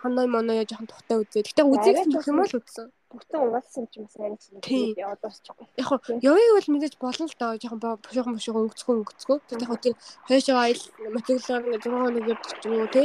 [0.04, 1.48] Ханаа моноо яа жохон тухтай үзээ.
[1.48, 2.88] Гэтэ үзээсэн гэх юм уу л үзсэн.
[3.14, 5.68] Бүтэн угаалсан ч юм сайн чинь яваад басчихгүй.
[5.78, 9.38] Яг хоо явъя бол мэдээж болно л доо жоохон бошгон бошгон өнгөцгөө өнгөцгөө.
[9.48, 9.96] Тэгээд яг тийм
[10.28, 10.82] хойшоо айл
[11.14, 13.04] материалаар нэг жоохон нэг явчих юм уу те.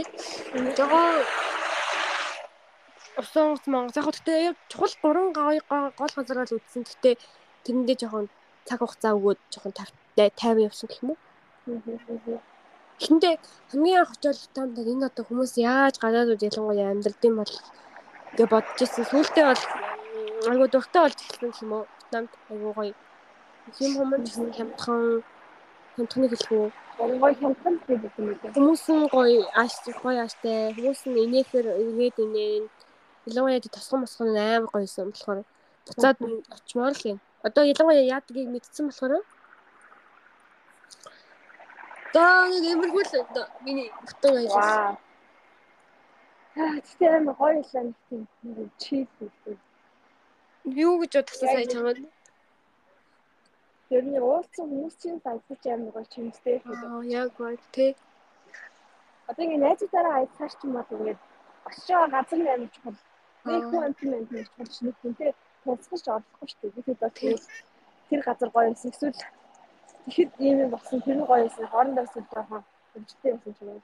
[0.74, 1.22] Жоохон
[3.18, 6.82] Усан уцман яг гэхдээ чухал гурван гол газар бол үтсэн.
[6.86, 7.10] Гэтэ
[7.66, 8.26] тэрэндээ жоохон
[8.68, 11.18] цаг хугацаа өгөөд жоохон тавтай 50 явсан гэх юм уу.
[13.00, 13.34] Эхэндээ
[13.70, 17.54] хамгийн анх очиод танд энэ одоо хүмүүс яаж гадаадууд ялангуяа амьдрдсан бол
[18.36, 19.04] гэж бодож ирсэн.
[19.10, 19.62] Сүүлдээ бол
[20.50, 21.84] айгуу дуртай болж эхэлсэн юм уу.
[22.12, 22.94] Намд айгуу гоё.
[23.84, 25.02] Юм хүмүүс гэсэн хямдхан
[25.94, 26.66] хямдхны хэлгүй.
[26.98, 28.52] Гоё хямдхан гэдэг юм үү.
[28.54, 30.74] Хүмүүс нь гоё ааш гоё ааштай.
[30.74, 32.64] Хүмүүс нь инээхээр ирээд инээн.
[33.28, 35.40] Ялангуяа тосгон мосгон амар гоёсэн болохоор
[35.86, 36.18] буцаад
[36.56, 37.18] очимоор л юм.
[37.46, 39.22] Одоо ялангуяа яадгийг мэдсэн болохоор
[42.14, 43.12] Даа нэг эмэрхүүл
[43.64, 44.96] миний бүтэн ажилласан.
[46.58, 48.22] Аа тэгтээ амар гоё л нэг тийм
[48.82, 49.54] чип үү.
[50.84, 52.00] Юу гэж бодсон сая чамд?
[53.88, 56.56] Тэрний уулцсан хүмүүсийн сайдч амар гоё чимстэй.
[56.64, 57.94] Аа яг гоё тий.
[59.30, 61.14] Одоо ингэ найзуудаараа аяд цааш ч юм бол ингэ
[61.68, 62.98] очиж газар нэмж чухал.
[63.46, 65.32] Нэг хүн амтмент нэмж чухал ч нэг тийм тий
[65.76, 66.74] тусгаж орлохгүй шүү дээ.
[66.76, 67.14] Тэгэхэд бол
[68.08, 69.20] тэр газар гоё юмсан эсвэл
[70.04, 73.82] тэгэхэд ийм юм болсон тэр гоё юмсан хоорондоо эсвэл жоохон хөвчтэй юмсан ч юм.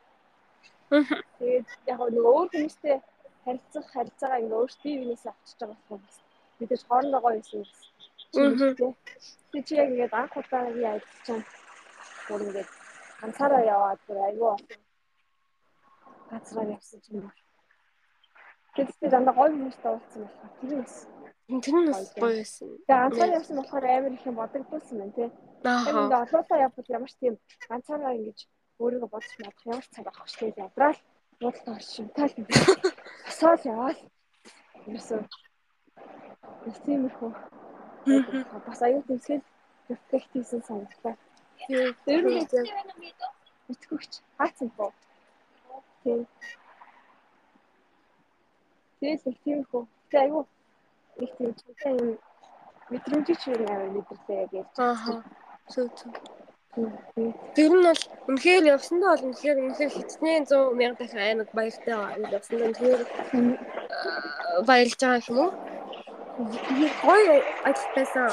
[1.39, 2.97] Тэгээд яг нэг өөр хүмүүстэй
[3.45, 6.17] харилцах харилцаагаа ингээ өөртөө бинээс авчиж байгаа болохоос
[6.59, 7.69] мэдээж хоорондоо гоё юмсан юм.
[9.53, 11.45] Тэгээд чи яг ингээд анх удаагийн ажил чинь
[12.27, 12.71] бүр ингээд
[13.21, 14.81] ганцаараа яваад бүр айгүй болсон.
[16.31, 17.27] Газраар явсан ч юм.
[18.75, 21.14] Гэхдээ дандаа гоё хүмүүстэй уулзсан болохоор тэр нь
[21.45, 22.69] Тэр нь бас гоё байсан.
[22.89, 25.29] Тэгээ ганцаар явсан болохоор амар их юм бодогдуулсан байна тий.
[25.61, 27.35] Ингээ олоолаа явбал ямар ч тийм
[27.69, 28.39] ганцаараа ингэж
[28.81, 30.65] өөрийгөө бодож чадах ямар цаг шүү дээ.
[30.65, 30.99] Ядраал
[31.41, 32.33] буудалтай оршин таал.
[33.29, 34.01] Асаал яваал.
[34.89, 35.21] Ерөөсөө.
[36.85, 37.31] Тиймэрхүү.
[38.67, 39.45] Бас аюул тэмсгэл
[39.89, 41.17] рефлект хийсэн санагдаа.
[42.05, 42.41] Тэр нь
[43.69, 44.93] мэдгүйч хаацсан боо.
[46.03, 46.27] Тийм.
[49.01, 49.83] Тэгэл их тиймэрхүү.
[50.09, 50.49] Тэгээ аюул
[51.23, 52.11] их тийм чантай юм
[52.91, 54.69] мэдрэмжийг ч амар мэдрэлээ гэж.
[54.79, 55.23] Аа.
[55.73, 56.13] Зөв зөв.
[57.55, 61.95] Тэр нь бол үнэхээр явсандаа бол үнэхээр үнэхээр хитнээ 100 мянга дахин аймаг баяртай
[62.35, 63.03] явсандаа үнэхээр
[64.67, 65.51] баярлж байгаа юм уу?
[67.07, 67.35] Гоё
[67.69, 68.31] ажилласан.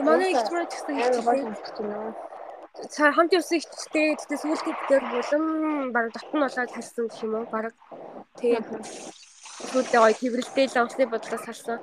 [0.00, 0.96] Манай ч гэсэн
[2.94, 5.44] цаа хамт явсан ихтэй тэгтээ сүүлдээ дээр болон
[5.92, 7.46] баг дотн болоод харсан гэх юм уу?
[7.52, 7.74] Бараг
[8.40, 8.66] тэгээд
[9.58, 11.78] сүүлдээ гоё тэрвэрлтэй л онцны бодлоос харсан.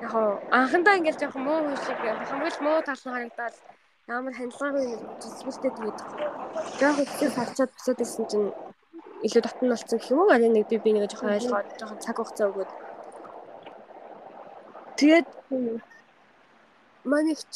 [0.00, 0.14] Яг
[0.54, 3.54] анхандаа ингээл жоохон муу хүн шиг хамгийн муу тал нь харагдаад
[4.08, 5.98] ямар хандлагагүй юм сүүлдээ тэгээд
[6.80, 8.48] жоохон хэцүү салчаад босоод ирсэн чинь
[9.26, 10.30] илүү татан болсон гэх юм уу?
[10.32, 12.70] Арай нэг би би нэг жоохон ойлгоод жоохон цаг хугацаа өгөөд.
[14.98, 15.28] Тэгээд
[17.04, 17.52] манайч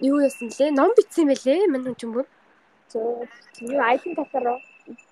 [0.00, 0.70] юу яасан лээ?
[0.74, 1.70] Ном бичсэн байлээ.
[1.70, 2.26] Манай бүр.
[2.90, 3.28] Зөө.
[3.60, 4.60] Юу айтан татар уу?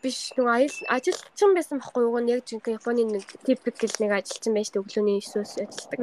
[0.03, 2.21] Биш нэг аял ажилчин байсан байхгүй юу?
[2.29, 6.01] Яг жинхэнэ Японы нэг typical нэг ажилчин байж тээ өглөөний 9-өөс ажилладаг.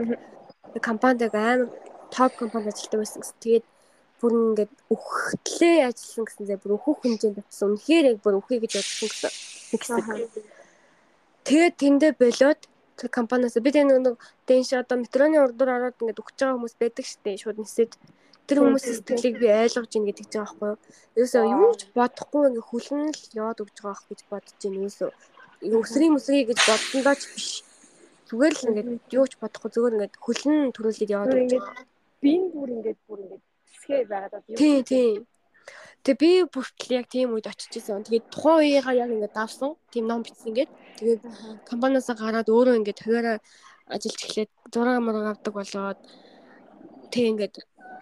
[0.73, 1.69] Нэг компанид амар
[2.09, 3.37] топ компанид ажилладаг байсан гэсэн.
[3.45, 3.65] Тэгээд
[4.19, 7.77] бүр ингээд өгөхтлээ ажилласан гэсэн зэ бүр өөхөх хэмжээнд татсан.
[7.77, 9.09] Үнэхээр яг бүр өөхөе гэж бодсон
[9.77, 10.01] гэсэн.
[11.45, 12.61] Тэгээд тэндээ болоод
[12.99, 14.17] тэр компаниас бид нэг
[14.49, 17.95] дэнш одоо метроны урдуур ороод ингээд өгч байгаа хүмүүс байдаг штеп шууд нисээд
[18.49, 20.77] тэр хүмүүсийн сэтгэлийг би ойлгож ийн гэдэг ч байгаа байхгүй юу.
[21.15, 25.11] Ерөөсөө юу ч бодохгүй ингээ хүлэн л яваад өгч байгаа гэж бодож ийн ерөөсөө.
[25.79, 27.49] Өсрийн mëсрий гэж бодсондоо ч биш.
[28.27, 31.85] Зүгээр л ингээ юу ч бодохгүй зүгээр ингээ хүлэн төрүүлээд яваад өгч байгаа.
[32.19, 34.57] Би бүр ингээд бүр ингээд хэсгээ байгаад юу.
[34.57, 35.17] Тийм тийм.
[36.03, 38.07] Тэгээ би бүртэл яг тийм үед очиж исэн.
[38.07, 39.75] Тэгээд тухайн үеийнхаа яг ингээд давсан.
[39.91, 40.71] Тийм ном бичсэн ингээд.
[40.97, 41.21] Тэгээд
[41.67, 43.37] компаниасаа гараад өөрөө ингээд хуваараа
[43.89, 45.99] ажиллаж эхлээд зураг мураг авдаг болоод
[47.11, 47.55] тэг ингээд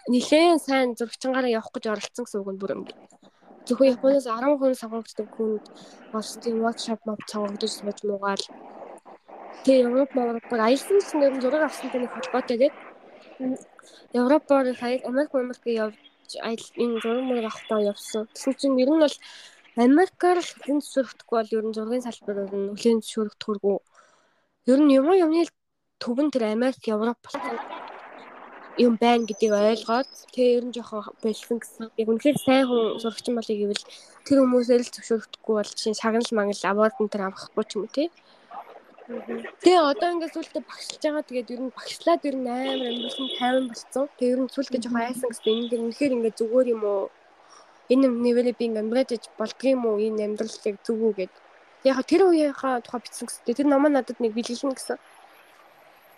[0.05, 2.93] нилээн сайн зурагчангаараа явах гэж оролцсон гэсэн үг нь бүр ингэ.
[3.67, 5.65] Зөвхөн Японоос 10 хүн сонгогддог хүнд
[6.43, 8.45] тийм workshop мод сонгогдож сууж муугаал.
[9.65, 12.75] Тэгээ Европ Европоор аялсан нэг зураг авсантай нэг холбоотой гээд
[14.13, 15.97] Европоор хаяг Америк Америк явж
[16.47, 18.23] айл энэ зураг мөр авахтаа явсан.
[18.31, 19.15] Тэгсэн чинь ер нь бол
[19.75, 23.77] Америкаар л хүлэн зөвшөөрөхдөггүй бол ер нь зургийн салбар ер нь хүлэн зөвшөөрөхдөггүй.
[24.71, 25.43] Ер нь юм юмны
[26.01, 27.86] төвн тэр Америк Европ болсон
[28.77, 31.89] юм байна гэдгийг ойлгоод тэгээ ер нь жоохон болсон гэсэн.
[31.97, 33.85] Яг үнэхээр сайн хүн сурагч юм болыг гэвэл
[34.25, 37.95] тэр хүмүүсээр л зөвшөөрөхдөггүй бол чинь шагнал мангал аваад энэ төр авахгүй ч юм уу
[37.95, 38.07] тий.
[39.07, 43.71] Тэгээ одоо ингээд сүултээ багшилж байгаа тэгээд ер нь багшлаад ер нь амар амьдрал 50
[43.71, 44.05] болцсон.
[44.19, 45.47] Тэгээ ер нь сүултээ жоохон айсан гэсэн.
[45.47, 47.03] Энэ үнэхээр ингээд зүгээр юм уу?
[47.93, 49.97] Энэ нэвэлээ би ингээд амьдраж болдгийм үү?
[50.11, 51.33] Энэ амьдралыг зүг үү гэд.
[51.87, 53.47] Яг тэр үеийнхаа тухай бичсэн гэсэн.
[53.47, 54.99] Тэр намаа надад нэг бэлгэлнэ гэсэн.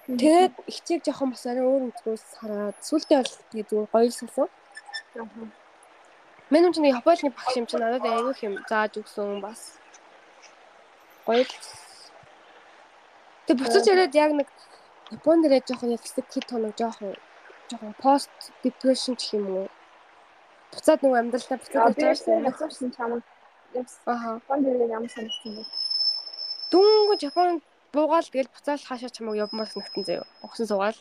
[0.09, 4.49] Тэгээд ихчийг жоохон бас арай өөр өнцгөөс хараад сүултээ бол тэгээд зүгээр гоё сонсон.
[6.49, 9.77] Мен ч нэг Японы багш юм чинь надад аягүй юм зааж өгсөн бас.
[11.29, 11.53] Гоё л.
[13.45, 14.49] Тэг буцаж ирээд яг нэг
[15.13, 17.13] Японд ирээд жоохон яг хэсэг хит тоног жоохон
[17.69, 18.33] жоохон пост
[18.65, 19.69] depression гэх юм уу.
[20.73, 23.21] Буцаад нэг амьдралдаа буцаад ирж байгаа юм.
[24.09, 24.41] Аа.
[24.41, 25.63] Японд ирээд ямар санагдсан бэ?
[26.73, 27.61] Дүнгэж Японд
[27.93, 30.27] буугаал тэгэл буцаал хаашаа чамаг явмаас нэгтэн заяа.
[30.45, 30.99] Угсан суугаал.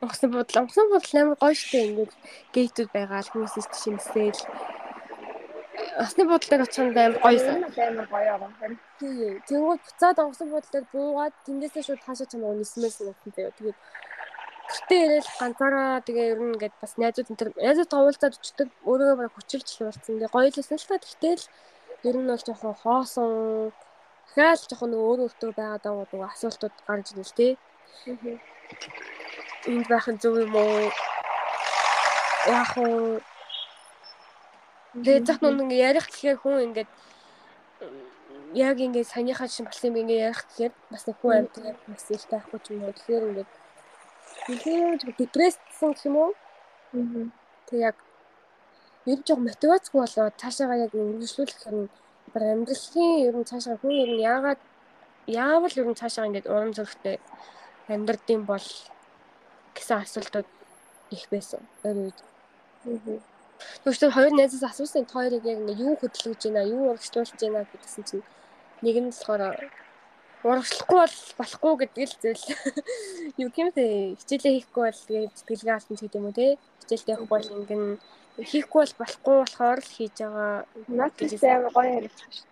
[0.00, 0.64] Угсан бодлоо.
[0.64, 2.12] Угсан бодол амар гоё штэ ингээд
[2.54, 4.42] гейтүүд байгаа л хүмүүсээс тишинсээл.
[6.04, 7.56] Асны бодол дээр очиход амар гоё сан.
[7.64, 8.48] Амар гоё аа.
[9.48, 13.56] Тэнгүүд буцаад угсан дээр буугаад тэндээсээ шууд хаашаа чамаг нисмээс нэгтэн заяа.
[13.58, 13.78] Тэгээд
[14.70, 19.14] гэртээ ирээл ганцаараа тэгээ ер нь ингээд бас найзууд энэ төр найзууд тавуулцаад өчтөг өөрөө
[19.18, 20.14] бараг хүчилж болсон.
[20.16, 21.04] Тэгээ гоё л байсан л та.
[21.04, 21.44] Тэгтэл
[22.08, 23.30] ер нь бол жоохон хоосон
[24.30, 27.52] дахиад жоохон өөр өөртөө байгаад байгаа нөгөө асуултууд гарч ирнэ л тий.
[29.66, 30.90] Энд байх нь зөв юм уу?
[32.46, 33.20] Яг уу
[34.90, 36.90] Тэгээ зах нүн ингээ ярих гэхээр хүн ингээд
[38.58, 41.54] яг ингээ санийхаа чинь болсон юм ингээ ярих гэхээр бас нэг хүн амьд
[42.10, 42.94] их тайхгүй ч юм уу.
[42.98, 43.50] Тэгэхээр ингээд
[44.46, 46.30] тэгэхээр депресссэн юм уу?
[47.70, 47.96] Тэг яг
[49.06, 51.86] ер нь жоо мотивацгүй болоод цаашаага яг үргэлжлүүлэх юм
[52.32, 54.60] баг амьдралын ер нь цаашаа хүн ер нь яагаад
[55.26, 57.16] яавал ер нь цаашаа ингэж урам зоригтой
[57.88, 58.66] амьдрдсан бол
[59.74, 60.48] гэсэн асуултууд
[61.10, 61.62] их байсан.
[61.82, 62.18] Тэр үед.
[63.84, 68.24] Тэгвэл хоёр найзаас асуусан хоёрыг яг ингэ юу хөдөлгөж байна, юу урагшлуулж байна гэдгсэн чинь
[68.82, 69.42] нэг нь болохоор
[70.42, 72.44] урагшлахгүй бол болохгүй гэдэг л зүйл.
[73.42, 76.46] Юу гэмтэй хичээлээ хийхгүй бол тэгээд сэтгэлгээ алдсан ч гэдэм үү те.
[76.80, 77.82] Хичээлтэй явахгүй бол ингэн
[78.40, 80.54] хийхгүй бол болохгүй болохоор л хийж байгаа.
[80.88, 82.46] Наад гэж амар гоё ярилцсан шүү.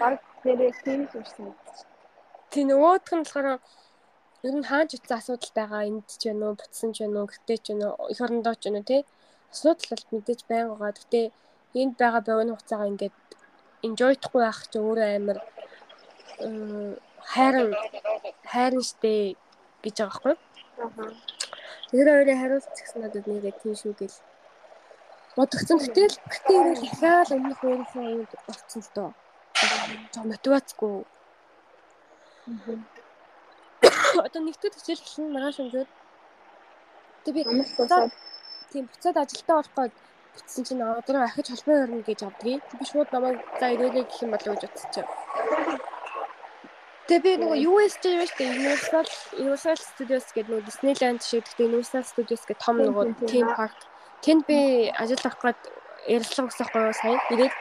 [0.00, 1.54] Баг нэрээ тийм зүйлсэн.
[2.50, 3.60] Тэ нөгөөх нь болохоор
[4.46, 7.58] ер нь хааж утсан асуудал байгаа энд ч байна уу, бутсан ч байна уу, гэртээ
[7.64, 8.98] ч байна уу, эх орондоо ч байна уу те.
[9.52, 10.98] Асуудал бол мэдээж байнга байгаа.
[10.98, 11.20] Гэтэ
[11.82, 13.16] энд байгаа богино хугацаагаа ингээд
[13.86, 15.38] enjoy-хгүй байх чи өөрөө амар
[17.32, 17.70] хайран
[18.50, 19.36] хайран штэ
[19.84, 20.36] гэж байгаа байхгүй.
[20.82, 21.10] Аа.
[21.90, 24.16] Тэр хоёрын хариулт гэсэн надад нэгэ тийм шүү гэл
[25.38, 25.78] бодогцсон.
[25.78, 29.10] Гэтэл гэтээ ирэл дахиад өмнөх өөрийнхөө аюуд болцсон л доо.
[30.12, 30.94] Жоо мотивацгүй.
[34.26, 35.88] Одоо нэгтгэж хичээл нь маргааш өнөөдөр
[37.24, 38.12] Тэг би буцаад
[38.72, 39.94] тийм буцаад ажилдаа орох гээд
[40.34, 42.62] битсэн чинь одоо ахиж холбоо өрнө гэж авдгийг.
[42.78, 44.96] Би шууд намайг за ирээлээ гэх юм болов гэж бодсоч.
[47.08, 48.56] Тэгээ би нөгөө USJ юм шүү дээ.
[48.56, 49.06] Universal
[49.42, 53.76] Universal Studios гэдэг нөгөө Disneyland шиг гэхдээ Universal Studios гэх том нөгөө theme park
[54.24, 55.60] Тэнд би ажил авах гээд
[56.08, 57.54] ярилцлага өгсөн байхгүй юу сая ирээд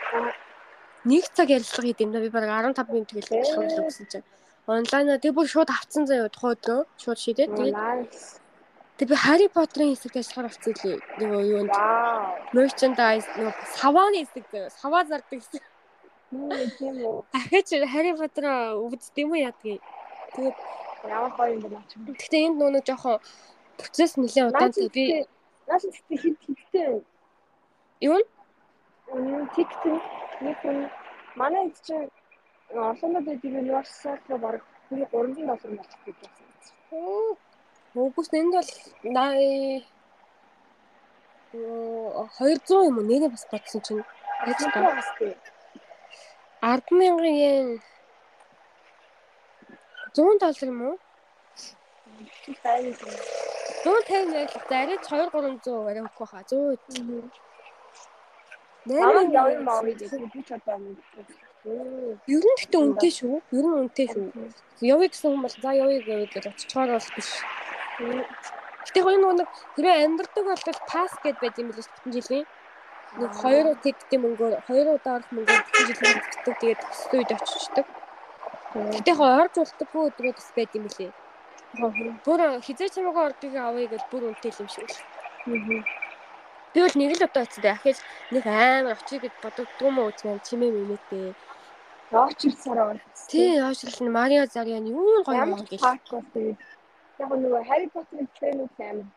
[1.05, 4.27] нэг цаг ярилцлага хийдэм да би бараг 15 минут тэгэл шууд өгсөн чинь.
[4.67, 7.77] Онлайнаа тэг бүр шууд авцсан заяа тухай өдрөө шууд шидээд тэгээд
[8.97, 10.97] Тэг би Harry Potter-ын хэсэгт ажиллахаар болсон лээ.
[11.21, 11.73] Нөгөө юунд.
[12.57, 14.73] Merchandise нөгөө савааны хэсэг заяа.
[14.73, 15.63] Саваа зардаг хэсэг.
[17.37, 19.85] Ахиж Harry Potter үздэм үү ядгийг.
[20.33, 20.57] Тэгээд
[21.05, 21.91] Ямар гоё юм бэ наач.
[21.93, 23.17] Гэхдээ энд нөгөө жоохон
[23.77, 25.05] процесс нэлээд удаан би
[25.67, 27.03] наач тэгтээ хит хиттэй.
[28.01, 28.21] Юу?
[29.13, 29.97] Мм тэгтээ
[30.43, 30.77] нэг хүн
[31.35, 32.09] манай эд чинь
[32.69, 37.37] Орлонд байдаг университет руу баг 300 доллар болох гэж байна.
[37.95, 38.69] Үгүйс энд бол
[39.03, 39.97] 80
[41.53, 44.03] 200 юм уу нэрээ бас бодсон чинь
[44.45, 44.79] яаж та
[46.61, 47.67] 10 мянган йен
[50.13, 50.95] 100 доллар юм уу?
[53.87, 56.75] 150 байл за арай 2 300 арай өгөх байхаа 100.
[58.87, 60.79] Нэмээ явсан маа гэдэг би ч одоо
[61.67, 63.35] Ер нь гэхдээ үнэтэй шүү.
[63.57, 64.27] Ер нь үнэтэй шүү.
[64.91, 67.29] Явъя гэсэн бол за явъя гэвэл очихоор бол биш.
[68.87, 72.45] Гэтэ хоёр нэг хэрэг амьдрдаг бол пас гэд байт юм билээ бүтэн жилийн.
[73.19, 77.85] Нэг хоёр тэгтээ мөнгөөр хоёр удаа орох мөнгөөр бүтэн жилийн тэгтдэг тэгээд төсөл үед очичдаг.
[78.95, 81.11] Гэтэ яг орж болтоггүй өдрөө бас байт юм билээ.
[81.75, 84.97] Бүр хизээ чамаагаа ордгийг авъя гэж бүр үнэтэй юм шиг л.
[86.73, 87.65] Би бол нэг л одоо очсон.
[87.75, 87.97] Ахиж
[88.31, 91.35] нэг амар очиж гэж бодогдгүй мó үзмэн чимээ мэмэтэй.
[92.11, 93.01] Яач ирсараа байна.
[93.27, 95.81] Тий, ирлэн Марио Зарианы юу гоё юм гэж.
[97.19, 99.09] Яг нөгөө Harry Potter-ын трейлер амар.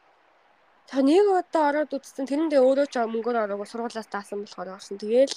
[0.91, 2.27] Та нэг удаа ороод үзсэн.
[2.27, 4.99] Тэрэндээ өөрөө ч мөнгөөр ороогүй сургуулаас даасан болохоор орсон.
[4.99, 5.31] Тэгээл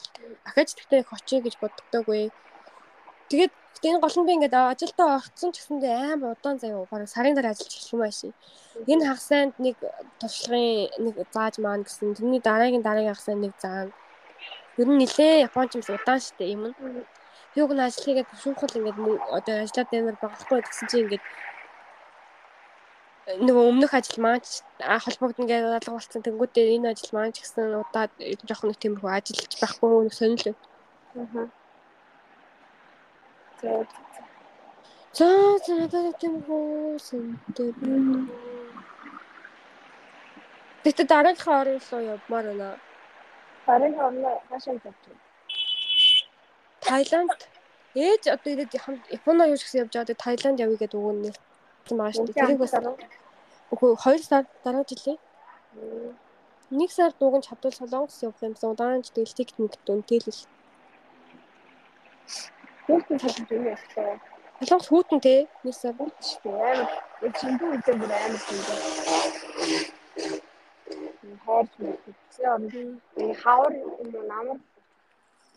[0.49, 2.33] ахиж тэгтээ их очие гэж боддоггүй.
[3.29, 6.85] Тэгээд энэ гол нь би ингээд ажилдаа орцсон ч гэсэндээ амар удаан заяа.
[6.91, 8.27] Бараг сарын дараа ажиллаж эхлэх юм байши.
[8.91, 9.75] Энэ хагасанд нэг
[10.19, 12.15] туршлагын нэг зааж маань гэсэн.
[12.17, 13.91] Тэрний дараагийн дараагийн хагасанд нэг заана.
[14.79, 16.61] Ер нь нилээ Японч юмс удаан штэ юм.
[17.59, 18.97] Юуг нь ажил хийгээд шүүхэл ингээд
[19.37, 21.23] одоо ажиллаад байна багхгүй гэсэн чинь ингээд
[23.47, 24.43] нөгөө өмнөх ажил маань
[25.05, 26.21] холбогдно гэдэг алга болсон.
[26.23, 28.11] Тэнгүүдээ энэ ажил маань ч гэсэн удаад
[28.47, 30.57] жоох нэг тиймэрхүү ажиллаж байхгүй нэг сонирхол.
[31.15, 31.62] Аа.
[33.63, 35.27] За
[35.65, 37.71] за надад тиймэрхүү сонирхол.
[40.83, 42.69] Тэгтээ дараагийнхаа орн руу явмаар байна.
[43.67, 44.19] Дараагийн орн
[44.49, 45.21] хаашаа явж байна?
[46.83, 47.39] Таиланд.
[47.95, 48.73] Ээж одоо ирээд
[49.17, 50.23] Японоо юу ч гэсэн явж байгаа.
[50.25, 52.39] Таиланд явъя гэдэг үг юм байгаа шүү дээ.
[52.41, 52.73] Тэрийг бас
[53.73, 55.17] үгүй 2 сар дараа жилээ.
[56.79, 58.75] Нэг сар дууган чадвал солонгос явах юмсан.
[58.75, 60.51] Удаан ч тэгэл тикт мэгт үнэтэл.
[62.85, 64.19] Хүүхдэн солонгос юу яах вэ?
[64.67, 65.35] Солонгос хүүтэн те.
[65.63, 66.59] Нэг сар бүгд шүү дээ.
[66.73, 68.77] Амар чиндүү үедээ бүр амар чиндүү.
[71.45, 72.13] Хаарч мэдээ.
[73.15, 74.59] Тэгээ хавар юм намар.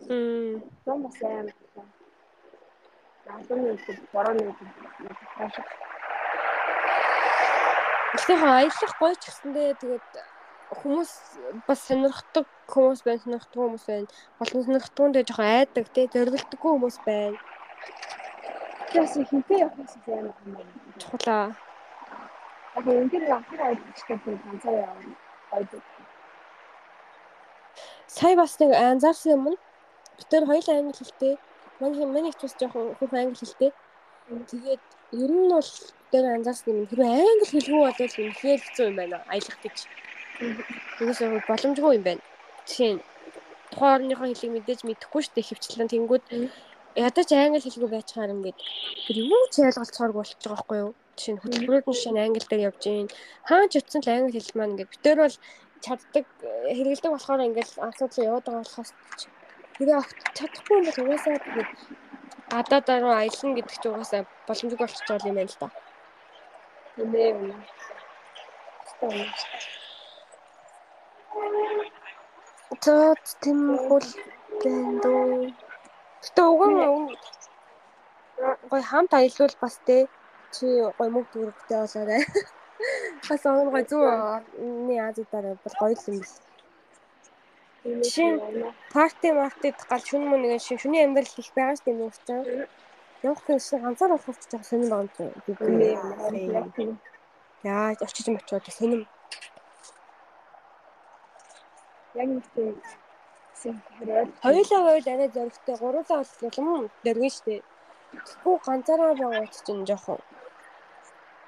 [0.09, 0.63] Мм.
[0.85, 1.57] Том бас амар.
[3.27, 3.81] Наасан нэг
[4.13, 4.55] борооны
[5.35, 5.67] хаашаа
[8.17, 10.05] Тэгэхээр аялах гоё ч гэсэндээ тэгээд
[10.75, 11.11] хүмүүс
[11.67, 14.07] бас сонирхдаг хүмүүс байна, сонирхдаг хүмүүс байна.
[14.39, 17.39] Болон сонирхдаггүй дэ жоохон айдаг тий зоригддаггүй хүмүүс байна.
[18.95, 20.73] Яс хинтээ явах гэсэн юм байна.
[20.99, 21.47] Чухлаа.
[22.77, 25.15] Яг энэ яг аялчихдаг ганцаар явна.
[25.51, 25.83] Байдаг.
[28.07, 29.59] Сая бас нэг анзаарсан юм нь
[30.19, 31.35] бид нар хоёул англи хэлтэй.
[31.81, 33.73] Манай миний их бас жоохон хөх англи хэлтэй.
[34.51, 35.71] Тэгээд ер нь бол
[36.11, 39.79] дээр анзаарсан юм хэрвээ англи хэлгүй бол үнэхээр хэцүү юм байна аялах гэж.
[40.37, 42.23] Тэгээс боломжгүй юм байна.
[42.69, 43.03] Жишээ нь
[43.71, 46.25] тухайн орныхоо хэлийг мэдээж мэдэхгүй шүү дээ хөвчлэн тэнгүүд
[46.97, 48.59] ядаж англи хэлгүй байж чаар ингээд
[49.07, 50.93] тэр юу ч ойлголцооргүй болчих жоох байхгүй юу.
[51.17, 53.09] Жишээ нь хөтөлбөрүүд нь шинэ англи дээр явж гин.
[53.49, 55.37] Хаан ч утсан л англи хэл маань ингээд битээр бол
[55.85, 56.27] чаддаг
[56.77, 58.91] хэрэгэлдэг болохоор ингээд асуудал яваад байгаа болохоос
[59.77, 60.01] тэгээ
[60.37, 61.37] чадахгүй юм бол угаасаа
[62.53, 65.69] гадаадаа руу аялна гэдэг чинь угаасаа боломжгүй болчихж байгаа юм байна л да.
[67.13, 67.41] Нэ юм.
[72.85, 74.07] Тот тийм хөл
[74.61, 75.53] бэндөө.
[76.25, 76.77] Гэтэ угаан
[78.71, 79.97] гой хамт аялал бас те
[80.55, 80.67] чи
[80.99, 82.23] гой мөнгө төгрөгтэй болоорой.
[83.29, 86.33] Бас он гой зүүн Азиудаар бол гоё юм биш.
[87.87, 88.31] Жишээ
[88.93, 92.41] парти мартид гал шүн мөн нэг шиг шүний амьдрал их байгаа шүү дээ нүүрсэн.
[93.27, 95.31] Явах гэсэн ганцаар болох ч жоо сонирн байгаа
[96.85, 96.99] юм.
[97.65, 99.07] Яа, очиж мочоод сонирм.
[102.17, 102.75] Яг нэг тийм
[104.45, 107.65] Хоёулаа байвал арай зөрөгтэй, гуруулаа бол юм дөргөн штэ.
[108.13, 110.21] Тэгэхгүй ганцаараа байгаа ч чинь жоохон.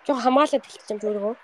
[0.04, 1.34] Жоохон хамаалаад хэлчих юм зүргөө.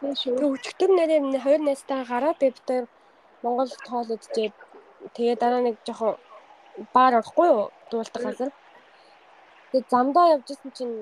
[0.00, 2.84] Тэгээ өчтөр нэрээ хоёр найзтайгаа гараад бид тэр
[3.42, 4.54] Монгол тоол идчихээд
[5.16, 6.20] тэгээ дараа нэг жоохон
[6.94, 7.72] баар орохгүй юу?
[7.90, 8.50] Дуулдаг газар.
[9.72, 10.94] Тэгээ замдаа явжсэн чинь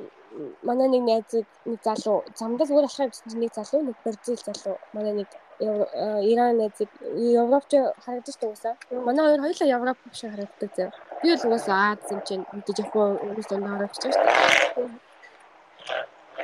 [0.62, 4.76] манай нэг найзыг нэг залуу замдаа зүгээр алхах явжсэн чинь нэг залуу нэг Бразил залуу
[4.93, 5.28] манай нэг
[5.60, 7.70] Иран найзыг Европч
[8.05, 8.75] харагдаж тагсаа.
[8.91, 10.91] Манай хоёр хоёулаа Европ шиг харагддаг зав.
[11.23, 14.25] Би л угаасаа Аз юм чинь мэдээж Япон хүмүүс дондоо очиж шүү
[14.76, 14.89] дээ.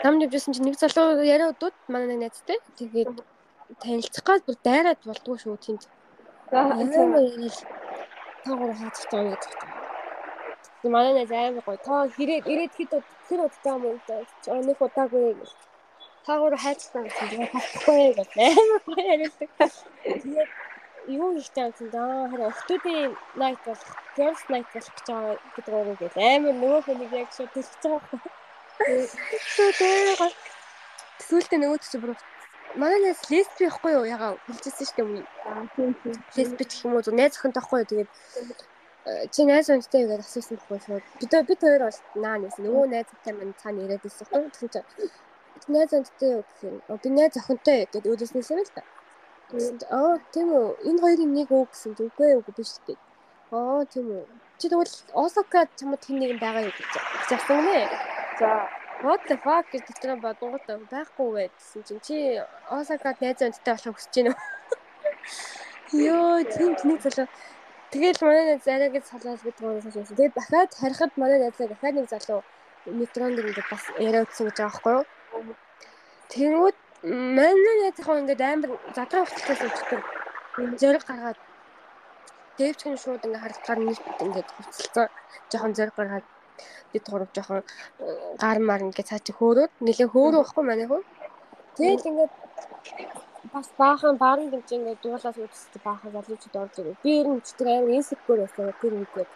[0.05, 2.58] Нам явжсэн чинь нэг залуу яриа удууд манай нэг найзтай.
[2.78, 3.16] Тэгээд
[3.82, 5.57] танилцах гал бүр дайраад болдгоо шүү
[8.44, 9.69] таагаар хаачих байгаа гэж байна.
[10.84, 11.76] Манай найз амар гоё.
[11.76, 12.92] Та хэрэг ирээд хэд
[13.28, 13.99] тэр удаа юм уу?
[14.68, 15.52] Нэг удаагүй гэж
[16.26, 19.50] таагаар хайцсан гэсэн тэгээд хатахгүй гэж амар гоё яриулдаг.
[20.05, 20.50] Тэгээд
[21.20, 23.83] юу ихтэй юм даа хараа охтуудын night бол
[24.17, 28.20] girls night болох гэж байгаа гэдэг өөрөө гэж амар нөгөө хүнийг яг шууд төлөж байгаа.
[28.81, 30.33] Тэгээд
[31.28, 32.12] Сүүлдээ нөгөө чинь бүр
[32.81, 35.26] манай найз лесби байхгүй юу ягаа хэлчихсэн шүү дээ өмнө.
[35.76, 36.17] Тийм тийм.
[36.36, 38.10] Лесби гэх юм уу найз охинтой байхгүй юу тэгээд
[39.33, 41.05] чи найз охинтой гэдэг асуусан байхгүй шууд.
[41.20, 42.65] Бид бид хоёр бол наа нэсэн.
[42.65, 44.51] Нөгөө найзтай минь цаана байсан байхгүй.
[44.53, 44.85] Тэгэхээр
[45.61, 46.99] чи найз охинтой юу гэх юм.
[47.03, 48.83] Би найз охинтой гэдэг өөдөөснөөс юм л та.
[49.97, 50.69] Аа тийм үү.
[50.89, 52.97] Энэ хоёрын нэг үү гэсэн үгүй юу биш үү.
[53.57, 54.25] Аа тийм үү.
[54.61, 56.93] Чи тэгвэл Осака чамд хин нэгэн байгаа юу гэж
[57.25, 57.89] асуусан нэ.
[58.39, 58.69] За
[59.03, 62.17] what the fuck гэж дотроо бодгоот байхгүй байсан чинь чи
[62.69, 64.41] Осакад найз өнттэй болох хүсэж байна уу?
[66.07, 67.27] Йоо, тийм тэнэг залуу.
[67.91, 70.07] Тэгэл манай арай гэж салаад бид гоо сонссон.
[70.07, 72.43] Тэгээд дахиад харихад манай найзаа дахиад нэг залуу
[72.86, 75.05] метронд ингээд бас яриа утсан гэж байгаа байхгүй юу?
[76.31, 76.77] Тэнгүүд
[77.36, 80.01] манай найзгаа ингээд амар задраа уцтаас өчтөр
[80.83, 81.39] зориг гаргаад
[82.59, 85.09] дэвчгэн шууд ингээд харалтаар нийт ингээд хувцалцсан.
[85.51, 86.27] Жохон зориг гаргаад
[86.93, 87.62] бид гурав жоохон
[88.43, 91.02] гар мар ингээд цаа чи хөөрөөд нэлээ хөөрөө байхгүй манай хөө.
[91.77, 92.33] Тэгэл ингээд
[93.53, 97.03] бас баахан баарын дэмж ингээд дуулаас үзсэн баахан залуучууд орж ирээ.
[97.05, 99.31] Би ер нь ч тэр амар инсекур байсан тэр үгээд.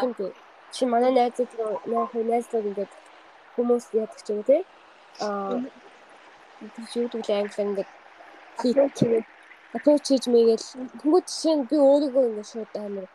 [0.00, 0.32] Тийм тийм.
[0.74, 1.50] Чи манай найзууд
[1.90, 2.92] нөх найзлууд ингээд
[3.54, 4.62] хүмүүс яадаг ч юм тий.
[5.24, 5.58] Аа
[6.74, 7.90] тэр чи юу гэдэг англи ингээд
[8.60, 9.26] хийх.
[9.76, 10.66] Апproach хийж мэйгээл.
[11.00, 13.06] Тэнгүүд жишээ нь би өөрийгөө ингээд шууд амар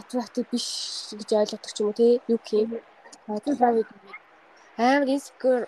[0.00, 0.66] attractive биш
[1.18, 2.70] гэж ойлгодог ч юм уу тий юу гэх юм
[4.76, 5.64] амар insecure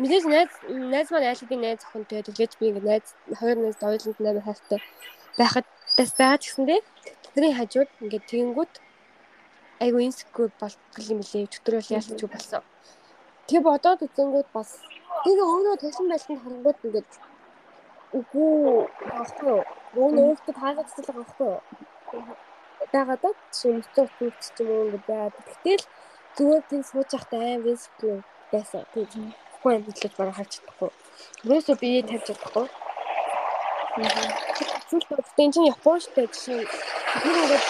[0.00, 3.06] мэдээж найз найз маань айл би найз охинтой тэгээд би ингээд найз
[3.40, 4.80] хоёр найз хоёуланд амар хайртай
[5.38, 5.66] байхад
[5.98, 6.80] бас байгаа ч гэсэн тий.
[7.34, 8.74] Тэдний хажууд ингээд тэгэнгүүт
[9.84, 12.62] айгу insecure болтгол юм лээ бол яалтч болсон.
[13.48, 14.70] Тэг бодоод үзэнгүүт бас
[15.24, 17.10] тэгээ өөрөө тавсан байлтанд харангууд ингээд
[18.18, 18.52] үгүй
[19.12, 19.58] багхгүй
[20.00, 21.52] өөрөө өөртөө таагаад цэцлэг авахгүй
[22.92, 25.34] байгаад шимцүү хүүхд ч юм уу ингэ байгаад.
[25.48, 25.84] Гэтэл
[26.36, 28.16] зүгээр тийм сууж байхдаа аим рискгүй
[28.52, 28.84] байсан.
[28.92, 29.06] Тийм
[29.62, 30.90] үгүй юм бидлэж бараг харж чадахгүй.
[31.46, 32.66] Өөрөөсөө бие тавьж чадахгүй.
[34.90, 35.06] Зүйл
[35.38, 36.66] энэ чинь Япон штэ жишээ.
[37.22, 37.64] Тэр ингээд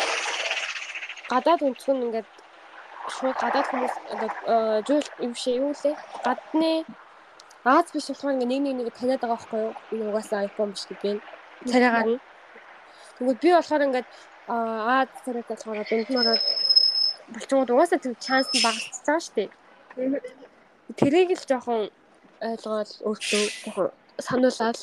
[1.28, 2.28] гадаад өнцгөн ингээд
[3.12, 4.36] шууд гадаад хүмүүс ингээд
[4.88, 5.96] зүйл юм шиг юу лээ.
[6.24, 6.72] Гадны
[7.64, 9.72] Аз биш болохоор ингээ нэг нэг нэг таниад байгаа байхгүй юу?
[9.92, 11.20] Энэ угаасаа iPhone биш гэдэг юм.
[11.70, 12.18] Царай гарна.
[13.18, 14.08] Тэгвэл би болохоор ингээд
[14.48, 16.42] аа царайг болохоор дунд нь ороод
[17.30, 19.48] булчингууд угаасаа тэр шанс нь шүү дээ.
[20.98, 21.80] Тэрийг л жоохон
[22.42, 23.88] ойлгоод өөртөө жоохон
[24.26, 24.78] сануулаад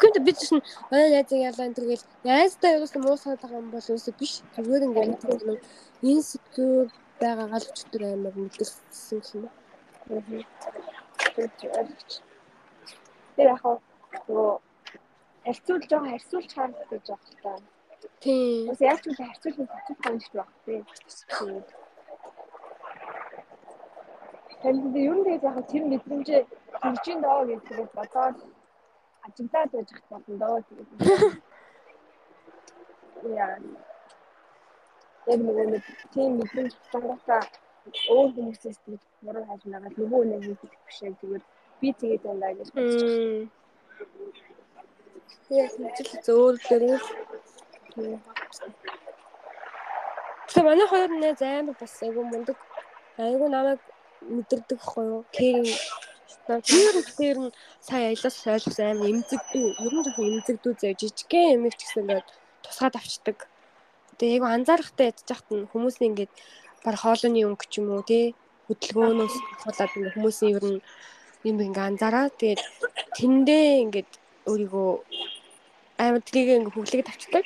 [0.00, 3.88] гэмт бид чинь манай найзыг ялаа энэ төргээл найзтай юусан муу санаад байгаа юм бол
[3.94, 4.42] үсэ биш.
[4.54, 5.60] Зүгээр ингээд нэг
[6.02, 6.90] инсекюр
[7.22, 9.48] байгаагаа л өчтөр амар мэдэрсэн юм.
[13.36, 13.62] Тэр яг
[14.28, 14.50] нөгөө
[15.46, 17.06] харьцуулж байгаа харьцуулж харах гэж
[17.44, 17.66] байна.
[18.20, 18.66] Тийм.
[18.68, 20.82] Бас яаж ч харьцуулах процесс хоногч байх тийм.
[24.62, 26.28] Тэнд ер нь тэгээд яг тэр мэдрэмж
[26.82, 28.36] төрж ин доо гэж тэгээд бодоод
[29.26, 30.88] ажиглаад байж болно доо тэгээд.
[33.42, 33.58] Яа.
[35.26, 37.40] Яг нэг тийм мэдрэмж сонгохоо
[38.10, 41.44] өөр хүмүүсээс тэгээд муруу хайж нагаад нөгөө нэг хийх биш яг зүгээр
[41.80, 43.48] би тэгээд байна гэж байна.
[45.60, 46.98] Яг хэмжил зөөр дээрээ
[47.96, 48.20] Тэгээ
[50.68, 52.56] манай хоёр найз амар бас айгүй мундаг.
[53.18, 53.80] Айгүй намайг
[54.22, 55.22] мэдэрдэг хгүй юу?
[55.34, 55.66] Кэрин
[56.46, 57.50] Тэр тэр нь
[57.82, 59.66] сая аялаас ойлгосон амар эмзэгдүү.
[59.82, 62.28] Ер нь жоохон эмзэгдүү зав жижигхэн юм их гэсэн ингээд
[62.62, 63.38] тусгаад авчдаг.
[64.14, 66.30] Тэгээ айгүй анзаарахтай ядж хахт нь хүмүүс ингээд
[66.86, 68.38] баг хоолойны өнгө ч юм уу тий
[68.70, 69.34] хөдөлгөөнөөс
[69.66, 70.80] асуулаад ингээд хүмүүсийн ер нь
[71.50, 72.30] юм ингээд анзаараа.
[72.38, 72.62] Тэгээд
[73.18, 74.10] тэндээ ингээд
[74.46, 74.90] өөрийгөө
[75.98, 77.44] амар трийг ингээ хөглөг тавчдаг.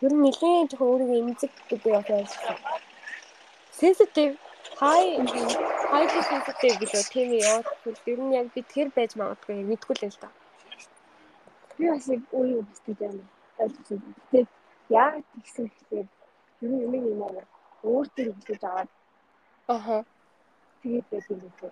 [0.00, 2.56] Ер нь нэлийн жоохон өөрийгөө эмзэг гэдэг бас ойлгосон.
[3.80, 4.34] Sensitive
[4.82, 5.10] high
[5.92, 7.58] highly sensitive гэдэг тийм яа.
[8.10, 10.28] Ер нь яг би тэр байж магадгүй мэдгүй л л да.
[11.76, 13.22] Би бас яг өөрөө бистэж байна.
[13.62, 14.00] Ойлгосон.
[14.32, 14.40] Гэтэ
[14.90, 16.06] яг тэгсэн гэхээр
[16.62, 17.44] ер нь юм юм аа
[17.86, 18.90] өөртөө бистэж аваад
[19.76, 19.98] Аха.
[20.82, 21.70] тэгээд байх юм байна.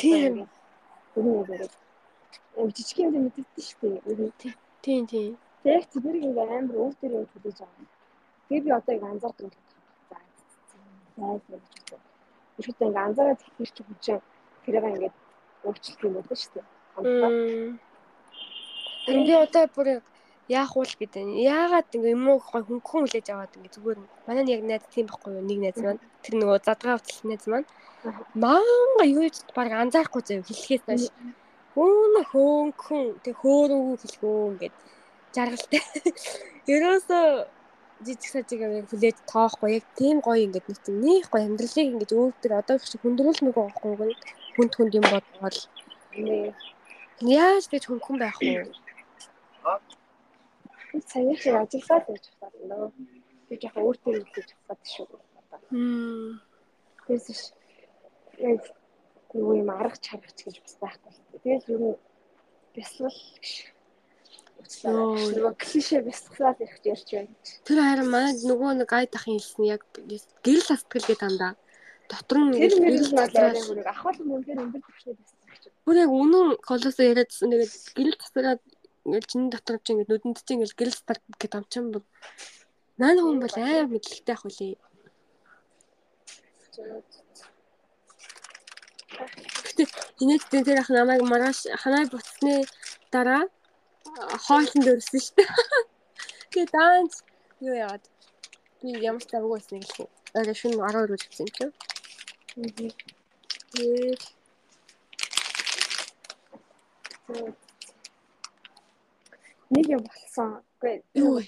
[0.00, 0.32] Тийм.
[0.38, 1.72] Яг
[2.60, 4.02] яг жижиг юм мэддэг шүү дээ.
[4.12, 4.32] Ер нь
[4.84, 5.32] Тийм тийм.
[5.64, 7.86] тэг тэр ингээ амар өөртөө яг төлөж байгаа.
[8.48, 9.63] Тэгээ би одоо яг анзаардаг юм.
[11.16, 11.22] За.
[11.22, 12.00] Зай гэж бодсон.
[12.58, 14.18] Ихэд ингээ анзаараад ихэр чи хүчин
[14.64, 15.12] тэрийг ингээ
[15.64, 16.66] өөрчлөлт юм байна шүү дээ.
[17.02, 17.78] Мм.
[19.26, 19.88] Би одоо бүр
[20.48, 21.24] яах вэ гэдэг.
[21.40, 24.08] Яагаад ингэ юм уу гой хөнгөн хүлээж аваад ингэ зүгээр нь.
[24.26, 25.46] Манай яг найз тийм байхгүй юу?
[25.48, 26.02] Нэг найз маань.
[26.22, 27.68] Тэр нөгөө задгаа утсан найз маань.
[28.34, 31.04] Манга юу ч баг анзаарахгүй заяа хэлхээс нааш.
[31.74, 34.74] Хөөн хөөнгөн тэг хөөрөнгөө хэлгөө ингээд
[35.34, 35.82] жаргалтай.
[36.74, 37.24] Ерөөсөө
[38.06, 42.16] жижиг сажиг яг хүлээж тоохгүй яг тийм гоё ингээд нэг тийм нэх гоё амьдралыг ингээд
[42.18, 44.12] өөртөө одоо их шиг хүндрүүлмэг байхгүй
[44.54, 45.58] хүнд хүнд юм бодвол
[47.20, 48.70] яаж гэж хөнгөн байх вэ?
[51.10, 52.92] Саяхан шиг ажиллаад байж байгаа юм.
[53.48, 55.06] Би яг өөртөө хэлж чаддаг шүү.
[55.70, 56.40] Мм.
[57.06, 57.52] Тэрс.
[58.38, 58.62] Яг
[59.34, 61.12] юу юм арга чаргач гэж бас байхгүй.
[61.42, 61.98] Тэгэл ер нь
[62.74, 63.18] бясалгал
[64.84, 65.16] Йоо.
[65.16, 67.32] Нөгөө клишэ бясалгалаад ирэх ярьж байна.
[67.66, 69.82] Тэр харин манай нөгөө нэг гайд ахын хэлсэн яг
[70.44, 71.52] гэрэл хастгэл гэдэг дандаа.
[72.10, 75.62] Дотор нь бол татраад- арай хүрэг ахвал мөнгөөр өндөр төвшний бясалгал гэж.
[75.84, 78.62] Бүр яг үнэн колосоо яриадсан тэгээд гэрэл тасраад
[79.04, 82.04] ингээд чиний дотор чи ингээд нүдэнд чи ингээд гэрэл тасраад гэдэг амчин бүр
[82.94, 84.78] Наа хүн бол амар мэдлэгтэй ах үлээ.
[89.66, 89.82] Гэтэ
[90.22, 92.62] инээд тэр ах намайг маргааш ханаа буцсны
[93.10, 93.50] дараа
[94.46, 95.48] хоолнд өрсөн шүү дээ.
[96.50, 97.12] Тэгээ даанч
[97.60, 98.04] юу яагаад
[98.80, 100.08] би ямар ч завгүй байсан гэлээ.
[100.38, 102.94] Арай шүн 12 гэж хэлсэн юм чинь.
[103.74, 104.22] Тэгээд
[109.74, 110.48] Нэг юм болсон.
[110.78, 111.40] Үгүй юу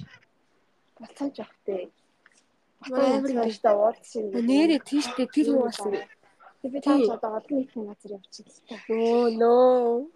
[0.99, 1.93] болсон ч ахтэй.
[2.91, 3.51] Амар юм.
[3.63, 4.25] та уулзсан.
[4.33, 5.95] Нэрээ тийштэй тэр юу болсон
[6.71, 8.79] би тааш одоо олон нийтийн газар явчихлаа.
[8.89, 10.11] Нөө нөө.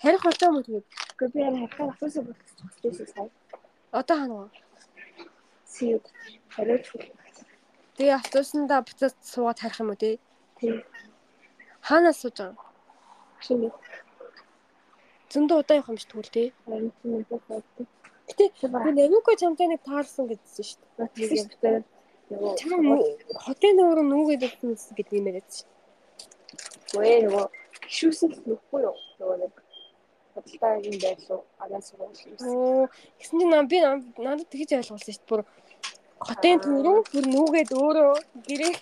[0.00, 0.86] Харих болоо мө тэгээд.
[1.12, 3.28] Үгүй би яг харахаар асуусан болчихсон сая.
[3.92, 4.48] Одоо ханаа.
[5.68, 6.04] Сийд.
[6.48, 6.86] Хариуч.
[7.96, 10.16] Тэгээ автобусандаа буцаад суугаад харах юм уу те?
[10.56, 10.80] Тийм.
[11.84, 12.56] Хаанаас сууж байгаа?
[13.44, 13.68] Шинэ.
[15.32, 16.44] Зөндөө удаа явах юм шиг тэгвэл те.
[16.64, 16.92] Харин.
[18.30, 21.08] Гэтэ би Навико чамтай нэг таарсан гэдсэн шүү дээ.
[21.12, 21.82] тийм битэр.
[22.30, 22.80] Нөгөө Чам
[23.44, 25.68] хотын нуурын нүгээд өгсөн гэдэг юм яриад шүү.
[26.96, 27.44] Өө нөгөө
[27.84, 28.96] гişүүсэн л нүхгүй юу?
[29.18, 29.52] Нөгөө нэг
[30.34, 32.36] бодлоогийн байлуу арай сургууль юм.
[32.40, 35.30] Оо, гэсэн чинь нам би надад тэгж ойлгуулсан шүү дээ.
[35.30, 35.42] Бүр
[36.26, 38.12] хотын төрөө бүр нүгээд өөрөө
[38.46, 38.74] гэрээ.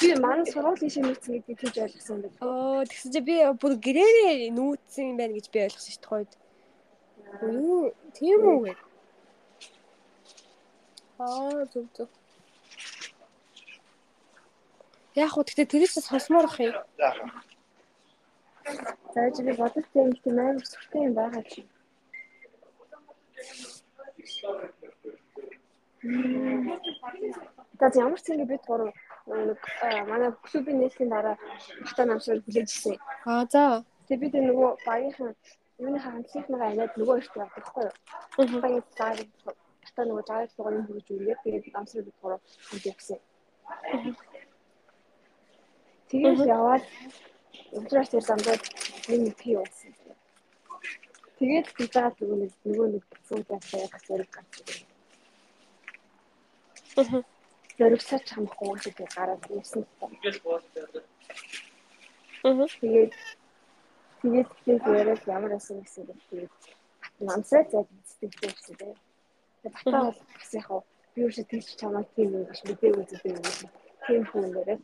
[0.00, 2.40] Би манай сургуулийн шиг нэгсэн гэдгийг тийж ойлгосон юм байна.
[2.46, 6.10] Оо, тэгсэн чинь би бүр гэрээрээ нүүцсэн юм байна гэж би ойлгосон шүү дээ.
[6.10, 6.32] Хойд.
[7.42, 8.74] Юу, тийм үү вэ?
[11.20, 12.10] Аа, зүг зүг.
[15.18, 16.74] Яг хөө тэгтээ тэрээс сонсомоор ах юм.
[19.14, 21.60] За чи би бодолтой юм тийм амар сүртэй юм байгаа чи.
[27.78, 28.94] Тэгээд ямар ч ингэ бид гурав
[29.26, 29.60] нэг
[30.10, 31.36] манай клубын нээлтийн дараа
[31.88, 32.96] хата намшиг хүлээж ирсэн.
[33.26, 33.84] Аа, за.
[34.06, 35.34] Тэгээд бид нөгөө багийнхан
[35.82, 38.60] юуны хамтлагийнхнаа аваад нөгөө ихт явдаг байхгүй юу?
[38.64, 39.18] Багийн цааг
[39.86, 43.18] хата нөгөө байгаа юм хурж үргээд тэгээд намшиг бид гурав хүлээж ирсэн.
[46.10, 46.84] Тэгээд яваад
[47.70, 48.62] Тэр замдад
[49.08, 49.92] нэг пи уусан.
[51.40, 54.84] Тэгээд бизаад нөгөө нэг нөгөө нэг суудаг яг зэрэг гарч.
[57.00, 57.22] Мгм.
[57.78, 59.82] Зоригсаач хамахгүй гэдэг гараад ирсэн.
[62.42, 63.14] Тэгээд
[64.20, 66.52] тэгээд тэгээд яриад ямар асан гэсэн тэгээд
[67.24, 68.94] намсаа зад сэтгэлтэй ирсэн дээ.
[69.62, 73.04] Тэгээд батаа бол бас яг хав би юу ч тийч чамаа тийм юм биш мэдээгүй
[73.08, 73.44] зүйл юм.
[74.04, 74.78] Тийм хүн нэрээ.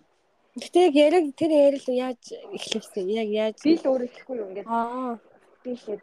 [0.57, 3.13] Гэтэ яг яриг тэр ярил яаж эхлэвсэн?
[3.13, 3.57] Яг яаж?
[3.61, 5.21] Би л өөрөө хэлэхгүй юм ингээд Аа.
[5.63, 6.01] би ихэд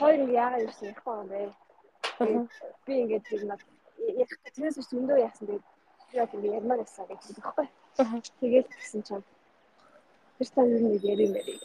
[0.00, 1.40] хоёр яагаад ирсэн яахгүй юм бэ?
[2.88, 3.60] Би ингээд яг над
[4.24, 5.64] яг тэрээс ч зөндөө яасан тэгээд
[6.16, 7.22] яг ингэ ярмаар байсан гэж.
[7.44, 8.16] Аха.
[8.40, 9.22] Тэгээд гисэн чам.
[10.40, 11.60] Тэр та юу нэг ярим яриг.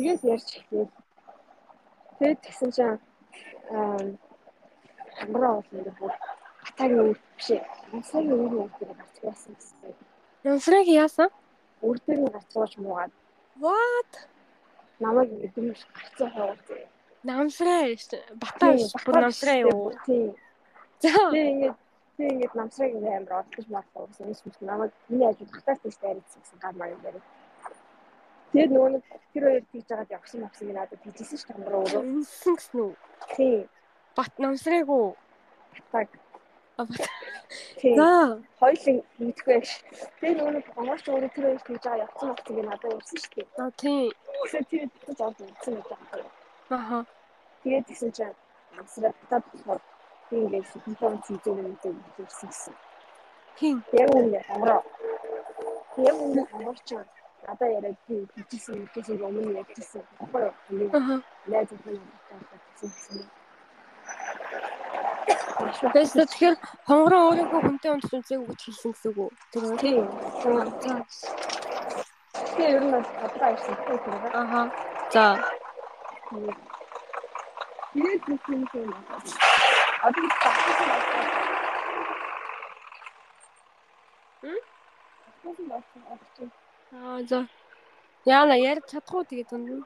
[0.00, 0.88] Тэгээд ярьж эхлэв.
[2.18, 2.96] Тэгээд гисэн чам
[3.68, 4.00] аа
[5.20, 6.12] хамраа бол ингэ бүр
[6.64, 7.48] хатагийн үр биш.
[7.92, 10.07] Насагийн үр үр гарч байсан гэсэн.
[10.48, 11.28] Янсраг яасан?
[11.84, 13.12] Үр дээр нь гарцгаач муугаад
[13.60, 14.12] What?
[15.00, 16.60] намайг дэмж гарцгаа хаваад.
[17.26, 18.20] Намсраа шүү.
[18.38, 18.74] Батаа.
[19.04, 19.92] Бүр намсраа юу?
[20.06, 20.34] Тийм.
[21.02, 21.10] За.
[21.34, 21.76] Би ингээд
[22.18, 25.96] би ингээд намсрыг ингээд амар олдож мартаа гэсэн юм шиг намайг миний ажил хатаас тийш
[26.02, 27.18] дайрсан гэсэн гар маяг дээр.
[28.52, 29.04] Тэгээд нөгөө нэг
[29.34, 32.02] тэр хоёр тийж жагаад явсан авсан минь надад тийжсэн ш тамраа өөрөө.
[32.02, 32.92] Үнсэн гэсэн үү?
[33.34, 33.56] Тий.
[34.16, 35.14] Бат намсраагүй.
[35.92, 36.10] Батаг.
[36.78, 38.38] За.
[38.60, 39.82] Хоёулын мэдхгүй ш.
[40.20, 43.26] Тэгээд нөгөө гомооч өөрөө тэр хоёр тийж жагаад явсан авсан минь надад ярьсан ш.
[43.58, 44.14] А тий.
[44.14, 46.30] Тэгэхээр тэр тийж авсан үзсэн гэж байгаа.
[46.78, 46.98] Аха.
[47.62, 48.36] Тэгээд тэгсэн чинь
[48.78, 49.80] амсраа батад болохоор
[50.30, 52.74] тийм ингээд информац хийдэг юм гэдэг хэлсэн гэсэн.
[53.58, 53.76] Хин.
[53.92, 54.82] Яг үнэ амраа.
[56.08, 56.88] Яг үнэ амарч
[57.46, 60.02] надаа яриад би бичсэн мэдээсээ өмнө ярьжсэн.
[60.22, 61.14] Аха.
[61.50, 61.98] Найз хүн
[62.78, 63.22] гэсэн.
[65.58, 66.54] Тэгээс тэгэхээр
[66.86, 69.30] хонгороо өөрийнхөө хүнтэй унтж үзээг үгт хэлсэн гэсэн үг үү?
[69.50, 69.74] Тэр үү?
[69.82, 70.06] Тийм.
[70.38, 70.94] За.
[72.54, 73.98] Тэгээ ер нь бодлоо ирсэн тийм.
[74.38, 74.62] Аха.
[75.10, 75.26] За.
[77.90, 78.90] Тэгээд бүхэн юм.
[80.06, 81.06] Одоо их тагсан байна.
[84.46, 84.60] Хм?
[85.42, 85.82] Тагсан байна.
[87.02, 87.40] Аа за.
[88.30, 89.82] Яна ярь чадахгүй тэгээд дунд.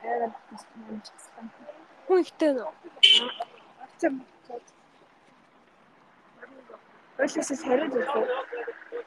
[0.00, 1.83] Арай тассан.
[2.06, 2.70] Хүн ихтэй нөө.
[3.84, 4.14] Ачам.
[7.24, 8.24] Өшөөс хариуд өгөө.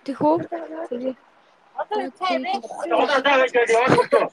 [0.06, 0.35] Тэхүү.
[0.90, 1.17] Тэгээд
[1.77, 2.09] Одоо
[2.98, 4.26] Одоо таа гэж яваад өгдөө.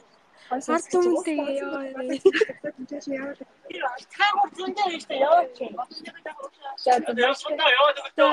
[0.74, 1.80] Ард түмэнтэй яа.
[4.16, 5.56] Хаагур зөндөө байж та яваач.
[6.84, 6.92] За
[7.28, 8.32] Явсандаа яваад За өгдөө.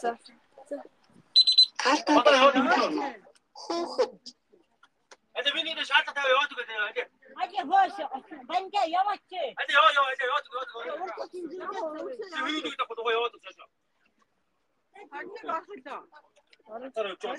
[0.00, 0.10] за.
[5.34, 5.42] Э хэрэг залгаарай.
[5.42, 5.42] Одоо яваад өгдөө.
[5.42, 6.66] Эдэ миний дэ шаардлагатай яваад өгдөө.
[6.90, 7.02] Эдэ.
[7.38, 7.96] Хажи хөөс
[8.50, 9.30] банда яваач.
[9.62, 10.62] Эдэ яа яа эдэ яваад өгдөө.
[12.44, 13.66] Миний дэ дэ яваад өгдөө.
[16.94, 17.34] Тараа жоо.